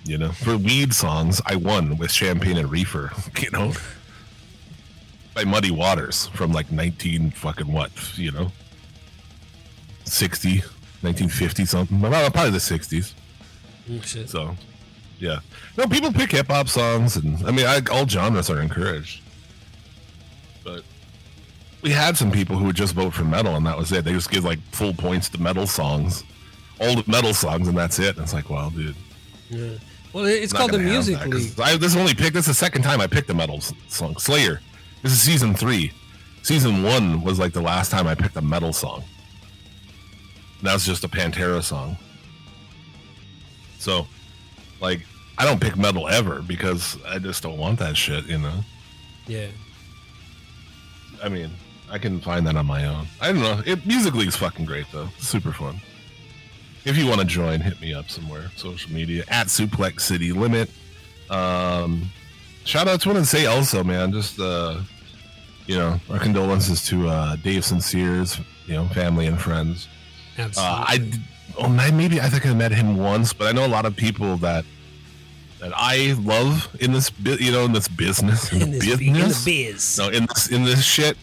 You 0.04 0.16
know, 0.16 0.30
for 0.30 0.56
weed 0.56 0.94
songs, 0.94 1.42
I 1.44 1.56
won 1.56 1.98
with 1.98 2.10
Champagne 2.12 2.56
and 2.56 2.70
Reefer. 2.70 3.12
You 3.40 3.50
know, 3.50 3.72
by 5.34 5.44
Muddy 5.44 5.70
Waters 5.70 6.26
from 6.28 6.52
like 6.52 6.70
19 6.72 7.30
fucking 7.30 7.72
what? 7.72 7.90
You 8.18 8.32
know, 8.32 8.52
60, 10.04 10.50
1950 10.50 11.64
something. 11.64 12.00
Probably 12.00 12.50
the 12.50 12.58
60s. 12.58 13.14
Mm, 13.88 14.02
shit. 14.02 14.28
So, 14.28 14.56
yeah. 15.18 15.40
No, 15.76 15.86
people 15.86 16.12
pick 16.12 16.32
hip 16.32 16.48
hop 16.48 16.68
songs, 16.68 17.16
and 17.16 17.44
I 17.46 17.50
mean, 17.50 17.66
I, 17.66 17.80
all 17.90 18.06
genres 18.06 18.50
are 18.50 18.60
encouraged. 18.60 19.22
But 20.64 20.82
we 21.82 21.90
had 21.90 22.16
some 22.16 22.30
people 22.30 22.56
who 22.56 22.66
would 22.66 22.76
just 22.76 22.94
vote 22.94 23.14
for 23.14 23.24
metal, 23.24 23.56
and 23.56 23.66
that 23.66 23.76
was 23.76 23.92
it. 23.92 24.04
They 24.04 24.12
just 24.12 24.30
give 24.30 24.44
like 24.44 24.60
full 24.72 24.94
points 24.94 25.28
to 25.30 25.40
metal 25.40 25.66
songs, 25.66 26.24
old 26.80 27.06
metal 27.06 27.34
songs, 27.34 27.68
and 27.68 27.76
that's 27.76 27.98
it. 27.98 28.16
And 28.16 28.24
it's 28.24 28.34
like, 28.34 28.50
well, 28.50 28.70
dude. 28.70 28.96
Yeah. 29.50 29.70
Well, 30.12 30.24
it's 30.24 30.52
called 30.52 30.72
the 30.72 30.78
Music 30.78 31.24
League. 31.26 31.60
I, 31.60 31.76
this 31.76 31.94
only 31.94 32.14
picked. 32.14 32.34
This 32.34 32.48
is 32.48 32.58
the 32.58 32.64
second 32.64 32.82
time 32.82 33.00
I 33.00 33.06
picked 33.06 33.28
a 33.30 33.34
metal 33.34 33.60
song. 33.60 34.16
Slayer. 34.16 34.60
This 35.02 35.12
is 35.12 35.20
season 35.20 35.54
three. 35.54 35.92
Season 36.42 36.82
one 36.82 37.22
was 37.22 37.38
like 37.38 37.52
the 37.52 37.60
last 37.60 37.90
time 37.90 38.06
I 38.06 38.14
picked 38.14 38.36
a 38.36 38.42
metal 38.42 38.72
song. 38.72 39.04
That 40.62 40.72
was 40.72 40.84
just 40.84 41.04
a 41.04 41.08
Pantera 41.08 41.62
song. 41.62 41.96
So, 43.78 44.06
like, 44.80 45.00
I 45.36 45.44
don't 45.44 45.60
pick 45.60 45.76
metal 45.76 46.08
ever 46.08 46.42
because 46.42 46.96
I 47.06 47.18
just 47.18 47.42
don't 47.42 47.58
want 47.58 47.78
that 47.78 47.96
shit. 47.96 48.26
You 48.26 48.38
know. 48.38 48.60
Yeah. 49.26 49.48
I 51.22 51.28
mean, 51.28 51.50
I 51.90 51.98
can 51.98 52.20
find 52.20 52.46
that 52.46 52.56
on 52.56 52.66
my 52.66 52.86
own. 52.86 53.06
I 53.20 53.32
don't 53.32 53.42
know. 53.42 53.62
It, 53.66 53.86
Music 53.86 54.14
League's 54.14 54.36
fucking 54.36 54.64
great 54.64 54.86
though. 54.92 55.08
Super 55.18 55.52
fun. 55.52 55.80
If 56.84 56.96
you 56.96 57.06
want 57.06 57.20
to 57.20 57.26
join, 57.26 57.60
hit 57.60 57.80
me 57.80 57.92
up 57.92 58.08
somewhere. 58.08 58.50
Social 58.56 58.92
media 58.92 59.24
at 59.28 59.48
Suplex 59.48 60.00
City 60.00 60.32
Limit. 60.32 60.70
Um, 61.28 62.10
shout 62.64 62.88
out 62.88 63.00
to 63.02 63.12
to 63.12 63.24
say 63.24 63.46
also, 63.46 63.84
man. 63.84 64.12
Just 64.12 64.38
uh, 64.40 64.80
you 65.66 65.76
know, 65.76 66.00
our 66.10 66.18
condolences 66.18 66.84
to 66.86 67.08
uh, 67.08 67.36
Dave 67.36 67.64
Sincere's, 67.64 68.40
you 68.66 68.74
know, 68.74 68.88
family 68.88 69.26
and 69.26 69.40
friends. 69.40 69.86
Absolutely. 70.38 70.72
Uh, 70.72 70.84
I 70.86 71.12
oh 71.56 71.68
maybe 71.68 72.20
I 72.20 72.28
think 72.28 72.46
I 72.46 72.52
met 72.54 72.72
him 72.72 72.96
once, 72.96 73.32
but 73.32 73.48
I 73.48 73.52
know 73.52 73.66
a 73.66 73.68
lot 73.68 73.86
of 73.86 73.96
people 73.96 74.36
that 74.38 74.64
that 75.60 75.72
I 75.74 76.14
love 76.20 76.68
in 76.80 76.92
this 76.92 77.10
bit, 77.10 77.40
you 77.40 77.50
know, 77.50 77.64
in 77.64 77.72
this 77.72 77.88
business, 77.88 78.52
in, 78.52 78.62
in, 78.62 78.70
the 78.72 78.78
this, 78.78 78.96
business. 78.98 79.46
in 79.46 79.52
the 79.52 79.64
biz. 79.72 79.98
No, 79.98 80.08
in 80.08 80.26
this 80.26 80.48
in 80.50 80.64
this 80.64 80.84
shit, 80.84 81.16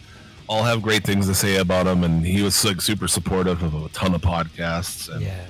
all 0.48 0.62
have 0.62 0.82
great 0.82 1.04
things 1.04 1.26
to 1.26 1.34
say 1.34 1.56
about 1.56 1.86
him, 1.86 2.04
and 2.04 2.24
he 2.24 2.42
was 2.42 2.62
like 2.64 2.80
super 2.82 3.08
supportive 3.08 3.62
of 3.62 3.74
a 3.74 3.88
ton 3.90 4.14
of 4.14 4.20
podcasts. 4.20 5.08
And 5.08 5.22
Yeah. 5.22 5.44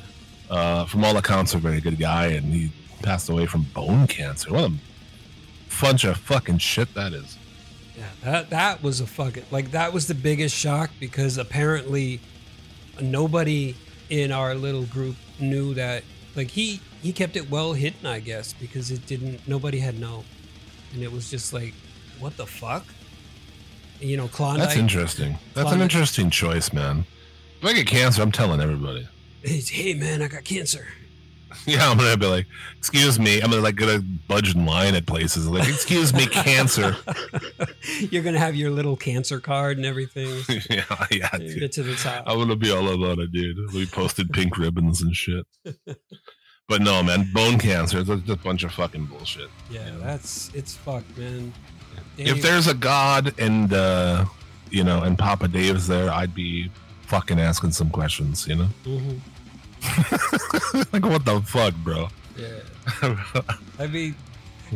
uh, 0.51 0.85
from 0.87 1.05
all 1.05 1.17
accounts, 1.17 1.55
a 1.55 1.59
very 1.59 1.81
good 1.81 1.99
guy, 1.99 2.27
and 2.29 2.53
he 2.53 2.71
passed 3.03 3.29
away 3.29 3.47
from 3.47 3.63
bone 3.75 4.07
cancer. 4.07 4.53
What 4.53 4.71
a 4.71 4.73
bunch 5.81 6.05
of 6.05 6.17
fucking 6.19 6.59
shit 6.59 6.95
that 6.95 7.13
is. 7.13 7.37
Yeah, 7.99 8.05
that 8.23 8.51
that 8.51 8.83
was 8.83 9.01
a 9.01 9.07
fucking 9.07 9.45
like 9.51 9.73
that 9.73 9.93
was 9.93 10.07
the 10.07 10.15
biggest 10.15 10.55
shock 10.55 10.91
because 11.01 11.39
apparently 11.39 12.21
nobody 13.01 13.75
in 14.11 14.33
our 14.33 14.55
little 14.55 14.85
group 14.85 15.17
knew 15.41 15.75
that 15.75 16.03
like 16.35 16.51
he 16.51 16.81
he 17.03 17.13
kept 17.13 17.37
it 17.37 17.51
well 17.51 17.73
hidden 17.73 18.07
I 18.07 18.21
guess 18.21 18.53
because 18.53 18.91
it 18.91 19.07
didn't 19.07 19.47
nobody 19.49 19.79
had 19.79 19.99
known 19.99 20.25
and 20.93 21.03
it 21.03 21.11
was 21.11 21.31
just 21.31 21.53
like 21.53 21.75
what 22.19 22.37
the 22.37 22.47
fuck 22.47 22.85
you 24.01 24.17
know 24.17 24.29
Klondike 24.29 24.69
That's 24.69 24.79
interesting. 24.79 25.39
That's 25.55 25.73
an 25.73 25.81
interesting 25.81 26.29
choice, 26.29 26.71
man. 26.73 27.07
If 27.61 27.65
I 27.65 27.73
get 27.73 27.87
cancer, 27.87 28.21
I'm 28.21 28.31
telling 28.31 28.61
everybody. 28.61 29.09
It's, 29.43 29.69
hey 29.69 29.95
man 29.95 30.23
I 30.23 30.29
got 30.29 30.45
cancer 30.45 30.87
Yeah, 31.67 31.89
I'm 31.91 31.97
gonna 31.97 32.17
be 32.17 32.27
like, 32.27 32.47
excuse 32.77 33.19
me. 33.19 33.41
I'm 33.41 33.51
gonna 33.51 33.63
like 33.63 33.77
gonna 33.77 34.01
budge 34.29 34.55
in 34.55 34.67
line 34.67 34.95
at 34.95 35.07
places. 35.07 35.49
Like, 35.49 35.69
excuse 35.69 36.13
me, 36.15 36.27
cancer. 36.27 36.97
you're 38.11 38.23
gonna 38.23 38.39
have 38.39 38.55
your 38.55 38.71
little 38.71 38.97
cancer 38.97 39.41
card 39.41 39.77
and 39.77 39.87
everything 39.87 40.29
yeah, 40.71 40.85
yeah, 41.11 41.31
dude. 41.39 41.59
get 41.59 41.73
to 41.73 41.83
the 41.83 41.95
top 41.97 42.25
I'm 42.27 42.39
gonna 42.39 42.57
be 42.57 42.71
all 42.71 42.89
about 42.89 43.19
it, 43.19 43.33
dude. 43.33 43.57
We 43.73 43.87
posted 43.87 44.31
pink 44.33 44.59
ribbons 44.59 45.03
and 45.03 45.15
shit. 45.17 45.47
But 46.69 46.83
no, 46.83 47.03
man, 47.03 47.31
bone 47.33 47.59
cancer. 47.59 48.03
That's 48.03 48.23
just 48.23 48.41
a 48.41 48.43
bunch 48.43 48.65
of 48.65 48.73
fucking 48.73 49.07
bullshit. 49.07 49.49
yeah 49.71 49.91
that's 50.01 50.51
it's 50.55 50.75
fucked 50.77 51.17
man 51.17 51.53
If 52.19 52.43
there's 52.43 52.67
a 52.67 52.75
god 52.75 53.35
and 53.39 53.73
uh 53.73 54.25
you 54.71 54.83
know, 54.85 55.03
and 55.03 55.17
Papa 55.17 55.47
Dave's 55.49 55.87
there, 55.87 56.11
I'd 56.11 56.35
be 56.35 56.71
fucking 57.03 57.39
asking 57.39 57.71
some 57.71 57.89
questions, 57.89 58.47
you 58.49 58.57
know? 58.57 58.69
Mhm. 58.85 59.21
like 60.93 61.05
what 61.05 61.25
the 61.25 61.41
fuck, 61.47 61.75
bro? 61.77 62.09
yeah 62.37 62.61
I 63.79 63.87
mean, 63.87 64.15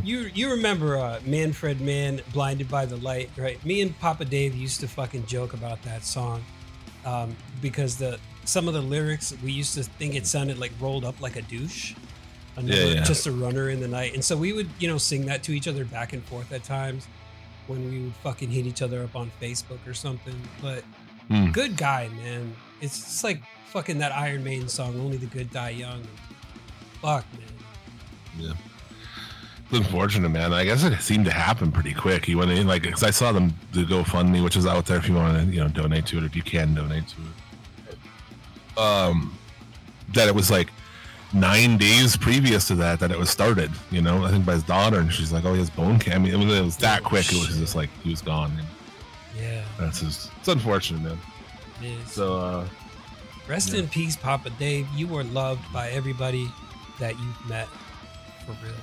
you 0.03 0.31
you 0.35 0.51
remember 0.51 0.97
uh, 0.97 1.21
Manfred 1.25 1.81
Mann, 1.81 2.21
"Blinded 2.33 2.69
by 2.69 2.87
the 2.87 2.97
Light," 2.97 3.31
right? 3.37 3.63
Me 3.65 3.81
and 3.83 3.99
Papa 3.99 4.25
Dave 4.25 4.55
used 4.55 4.81
to 4.81 4.89
fucking 4.89 5.27
joke 5.27 5.53
about 5.53 5.81
that 5.83 6.05
song 6.05 6.43
um, 7.05 7.37
because 7.61 7.97
the 7.97 8.19
some 8.45 8.67
of 8.69 8.75
the 8.75 8.81
lyrics 8.81 9.35
we 9.45 9.53
used 9.53 9.75
to 9.75 9.83
think 9.85 10.15
it 10.15 10.27
sounded 10.27 10.59
like 10.59 10.73
rolled 10.81 11.05
up 11.05 11.21
like 11.21 11.37
a 11.37 11.43
douche, 11.43 11.95
another, 12.57 12.73
Yeah, 12.75 12.95
yeah. 12.95 13.05
just 13.05 13.27
a 13.27 13.33
runner 13.33 13.69
in 13.71 13.81
the 13.81 13.89
night, 13.89 14.15
and 14.15 14.25
so 14.25 14.37
we 14.37 14.53
would 14.53 14.69
you 14.79 14.89
know 14.89 14.99
sing 14.99 15.27
that 15.27 15.43
to 15.45 15.53
each 15.53 15.69
other 15.69 15.85
back 15.85 16.13
and 16.13 16.25
forth 16.25 16.51
at 16.53 16.65
times 16.65 17.07
when 17.67 17.89
we 17.91 18.01
would 18.01 18.15
fucking 18.23 18.49
hit 18.51 18.67
each 18.67 18.83
other 18.83 19.03
up 19.05 19.15
on 19.15 19.31
Facebook 19.41 19.79
or 19.87 19.95
something. 19.95 20.35
But 20.61 20.83
Hmm. 21.29 21.53
good 21.53 21.77
guy, 21.77 22.09
man. 22.17 22.57
It's 22.81 22.99
just 22.99 23.23
like 23.23 23.41
fucking 23.73 23.99
that 23.99 24.13
Iron 24.13 24.43
Maiden 24.45 24.69
song, 24.69 24.99
"Only 25.01 25.17
the 25.17 25.27
Good 25.27 25.51
Die 25.51 25.71
Young." 25.71 26.03
Fuck, 27.01 27.25
man. 28.39 28.55
It's 29.73 29.79
unfortunate, 29.79 30.29
man. 30.31 30.53
I 30.53 30.65
guess 30.65 30.83
it 30.83 31.01
seemed 31.01 31.25
to 31.27 31.31
happen 31.31 31.71
pretty 31.71 31.95
quick. 31.95 32.25
He 32.25 32.35
went 32.35 32.51
in 32.51 32.67
like 32.67 32.83
because 32.83 33.03
I 33.05 33.11
saw 33.11 33.31
them 33.33 33.55
the 33.73 33.85
GoFundMe, 33.85 34.43
which 34.43 34.57
is 34.57 34.67
out 34.67 34.87
there 34.87 34.97
if 34.99 35.09
you 35.09 35.15
want 35.15 35.39
to 35.49 35.55
you 35.55 35.61
know 35.61 35.69
donate 35.69 36.07
to 36.07 36.19
it, 36.19 36.25
if 36.25 36.35
you 36.35 36.43
can 36.43 36.75
donate 36.75 37.05
to 37.09 37.17
it. 37.21 38.79
Um, 38.79 39.37
that 40.15 40.27
it 40.29 40.35
was 40.35 40.51
like 40.51 40.71
nine 41.33 41.77
days 41.77 42.17
previous 42.17 42.67
to 42.69 42.75
that 42.77 42.99
that 43.01 43.13
it 43.13 43.19
was 43.19 43.31
started. 43.31 43.71
You 43.93 44.03
know, 44.03 44.25
I 44.25 44.31
think 44.31 44.45
by 44.45 44.55
his 44.55 44.65
daughter, 44.65 44.99
and 44.99 45.13
she's 45.13 45.33
like, 45.33 45.45
"Oh, 45.45 45.53
he 45.53 45.61
has 45.61 45.71
bone 45.71 45.99
cancer." 46.01 46.17
I 46.17 46.19
mean, 46.19 46.35
it 46.35 46.45
was, 46.47 46.59
it 46.59 46.65
was 46.65 46.77
that 46.79 47.03
Oh, 47.03 47.05
quick. 47.05 47.27
It 47.33 47.39
was 47.39 47.57
just 47.57 47.77
like 47.77 47.91
he 48.03 48.11
was 48.11 48.23
gone. 48.23 48.51
And 48.59 48.67
Yeah, 49.41 49.63
that's 49.79 50.01
just 50.01 50.31
it's 50.41 50.49
unfortunate, 50.49 51.03
man. 51.03 51.19
it 51.81 51.87
is. 51.87 52.11
So 52.11 52.37
uh, 52.41 52.69
Rest 53.51 53.73
Yeah. 53.73 53.81
in 53.81 53.89
peace, 53.89 54.15
Papa 54.15 54.49
Dave. 54.61 54.87
You 54.95 55.09
were 55.09 55.25
loved 55.25 55.61
by 55.73 55.91
everybody 55.91 56.49
that 57.01 57.19
you've 57.19 57.49
met. 57.49 57.67
For 58.47 58.53
real. 58.65 58.75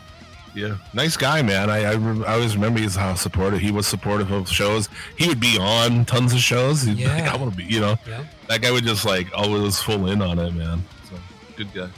Yeah, 0.54 0.76
nice 0.94 1.16
guy, 1.16 1.42
man. 1.42 1.70
I 1.70 1.86
I, 1.92 1.94
rem- 1.96 2.24
I 2.26 2.34
always 2.34 2.56
remember 2.56 2.80
he's 2.80 2.96
how 2.96 3.14
supportive 3.16 3.60
he 3.62 3.72
was 3.72 3.88
supportive 3.88 4.30
of 4.32 4.50
shows. 4.50 4.90
He 5.18 5.28
would 5.30 5.40
be 5.40 5.58
on 5.58 6.04
tons 6.04 6.34
of 6.34 6.40
shows. 6.40 6.82
He'd 6.82 6.98
be 6.98 7.06
like, 7.08 7.24
Yeah. 7.24 7.34
I 7.34 7.38
want 7.38 7.52
to 7.52 7.58
be, 7.58 7.64
you 7.64 7.80
know, 7.80 7.98
Yeah. 8.06 8.24
that 8.50 8.62
guy 8.62 8.72
would 8.72 8.84
just 8.84 9.06
like 9.06 9.28
always 9.34 9.80
full 9.80 10.08
in 10.08 10.22
on 10.22 10.38
it, 10.40 10.52
man. 10.54 10.84
So 11.10 11.16
good 11.56 11.74
guy. 11.74 11.90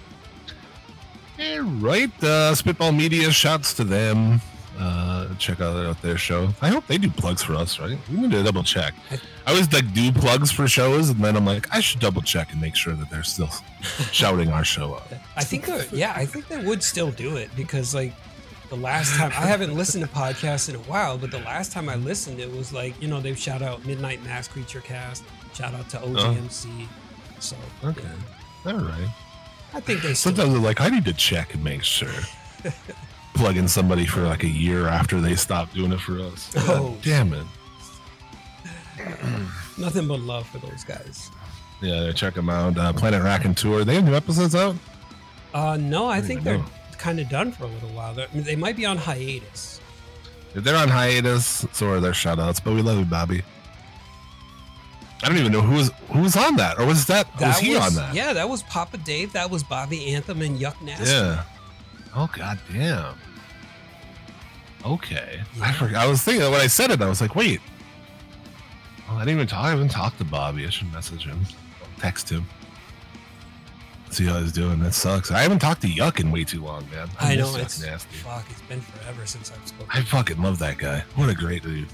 All 1.41 1.61
right, 1.61 2.23
uh, 2.23 2.53
Spitball 2.53 2.91
Media. 2.91 3.31
Shouts 3.31 3.73
to 3.75 3.83
them. 3.83 4.41
Uh, 4.79 5.27
check 5.37 5.59
out, 5.59 5.75
out 5.85 6.01
their 6.01 6.17
show. 6.17 6.49
I 6.61 6.69
hope 6.69 6.87
they 6.87 6.97
do 6.97 7.09
plugs 7.09 7.43
for 7.43 7.53
us, 7.55 7.79
right? 7.79 7.97
We 8.09 8.15
need 8.21 8.31
to 8.31 8.41
double 8.43 8.63
check. 8.63 8.93
I- 9.11 9.19
always 9.45 9.71
like 9.73 9.93
do 9.93 10.09
plugs 10.13 10.51
for 10.51 10.67
shows, 10.69 11.09
and 11.09 11.19
then 11.23 11.35
I'm 11.35 11.45
like, 11.45 11.67
I 11.75 11.81
should 11.81 11.99
double 11.99 12.21
check 12.21 12.51
and 12.53 12.61
make 12.61 12.75
sure 12.77 12.93
that 12.93 13.09
they're 13.09 13.23
still 13.23 13.49
shouting 14.11 14.49
our 14.51 14.63
show 14.63 14.93
up. 14.93 15.11
I 15.35 15.43
think, 15.43 15.67
yeah, 15.91 16.13
I 16.15 16.25
think 16.25 16.47
they 16.47 16.63
would 16.63 16.81
still 16.81 17.11
do 17.11 17.35
it 17.35 17.49
because, 17.57 17.93
like, 17.93 18.13
the 18.69 18.77
last 18.77 19.15
time 19.15 19.31
I 19.31 19.47
haven't 19.47 19.75
listened 19.75 20.03
to 20.05 20.09
podcasts 20.09 20.69
in 20.69 20.75
a 20.75 20.79
while, 20.79 21.17
but 21.17 21.31
the 21.31 21.39
last 21.39 21.71
time 21.73 21.89
I 21.89 21.95
listened, 21.95 22.39
it 22.39 22.49
was 22.49 22.71
like, 22.71 23.01
you 23.01 23.07
know, 23.09 23.19
they've 23.19 23.37
shout 23.37 23.61
out 23.61 23.85
Midnight 23.85 24.23
Mass 24.23 24.47
Creature 24.47 24.81
Cast, 24.81 25.23
shout 25.53 25.73
out 25.73 25.89
to 25.89 25.97
OGMC. 25.97 26.87
So, 27.39 27.57
Okay, 27.83 28.07
all 28.65 28.73
right. 28.75 29.09
I 29.73 29.79
think 29.81 30.03
they 30.03 30.13
still. 30.13 30.31
Sometimes 30.33 30.53
they're 30.53 30.61
like, 30.61 30.79
I 30.79 30.87
need 30.89 31.03
to 31.05 31.13
check 31.13 31.53
and 31.53 31.63
make 31.63 31.83
sure. 31.83 32.13
Plug 33.33 33.57
in 33.57 33.67
somebody 33.67 34.05
for 34.05 34.21
like 34.21 34.43
a 34.43 34.49
year 34.49 34.87
after 34.87 35.21
they 35.21 35.35
stop 35.35 35.71
doing 35.73 35.91
it 35.91 35.99
for 35.99 36.19
us. 36.19 36.51
Oh. 36.69 36.97
damn 37.01 37.33
it. 37.33 37.45
Nothing 39.77 40.07
but 40.07 40.19
love 40.19 40.47
for 40.47 40.57
those 40.59 40.83
guys. 40.83 41.31
Yeah, 41.81 42.11
check 42.11 42.33
them 42.33 42.49
out. 42.49 42.77
Uh, 42.77 42.91
Planet 42.91 43.57
Tour. 43.57 43.85
They 43.85 43.95
have 43.95 44.03
new 44.03 44.15
episodes 44.15 44.55
out. 44.55 44.75
Uh, 45.53 45.77
no, 45.77 46.07
I 46.07 46.19
don't 46.19 46.27
think 46.27 46.43
they're 46.43 46.63
kind 46.97 47.19
of 47.19 47.29
done 47.29 47.51
for 47.51 47.63
a 47.63 47.67
little 47.67 47.89
while. 47.89 48.19
I 48.19 48.27
mean, 48.33 48.43
they 48.43 48.55
might 48.57 48.75
be 48.75 48.85
on 48.85 48.97
hiatus. 48.97 49.79
If 50.53 50.63
they're 50.63 50.75
on 50.75 50.89
hiatus, 50.89 51.65
so 51.71 51.89
are 51.89 51.99
their 51.99 52.13
shout 52.13 52.39
outs, 52.39 52.59
but 52.59 52.73
we 52.73 52.81
love 52.81 52.99
you, 52.99 53.05
Bobby. 53.05 53.43
I 55.23 55.27
don't 55.27 55.37
even 55.37 55.51
know 55.51 55.61
who 55.61 55.75
was 55.75 55.91
who 56.11 56.21
was 56.21 56.35
on 56.37 56.55
that, 56.57 56.79
or 56.79 56.85
was 56.85 57.05
that, 57.07 57.27
was 57.39 57.59
he 57.59 57.75
on 57.75 57.93
that? 57.95 58.13
Yeah, 58.15 58.33
that 58.33 58.47
was 58.47 58.63
Papa 58.63 58.97
Dave. 58.97 59.33
That 59.33 59.49
was 59.49 59.63
Bobby 59.63 60.13
Anthem 60.13 60.41
and 60.41 60.57
Yuck 60.59 60.81
Nasty. 60.81 61.05
Yeah. 61.11 61.43
Oh 62.15 62.29
god 62.35 62.59
damn. 62.71 63.15
Okay. 64.85 65.41
I 65.61 65.71
forgot. 65.73 66.05
I 66.05 66.07
was 66.07 66.21
thinking 66.21 66.49
when 66.51 66.61
I 66.61 66.67
said 66.67 66.89
it, 66.91 67.01
I 67.01 67.09
was 67.09 67.19
like, 67.21 67.35
wait. 67.35 67.59
Oh, 69.09 69.15
I 69.15 69.19
didn't 69.19 69.35
even 69.35 69.47
talk. 69.47 69.65
I 69.65 69.69
haven't 69.71 69.89
talked 69.89 70.17
to 70.19 70.23
Bobby. 70.25 70.65
I 70.65 70.69
should 70.69 70.91
message 70.93 71.25
him, 71.25 71.41
text 71.99 72.29
him, 72.29 72.45
see 74.09 74.25
how 74.25 74.39
he's 74.39 74.51
doing. 74.53 74.79
That 74.79 74.93
sucks. 74.93 75.31
I 75.31 75.39
haven't 75.41 75.59
talked 75.59 75.81
to 75.81 75.87
Yuck 75.87 76.19
in 76.19 76.31
way 76.31 76.43
too 76.43 76.63
long, 76.63 76.87
man. 76.91 77.09
I 77.19 77.35
miss 77.35 77.51
know 77.53 77.59
Yuck 77.59 77.63
it's 77.63 77.81
nasty. 77.81 78.15
fuck. 78.17 78.45
It's 78.49 78.61
been 78.61 78.81
forever 78.81 79.25
since 79.25 79.51
I've 79.51 79.67
spoken. 79.67 79.87
I 79.93 80.01
fucking 80.03 80.41
love 80.41 80.59
that 80.59 80.77
guy. 80.77 81.03
What 81.15 81.29
a 81.29 81.35
great 81.35 81.63
dude. 81.63 81.87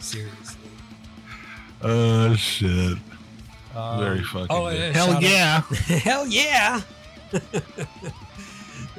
Seriously. 0.00 0.56
Oh 1.80 2.34
shit. 2.34 2.98
Um, 3.74 4.00
Very 4.00 4.22
fucking. 4.22 4.46
Oh 4.50 4.68
good. 4.70 4.78
yeah! 4.78 4.92
Hell 4.92 5.06
shout 5.06 5.16
out- 5.16 5.22
yeah. 5.22 5.60
Hell 5.98 6.26
yeah! 6.26 6.80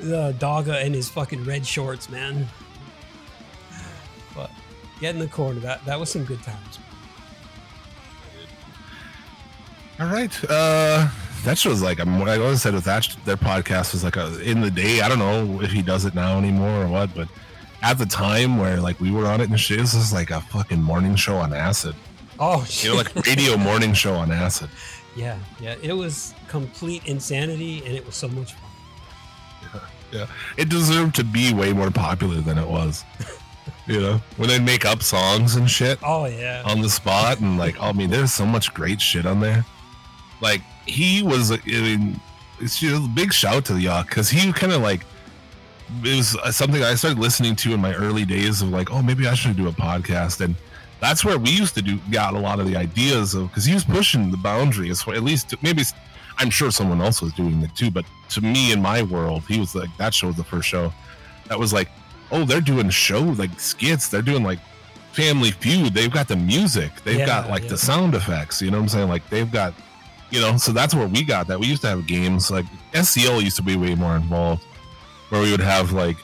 the 0.03 0.35
dogga 0.39 0.83
and 0.83 0.93
his 0.93 1.09
fucking 1.09 1.43
red 1.45 1.65
shorts, 1.65 2.09
man. 2.09 2.47
But 4.35 4.51
get 4.99 5.15
in 5.15 5.19
the 5.19 5.27
corner. 5.27 5.59
That 5.59 5.83
that 5.85 5.99
was 5.99 6.09
some 6.11 6.23
good 6.25 6.41
times. 6.43 6.79
All 9.99 10.07
right. 10.07 10.31
Uh, 10.49 11.07
that 11.43 11.63
was 11.65 11.81
like 11.81 11.99
I'm. 11.99 12.21
I 12.23 12.37
always 12.37 12.61
said 12.61 12.73
with 12.73 12.85
that 12.85 13.15
their 13.25 13.37
podcast 13.37 13.93
was 13.93 14.03
like 14.03 14.15
a 14.15 14.39
in 14.41 14.61
the 14.61 14.71
day. 14.71 15.01
I 15.01 15.07
don't 15.09 15.19
know 15.19 15.61
if 15.61 15.71
he 15.71 15.81
does 15.81 16.05
it 16.05 16.15
now 16.15 16.37
anymore 16.37 16.83
or 16.83 16.87
what, 16.87 17.13
but 17.13 17.27
at 17.81 17.97
the 17.97 18.05
time 18.05 18.57
where 18.57 18.79
like 18.79 18.99
we 18.99 19.11
were 19.11 19.25
on 19.27 19.41
it 19.41 19.49
and 19.49 19.59
shit, 19.59 19.79
this 19.79 19.93
is 19.93 20.11
like 20.13 20.31
a 20.31 20.41
fucking 20.41 20.81
morning 20.81 21.15
show 21.15 21.35
on 21.37 21.53
acid. 21.53 21.95
Oh 22.39 22.65
You 22.81 22.89
know, 22.91 22.95
like 22.95 23.13
radio 23.27 23.57
morning 23.57 23.93
show 23.93 24.15
on 24.15 24.31
acid. 24.31 24.69
yeah, 25.15 25.37
yeah. 25.59 25.75
It 25.83 25.93
was 25.93 26.33
complete 26.47 27.05
insanity, 27.05 27.83
and 27.85 27.93
it 27.93 28.05
was 28.05 28.15
so 28.15 28.27
much. 28.29 28.55
Yeah, 30.13 30.27
it 30.57 30.69
deserved 30.69 31.15
to 31.15 31.23
be 31.23 31.53
way 31.53 31.73
more 31.73 31.91
popular 31.91 32.41
than 32.41 32.57
it 32.57 32.67
was. 32.67 33.03
You 33.85 33.99
know, 33.99 34.21
when 34.37 34.47
they 34.47 34.59
make 34.59 34.85
up 34.85 35.03
songs 35.03 35.55
and 35.55 35.69
shit 35.69 35.99
Oh 36.03 36.23
yeah. 36.25 36.63
on 36.65 36.79
the 36.79 36.89
spot, 36.89 37.41
and 37.41 37.57
like, 37.57 37.77
I 37.81 37.91
mean, 37.91 38.09
there's 38.09 38.31
so 38.31 38.45
much 38.45 38.73
great 38.73 39.01
shit 39.01 39.25
on 39.25 39.41
there. 39.41 39.65
Like 40.39 40.61
he 40.85 41.21
was, 41.21 41.51
I 41.51 41.57
mean, 41.65 42.17
it's 42.61 42.79
just 42.79 43.03
a 43.05 43.09
big 43.09 43.33
shout 43.33 43.65
to 43.65 43.73
Yuck 43.73 44.07
because 44.07 44.29
he 44.29 44.53
kind 44.53 44.71
of 44.71 44.81
like 44.81 45.01
it 46.01 46.15
was 46.15 46.33
uh, 46.37 46.49
something 46.51 46.81
I 46.81 46.95
started 46.95 47.19
listening 47.19 47.57
to 47.57 47.73
in 47.73 47.81
my 47.81 47.93
early 47.93 48.23
days 48.23 48.61
of 48.61 48.69
like, 48.69 48.89
oh, 48.89 49.01
maybe 49.01 49.27
I 49.27 49.33
should 49.33 49.57
do 49.57 49.67
a 49.67 49.73
podcast, 49.73 50.39
and 50.39 50.55
that's 51.01 51.25
where 51.25 51.37
we 51.37 51.49
used 51.49 51.75
to 51.75 51.81
do 51.81 51.99
got 52.09 52.35
a 52.35 52.39
lot 52.39 52.61
of 52.61 52.67
the 52.67 52.77
ideas 52.77 53.33
of 53.35 53.49
because 53.49 53.65
he 53.65 53.73
was 53.73 53.83
pushing 53.83 54.31
the 54.31 54.37
boundaries. 54.37 55.01
For 55.01 55.13
at 55.13 55.23
least 55.23 55.55
maybe 55.61 55.83
I'm 56.37 56.49
sure 56.49 56.71
someone 56.71 57.01
else 57.01 57.21
was 57.21 57.33
doing 57.33 57.61
it 57.61 57.75
too, 57.75 57.91
but 57.91 58.05
to 58.29 58.41
me 58.41 58.71
in 58.71 58.81
my 58.81 59.01
world, 59.03 59.43
he 59.47 59.59
was 59.59 59.75
like 59.75 59.89
that 59.97 60.13
show 60.13 60.27
was 60.27 60.35
the 60.35 60.43
first 60.43 60.67
show 60.67 60.91
that 61.47 61.57
was 61.59 61.73
like, 61.73 61.89
oh, 62.31 62.45
they're 62.45 62.61
doing 62.61 62.89
show 62.89 63.19
like 63.21 63.59
skits, 63.59 64.07
they're 64.07 64.21
doing 64.21 64.43
like 64.43 64.59
Family 65.11 65.51
Feud, 65.51 65.93
they've 65.93 66.11
got 66.11 66.27
the 66.27 66.35
music, 66.35 66.91
they've 67.03 67.19
Yeah, 67.19 67.25
got 67.27 67.49
like 67.49 67.63
yeah. 67.63 67.69
the 67.69 67.77
sound 67.77 68.15
effects, 68.15 68.61
you 68.61 68.71
know 68.71 68.77
what 68.77 68.83
I'm 68.83 68.89
saying? 68.89 69.09
Like 69.09 69.27
they've 69.29 69.51
got 69.51 69.73
you 70.31 70.41
know, 70.41 70.57
so 70.57 70.71
that's 70.71 70.95
where 70.95 71.07
we 71.07 71.23
got 71.23 71.45
that. 71.47 71.59
We 71.59 71.67
used 71.67 71.83
to 71.83 71.89
have 71.89 72.07
games 72.07 72.49
like 72.49 72.65
SCL 72.93 73.43
used 73.43 73.55
to 73.57 73.61
be 73.61 73.75
way 73.75 73.93
more 73.93 74.15
involved, 74.15 74.63
where 75.29 75.41
we 75.41 75.51
would 75.51 75.59
have 75.59 75.91
like 75.91 76.17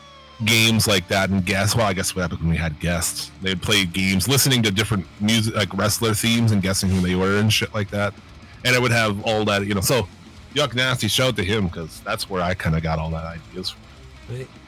games 0.46 0.88
like 0.88 1.08
that 1.10 1.30
and 1.30 1.46
guests. 1.46 1.76
Well, 1.76 1.86
I 1.86 1.94
guess 1.94 2.16
what 2.16 2.24
happened 2.24 2.40
when 2.42 2.50
we 2.50 2.58
had 2.58 2.80
guests, 2.80 3.30
they'd 3.44 3.62
play 3.62 3.86
games, 3.86 4.28
listening 4.28 4.64
to 4.64 4.72
different 4.72 5.06
music, 5.22 5.54
like 5.54 5.72
wrestler 5.76 6.16
themes, 6.16 6.52
and 6.52 6.62
guessing 6.62 6.90
who 6.90 7.02
they 7.02 7.14
were 7.14 7.38
and 7.38 7.54
shit 7.54 7.72
like 7.76 7.92
that. 7.92 8.16
And 8.66 8.76
it 8.76 8.82
would 8.82 8.92
have 8.92 9.24
all 9.24 9.46
that, 9.46 9.66
you 9.66 9.74
know. 9.74 9.82
So, 9.82 10.08
Yuck 10.54 10.76
Nasty, 10.76 11.08
shout 11.08 11.36
to 11.38 11.44
him 11.44 11.68
because 11.68 12.02
that's 12.02 12.30
where 12.30 12.42
I 12.42 12.54
kind 12.54 12.76
of 12.76 12.84
got 12.84 13.00
all 13.00 13.10
that 13.12 13.24
ideas 13.26 13.70
from. 13.70 13.82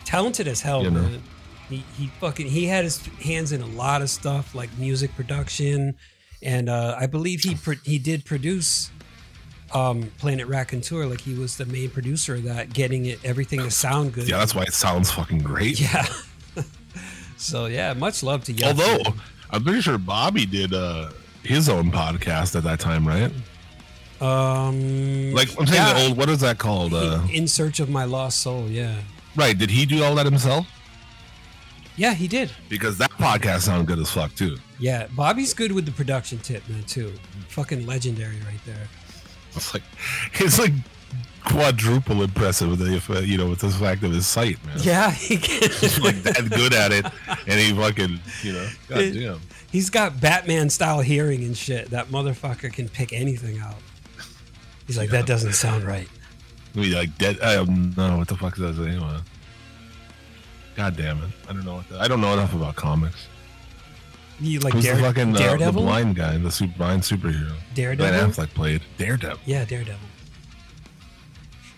Talented 0.05 0.47
as 0.47 0.61
hell, 0.61 0.83
You 0.83 0.91
know. 0.91 1.01
man. 1.01 1.23
He 1.69 1.83
he 1.97 2.07
fucking 2.19 2.47
he 2.47 2.65
had 2.65 2.83
his 2.83 2.97
hands 3.23 3.51
in 3.53 3.61
a 3.61 3.65
lot 3.65 4.01
of 4.01 4.09
stuff 4.09 4.53
like 4.53 4.69
music 4.77 5.15
production, 5.15 5.95
and 6.43 6.67
uh, 6.67 6.97
I 6.99 7.05
believe 7.07 7.41
he 7.41 7.55
pro- 7.55 7.75
he 7.85 7.97
did 7.97 8.25
produce 8.25 8.91
um, 9.73 10.11
Planet 10.17 10.47
Raconteur. 10.47 11.05
Like 11.05 11.21
he 11.21 11.33
was 11.33 11.55
the 11.55 11.65
main 11.65 11.89
producer 11.89 12.35
of 12.35 12.43
that, 12.43 12.73
getting 12.73 13.05
it 13.05 13.19
everything 13.23 13.59
to 13.61 13.71
sound 13.71 14.13
good. 14.13 14.27
Yeah, 14.27 14.37
that's 14.39 14.53
why 14.53 14.63
it 14.63 14.73
sounds 14.73 15.11
fucking 15.11 15.39
great. 15.39 15.79
Yeah. 15.79 16.05
so 17.37 17.67
yeah, 17.67 17.93
much 17.93 18.21
love 18.23 18.43
to 18.45 18.51
you. 18.53 18.65
Although 18.65 18.99
I'm 19.49 19.63
pretty 19.63 19.81
sure 19.81 19.97
Bobby 19.97 20.45
did 20.45 20.73
uh 20.73 21.11
his 21.43 21.69
own 21.69 21.89
podcast 21.91 22.55
at 22.55 22.63
that 22.63 22.79
time, 22.81 23.07
right? 23.07 23.31
Um, 24.21 25.33
Like 25.33 25.49
I'm 25.59 25.65
saying 25.67 25.81
yeah, 25.81 25.93
the 25.93 26.07
old 26.07 26.17
what 26.17 26.29
is 26.29 26.39
that 26.41 26.57
called? 26.57 26.93
Uh, 26.93 27.21
in 27.31 27.47
search 27.47 27.79
of 27.79 27.89
my 27.89 28.05
lost 28.05 28.39
soul. 28.39 28.67
Yeah, 28.67 29.01
right? 29.35 29.57
Did 29.57 29.69
he 29.71 29.85
do 29.85 30.03
all 30.03 30.15
that 30.15 30.25
himself? 30.25 30.67
yeah, 31.97 32.13
he 32.13 32.27
did. 32.27 32.51
Because 32.69 32.97
that 32.99 33.11
podcast 33.11 33.61
sounded 33.61 33.85
good 33.87 33.99
as 33.99 34.09
fuck 34.09 34.33
too. 34.35 34.57
Yeah, 34.79 35.07
Bobby's 35.15 35.53
good 35.53 35.71
with 35.71 35.85
the 35.85 35.91
production 35.91 36.39
tip, 36.39 36.67
man. 36.69 36.83
Too 36.83 37.13
fucking 37.49 37.85
legendary 37.85 38.37
right 38.47 38.63
there. 38.65 38.87
It's 39.55 39.73
like 39.73 39.83
it's 40.35 40.57
like 40.59 40.71
quadruple 41.43 42.21
impressive 42.23 42.69
with 42.69 42.79
the 42.79 42.95
if, 42.95 43.09
uh, 43.09 43.19
you 43.19 43.37
know 43.37 43.49
with 43.49 43.59
the 43.59 43.69
fact 43.69 44.03
of 44.03 44.11
his 44.11 44.25
sight, 44.27 44.63
man. 44.65 44.77
Yeah, 44.81 45.11
he 45.11 45.37
can. 45.37 45.69
He's 45.69 45.99
like 45.99 46.21
that 46.23 46.49
good 46.49 46.73
at 46.73 46.91
it, 46.91 47.05
and 47.47 47.59
he 47.59 47.73
fucking 47.73 48.19
you 48.43 48.53
know, 48.53 48.67
goddamn. 48.87 49.41
He's 49.71 49.89
got 49.89 50.19
Batman 50.19 50.69
style 50.69 50.99
hearing 51.01 51.43
and 51.43 51.55
shit. 51.55 51.89
That 51.91 52.07
motherfucker 52.07 52.71
can 52.73 52.89
pick 52.89 53.13
anything 53.13 53.59
out. 53.59 53.75
He's 54.87 54.97
like, 54.97 55.09
that 55.11 55.25
doesn't 55.25 55.53
sound 55.53 55.83
right. 55.83 56.07
I 56.75 56.79
mean, 56.79 56.93
like 56.93 57.17
dead. 57.17 57.39
I 57.41 57.55
don't 57.55 57.95
know 57.97 58.17
what 58.17 58.27
the 58.27 58.35
fuck 58.35 58.55
does 58.55 58.79
it 58.79 58.87
anyway. 58.87 59.17
God 60.75 60.95
damn 60.95 61.17
it! 61.17 61.29
I 61.49 61.53
don't 61.53 61.65
know 61.65 61.75
what. 61.75 61.89
The, 61.89 61.99
I 61.99 62.07
don't 62.07 62.21
know 62.21 62.33
enough 62.33 62.53
about 62.53 62.75
comics. 62.75 63.27
You 64.39 64.59
like 64.59 64.73
Who's 64.73 64.85
Dare, 64.85 64.95
the 64.95 65.01
fucking 65.01 65.37
uh, 65.37 65.57
the 65.57 65.71
blind 65.71 66.15
guy, 66.15 66.37
the 66.37 66.49
super 66.49 66.77
blind 66.77 67.03
superhero? 67.03 67.53
Daredevil? 67.75 68.11
Ben 68.11 68.29
Affleck 68.31 68.53
played 68.53 68.81
Daredevil. 68.97 69.39
Yeah, 69.45 69.65
Daredevil. 69.65 69.99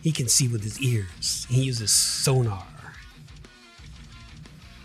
He 0.01 0.11
can 0.11 0.27
see 0.27 0.47
with 0.47 0.63
his 0.63 0.79
ears. 0.79 1.45
He 1.49 1.63
uses 1.63 1.91
sonar. 1.91 2.65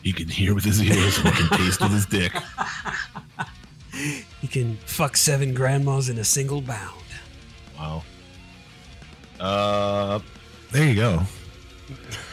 He 0.03 0.13
can 0.13 0.29
hear 0.29 0.55
with 0.55 0.65
his 0.65 0.81
ears 0.81 1.19
and 1.19 1.29
he 1.29 1.49
can 1.49 1.59
taste 1.59 1.81
with 1.81 1.93
his 1.93 2.07
dick. 2.07 2.33
He 4.41 4.47
can 4.47 4.77
fuck 4.87 5.17
seven 5.17 5.55
grandmas 5.55 6.09
in 6.09 6.19
a 6.19 6.25
single 6.25 6.61
bound. 6.61 7.03
Wow. 7.79 8.03
Uh, 9.39 10.21
there 10.73 10.89
you 10.89 10.95
go. 10.95 11.23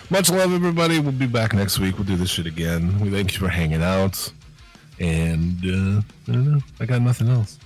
Much 0.09 0.29
love, 0.29 0.53
everybody. 0.53 0.99
We'll 0.99 1.11
be 1.11 1.27
back 1.27 1.53
next 1.53 1.79
week. 1.79 1.97
We'll 1.97 2.07
do 2.07 2.15
this 2.15 2.29
shit 2.29 2.45
again. 2.45 2.99
We 2.99 3.09
thank 3.09 3.33
you 3.33 3.39
for 3.39 3.47
hanging 3.47 3.81
out. 3.81 4.31
And 4.99 5.57
uh, 5.63 6.01
I 6.27 6.31
don't 6.31 6.51
know. 6.51 6.59
I 6.79 6.85
got 6.85 7.01
nothing 7.01 7.29
else. 7.29 7.59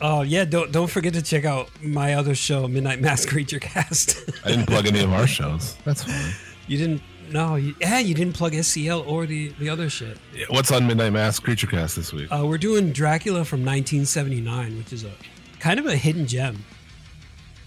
Oh 0.00 0.22
yeah, 0.22 0.44
don't 0.44 0.70
don't 0.70 0.88
forget 0.88 1.12
to 1.14 1.22
check 1.22 1.44
out 1.44 1.70
my 1.82 2.14
other 2.14 2.34
show, 2.34 2.68
Midnight 2.68 3.00
Mass 3.00 3.26
Creature 3.26 3.58
Cast. 3.58 4.30
I 4.44 4.48
didn't 4.48 4.66
plug 4.66 4.86
any 4.86 5.00
of 5.02 5.12
our 5.12 5.26
shows. 5.26 5.76
That's 5.84 6.04
fine. 6.04 6.32
you 6.68 6.78
didn't 6.78 7.02
no, 7.30 7.56
you, 7.56 7.74
yeah, 7.80 7.98
you 7.98 8.14
didn't 8.14 8.34
plug 8.34 8.52
SCL 8.52 9.06
or 9.06 9.26
the 9.26 9.48
the 9.58 9.68
other 9.68 9.90
shit. 9.90 10.18
Yeah, 10.34 10.46
What's 10.50 10.70
on 10.70 10.86
Midnight 10.86 11.12
Mass 11.12 11.38
Creature 11.38 11.66
Cast 11.66 11.96
this 11.96 12.12
week? 12.12 12.28
Uh, 12.30 12.44
we're 12.46 12.58
doing 12.58 12.92
Dracula 12.92 13.44
from 13.44 13.64
1979, 13.64 14.78
which 14.78 14.92
is 14.92 15.04
a 15.04 15.10
kind 15.58 15.78
of 15.78 15.86
a 15.86 15.96
hidden 15.96 16.26
gem. 16.26 16.64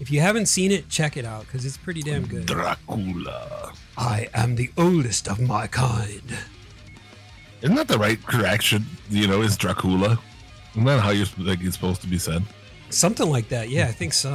If 0.02 0.10
you 0.10 0.18
haven't 0.18 0.46
seen 0.46 0.72
it, 0.72 0.88
check 0.88 1.16
it 1.16 1.24
out 1.24 1.46
because 1.46 1.64
it's 1.64 1.76
pretty 1.76 2.02
damn 2.02 2.26
good. 2.26 2.46
Dracula. 2.46 3.72
I 3.96 4.28
am 4.34 4.56
the 4.56 4.68
oldest 4.76 5.28
of 5.28 5.38
my 5.38 5.68
kind. 5.68 6.36
Isn't 7.60 7.76
that 7.76 7.86
the 7.86 7.98
right 7.98 8.20
correction? 8.26 8.84
You 9.10 9.28
know, 9.28 9.42
is 9.42 9.56
Dracula? 9.56 10.18
Isn't 10.72 10.86
that 10.86 10.98
how 10.98 11.10
you're 11.10 11.28
like 11.38 11.60
it's 11.60 11.76
supposed 11.76 12.00
to 12.00 12.08
be 12.08 12.18
said? 12.18 12.42
Something 12.90 13.30
like 13.30 13.48
that. 13.50 13.68
Yeah, 13.68 13.86
I 13.86 13.92
think 13.92 14.12
so. 14.12 14.30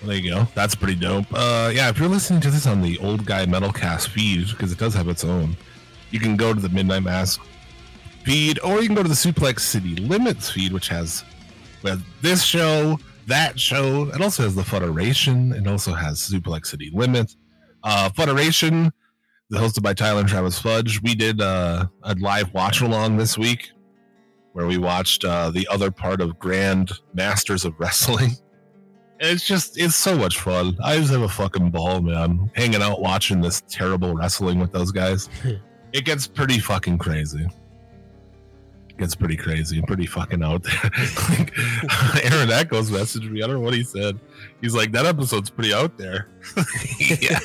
Well, 0.00 0.08
there 0.08 0.16
you 0.16 0.34
go. 0.34 0.48
That's 0.56 0.74
pretty 0.74 0.96
dope. 0.96 1.26
Uh, 1.32 1.70
yeah, 1.72 1.88
if 1.90 1.98
you're 2.00 2.08
listening 2.08 2.40
to 2.40 2.50
this 2.50 2.66
on 2.66 2.82
the 2.82 2.98
Old 2.98 3.24
Guy 3.24 3.46
Metalcast 3.46 4.08
feed, 4.08 4.48
because 4.48 4.72
it 4.72 4.78
does 4.78 4.94
have 4.94 5.06
its 5.06 5.22
own, 5.22 5.56
you 6.10 6.18
can 6.18 6.36
go 6.36 6.54
to 6.54 6.60
the 6.60 6.70
Midnight 6.70 7.04
Mass 7.04 7.38
feed, 8.24 8.58
or 8.64 8.80
you 8.80 8.88
can 8.88 8.96
go 8.96 9.04
to 9.04 9.08
the 9.08 9.14
Suplex 9.14 9.60
City 9.60 9.94
Limits 9.94 10.50
feed, 10.50 10.72
which 10.72 10.88
has 10.88 11.22
well, 11.84 12.02
this 12.20 12.42
show, 12.42 12.98
that 13.26 13.58
show. 13.58 14.08
It 14.08 14.20
also 14.20 14.42
has 14.44 14.54
the 14.54 14.64
Federation. 14.64 15.52
It 15.52 15.66
also 15.66 15.92
has 15.92 16.18
Suplex 16.18 16.66
City 16.66 16.90
Limits. 16.92 17.36
Uh, 17.82 18.08
Federation, 18.10 18.92
hosted 19.52 19.82
by 19.82 19.94
Tyler 19.94 20.20
and 20.20 20.28
Travis 20.28 20.58
Fudge. 20.58 21.00
We 21.02 21.14
did 21.14 21.40
uh, 21.40 21.86
a 22.02 22.14
live 22.14 22.52
watch 22.54 22.80
along 22.80 23.16
this 23.16 23.36
week 23.36 23.70
where 24.52 24.66
we 24.66 24.78
watched 24.78 25.24
uh, 25.24 25.50
the 25.50 25.66
other 25.70 25.90
part 25.90 26.20
of 26.20 26.38
Grand 26.38 26.92
Masters 27.12 27.64
of 27.64 27.74
Wrestling. 27.78 28.32
It's 29.20 29.46
just, 29.46 29.78
it's 29.78 29.94
so 29.96 30.16
much 30.16 30.38
fun. 30.40 30.76
I 30.82 30.96
just 30.96 31.12
have 31.12 31.22
a 31.22 31.28
fucking 31.28 31.70
ball, 31.70 32.00
man. 32.02 32.50
Hanging 32.54 32.82
out 32.82 33.00
watching 33.00 33.40
this 33.40 33.62
terrible 33.68 34.14
wrestling 34.14 34.58
with 34.58 34.72
those 34.72 34.90
guys. 34.92 35.28
it 35.92 36.04
gets 36.04 36.26
pretty 36.26 36.58
fucking 36.58 36.98
crazy. 36.98 37.46
Gets 38.96 39.16
pretty 39.16 39.36
crazy 39.36 39.78
and 39.78 39.86
pretty 39.88 40.06
fucking 40.06 40.42
out 40.44 40.62
there. 40.62 40.80
like, 41.30 41.52
Aaron 42.32 42.50
Echoes 42.50 42.90
messaged 42.92 43.28
me. 43.28 43.42
I 43.42 43.46
don't 43.48 43.56
know 43.56 43.62
what 43.62 43.74
he 43.74 43.82
said. 43.82 44.20
He's 44.60 44.74
like, 44.74 44.92
that 44.92 45.04
episode's 45.04 45.50
pretty 45.50 45.74
out 45.74 45.98
there. 45.98 46.28
yeah, 46.98 47.40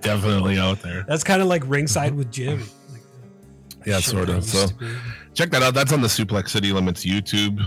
definitely 0.00 0.58
out 0.58 0.82
there. 0.82 1.04
That's 1.06 1.22
kind 1.22 1.40
of 1.40 1.46
like 1.46 1.62
ringside 1.66 2.14
with 2.14 2.32
Jim. 2.32 2.60
Like, 2.90 3.86
Yeah, 3.86 4.00
sort 4.00 4.28
of. 4.28 4.44
So 4.44 4.66
check 5.34 5.50
that 5.50 5.62
out. 5.62 5.72
That's 5.74 5.92
on 5.92 6.00
the 6.00 6.08
Suplex 6.08 6.48
City 6.48 6.72
Limits 6.72 7.04
YouTube. 7.04 7.64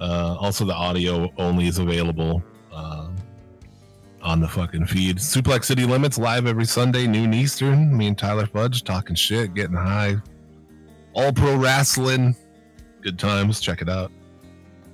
Uh, 0.00 0.36
also, 0.40 0.64
the 0.64 0.74
audio 0.74 1.32
only 1.38 1.68
is 1.68 1.78
available 1.78 2.42
uh, 2.72 3.10
on 4.22 4.40
the 4.40 4.48
fucking 4.48 4.86
feed. 4.86 5.18
Suplex 5.18 5.66
City 5.66 5.84
Limits 5.84 6.18
live 6.18 6.48
every 6.48 6.64
Sunday, 6.64 7.06
noon 7.06 7.32
Eastern. 7.32 7.96
Me 7.96 8.08
and 8.08 8.18
Tyler 8.18 8.46
Fudge 8.46 8.82
talking 8.82 9.14
shit, 9.14 9.54
getting 9.54 9.76
high. 9.76 10.16
All 11.14 11.32
pro 11.32 11.56
wrestling. 11.56 12.36
Good 13.02 13.18
times. 13.18 13.60
Check 13.60 13.82
it 13.82 13.88
out. 13.88 14.10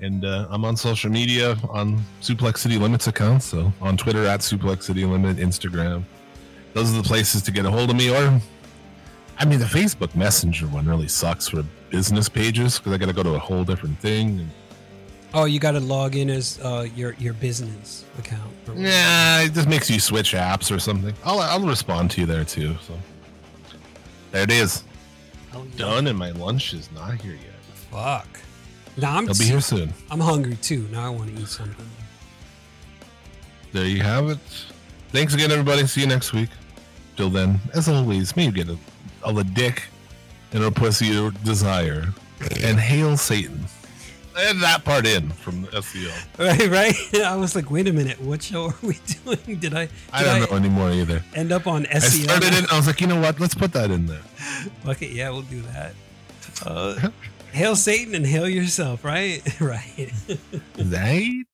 And 0.03 0.25
uh, 0.25 0.47
I'm 0.51 0.65
on 0.65 0.77
social 0.77 1.11
media 1.11 1.57
on 1.69 2.03
Suplex 2.23 2.59
City 2.59 2.79
Limits 2.79 3.07
account. 3.07 3.43
So 3.43 3.73
on 3.81 3.97
Twitter 3.97 4.25
at 4.27 4.41
Suplex 4.41 4.85
City 4.85 5.05
Limit, 5.05 5.37
Instagram. 5.37 6.05
Those 6.73 6.93
are 6.93 6.97
the 6.97 7.03
places 7.03 7.43
to 7.43 7.51
get 7.51 7.67
a 7.67 7.71
hold 7.71 7.91
of 7.91 7.97
me. 7.97 8.11
Or, 8.11 8.41
I 9.39 9.45
mean, 9.45 9.59
the 9.59 9.65
Facebook 9.67 10.15
Messenger 10.15 10.67
one 10.69 10.87
really 10.87 11.09
sucks 11.09 11.49
for 11.49 11.63
business 11.91 12.29
pages 12.29 12.79
because 12.79 12.93
I 12.93 12.99
got 12.99 13.07
to 13.07 13.13
go 13.13 13.23
to 13.23 13.35
a 13.35 13.39
whole 13.39 13.65
different 13.65 13.99
thing. 14.01 14.41
And, 14.41 14.51
Oh, 15.33 15.45
you 15.45 15.61
got 15.61 15.73
to 15.73 15.81
log 15.81 16.17
in 16.17 16.29
as 16.29 16.59
uh, 16.61 16.89
your 16.97 17.15
your 17.15 17.35
business 17.35 18.05
account. 18.19 18.51
nah, 18.67 19.41
it 19.43 19.53
just 19.53 19.69
makes 19.69 19.89
you 19.89 20.01
switch 20.01 20.33
apps 20.33 20.75
or 20.75 20.81
something. 20.81 21.15
I'll, 21.25 21.39
I'll 21.39 21.61
respond 21.61 22.11
to 22.13 22.21
you 22.21 22.27
there 22.27 22.45
too. 22.45 22.75
So 22.85 22.99
there 24.33 24.43
it 24.43 24.51
is. 24.51 24.83
Hell 25.51 25.67
yeah. 25.73 25.79
Done, 25.79 26.07
and 26.07 26.19
my 26.19 26.31
lunch 26.31 26.73
is 26.75 26.91
not 26.93 27.21
here 27.21 27.33
yet. 27.35 27.55
Fuck. 27.91 28.41
Now 28.97 29.17
I'm 29.17 29.25
It'll 29.25 29.39
be 29.39 29.51
here 29.51 29.61
soon. 29.61 29.93
I'm 30.11 30.21
hungry 30.21 30.57
too. 30.57 30.87
Now 30.91 31.07
I 31.07 31.09
want 31.11 31.35
to 31.35 31.43
eat 31.43 31.49
something. 31.49 31.89
There 33.73 33.87
you 33.87 34.03
have 34.03 34.29
it. 34.29 34.39
Thanks 35.11 35.35
again, 35.35 35.51
everybody. 35.51 35.87
See 35.87 36.01
you 36.01 36.07
next 36.07 36.33
week. 36.33 36.51
Till 37.17 37.31
then, 37.31 37.61
as 37.75 37.89
always, 37.89 38.37
may 38.37 38.47
you 38.47 38.53
get 38.53 38.69
a, 38.69 38.79
all 39.25 39.33
the 39.33 39.45
dick 39.45 39.85
and 40.53 40.65
a 40.65 40.71
pussy 40.71 41.07
you 41.07 41.31
desire. 41.45 42.07
And 42.63 42.79
hail 42.79 43.17
Satan. 43.17 43.65
And 44.41 44.63
that 44.63 44.85
part 44.85 45.07
in 45.07 45.31
from 45.31 45.63
the 45.63 45.69
SEO. 45.69 46.13
Right, 46.39 46.71
right. 46.71 47.15
I 47.27 47.37
was 47.37 47.55
like, 47.55 47.71
wait 47.71 47.87
a 47.89 47.93
minute, 47.93 48.21
what 48.21 48.43
show 48.43 48.67
are 48.67 48.75
we 48.83 48.99
doing? 49.25 49.59
Did 49.59 49.75
I? 49.75 49.87
Did 49.87 49.93
I 50.13 50.23
don't 50.23 50.51
know 50.51 50.57
anymore 50.57 50.91
either. 50.91 51.23
End 51.35 51.53
up 51.53 51.67
on 51.67 51.85
SEO. 51.85 51.95
I 51.95 51.99
started 52.01 52.53
it. 52.55 52.73
I 52.73 52.77
was 52.77 52.87
like, 52.87 53.01
you 53.01 53.07
know 53.07 53.21
what? 53.21 53.39
Let's 53.39 53.55
put 53.55 53.73
that 53.75 53.91
in 53.91 54.07
there. 54.07 54.23
Okay, 54.87 55.09
yeah, 55.09 55.31
we'll 55.31 55.43
do 55.43 55.63
that. 55.63 55.95
Uh, 56.67 57.09
hail 57.53 57.75
Satan 57.77 58.15
and 58.15 58.27
hail 58.27 58.47
yourself, 58.47 59.05
right? 59.05 59.41
right. 59.61 60.13
Right? 60.77 61.45